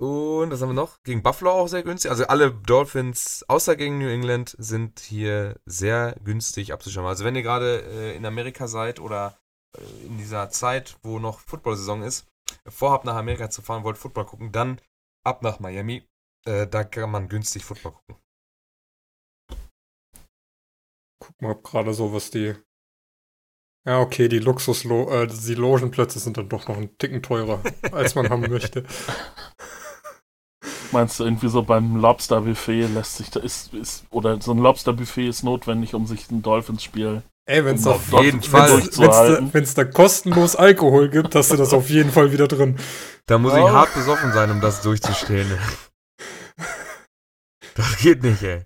Und 0.00 0.50
was 0.50 0.62
haben 0.62 0.70
wir 0.70 0.74
noch? 0.74 1.02
Gegen 1.02 1.22
Buffalo 1.22 1.50
auch 1.50 1.68
sehr 1.68 1.82
günstig. 1.82 2.10
Also 2.10 2.26
alle 2.26 2.52
Dolphins 2.52 3.44
außer 3.48 3.76
gegen 3.76 3.98
New 3.98 4.08
England 4.08 4.56
sind 4.58 4.98
hier 4.98 5.60
sehr 5.66 6.16
günstig 6.24 6.72
abzuschauen. 6.72 7.06
Also 7.06 7.24
wenn 7.24 7.36
ihr 7.36 7.42
gerade 7.42 7.82
äh, 7.82 8.16
in 8.16 8.24
Amerika 8.24 8.66
seid 8.66 8.98
oder 8.98 9.38
äh, 9.76 10.06
in 10.06 10.16
dieser 10.16 10.48
Zeit, 10.48 10.96
wo 11.02 11.18
noch 11.18 11.40
Football-Saison 11.40 12.02
ist, 12.02 12.26
vorhabt 12.66 13.04
nach 13.04 13.14
Amerika 13.14 13.50
zu 13.50 13.60
fahren, 13.60 13.84
wollt 13.84 13.98
Football 13.98 14.24
gucken, 14.24 14.52
dann 14.52 14.80
ab 15.22 15.42
nach 15.42 15.60
Miami. 15.60 16.08
Äh, 16.46 16.66
da 16.66 16.82
kann 16.82 17.10
man 17.10 17.28
günstig 17.28 17.64
Football 17.64 17.92
gucken. 17.92 18.16
Guck 21.22 21.42
mal, 21.42 21.54
gerade 21.56 21.92
so 21.92 22.12
was 22.12 22.30
die. 22.30 22.56
Ja, 23.86 24.00
okay, 24.00 24.28
die 24.28 24.40
Luxus, 24.40 24.84
äh, 24.84 25.26
die 25.26 25.54
Logenplätze 25.54 26.18
sind 26.18 26.36
dann 26.36 26.48
doch 26.48 26.68
noch 26.68 26.76
einen 26.76 26.96
Ticken 26.98 27.22
teurer, 27.22 27.60
als 27.92 28.14
man 28.14 28.28
haben 28.28 28.42
möchte. 28.50 28.84
Meinst 30.92 31.18
du 31.18 31.24
irgendwie 31.24 31.48
so 31.48 31.62
beim 31.62 31.96
Lobster-Buffet 31.96 32.88
lässt 32.88 33.16
sich 33.16 33.30
da 33.30 33.40
ist, 33.40 33.72
ist 33.72 34.04
oder 34.10 34.40
so 34.42 34.52
ein 34.52 34.58
Lobster-Buffet 34.58 35.28
ist 35.28 35.42
notwendig, 35.44 35.94
um 35.94 36.06
sich 36.06 36.30
ein 36.30 36.42
Dolphins-Spiel 36.42 37.22
Ey, 37.48 37.64
wenn 37.64 37.76
es 37.76 37.86
Um 37.86 37.92
da, 37.92 37.96
auf 37.96 38.22
jeden 38.22 38.42
Fall 38.42 38.68
durchzuhalten. 38.70 39.54
wenn's 39.54 39.74
da 39.74 39.84
kostenlos 39.84 40.56
Alkohol 40.56 41.08
gibt, 41.08 41.34
hast 41.34 41.50
du 41.50 41.56
das 41.56 41.72
auf 41.72 41.88
jeden 41.90 42.10
Fall 42.12 42.32
wieder 42.32 42.48
drin. 42.48 42.76
Da 43.26 43.38
muss 43.38 43.54
ich 43.54 43.60
Oh. 43.60 43.70
hart 43.70 43.94
besoffen 43.94 44.32
sein, 44.32 44.50
um 44.50 44.60
das 44.60 44.82
durchzustehen. 44.82 45.46
das 47.74 47.96
geht 47.98 48.22
nicht, 48.22 48.42
ey. 48.42 48.64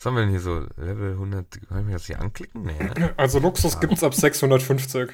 Was 0.00 0.06
haben 0.06 0.14
wir 0.14 0.22
denn 0.22 0.30
hier 0.30 0.40
so? 0.40 0.66
Level 0.76 1.12
100. 1.12 1.68
Kann 1.68 1.80
ich 1.80 1.84
mir 1.84 1.92
das 1.92 2.06
hier 2.06 2.20
anklicken? 2.20 2.62
Nee, 2.62 2.72
ne? 2.78 3.12
Also 3.18 3.38
Luxus 3.38 3.78
gibt's 3.80 4.02
ab 4.02 4.14
650 4.14 5.10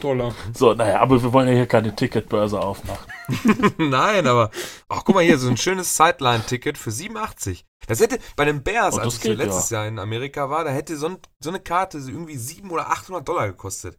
Dollar. 0.00 0.34
So, 0.54 0.72
naja, 0.72 1.00
aber 1.00 1.22
wir 1.22 1.32
wollen 1.34 1.48
ja 1.48 1.54
hier 1.54 1.66
keine 1.66 1.94
Ticketbörse 1.94 2.58
aufmachen. 2.58 3.06
Nein, 3.78 4.26
aber. 4.26 4.50
Ach, 4.88 5.04
guck 5.04 5.14
mal 5.14 5.24
hier, 5.24 5.38
so 5.38 5.48
ein 5.48 5.58
schönes 5.58 5.94
Sideline-Ticket 5.94 6.78
für 6.78 6.90
87. 6.90 7.66
Das 7.86 8.00
hätte 8.00 8.18
bei 8.34 8.46
den 8.46 8.62
Bears, 8.62 8.94
Oh, 8.94 8.98
das 8.98 9.06
als 9.06 9.16
ich 9.16 9.20
geht, 9.22 9.36
letztes 9.36 9.68
Jahr 9.68 9.86
in 9.86 9.98
Amerika 9.98 10.48
war, 10.48 10.64
da 10.64 10.70
hätte 10.70 10.96
so, 10.96 11.08
ein, 11.08 11.18
so 11.40 11.50
eine 11.50 11.60
Karte 11.60 12.00
so 12.00 12.10
irgendwie 12.10 12.36
700 12.36 12.72
oder 12.72 12.90
800 12.92 13.28
Dollar 13.28 13.46
gekostet. 13.48 13.98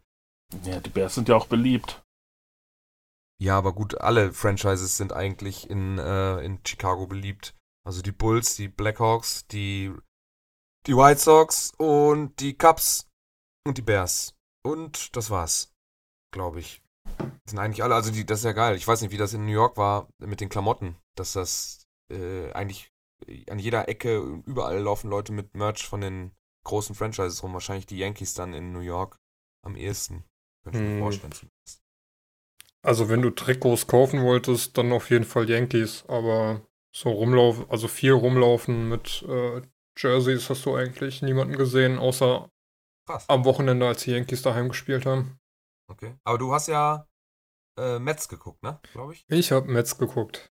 Ja, 0.64 0.80
die 0.80 0.90
Bears 0.90 1.14
sind 1.14 1.28
ja 1.28 1.36
auch 1.36 1.46
beliebt. 1.46 2.02
Ja, 3.40 3.56
aber 3.56 3.72
gut, 3.72 4.00
alle 4.00 4.32
Franchises 4.32 4.96
sind 4.96 5.12
eigentlich 5.12 5.70
in, 5.70 5.98
äh, 5.98 6.40
in 6.40 6.58
Chicago 6.66 7.06
beliebt. 7.06 7.54
Also 7.88 8.02
die 8.02 8.12
Bulls, 8.12 8.54
die 8.54 8.68
Blackhawks, 8.68 9.46
die, 9.46 9.90
die 10.86 10.94
White 10.94 11.20
Sox 11.20 11.72
und 11.78 12.38
die 12.38 12.52
Cubs 12.52 13.08
und 13.66 13.78
die 13.78 13.82
Bears. 13.82 14.34
Und 14.62 15.16
das 15.16 15.30
war's, 15.30 15.72
glaube 16.30 16.60
ich. 16.60 16.82
Das 17.16 17.52
sind 17.52 17.58
eigentlich 17.58 17.82
alle, 17.82 17.94
also 17.94 18.10
die, 18.12 18.26
das 18.26 18.40
ist 18.40 18.44
ja 18.44 18.52
geil. 18.52 18.76
Ich 18.76 18.86
weiß 18.86 19.00
nicht, 19.00 19.10
wie 19.10 19.16
das 19.16 19.32
in 19.32 19.46
New 19.46 19.52
York 19.52 19.78
war 19.78 20.06
mit 20.18 20.42
den 20.42 20.50
Klamotten, 20.50 20.96
dass 21.16 21.32
das 21.32 21.86
äh, 22.12 22.52
eigentlich 22.52 22.92
an 23.48 23.58
jeder 23.58 23.88
Ecke, 23.88 24.18
überall 24.44 24.78
laufen 24.80 25.08
Leute 25.08 25.32
mit 25.32 25.54
Merch 25.56 25.86
von 25.88 26.02
den 26.02 26.32
großen 26.64 26.94
Franchises 26.94 27.42
rum. 27.42 27.54
Wahrscheinlich 27.54 27.86
die 27.86 27.96
Yankees 27.96 28.34
dann 28.34 28.52
in 28.52 28.70
New 28.70 28.80
York 28.80 29.16
am 29.64 29.76
ehesten. 29.76 30.24
Könnte 30.62 30.78
ich 30.80 30.84
mir 30.84 30.90
Hm. 30.96 31.00
vorstellen. 31.00 31.32
zumindest. 31.32 31.82
Also 32.82 33.08
wenn 33.08 33.22
du 33.22 33.30
Trikots 33.30 33.86
kaufen 33.86 34.22
wolltest, 34.22 34.76
dann 34.76 34.92
auf 34.92 35.08
jeden 35.08 35.24
Fall 35.24 35.48
Yankees, 35.48 36.04
aber 36.06 36.67
so 36.98 37.10
rumlaufen, 37.10 37.66
also 37.70 37.86
viel 37.86 38.12
rumlaufen 38.12 38.88
mit 38.88 39.24
äh, 39.28 39.62
Jerseys 39.96 40.50
hast 40.50 40.64
du 40.66 40.74
eigentlich 40.74 41.22
niemanden 41.22 41.56
gesehen, 41.56 41.98
außer 41.98 42.50
Krass. 43.06 43.28
am 43.28 43.44
Wochenende, 43.44 43.86
als 43.86 44.02
die 44.02 44.12
Yankees 44.12 44.42
daheim 44.42 44.68
gespielt 44.68 45.06
haben. 45.06 45.38
Okay. 45.90 46.16
Aber 46.24 46.38
du 46.38 46.52
hast 46.52 46.66
ja 46.66 47.06
äh, 47.78 47.98
Mets 47.98 48.28
geguckt, 48.28 48.62
ne? 48.62 48.80
Glaube 48.92 49.14
ich. 49.14 49.24
Ich 49.28 49.52
habe 49.52 49.70
Mets 49.70 49.96
geguckt. 49.98 50.50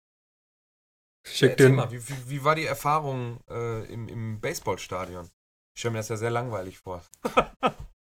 Ich 1.26 1.40
Ja, 1.40 1.48
schick 1.48 1.50
erzähl 1.52 1.66
den, 1.68 1.76
mal, 1.76 1.90
wie, 1.90 2.08
wie, 2.08 2.30
wie 2.30 2.44
war 2.44 2.54
die 2.54 2.66
Erfahrung 2.66 3.40
äh, 3.48 3.84
im, 3.92 4.08
im 4.08 4.40
Baseballstadion? 4.40 5.30
Ich 5.74 5.80
stelle 5.80 5.92
mir 5.92 5.98
das 5.98 6.10
ja 6.10 6.16
sehr 6.16 6.30
langweilig 6.30 6.78
vor. 6.78 7.02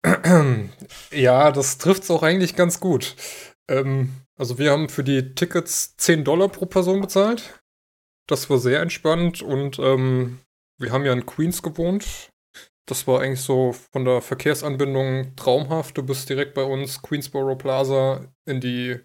Ja, 1.13 1.53
das 1.53 1.79
trifft's 1.79 2.11
auch 2.11 2.23
eigentlich 2.23 2.57
ganz 2.57 2.81
gut. 2.81 3.15
Ähm, 3.69 4.13
also 4.37 4.59
wir 4.59 4.73
haben 4.73 4.89
für 4.89 5.05
die 5.05 5.35
Tickets 5.35 5.97
10 5.97 6.25
Dollar 6.25 6.49
pro 6.49 6.67
Person 6.67 7.01
bezahlt. 7.01 7.62
Das 8.33 8.49
war 8.49 8.57
sehr 8.57 8.81
entspannt 8.81 9.43
und 9.43 9.79
ähm, 9.79 10.41
wir 10.81 10.91
haben 10.91 11.05
ja 11.05 11.13
in 11.13 11.27
Queens 11.27 11.63
gewohnt. 11.63 12.33
Das 12.87 13.07
war 13.07 13.21
eigentlich 13.21 13.43
so 13.43 13.73
von 13.73 14.07
der 14.07 14.23
Verkehrsanbindung 14.23 15.37
traumhaft. 15.37 15.99
Du 15.99 16.03
bist 16.03 16.31
direkt 16.31 16.55
bei 16.55 16.65
uns 16.65 17.03
Queensboro 17.03 17.57
Plaza 17.57 18.25
in 18.47 18.63
die 18.63 18.99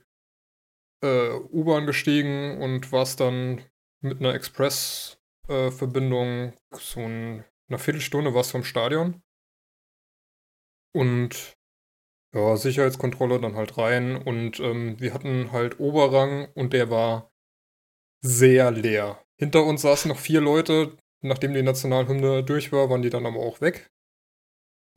äh, 1.03 1.33
U-Bahn 1.51 1.85
gestiegen 1.85 2.61
und 2.61 2.89
warst 2.93 3.19
dann 3.19 3.61
mit 3.99 4.21
einer 4.21 4.33
Express-Verbindung 4.33 6.53
so 6.71 7.01
in 7.01 7.43
einer 7.67 7.79
Viertelstunde 7.79 8.33
warst 8.33 8.55
am 8.55 8.63
Stadion. 8.63 9.21
Und 10.95 11.57
ja, 12.33 12.55
Sicherheitskontrolle 12.55 13.41
dann 13.41 13.57
halt 13.57 13.77
rein 13.77 14.15
und 14.15 14.61
ähm, 14.61 14.97
wir 15.01 15.13
hatten 15.13 15.51
halt 15.51 15.81
Oberrang 15.81 16.47
und 16.53 16.71
der 16.71 16.89
war 16.89 17.29
sehr 18.21 18.71
leer. 18.71 19.19
Hinter 19.37 19.63
uns 19.65 19.81
saßen 19.81 20.09
noch 20.09 20.19
vier 20.19 20.41
Leute. 20.41 20.97
Nachdem 21.21 21.53
die 21.53 21.63
Nationalhymne 21.63 22.43
durch 22.43 22.71
war, 22.71 22.89
waren 22.89 23.01
die 23.01 23.09
dann 23.09 23.25
aber 23.25 23.39
auch 23.39 23.59
weg. 23.61 23.89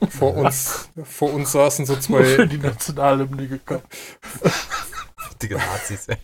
Vor 0.09 0.35
uns, 0.35 0.91
vor 1.03 1.33
uns 1.33 1.53
saßen 1.53 1.85
so 1.87 1.93
Nur 1.93 2.03
für 2.03 2.37
zwei, 2.37 2.47
die 2.47 2.59
Nationalhymne 2.59 3.49
gekommen. 3.49 3.83
Die 5.43 5.49
Nazis, 5.49 6.07
ey. 6.09 6.17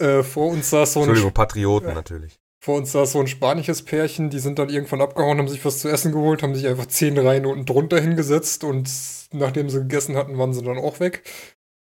äh, 0.04 0.22
vor 0.24 0.48
uns 0.48 0.70
saß 0.70 0.94
so 0.94 1.00
ein, 1.00 1.04
Entschuldigung, 1.04 1.32
Patrioten 1.32 1.94
natürlich. 1.94 2.40
vor 2.60 2.76
uns 2.76 2.90
saß 2.90 3.12
so 3.12 3.20
ein 3.20 3.28
spanisches 3.28 3.84
Pärchen, 3.84 4.30
die 4.30 4.40
sind 4.40 4.58
dann 4.58 4.68
irgendwann 4.68 5.00
abgehauen, 5.00 5.38
haben 5.38 5.46
sich 5.46 5.64
was 5.64 5.78
zu 5.78 5.88
essen 5.88 6.10
geholt, 6.10 6.42
haben 6.42 6.56
sich 6.56 6.66
einfach 6.66 6.86
zehn 6.86 7.16
Reihen 7.16 7.46
unten 7.46 7.66
drunter 7.66 8.00
hingesetzt 8.00 8.64
und 8.64 8.90
nachdem 9.32 9.70
sie 9.70 9.78
gegessen 9.78 10.16
hatten, 10.16 10.38
waren 10.38 10.52
sie 10.52 10.62
dann 10.62 10.78
auch 10.78 10.98
weg. 10.98 11.22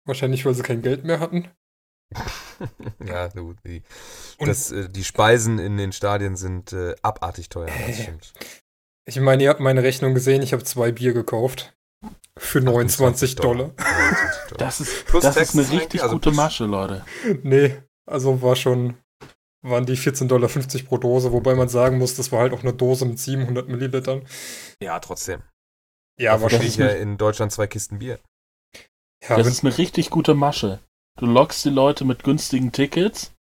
Wahrscheinlich, 0.06 0.46
weil 0.46 0.54
sie 0.54 0.64
kein 0.64 0.82
Geld 0.82 1.04
mehr 1.04 1.20
hatten. 1.20 1.50
Ja, 3.06 3.28
du, 3.30 3.54
die, 3.66 3.82
Und- 4.38 4.48
das, 4.48 4.72
äh, 4.72 4.90
die 4.90 5.04
Speisen 5.04 5.60
in 5.60 5.78
den 5.78 5.92
Stadien 5.92 6.36
sind 6.36 6.74
äh, 6.74 6.96
abartig 7.02 7.50
teuer, 7.50 7.70
das 7.88 8.00
stimmt. 8.02 8.34
Ich 9.08 9.20
meine, 9.20 9.44
ihr 9.44 9.50
habt 9.50 9.60
meine 9.60 9.84
Rechnung 9.84 10.14
gesehen, 10.14 10.42
ich 10.42 10.54
habe 10.54 10.64
zwei 10.64 10.92
Bier 10.92 11.14
gekauft. 11.14 11.74
Für 12.38 12.60
29 12.60 13.36
Dollar. 13.36 13.72
29 13.78 13.78
Dollar. 14.50 14.58
Das 14.58 14.82
ist, 14.82 15.06
Plus 15.06 15.24
das 15.24 15.38
ist 15.38 15.54
eine 15.56 15.70
richtig 15.72 16.02
also 16.04 16.16
gute 16.16 16.32
Masche, 16.32 16.66
Leute. 16.66 17.06
Nee, 17.44 17.82
also 18.06 18.42
war 18.42 18.56
schon, 18.56 18.98
waren 19.62 19.86
die 19.86 19.96
14,50 19.98 20.28
Dollar 20.28 20.50
pro 20.86 20.98
Dose, 20.98 21.32
wobei 21.32 21.56
man 21.56 21.70
sagen 21.70 21.98
muss, 21.98 22.16
das 22.16 22.32
war 22.32 22.42
halt 22.42 22.54
auch 22.54 22.62
eine 22.64 22.74
Dose 22.74 23.06
mit 23.06 23.20
700 23.20 23.68
Millilitern. 23.70 24.28
Ja, 24.82 25.00
trotzdem. 25.00 25.44
Ja, 26.20 26.32
Dafür 26.34 26.44
wahrscheinlich. 26.44 26.76
ja 26.78 26.88
in 26.90 27.18
Deutschland 27.18 27.52
zwei 27.52 27.68
Kisten 27.68 28.00
Bier. 28.00 28.20
Ja, 29.28 29.38
Das 29.38 29.48
ist 29.48 29.64
eine 29.64 29.78
richtig 29.78 30.10
gute 30.10 30.34
Masche. 30.34 30.80
Du 31.18 31.26
lockst 31.26 31.64
die 31.64 31.70
Leute 31.70 32.04
mit 32.04 32.24
günstigen 32.24 32.72
Tickets. 32.72 33.32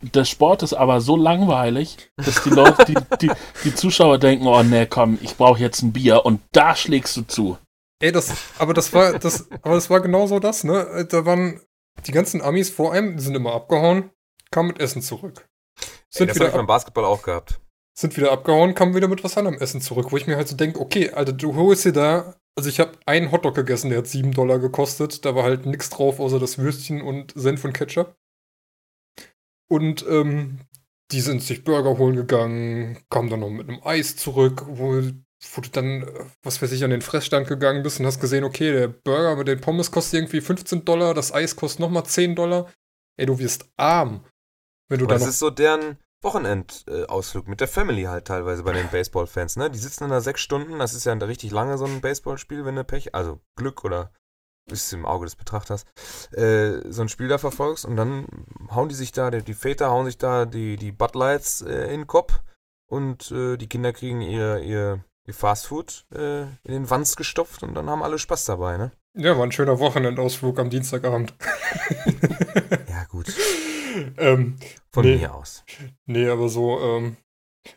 Der 0.00 0.24
Sport 0.24 0.62
ist 0.62 0.72
aber 0.72 1.00
so 1.00 1.16
langweilig, 1.16 2.10
dass 2.16 2.42
die 2.42 2.50
Leute, 2.50 2.84
die, 2.86 2.96
die, 3.20 3.30
die 3.64 3.74
Zuschauer 3.74 4.18
denken, 4.18 4.46
oh 4.46 4.62
nee, 4.62 4.86
komm, 4.86 5.18
ich 5.20 5.36
brauche 5.36 5.60
jetzt 5.60 5.82
ein 5.82 5.92
Bier 5.92 6.24
und 6.24 6.40
da 6.52 6.74
schlägst 6.74 7.16
du 7.16 7.22
zu. 7.22 7.58
Ey, 8.02 8.10
das, 8.10 8.34
aber 8.58 8.74
das 8.74 8.92
war, 8.92 9.18
das, 9.18 9.48
aber 9.62 9.74
das 9.74 9.90
war 9.90 10.00
genauso 10.00 10.40
das, 10.40 10.64
ne? 10.64 11.06
Da 11.08 11.24
waren 11.26 11.60
die 12.06 12.12
ganzen 12.12 12.40
Amis 12.42 12.70
vor 12.70 12.92
einem, 12.92 13.16
die 13.16 13.22
sind 13.22 13.34
immer 13.34 13.52
abgehauen, 13.52 14.10
kamen 14.50 14.68
mit 14.68 14.80
Essen 14.80 15.02
zurück. 15.02 15.46
Ey, 15.78 15.86
Sind, 16.10 16.30
das 16.30 16.36
habe 16.36 16.46
wieder, 16.46 16.48
ich 16.48 16.56
beim 16.56 16.66
Basketball 16.66 17.04
auch 17.04 17.22
gehabt. 17.22 17.60
sind 17.96 18.16
wieder 18.16 18.32
abgehauen, 18.32 18.74
kamen 18.74 18.94
wieder 18.94 19.08
mit 19.08 19.22
was 19.22 19.36
anderem 19.36 19.58
Essen 19.58 19.80
zurück, 19.80 20.10
wo 20.10 20.16
ich 20.16 20.26
mir 20.26 20.36
halt 20.36 20.48
so 20.48 20.56
denke, 20.56 20.80
okay, 20.80 21.10
Alter, 21.10 21.32
du 21.32 21.54
holst 21.54 21.84
dir 21.84 21.92
da, 21.92 22.34
also 22.56 22.68
ich 22.68 22.80
habe 22.80 22.92
einen 23.06 23.32
Hotdog 23.32 23.54
gegessen, 23.54 23.90
der 23.90 23.98
hat 23.98 24.06
7 24.06 24.32
Dollar 24.32 24.58
gekostet, 24.58 25.24
da 25.24 25.34
war 25.34 25.44
halt 25.44 25.66
nichts 25.66 25.90
drauf, 25.90 26.20
außer 26.20 26.38
das 26.38 26.58
Würstchen 26.58 27.02
und 27.02 27.32
Senf 27.34 27.64
und 27.64 27.72
Ketchup. 27.72 28.16
Und 29.68 30.04
ähm, 30.08 30.60
die 31.10 31.20
sind 31.20 31.42
sich 31.42 31.64
Burger 31.64 31.98
holen 31.98 32.16
gegangen, 32.16 32.98
kamen 33.10 33.30
dann 33.30 33.40
noch 33.40 33.50
mit 33.50 33.68
einem 33.68 33.82
Eis 33.84 34.16
zurück, 34.16 34.64
wo, 34.66 34.94
wo 34.94 35.60
du 35.60 35.68
dann, 35.70 36.06
was 36.42 36.62
weiß 36.62 36.72
ich, 36.72 36.84
an 36.84 36.90
den 36.90 37.02
Fressstand 37.02 37.48
gegangen 37.48 37.82
bist 37.82 37.98
und 37.98 38.06
hast 38.06 38.20
gesehen, 38.20 38.44
okay, 38.44 38.72
der 38.72 38.88
Burger 38.88 39.36
mit 39.36 39.48
den 39.48 39.60
Pommes 39.60 39.90
kostet 39.90 40.20
irgendwie 40.20 40.40
15 40.40 40.84
Dollar, 40.84 41.14
das 41.14 41.32
Eis 41.32 41.56
kostet 41.56 41.80
nochmal 41.80 42.04
10 42.04 42.36
Dollar. 42.36 42.72
Ey, 43.16 43.26
du 43.26 43.38
wirst 43.38 43.68
arm. 43.76 44.24
Wenn 44.88 45.00
du 45.00 45.06
dann 45.06 45.18
das 45.18 45.28
ist 45.28 45.38
so 45.38 45.50
deren 45.50 45.98
Wochenendausflug 46.24 47.46
mit 47.48 47.60
der 47.60 47.68
Family 47.68 48.04
halt 48.04 48.26
teilweise 48.26 48.62
bei 48.62 48.72
den 48.72 48.88
Baseball-Fans, 48.88 49.56
ne? 49.56 49.70
Die 49.70 49.78
sitzen 49.78 50.08
da 50.08 50.20
sechs 50.20 50.40
Stunden, 50.40 50.78
das 50.78 50.94
ist 50.94 51.04
ja 51.04 51.12
richtig 51.12 51.52
lange 51.52 51.78
so 51.78 51.84
ein 51.84 52.00
Baseballspiel, 52.00 52.64
wenn 52.64 52.76
du 52.76 52.84
Pech, 52.84 53.14
also 53.14 53.40
Glück 53.56 53.84
oder 53.84 54.10
bist 54.66 54.92
im 54.92 55.06
Auge 55.06 55.26
des 55.26 55.36
Betrachters, 55.36 55.84
äh, 56.32 56.80
so 56.90 57.02
ein 57.02 57.08
Spiel 57.08 57.28
da 57.28 57.38
verfolgst 57.38 57.84
und 57.84 57.96
dann 57.96 58.26
hauen 58.70 58.88
die 58.88 58.94
sich 58.94 59.12
da, 59.12 59.30
die, 59.30 59.42
die 59.42 59.54
Väter 59.54 59.90
hauen 59.90 60.06
sich 60.06 60.18
da 60.18 60.46
die, 60.46 60.76
die 60.76 60.92
Bud 60.92 61.14
Lights 61.14 61.62
äh, 61.62 61.84
in 61.84 62.00
den 62.00 62.06
Kopf 62.06 62.40
und 62.90 63.30
äh, 63.30 63.56
die 63.56 63.68
Kinder 63.68 63.92
kriegen 63.92 64.20
ihr, 64.22 64.60
ihr, 64.60 65.04
ihr 65.26 65.34
Fastfood 65.34 66.06
äh, 66.14 66.42
in 66.42 66.72
den 66.72 66.90
Wanst 66.90 67.16
gestopft 67.16 67.62
und 67.62 67.74
dann 67.74 67.90
haben 67.90 68.02
alle 68.02 68.18
Spaß 68.18 68.46
dabei, 68.46 68.76
ne? 68.76 68.92
Ja, 69.16 69.36
war 69.36 69.44
ein 69.44 69.52
schöner 69.52 69.78
Wochenendausflug 69.78 70.58
am 70.58 70.70
Dienstagabend. 70.70 71.34
Ja, 72.88 73.04
gut. 73.04 73.32
ähm, 74.16 74.56
Von 74.94 75.04
Nee. 75.04 75.16
mir 75.16 75.34
aus. 75.34 75.64
nee, 76.06 76.28
aber 76.28 76.48
so, 76.48 76.78
ähm, 76.80 77.16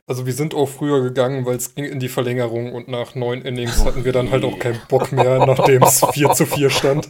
also 0.05 0.25
wir 0.27 0.33
sind 0.33 0.53
auch 0.53 0.67
früher 0.67 1.01
gegangen, 1.01 1.45
weil 1.45 1.55
es 1.55 1.73
ging 1.73 1.85
in 1.85 1.99
die 1.99 2.09
Verlängerung 2.09 2.73
und 2.73 2.87
nach 2.87 3.15
neun 3.15 3.41
Innings 3.41 3.83
hatten 3.83 4.05
wir 4.05 4.11
dann 4.11 4.29
halt 4.29 4.43
auch 4.45 4.59
keinen 4.59 4.79
Bock 4.87 5.11
mehr, 5.11 5.39
nachdem 5.47 5.81
es 5.83 6.05
4 6.13 6.31
zu 6.33 6.45
4 6.45 6.69
stand. 6.69 7.09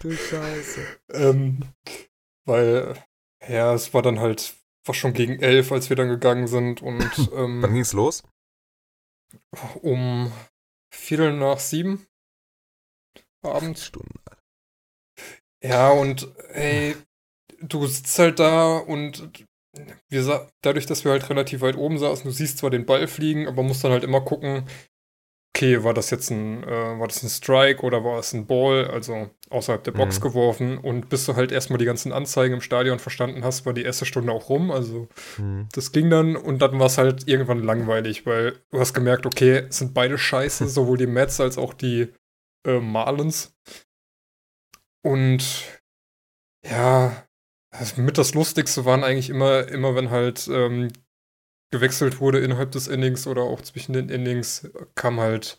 Du 0.00 0.12
Scheiße. 0.12 0.80
Ähm, 1.12 1.60
weil, 2.44 2.94
ja, 3.48 3.72
es 3.74 3.94
war 3.94 4.02
dann 4.02 4.20
halt, 4.20 4.54
war 4.84 4.94
schon 4.94 5.14
gegen 5.14 5.40
elf, 5.40 5.72
als 5.72 5.88
wir 5.88 5.96
dann 5.96 6.08
gegangen 6.08 6.46
sind 6.46 6.82
und 6.82 7.00
Wann 7.32 7.64
ähm, 7.64 7.74
ging's 7.74 7.92
los? 7.94 8.22
um 9.82 10.30
Viertel 10.92 11.32
nach 11.34 11.58
sieben 11.60 12.06
abends. 13.42 13.86
Stunden. 13.86 14.18
Ja, 15.62 15.90
und 15.90 16.28
ey, 16.52 16.96
du 17.60 17.86
sitzt 17.86 18.18
halt 18.18 18.38
da 18.38 18.76
und 18.78 19.28
wir 20.08 20.48
dadurch, 20.62 20.86
dass 20.86 21.04
wir 21.04 21.12
halt 21.12 21.28
relativ 21.30 21.60
weit 21.60 21.76
oben 21.76 21.98
saßen, 21.98 22.24
du 22.24 22.30
siehst 22.32 22.58
zwar 22.58 22.70
den 22.70 22.86
Ball 22.86 23.06
fliegen, 23.06 23.46
aber 23.46 23.62
musst 23.62 23.84
dann 23.84 23.92
halt 23.92 24.04
immer 24.04 24.20
gucken, 24.20 24.64
okay, 25.54 25.84
war 25.84 25.94
das 25.94 26.10
jetzt 26.10 26.30
ein, 26.30 26.62
äh, 26.64 26.98
war 26.98 27.06
das 27.08 27.22
ein 27.22 27.28
Strike 27.28 27.82
oder 27.82 28.04
war 28.04 28.18
es 28.18 28.32
ein 28.32 28.46
Ball, 28.46 28.88
also 28.88 29.30
außerhalb 29.50 29.82
der 29.84 29.92
Box 29.92 30.18
Mhm. 30.18 30.22
geworfen 30.22 30.78
und 30.78 31.08
bis 31.08 31.26
du 31.26 31.36
halt 31.36 31.52
erstmal 31.52 31.78
die 31.78 31.84
ganzen 31.84 32.12
Anzeigen 32.12 32.54
im 32.54 32.60
Stadion 32.60 32.98
verstanden 32.98 33.44
hast, 33.44 33.66
war 33.66 33.72
die 33.72 33.82
erste 33.82 34.06
Stunde 34.06 34.32
auch 34.32 34.48
rum, 34.48 34.70
also 34.70 35.08
Hm. 35.36 35.68
das 35.72 35.92
ging 35.92 36.08
dann 36.10 36.36
und 36.36 36.60
dann 36.62 36.78
war 36.78 36.86
es 36.86 36.98
halt 36.98 37.28
irgendwann 37.28 37.62
langweilig, 37.62 38.26
weil 38.26 38.60
du 38.70 38.80
hast 38.80 38.94
gemerkt, 38.94 39.26
okay, 39.26 39.66
es 39.68 39.78
sind 39.78 39.92
beide 39.94 40.18
scheiße, 40.18 40.66
sowohl 40.68 40.98
die 40.98 41.06
Mets 41.06 41.40
als 41.40 41.58
auch 41.58 41.74
die 41.74 42.12
äh, 42.66 42.78
Marlins. 42.80 43.54
Und 45.02 45.80
ja, 46.64 47.26
mit 47.96 48.18
das 48.18 48.34
Lustigste 48.34 48.84
waren 48.84 49.04
eigentlich 49.04 49.30
immer, 49.30 49.68
immer 49.68 49.94
wenn 49.94 50.10
halt 50.10 50.48
ähm, 50.48 50.88
gewechselt 51.70 52.20
wurde 52.20 52.40
innerhalb 52.40 52.72
des 52.72 52.88
Innings 52.88 53.26
oder 53.26 53.42
auch 53.42 53.60
zwischen 53.60 53.92
den 53.92 54.08
Innings, 54.08 54.68
kam 54.94 55.20
halt 55.20 55.58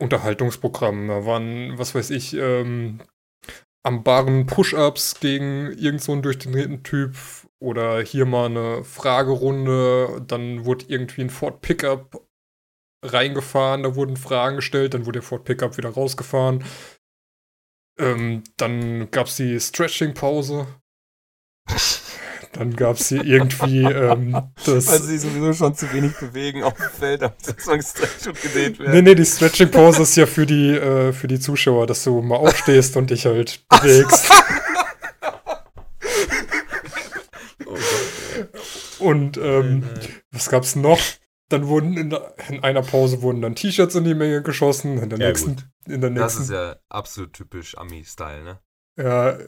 Unterhaltungsprogramm. 0.00 1.08
Da 1.08 1.24
waren, 1.24 1.78
was 1.78 1.94
weiß 1.94 2.10
ich, 2.10 2.34
ähm, 2.34 3.00
am 3.82 4.04
Baren 4.04 4.46
Push-Ups 4.46 5.20
gegen 5.20 5.72
irgend 5.72 6.02
so 6.02 6.12
einen 6.12 6.22
durchtrainierten 6.22 6.82
Typ 6.82 7.16
oder 7.58 8.02
hier 8.02 8.26
mal 8.26 8.46
eine 8.46 8.84
Fragerunde, 8.84 10.22
dann 10.26 10.64
wurde 10.64 10.84
irgendwie 10.88 11.22
ein 11.22 11.30
Ford 11.30 11.60
Pickup 11.62 12.28
reingefahren, 13.04 13.84
da 13.84 13.94
wurden 13.94 14.16
Fragen 14.16 14.56
gestellt, 14.56 14.94
dann 14.94 15.06
wurde 15.06 15.20
der 15.20 15.22
Ford 15.22 15.44
Pickup 15.44 15.76
wieder 15.76 15.90
rausgefahren. 15.90 16.64
Ähm, 17.98 18.44
dann 18.56 19.10
gab 19.10 19.26
es 19.26 19.36
die 19.36 19.58
Stretching-Pause. 19.58 20.66
Dann 22.52 22.74
gab 22.74 22.96
es 22.96 23.08
hier 23.08 23.24
irgendwie 23.24 23.82
ähm, 23.82 24.32
das. 24.64 24.86
Weil 24.88 25.02
sie 25.02 25.18
sowieso 25.18 25.52
schon 25.52 25.74
zu 25.74 25.92
wenig 25.92 26.16
bewegen 26.16 26.62
auf 26.64 26.74
dem 26.74 26.88
Feld, 26.90 27.22
damit 27.22 27.36
das 27.46 27.66
mal 27.66 27.76
gestretcht 27.76 28.26
und 28.26 28.40
gedehnt 28.42 28.78
Nee, 28.80 28.86
werden. 28.86 29.04
nee, 29.04 29.14
die 29.14 29.24
Stretching-Pause 29.26 30.02
ist 30.02 30.16
ja 30.16 30.24
für 30.26 30.46
die, 30.46 30.70
äh, 30.74 31.12
für 31.12 31.28
die 31.28 31.38
Zuschauer, 31.38 31.86
dass 31.86 32.04
du 32.04 32.22
mal 32.22 32.36
aufstehst 32.36 32.96
und 32.96 33.10
dich 33.10 33.26
halt 33.26 33.64
bewegst. 33.68 34.28
Oh 37.66 37.72
Gott. 37.74 38.50
Und 39.00 39.36
ähm, 39.36 39.84
was 40.32 40.48
gab's 40.48 40.74
noch? 40.76 41.00
Dann 41.50 41.66
wurden 41.66 41.96
in, 41.96 42.10
der- 42.10 42.34
in 42.48 42.62
einer 42.62 42.82
Pause 42.82 43.22
wurden 43.22 43.40
dann 43.42 43.54
T-Shirts 43.54 43.94
in 43.94 44.04
die 44.04 44.14
Menge 44.14 44.42
geschossen. 44.42 44.98
In 44.98 45.08
der 45.10 45.18
Ja, 45.18 45.28
nächsten, 45.28 45.56
in 45.86 46.00
der 46.00 46.10
Das 46.10 46.38
nächsten, 46.38 46.42
ist 46.44 46.50
ja 46.50 46.76
absolut 46.88 47.32
typisch 47.32 47.76
Ami-Style, 47.76 48.42
ne? 48.44 48.58
ja, 48.98 49.38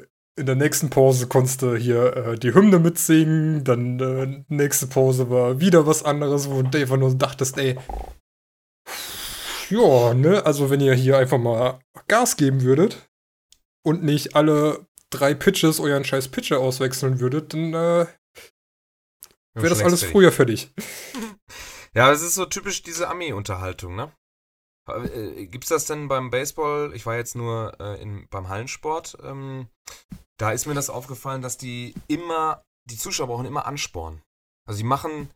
in 0.41 0.47
der 0.47 0.57
nächsten 0.57 0.91
Pause 0.91 1.29
konntest 1.29 1.63
du 1.63 1.77
hier 1.77 2.17
äh, 2.17 2.39
die 2.39 2.55
Hymne 2.55 2.79
mitsingen. 2.79 3.63
Dann 3.63 4.01
äh, 4.01 4.45
nächste 4.49 4.87
Pause 4.87 5.31
war 5.31 5.61
wieder 5.61 5.87
was 5.87 6.03
anderes, 6.03 6.51
wo 6.51 6.63
du 6.63 6.79
einfach 6.79 6.97
nur 6.97 7.15
dachtest, 7.15 7.59
ey, 7.59 7.79
ja, 9.69 10.15
ne, 10.15 10.45
also 10.45 10.71
wenn 10.71 10.81
ihr 10.81 10.95
hier 10.95 11.19
einfach 11.19 11.39
mal 11.39 11.79
Gas 12.09 12.37
geben 12.37 12.63
würdet 12.63 13.09
und 13.85 14.03
nicht 14.03 14.35
alle 14.35 14.87
drei 15.11 15.35
Pitches 15.35 15.79
euren 15.79 16.05
scheiß 16.05 16.29
Pitcher 16.29 16.59
auswechseln 16.59 17.21
würdet, 17.21 17.53
dann 17.53 17.75
äh, 17.75 18.07
wäre 19.55 19.69
das 19.69 19.83
alles 19.83 20.03
früher 20.03 20.33
fertig. 20.33 20.73
Ja, 21.93 22.13
es 22.13 22.23
ist 22.23 22.35
so 22.35 22.47
typisch 22.47 22.85
diese 22.85 23.09
Ami-Unterhaltung, 23.09 23.97
ne? 23.97 24.13
Äh, 24.97 25.47
Gibt's 25.47 25.69
das 25.69 25.87
denn 25.87 26.09
beim 26.09 26.31
Baseball? 26.31 26.93
Ich 26.95 27.07
war 27.07 27.17
jetzt 27.17 27.35
nur 27.35 27.79
äh, 27.81 28.01
in, 28.01 28.29
beim 28.29 28.49
Hallensport. 28.49 29.17
Ähm, 29.23 29.69
da 30.39 30.53
ist 30.53 30.67
mir 30.67 30.75
das 30.75 30.91
aufgefallen, 30.91 31.43
dass 31.43 31.59
die 31.59 31.95
immer, 32.09 32.63
die 32.89 32.97
Zuschauer 32.97 33.29
brauchen 33.29 33.47
immer 33.47 33.67
Ansporn. 33.67 34.23
Also 34.67 34.79
die 34.79 34.87
machen, 34.87 35.31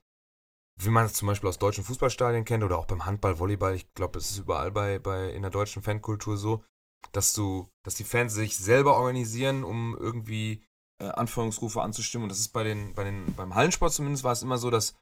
wie 0.80 0.90
man 0.90 1.06
es 1.06 1.14
zum 1.14 1.28
Beispiel 1.28 1.48
aus 1.48 1.58
deutschen 1.58 1.84
Fußballstadien 1.84 2.44
kennt 2.44 2.64
oder 2.64 2.78
auch 2.78 2.86
beim 2.86 3.04
Handball, 3.04 3.38
Volleyball, 3.38 3.74
ich 3.74 3.92
glaube, 3.94 4.18
es 4.18 4.30
ist 4.30 4.38
überall 4.38 4.70
bei, 4.70 4.98
bei 4.98 5.30
in 5.30 5.42
der 5.42 5.50
deutschen 5.50 5.82
Fankultur 5.82 6.36
so, 6.36 6.64
dass 7.12 7.32
du, 7.32 7.68
dass 7.84 7.94
die 7.94 8.04
Fans 8.04 8.32
sich 8.32 8.56
selber 8.56 8.96
organisieren, 8.96 9.64
um 9.64 9.96
irgendwie 9.98 10.64
äh, 11.00 11.08
Anführungsrufe 11.08 11.82
anzustimmen. 11.82 12.24
Und 12.24 12.30
das 12.30 12.38
ist 12.38 12.52
bei 12.52 12.64
den, 12.64 12.94
bei 12.94 13.04
den, 13.04 13.34
beim 13.34 13.54
Hallensport 13.54 13.92
zumindest 13.92 14.24
war 14.24 14.32
es 14.32 14.42
immer 14.42 14.58
so, 14.58 14.70
dass 14.70 14.94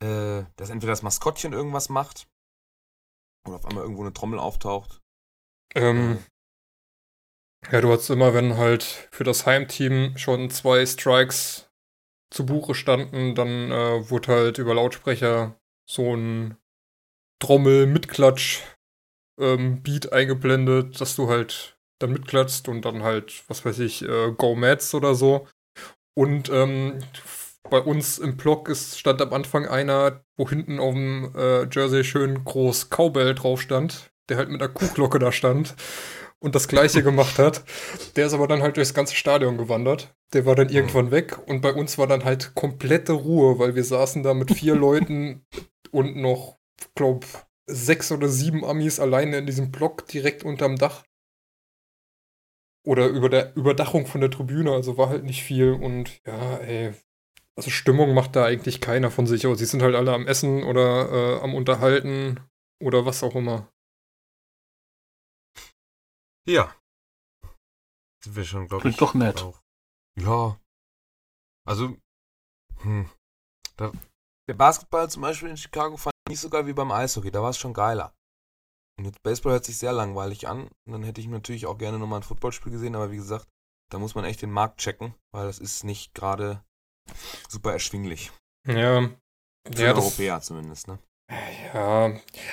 äh, 0.00 0.44
dass 0.56 0.70
entweder 0.70 0.92
das 0.92 1.02
Maskottchen 1.02 1.52
irgendwas 1.52 1.88
macht 1.88 2.28
oder 3.48 3.56
auf 3.56 3.66
einmal 3.66 3.82
irgendwo 3.82 4.02
eine 4.02 4.12
Trommel 4.12 4.38
auftaucht. 4.38 5.00
Ähm, 5.74 6.18
ja, 7.70 7.80
du 7.80 7.90
hattest 7.92 8.10
immer, 8.10 8.34
wenn 8.34 8.56
halt 8.56 8.82
für 9.10 9.24
das 9.24 9.44
Heimteam 9.44 10.16
schon 10.16 10.50
zwei 10.50 10.86
Strikes 10.86 11.68
zu 12.30 12.46
Buche 12.46 12.74
standen, 12.74 13.34
dann 13.34 13.70
äh, 13.70 14.10
wurde 14.10 14.32
halt 14.32 14.58
über 14.58 14.74
Lautsprecher 14.74 15.58
so 15.88 16.14
ein 16.14 16.56
Trommel-Mitklatsch 17.40 18.62
ähm, 19.40 19.82
Beat 19.82 20.12
eingeblendet, 20.12 21.00
dass 21.00 21.16
du 21.16 21.28
halt 21.28 21.78
dann 22.00 22.12
mitklatschst 22.12 22.68
und 22.68 22.84
dann 22.84 23.02
halt, 23.02 23.44
was 23.48 23.64
weiß 23.64 23.78
ich, 23.80 24.02
äh, 24.02 24.32
Go 24.32 24.54
Mats 24.54 24.94
oder 24.94 25.14
so. 25.14 25.48
Und 26.14 26.48
ähm, 26.50 26.98
bei 27.70 27.78
uns 27.78 28.18
im 28.18 28.36
Blog 28.36 28.68
ist, 28.68 28.98
stand 28.98 29.20
am 29.20 29.32
Anfang 29.32 29.66
einer, 29.66 30.24
wo 30.36 30.48
hinten 30.48 30.78
auf 30.78 30.94
dem 30.94 31.32
äh, 31.36 31.68
Jersey 31.70 32.04
schön 32.04 32.44
groß 32.44 32.88
Cowbell 32.90 33.34
drauf 33.34 33.60
stand, 33.60 34.10
der 34.28 34.36
halt 34.36 34.48
mit 34.48 34.60
der 34.60 34.68
Kuhglocke 34.68 35.18
da 35.18 35.32
stand 35.32 35.74
und 36.40 36.54
das 36.54 36.68
gleiche 36.68 37.02
gemacht 37.02 37.38
hat. 37.38 37.64
Der 38.16 38.26
ist 38.26 38.32
aber 38.32 38.48
dann 38.48 38.62
halt 38.62 38.76
durchs 38.76 38.94
ganze 38.94 39.14
Stadion 39.14 39.58
gewandert. 39.58 40.14
Der 40.32 40.46
war 40.46 40.54
dann 40.54 40.68
irgendwann 40.68 41.10
weg 41.10 41.38
und 41.46 41.60
bei 41.60 41.72
uns 41.72 41.98
war 41.98 42.06
dann 42.06 42.24
halt 42.24 42.54
komplette 42.54 43.12
Ruhe, 43.12 43.58
weil 43.58 43.74
wir 43.74 43.84
saßen 43.84 44.22
da 44.22 44.34
mit 44.34 44.52
vier 44.52 44.74
Leuten 44.76 45.46
und 45.90 46.16
noch, 46.16 46.58
glaub, 46.94 47.24
sechs 47.66 48.10
oder 48.12 48.28
sieben 48.28 48.64
Amis 48.64 49.00
alleine 49.00 49.38
in 49.38 49.46
diesem 49.46 49.70
Block 49.70 50.06
direkt 50.06 50.44
unterm 50.44 50.76
Dach. 50.76 51.04
Oder 52.84 53.08
über 53.08 53.28
der 53.28 53.54
Überdachung 53.54 54.06
von 54.06 54.22
der 54.22 54.30
Tribüne, 54.30 54.72
also 54.72 54.96
war 54.96 55.10
halt 55.10 55.24
nicht 55.24 55.42
viel 55.42 55.72
und 55.72 56.22
ja, 56.26 56.56
ey. 56.58 56.94
Also 57.58 57.70
Stimmung 57.70 58.14
macht 58.14 58.36
da 58.36 58.44
eigentlich 58.44 58.80
keiner 58.80 59.10
von 59.10 59.26
sich 59.26 59.44
aus. 59.48 59.58
Sie 59.58 59.66
sind 59.66 59.82
halt 59.82 59.96
alle 59.96 60.14
am 60.14 60.28
Essen 60.28 60.62
oder 60.62 61.10
äh, 61.10 61.40
am 61.40 61.56
Unterhalten 61.56 62.38
oder 62.80 63.04
was 63.04 63.24
auch 63.24 63.34
immer. 63.34 63.68
Ja. 66.48 66.72
Sind 68.22 68.36
wir 68.36 68.44
schon, 68.44 68.68
glaube 68.68 68.82
Klingt 68.82 68.94
ich. 68.94 69.00
doch 69.00 69.14
nett. 69.14 69.42
Auch. 69.42 69.60
Ja. 70.20 70.60
Also, 71.66 71.96
hm. 72.82 73.10
Da, 73.76 73.90
der 74.48 74.54
Basketball 74.54 75.10
zum 75.10 75.22
Beispiel 75.22 75.48
in 75.48 75.56
Chicago 75.56 75.96
fand 75.96 76.14
ich 76.26 76.30
nicht 76.30 76.40
so 76.40 76.50
geil 76.50 76.68
wie 76.68 76.74
beim 76.74 76.92
Eishockey. 76.92 77.32
Da 77.32 77.42
war 77.42 77.50
es 77.50 77.58
schon 77.58 77.74
geiler. 77.74 78.14
Und 79.00 79.06
jetzt 79.06 79.20
Baseball 79.24 79.54
hört 79.54 79.64
sich 79.64 79.78
sehr 79.78 79.92
langweilig 79.92 80.46
an. 80.46 80.68
Und 80.86 80.92
dann 80.92 81.02
hätte 81.02 81.20
ich 81.20 81.26
natürlich 81.26 81.66
auch 81.66 81.76
gerne 81.76 81.98
nochmal 81.98 82.20
ein 82.20 82.24
Footballspiel 82.24 82.70
gesehen. 82.70 82.94
Aber 82.94 83.10
wie 83.10 83.16
gesagt, 83.16 83.48
da 83.90 83.98
muss 83.98 84.14
man 84.14 84.24
echt 84.24 84.42
den 84.42 84.52
Markt 84.52 84.78
checken, 84.78 85.16
weil 85.34 85.46
das 85.48 85.58
ist 85.58 85.82
nicht 85.82 86.14
gerade 86.14 86.64
super 87.48 87.72
erschwinglich. 87.72 88.30
Ja. 88.66 89.02
Für 89.02 89.10
ja, 89.82 89.92
den 89.92 89.96
das, 89.96 90.04
Europäer 90.04 90.40
zumindest, 90.40 90.88
ne? 90.88 90.98
Ja, 91.74 92.12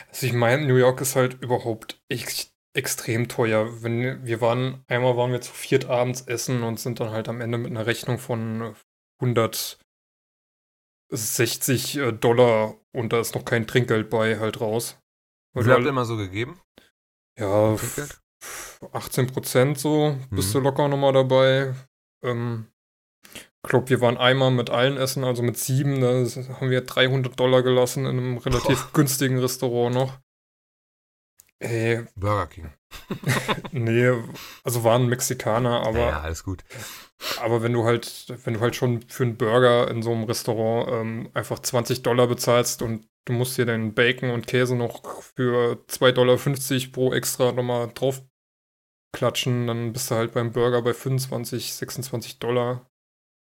also 0.10 0.26
ich 0.26 0.34
meine, 0.34 0.65
New 0.65 0.76
York 0.76 0.99
ist 1.02 1.15
halt 1.15 1.41
überhaupt 1.41 2.02
echt 2.10 2.52
extrem 2.76 3.30
teuer. 3.30 3.84
Wenn 3.84 4.26
wir 4.26 4.41
waren, 4.41 4.84
einmal 4.88 5.15
waren 5.15 5.32
wir 5.32 5.41
zu 5.41 5.53
viert 5.53 5.86
abends 5.86 6.22
essen 6.22 6.64
und 6.64 6.80
sind 6.80 6.99
dann 6.99 7.11
halt 7.11 7.30
am 7.30 7.40
Ende 7.40 7.57
mit 7.57 7.72
einer 7.72 7.86
Rechnung 7.86 8.18
von 8.18 8.76
160 9.22 11.98
äh, 11.98 12.11
Dollar 12.11 12.76
und 12.94 13.14
da 13.14 13.19
ist 13.22 13.36
noch 13.36 13.45
kein 13.45 13.68
Trinkgeld 13.68 14.10
bei 14.10 14.40
halt 14.40 14.60
raus. 14.60 14.98
Wie 15.53 15.72
habt 15.72 15.84
ihr 15.84 15.90
immer 15.90 16.06
so 16.06 16.18
gegeben? 16.18 16.60
ja, 17.40 17.76
Trinkgeld? 17.76 18.19
18 18.91 19.27
Prozent 19.27 19.80
so, 19.80 20.18
bist 20.32 20.49
Mhm. 20.49 20.53
du 20.53 20.60
locker 20.60 20.88
nochmal 20.90 21.14
dabei. 21.14 21.73
Ähm, 22.23 22.68
ich 23.66 23.70
glaube, 23.70 23.90
wir 23.90 24.00
waren 24.00 24.18
einmal 24.18 24.52
mit 24.52 24.70
allen 24.70 24.96
essen, 24.96 25.24
also 25.24 25.42
mit 25.42 25.58
sieben, 25.58 26.00
da 26.00 26.10
haben 26.60 26.70
wir 26.70 26.82
300 26.82 27.40
Dollar 27.40 27.64
gelassen 27.64 28.06
in 28.06 28.18
einem 28.18 28.38
relativ 28.38 28.94
günstigen 28.94 29.40
Restaurant 29.40 29.96
noch. 29.96 30.20
Ey, 31.58 32.06
Burger 32.16 32.46
King. 32.46 32.70
nee, 33.72 34.12
also 34.64 34.84
waren 34.84 35.08
Mexikaner, 35.08 35.82
aber, 35.82 36.00
ja, 36.00 36.22
alles 36.22 36.44
gut. 36.44 36.64
aber 37.42 37.64
wenn 37.64 37.74
du 37.74 37.86
halt, 37.86 38.28
wenn 38.44 38.54
du 38.54 38.60
halt 38.60 38.76
schon 38.76 39.02
für 39.08 39.24
einen 39.24 39.38
Burger 39.38 39.90
in 39.90 40.04
so 40.04 40.12
einem 40.12 40.26
Restaurant 40.26 40.92
ähm, 40.92 41.30
einfach 41.34 41.58
20 41.58 42.04
Dollar 42.04 42.28
bezahlst 42.28 42.84
und 42.84 43.08
du 43.26 43.34
musst 43.34 43.58
dir 43.58 43.66
den 43.66 43.96
Bacon 43.96 44.30
und 44.30 44.46
Käse 44.46 44.76
noch 44.76 45.24
für 45.24 45.84
2,50 45.90 46.14
Dollar 46.14 46.92
pro 46.92 47.14
extra 47.14 47.52
nochmal 47.52 47.90
drauf 47.96 48.22
klatschen, 49.12 49.66
dann 49.66 49.92
bist 49.92 50.12
du 50.12 50.16
halt 50.16 50.34
beim 50.34 50.52
Burger 50.52 50.84
bei 50.84 50.94
25, 50.94 51.74
26 51.74 52.38
Dollar. 52.38 52.86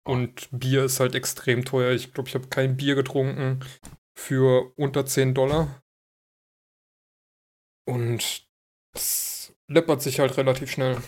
Und 0.04 0.48
Bier 0.50 0.84
ist 0.84 1.00
halt 1.00 1.14
extrem 1.14 1.64
teuer. 1.64 1.92
Ich 1.92 2.12
glaube, 2.12 2.28
ich 2.28 2.34
habe 2.34 2.48
kein 2.48 2.76
Bier 2.76 2.94
getrunken 2.94 3.60
für 4.18 4.72
unter 4.76 5.06
10 5.06 5.34
Dollar. 5.34 5.82
Und 7.86 8.46
das 8.94 9.54
läppert 9.68 10.02
sich 10.02 10.20
halt 10.20 10.36
relativ 10.36 10.70
schnell. 10.70 11.00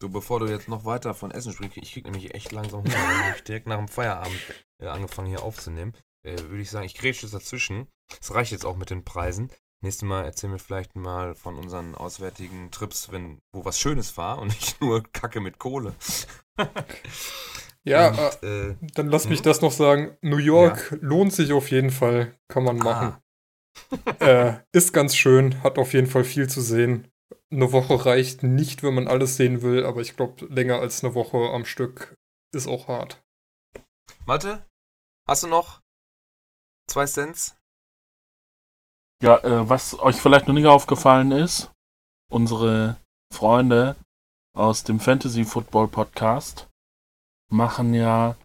Du, 0.00 0.10
bevor 0.10 0.40
du 0.40 0.46
jetzt 0.46 0.68
noch 0.68 0.84
weiter 0.84 1.14
von 1.14 1.30
Essen 1.30 1.52
sprichst, 1.52 1.76
ich 1.76 1.92
krieg 1.92 2.04
nämlich 2.04 2.34
echt 2.34 2.50
langsam 2.50 2.82
Hunger. 2.82 2.92
weil 2.92 3.34
ich 3.36 3.44
direkt 3.44 3.68
nach 3.68 3.78
dem 3.78 3.88
Feierabend 3.88 4.40
äh, 4.80 4.88
angefangen 4.88 5.28
hier 5.28 5.42
aufzunehmen. 5.42 5.96
Äh, 6.24 6.38
Würde 6.38 6.60
ich 6.60 6.70
sagen, 6.70 6.86
ich 6.86 6.94
grätsche 6.94 7.22
jetzt 7.22 7.34
dazwischen. 7.34 7.86
Es 8.20 8.34
reicht 8.34 8.52
jetzt 8.52 8.66
auch 8.66 8.76
mit 8.76 8.90
den 8.90 9.04
Preisen. 9.04 9.50
Nächstes 9.84 10.06
Mal 10.06 10.24
erzählen 10.24 10.52
wir 10.52 10.58
vielleicht 10.60 10.94
mal 10.94 11.34
von 11.34 11.56
unseren 11.56 11.94
auswärtigen 11.94 12.70
Trips, 12.70 13.10
wenn, 13.10 13.40
wo 13.52 13.64
was 13.64 13.80
Schönes 13.80 14.16
war 14.16 14.38
und 14.38 14.48
nicht 14.48 14.80
nur 14.80 15.02
Kacke 15.12 15.40
mit 15.40 15.58
Kohle. 15.58 15.94
Ja, 17.84 18.08
und, 18.10 18.42
äh, 18.42 18.68
äh, 18.70 18.76
dann 18.94 19.08
lass 19.08 19.28
mich 19.28 19.40
Mhm. 19.40 19.44
das 19.44 19.60
noch 19.60 19.72
sagen. 19.72 20.16
New 20.22 20.36
York 20.38 20.96
lohnt 21.00 21.32
sich 21.32 21.52
auf 21.52 21.70
jeden 21.70 21.90
Fall. 21.90 22.38
Kann 22.48 22.64
man 22.64 22.76
machen. 22.78 23.16
äh, 24.20 24.54
ist 24.72 24.92
ganz 24.92 25.16
schön, 25.16 25.62
hat 25.62 25.78
auf 25.78 25.92
jeden 25.92 26.06
Fall 26.06 26.24
viel 26.24 26.48
zu 26.48 26.60
sehen. 26.60 27.08
Eine 27.50 27.72
Woche 27.72 28.06
reicht 28.06 28.42
nicht, 28.42 28.82
wenn 28.82 28.94
man 28.94 29.08
alles 29.08 29.36
sehen 29.36 29.62
will, 29.62 29.84
aber 29.84 30.00
ich 30.00 30.16
glaube, 30.16 30.46
länger 30.46 30.78
als 30.78 31.02
eine 31.02 31.14
Woche 31.14 31.36
am 31.50 31.64
Stück 31.64 32.14
ist 32.54 32.66
auch 32.68 32.88
hart. 32.88 33.22
Malte, 34.26 34.64
hast 35.28 35.42
du 35.42 35.48
noch 35.48 35.80
zwei 36.88 37.06
Cents? 37.06 37.56
Ja, 39.22 39.38
äh, 39.38 39.68
was 39.68 39.98
euch 40.00 40.16
vielleicht 40.16 40.46
noch 40.48 40.54
nicht 40.54 40.66
aufgefallen 40.66 41.32
ist, 41.32 41.70
unsere 42.30 42.96
Freunde 43.32 43.96
aus 44.56 44.84
dem 44.84 45.00
Fantasy 45.00 45.44
Football 45.44 45.88
Podcast 45.88 46.68
machen 47.52 47.94
ja, 47.94 48.36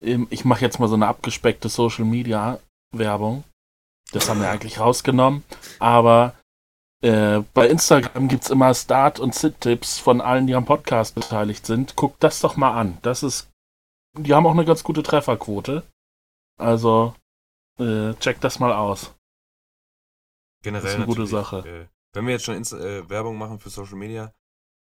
ich 0.00 0.44
mache 0.44 0.62
jetzt 0.62 0.78
mal 0.78 0.88
so 0.88 0.94
eine 0.94 1.06
abgespeckte 1.06 1.68
Social 1.68 2.04
Media 2.04 2.58
Werbung. 2.92 3.44
Das 4.12 4.28
haben 4.28 4.40
wir 4.40 4.50
eigentlich 4.50 4.78
rausgenommen, 4.78 5.42
aber 5.78 6.34
äh, 7.02 7.40
bei 7.54 7.68
Instagram 7.68 8.28
gibt's 8.28 8.50
immer 8.50 8.72
Start- 8.74 9.20
und 9.20 9.34
Sit-Tipps 9.34 9.98
von 9.98 10.20
allen, 10.20 10.46
die 10.46 10.54
am 10.54 10.64
Podcast 10.64 11.14
beteiligt 11.14 11.66
sind. 11.66 11.96
Guckt 11.96 12.22
das 12.22 12.40
doch 12.40 12.56
mal 12.56 12.72
an. 12.72 12.98
Das 13.02 13.22
ist, 13.22 13.48
die 14.16 14.32
haben 14.32 14.46
auch 14.46 14.52
eine 14.52 14.64
ganz 14.64 14.82
gute 14.84 15.02
Trefferquote. 15.02 15.82
Also, 16.58 17.14
äh, 17.78 18.14
checkt 18.14 18.44
das 18.44 18.58
mal 18.58 18.72
aus. 18.72 19.14
Generell 20.62 20.82
Das 20.82 20.92
ist 20.92 20.96
eine 20.96 21.06
gute 21.06 21.26
Sache. 21.26 21.58
Äh, 21.58 21.86
wenn 22.14 22.26
wir 22.26 22.32
jetzt 22.32 22.44
schon 22.44 22.56
Insta 22.56 22.78
äh, 22.78 23.08
Werbung 23.10 23.36
machen 23.36 23.58
für 23.58 23.70
Social 23.70 23.96
Media, 23.96 24.32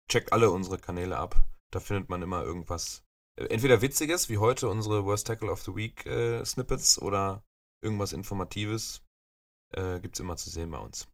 checkt 0.09 0.33
alle 0.33 0.51
unsere 0.51 0.79
Kanäle 0.79 1.19
ab. 1.19 1.35
Da 1.73 1.81
findet 1.81 2.09
man 2.09 2.23
immer 2.23 2.43
irgendwas. 2.43 3.04
Entweder 3.37 3.83
Witziges, 3.83 4.29
wie 4.29 4.39
heute 4.39 4.69
unsere 4.69 5.05
Worst 5.05 5.27
Tackle 5.27 5.51
of 5.51 5.63
the 5.63 5.75
Week 5.75 6.07
äh, 6.07 6.45
Snippets 6.45 7.01
oder 7.01 7.43
irgendwas 7.83 8.13
Informatives. 8.13 9.03
Äh, 9.73 9.99
gibt's 10.01 10.21
immer 10.21 10.37
zu 10.37 10.51
sehen 10.51 10.71
bei 10.71 10.79
uns. 10.79 11.09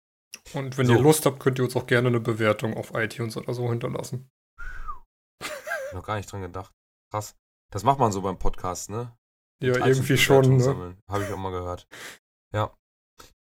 Und 0.52 0.76
wenn 0.76 0.86
So. 0.86 0.94
ihr 0.94 1.00
Lust 1.00 1.24
habt, 1.26 1.40
könnt 1.40 1.58
ihr 1.58 1.64
uns 1.64 1.76
auch 1.76 1.86
gerne 1.86 2.08
eine 2.08 2.20
Bewertung 2.20 2.76
auf 2.76 2.92
iTunes 2.94 3.36
oder 3.36 3.54
so 3.54 3.68
hinterlassen. 3.70 4.30
Noch 5.92 6.04
gar 6.04 6.16
nicht 6.16 6.30
dran 6.30 6.42
gedacht. 6.42 6.72
Krass. 7.10 7.36
Das 7.72 7.84
macht 7.84 7.98
man 7.98 8.12
so 8.12 8.22
beim 8.22 8.38
Podcast, 8.38 8.90
ne? 8.90 9.16
Ja, 9.62 9.84
irgendwie 9.86 10.16
schon, 10.16 10.56
ne? 10.56 10.96
Habe 11.08 11.24
ich 11.24 11.32
auch 11.32 11.38
mal 11.38 11.50
gehört. 11.50 11.88
Ja. 12.54 12.76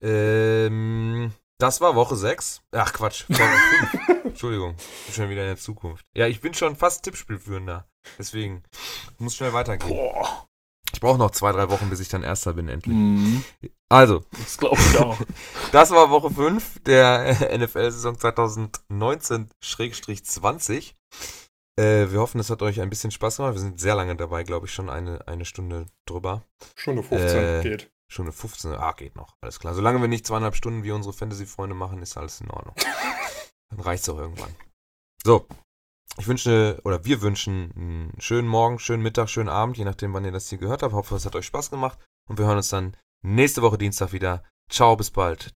Ähm, 0.02 1.32
das 1.62 1.82
war 1.82 1.96
Woche 1.96 2.16
6. 2.16 2.62
Ach 2.72 2.94
Quatsch, 2.94 3.26
Woche 3.30 3.58
5. 3.94 4.10
Entschuldigung, 4.26 4.76
bin 5.06 5.14
schon 5.14 5.30
wieder 5.30 5.42
in 5.42 5.48
der 5.48 5.58
Zukunft. 5.58 6.06
Ja, 6.16 6.28
ich 6.28 6.42
bin 6.42 6.54
schon 6.54 6.76
fast 6.76 7.04
Tippspielführender. 7.04 7.88
Deswegen 8.18 8.64
muss 9.20 9.36
schnell 9.36 9.54
weitergehen. 9.54 9.90
Boah. 9.90 10.48
Ich 10.94 11.00
brauche 11.00 11.18
noch 11.18 11.32
zwei, 11.32 11.54
drei 11.54 11.70
Wochen, 11.70 11.90
bis 11.90 12.02
ich 12.02 12.10
dann 12.10 12.22
Erster 12.24 12.52
bin, 12.54 12.68
endlich. 12.68 12.94
Mhm, 12.96 13.44
Also, 13.90 14.24
das 14.32 14.58
glaube 14.58 14.78
ich 14.82 14.98
auch. 14.98 15.18
das 15.72 15.92
war 15.92 16.10
Woche 16.10 16.30
5 16.30 16.84
der 16.84 17.34
NFL-Saison 17.58 18.18
2019-20. 18.18 20.94
Äh, 21.80 22.12
wir 22.12 22.20
hoffen, 22.20 22.42
es 22.42 22.50
hat 22.50 22.62
euch 22.62 22.82
ein 22.82 22.90
bisschen 22.90 23.12
Spaß 23.12 23.38
gemacht. 23.38 23.54
Wir 23.54 23.62
sind 23.62 23.80
sehr 23.80 23.96
lange 23.96 24.18
dabei, 24.18 24.44
glaube 24.44 24.66
ich, 24.66 24.74
schon 24.74 24.90
eine, 24.90 25.26
eine 25.28 25.46
Stunde 25.46 25.86
drüber. 26.06 26.44
Stunde 26.76 27.04
15 27.04 27.38
Äh, 27.38 27.62
geht. 27.64 27.90
Stunde 28.12 28.34
15. 28.34 28.74
Ah, 28.74 28.92
geht 28.92 29.16
noch. 29.16 29.36
Alles 29.42 29.60
klar. 29.60 29.74
Solange 29.74 30.02
wir 30.02 30.10
nicht 30.10 30.28
zweieinhalb 30.28 30.56
Stunden 30.56 30.84
wie 30.84 30.92
unsere 30.92 31.14
Fantasy-Freunde 31.14 31.76
machen, 31.76 32.02
ist 32.02 32.18
alles 32.18 32.42
in 32.42 32.52
Ordnung. 32.52 32.76
Dann 33.70 33.80
reicht's 33.80 34.10
auch 34.10 34.18
irgendwann. 34.18 34.54
So. 35.24 35.48
Ich 36.18 36.28
wünsche, 36.28 36.82
oder 36.84 37.06
wir 37.06 37.22
wünschen 37.22 37.72
einen 37.74 38.22
schönen 38.22 38.50
Morgen, 38.50 38.80
schönen 38.80 39.02
Mittag, 39.02 39.30
schönen 39.30 39.48
Abend, 39.48 39.78
je 39.78 39.86
nachdem, 39.86 40.14
wann 40.14 40.26
ihr 40.26 40.34
das 40.34 40.50
hier 40.50 40.58
gehört 40.58 40.84
habt. 40.84 40.94
Hoffe, 40.94 41.16
es 41.16 41.26
hat 41.26 41.38
euch 41.38 41.46
Spaß 41.46 41.70
gemacht. 41.70 42.00
Und 42.30 42.38
wir 42.38 42.46
hören 42.46 42.58
uns 42.58 42.70
dann 42.70 42.98
nächste 43.24 43.62
Woche 43.62 43.78
Dienstag 43.78 44.12
wieder. 44.12 44.44
Ciao, 44.70 44.98
bis 44.98 45.10
bald. 45.10 45.54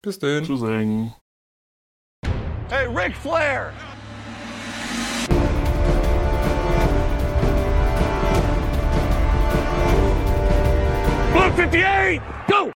Bis 0.00 0.20
denn. 0.20 0.44
Tschüssing. 0.44 1.12
Hey, 2.68 2.86
Ric 2.86 3.16
Flair! 3.16 3.72
Blue 11.32 11.50
58, 11.52 12.20
go! 12.48 12.72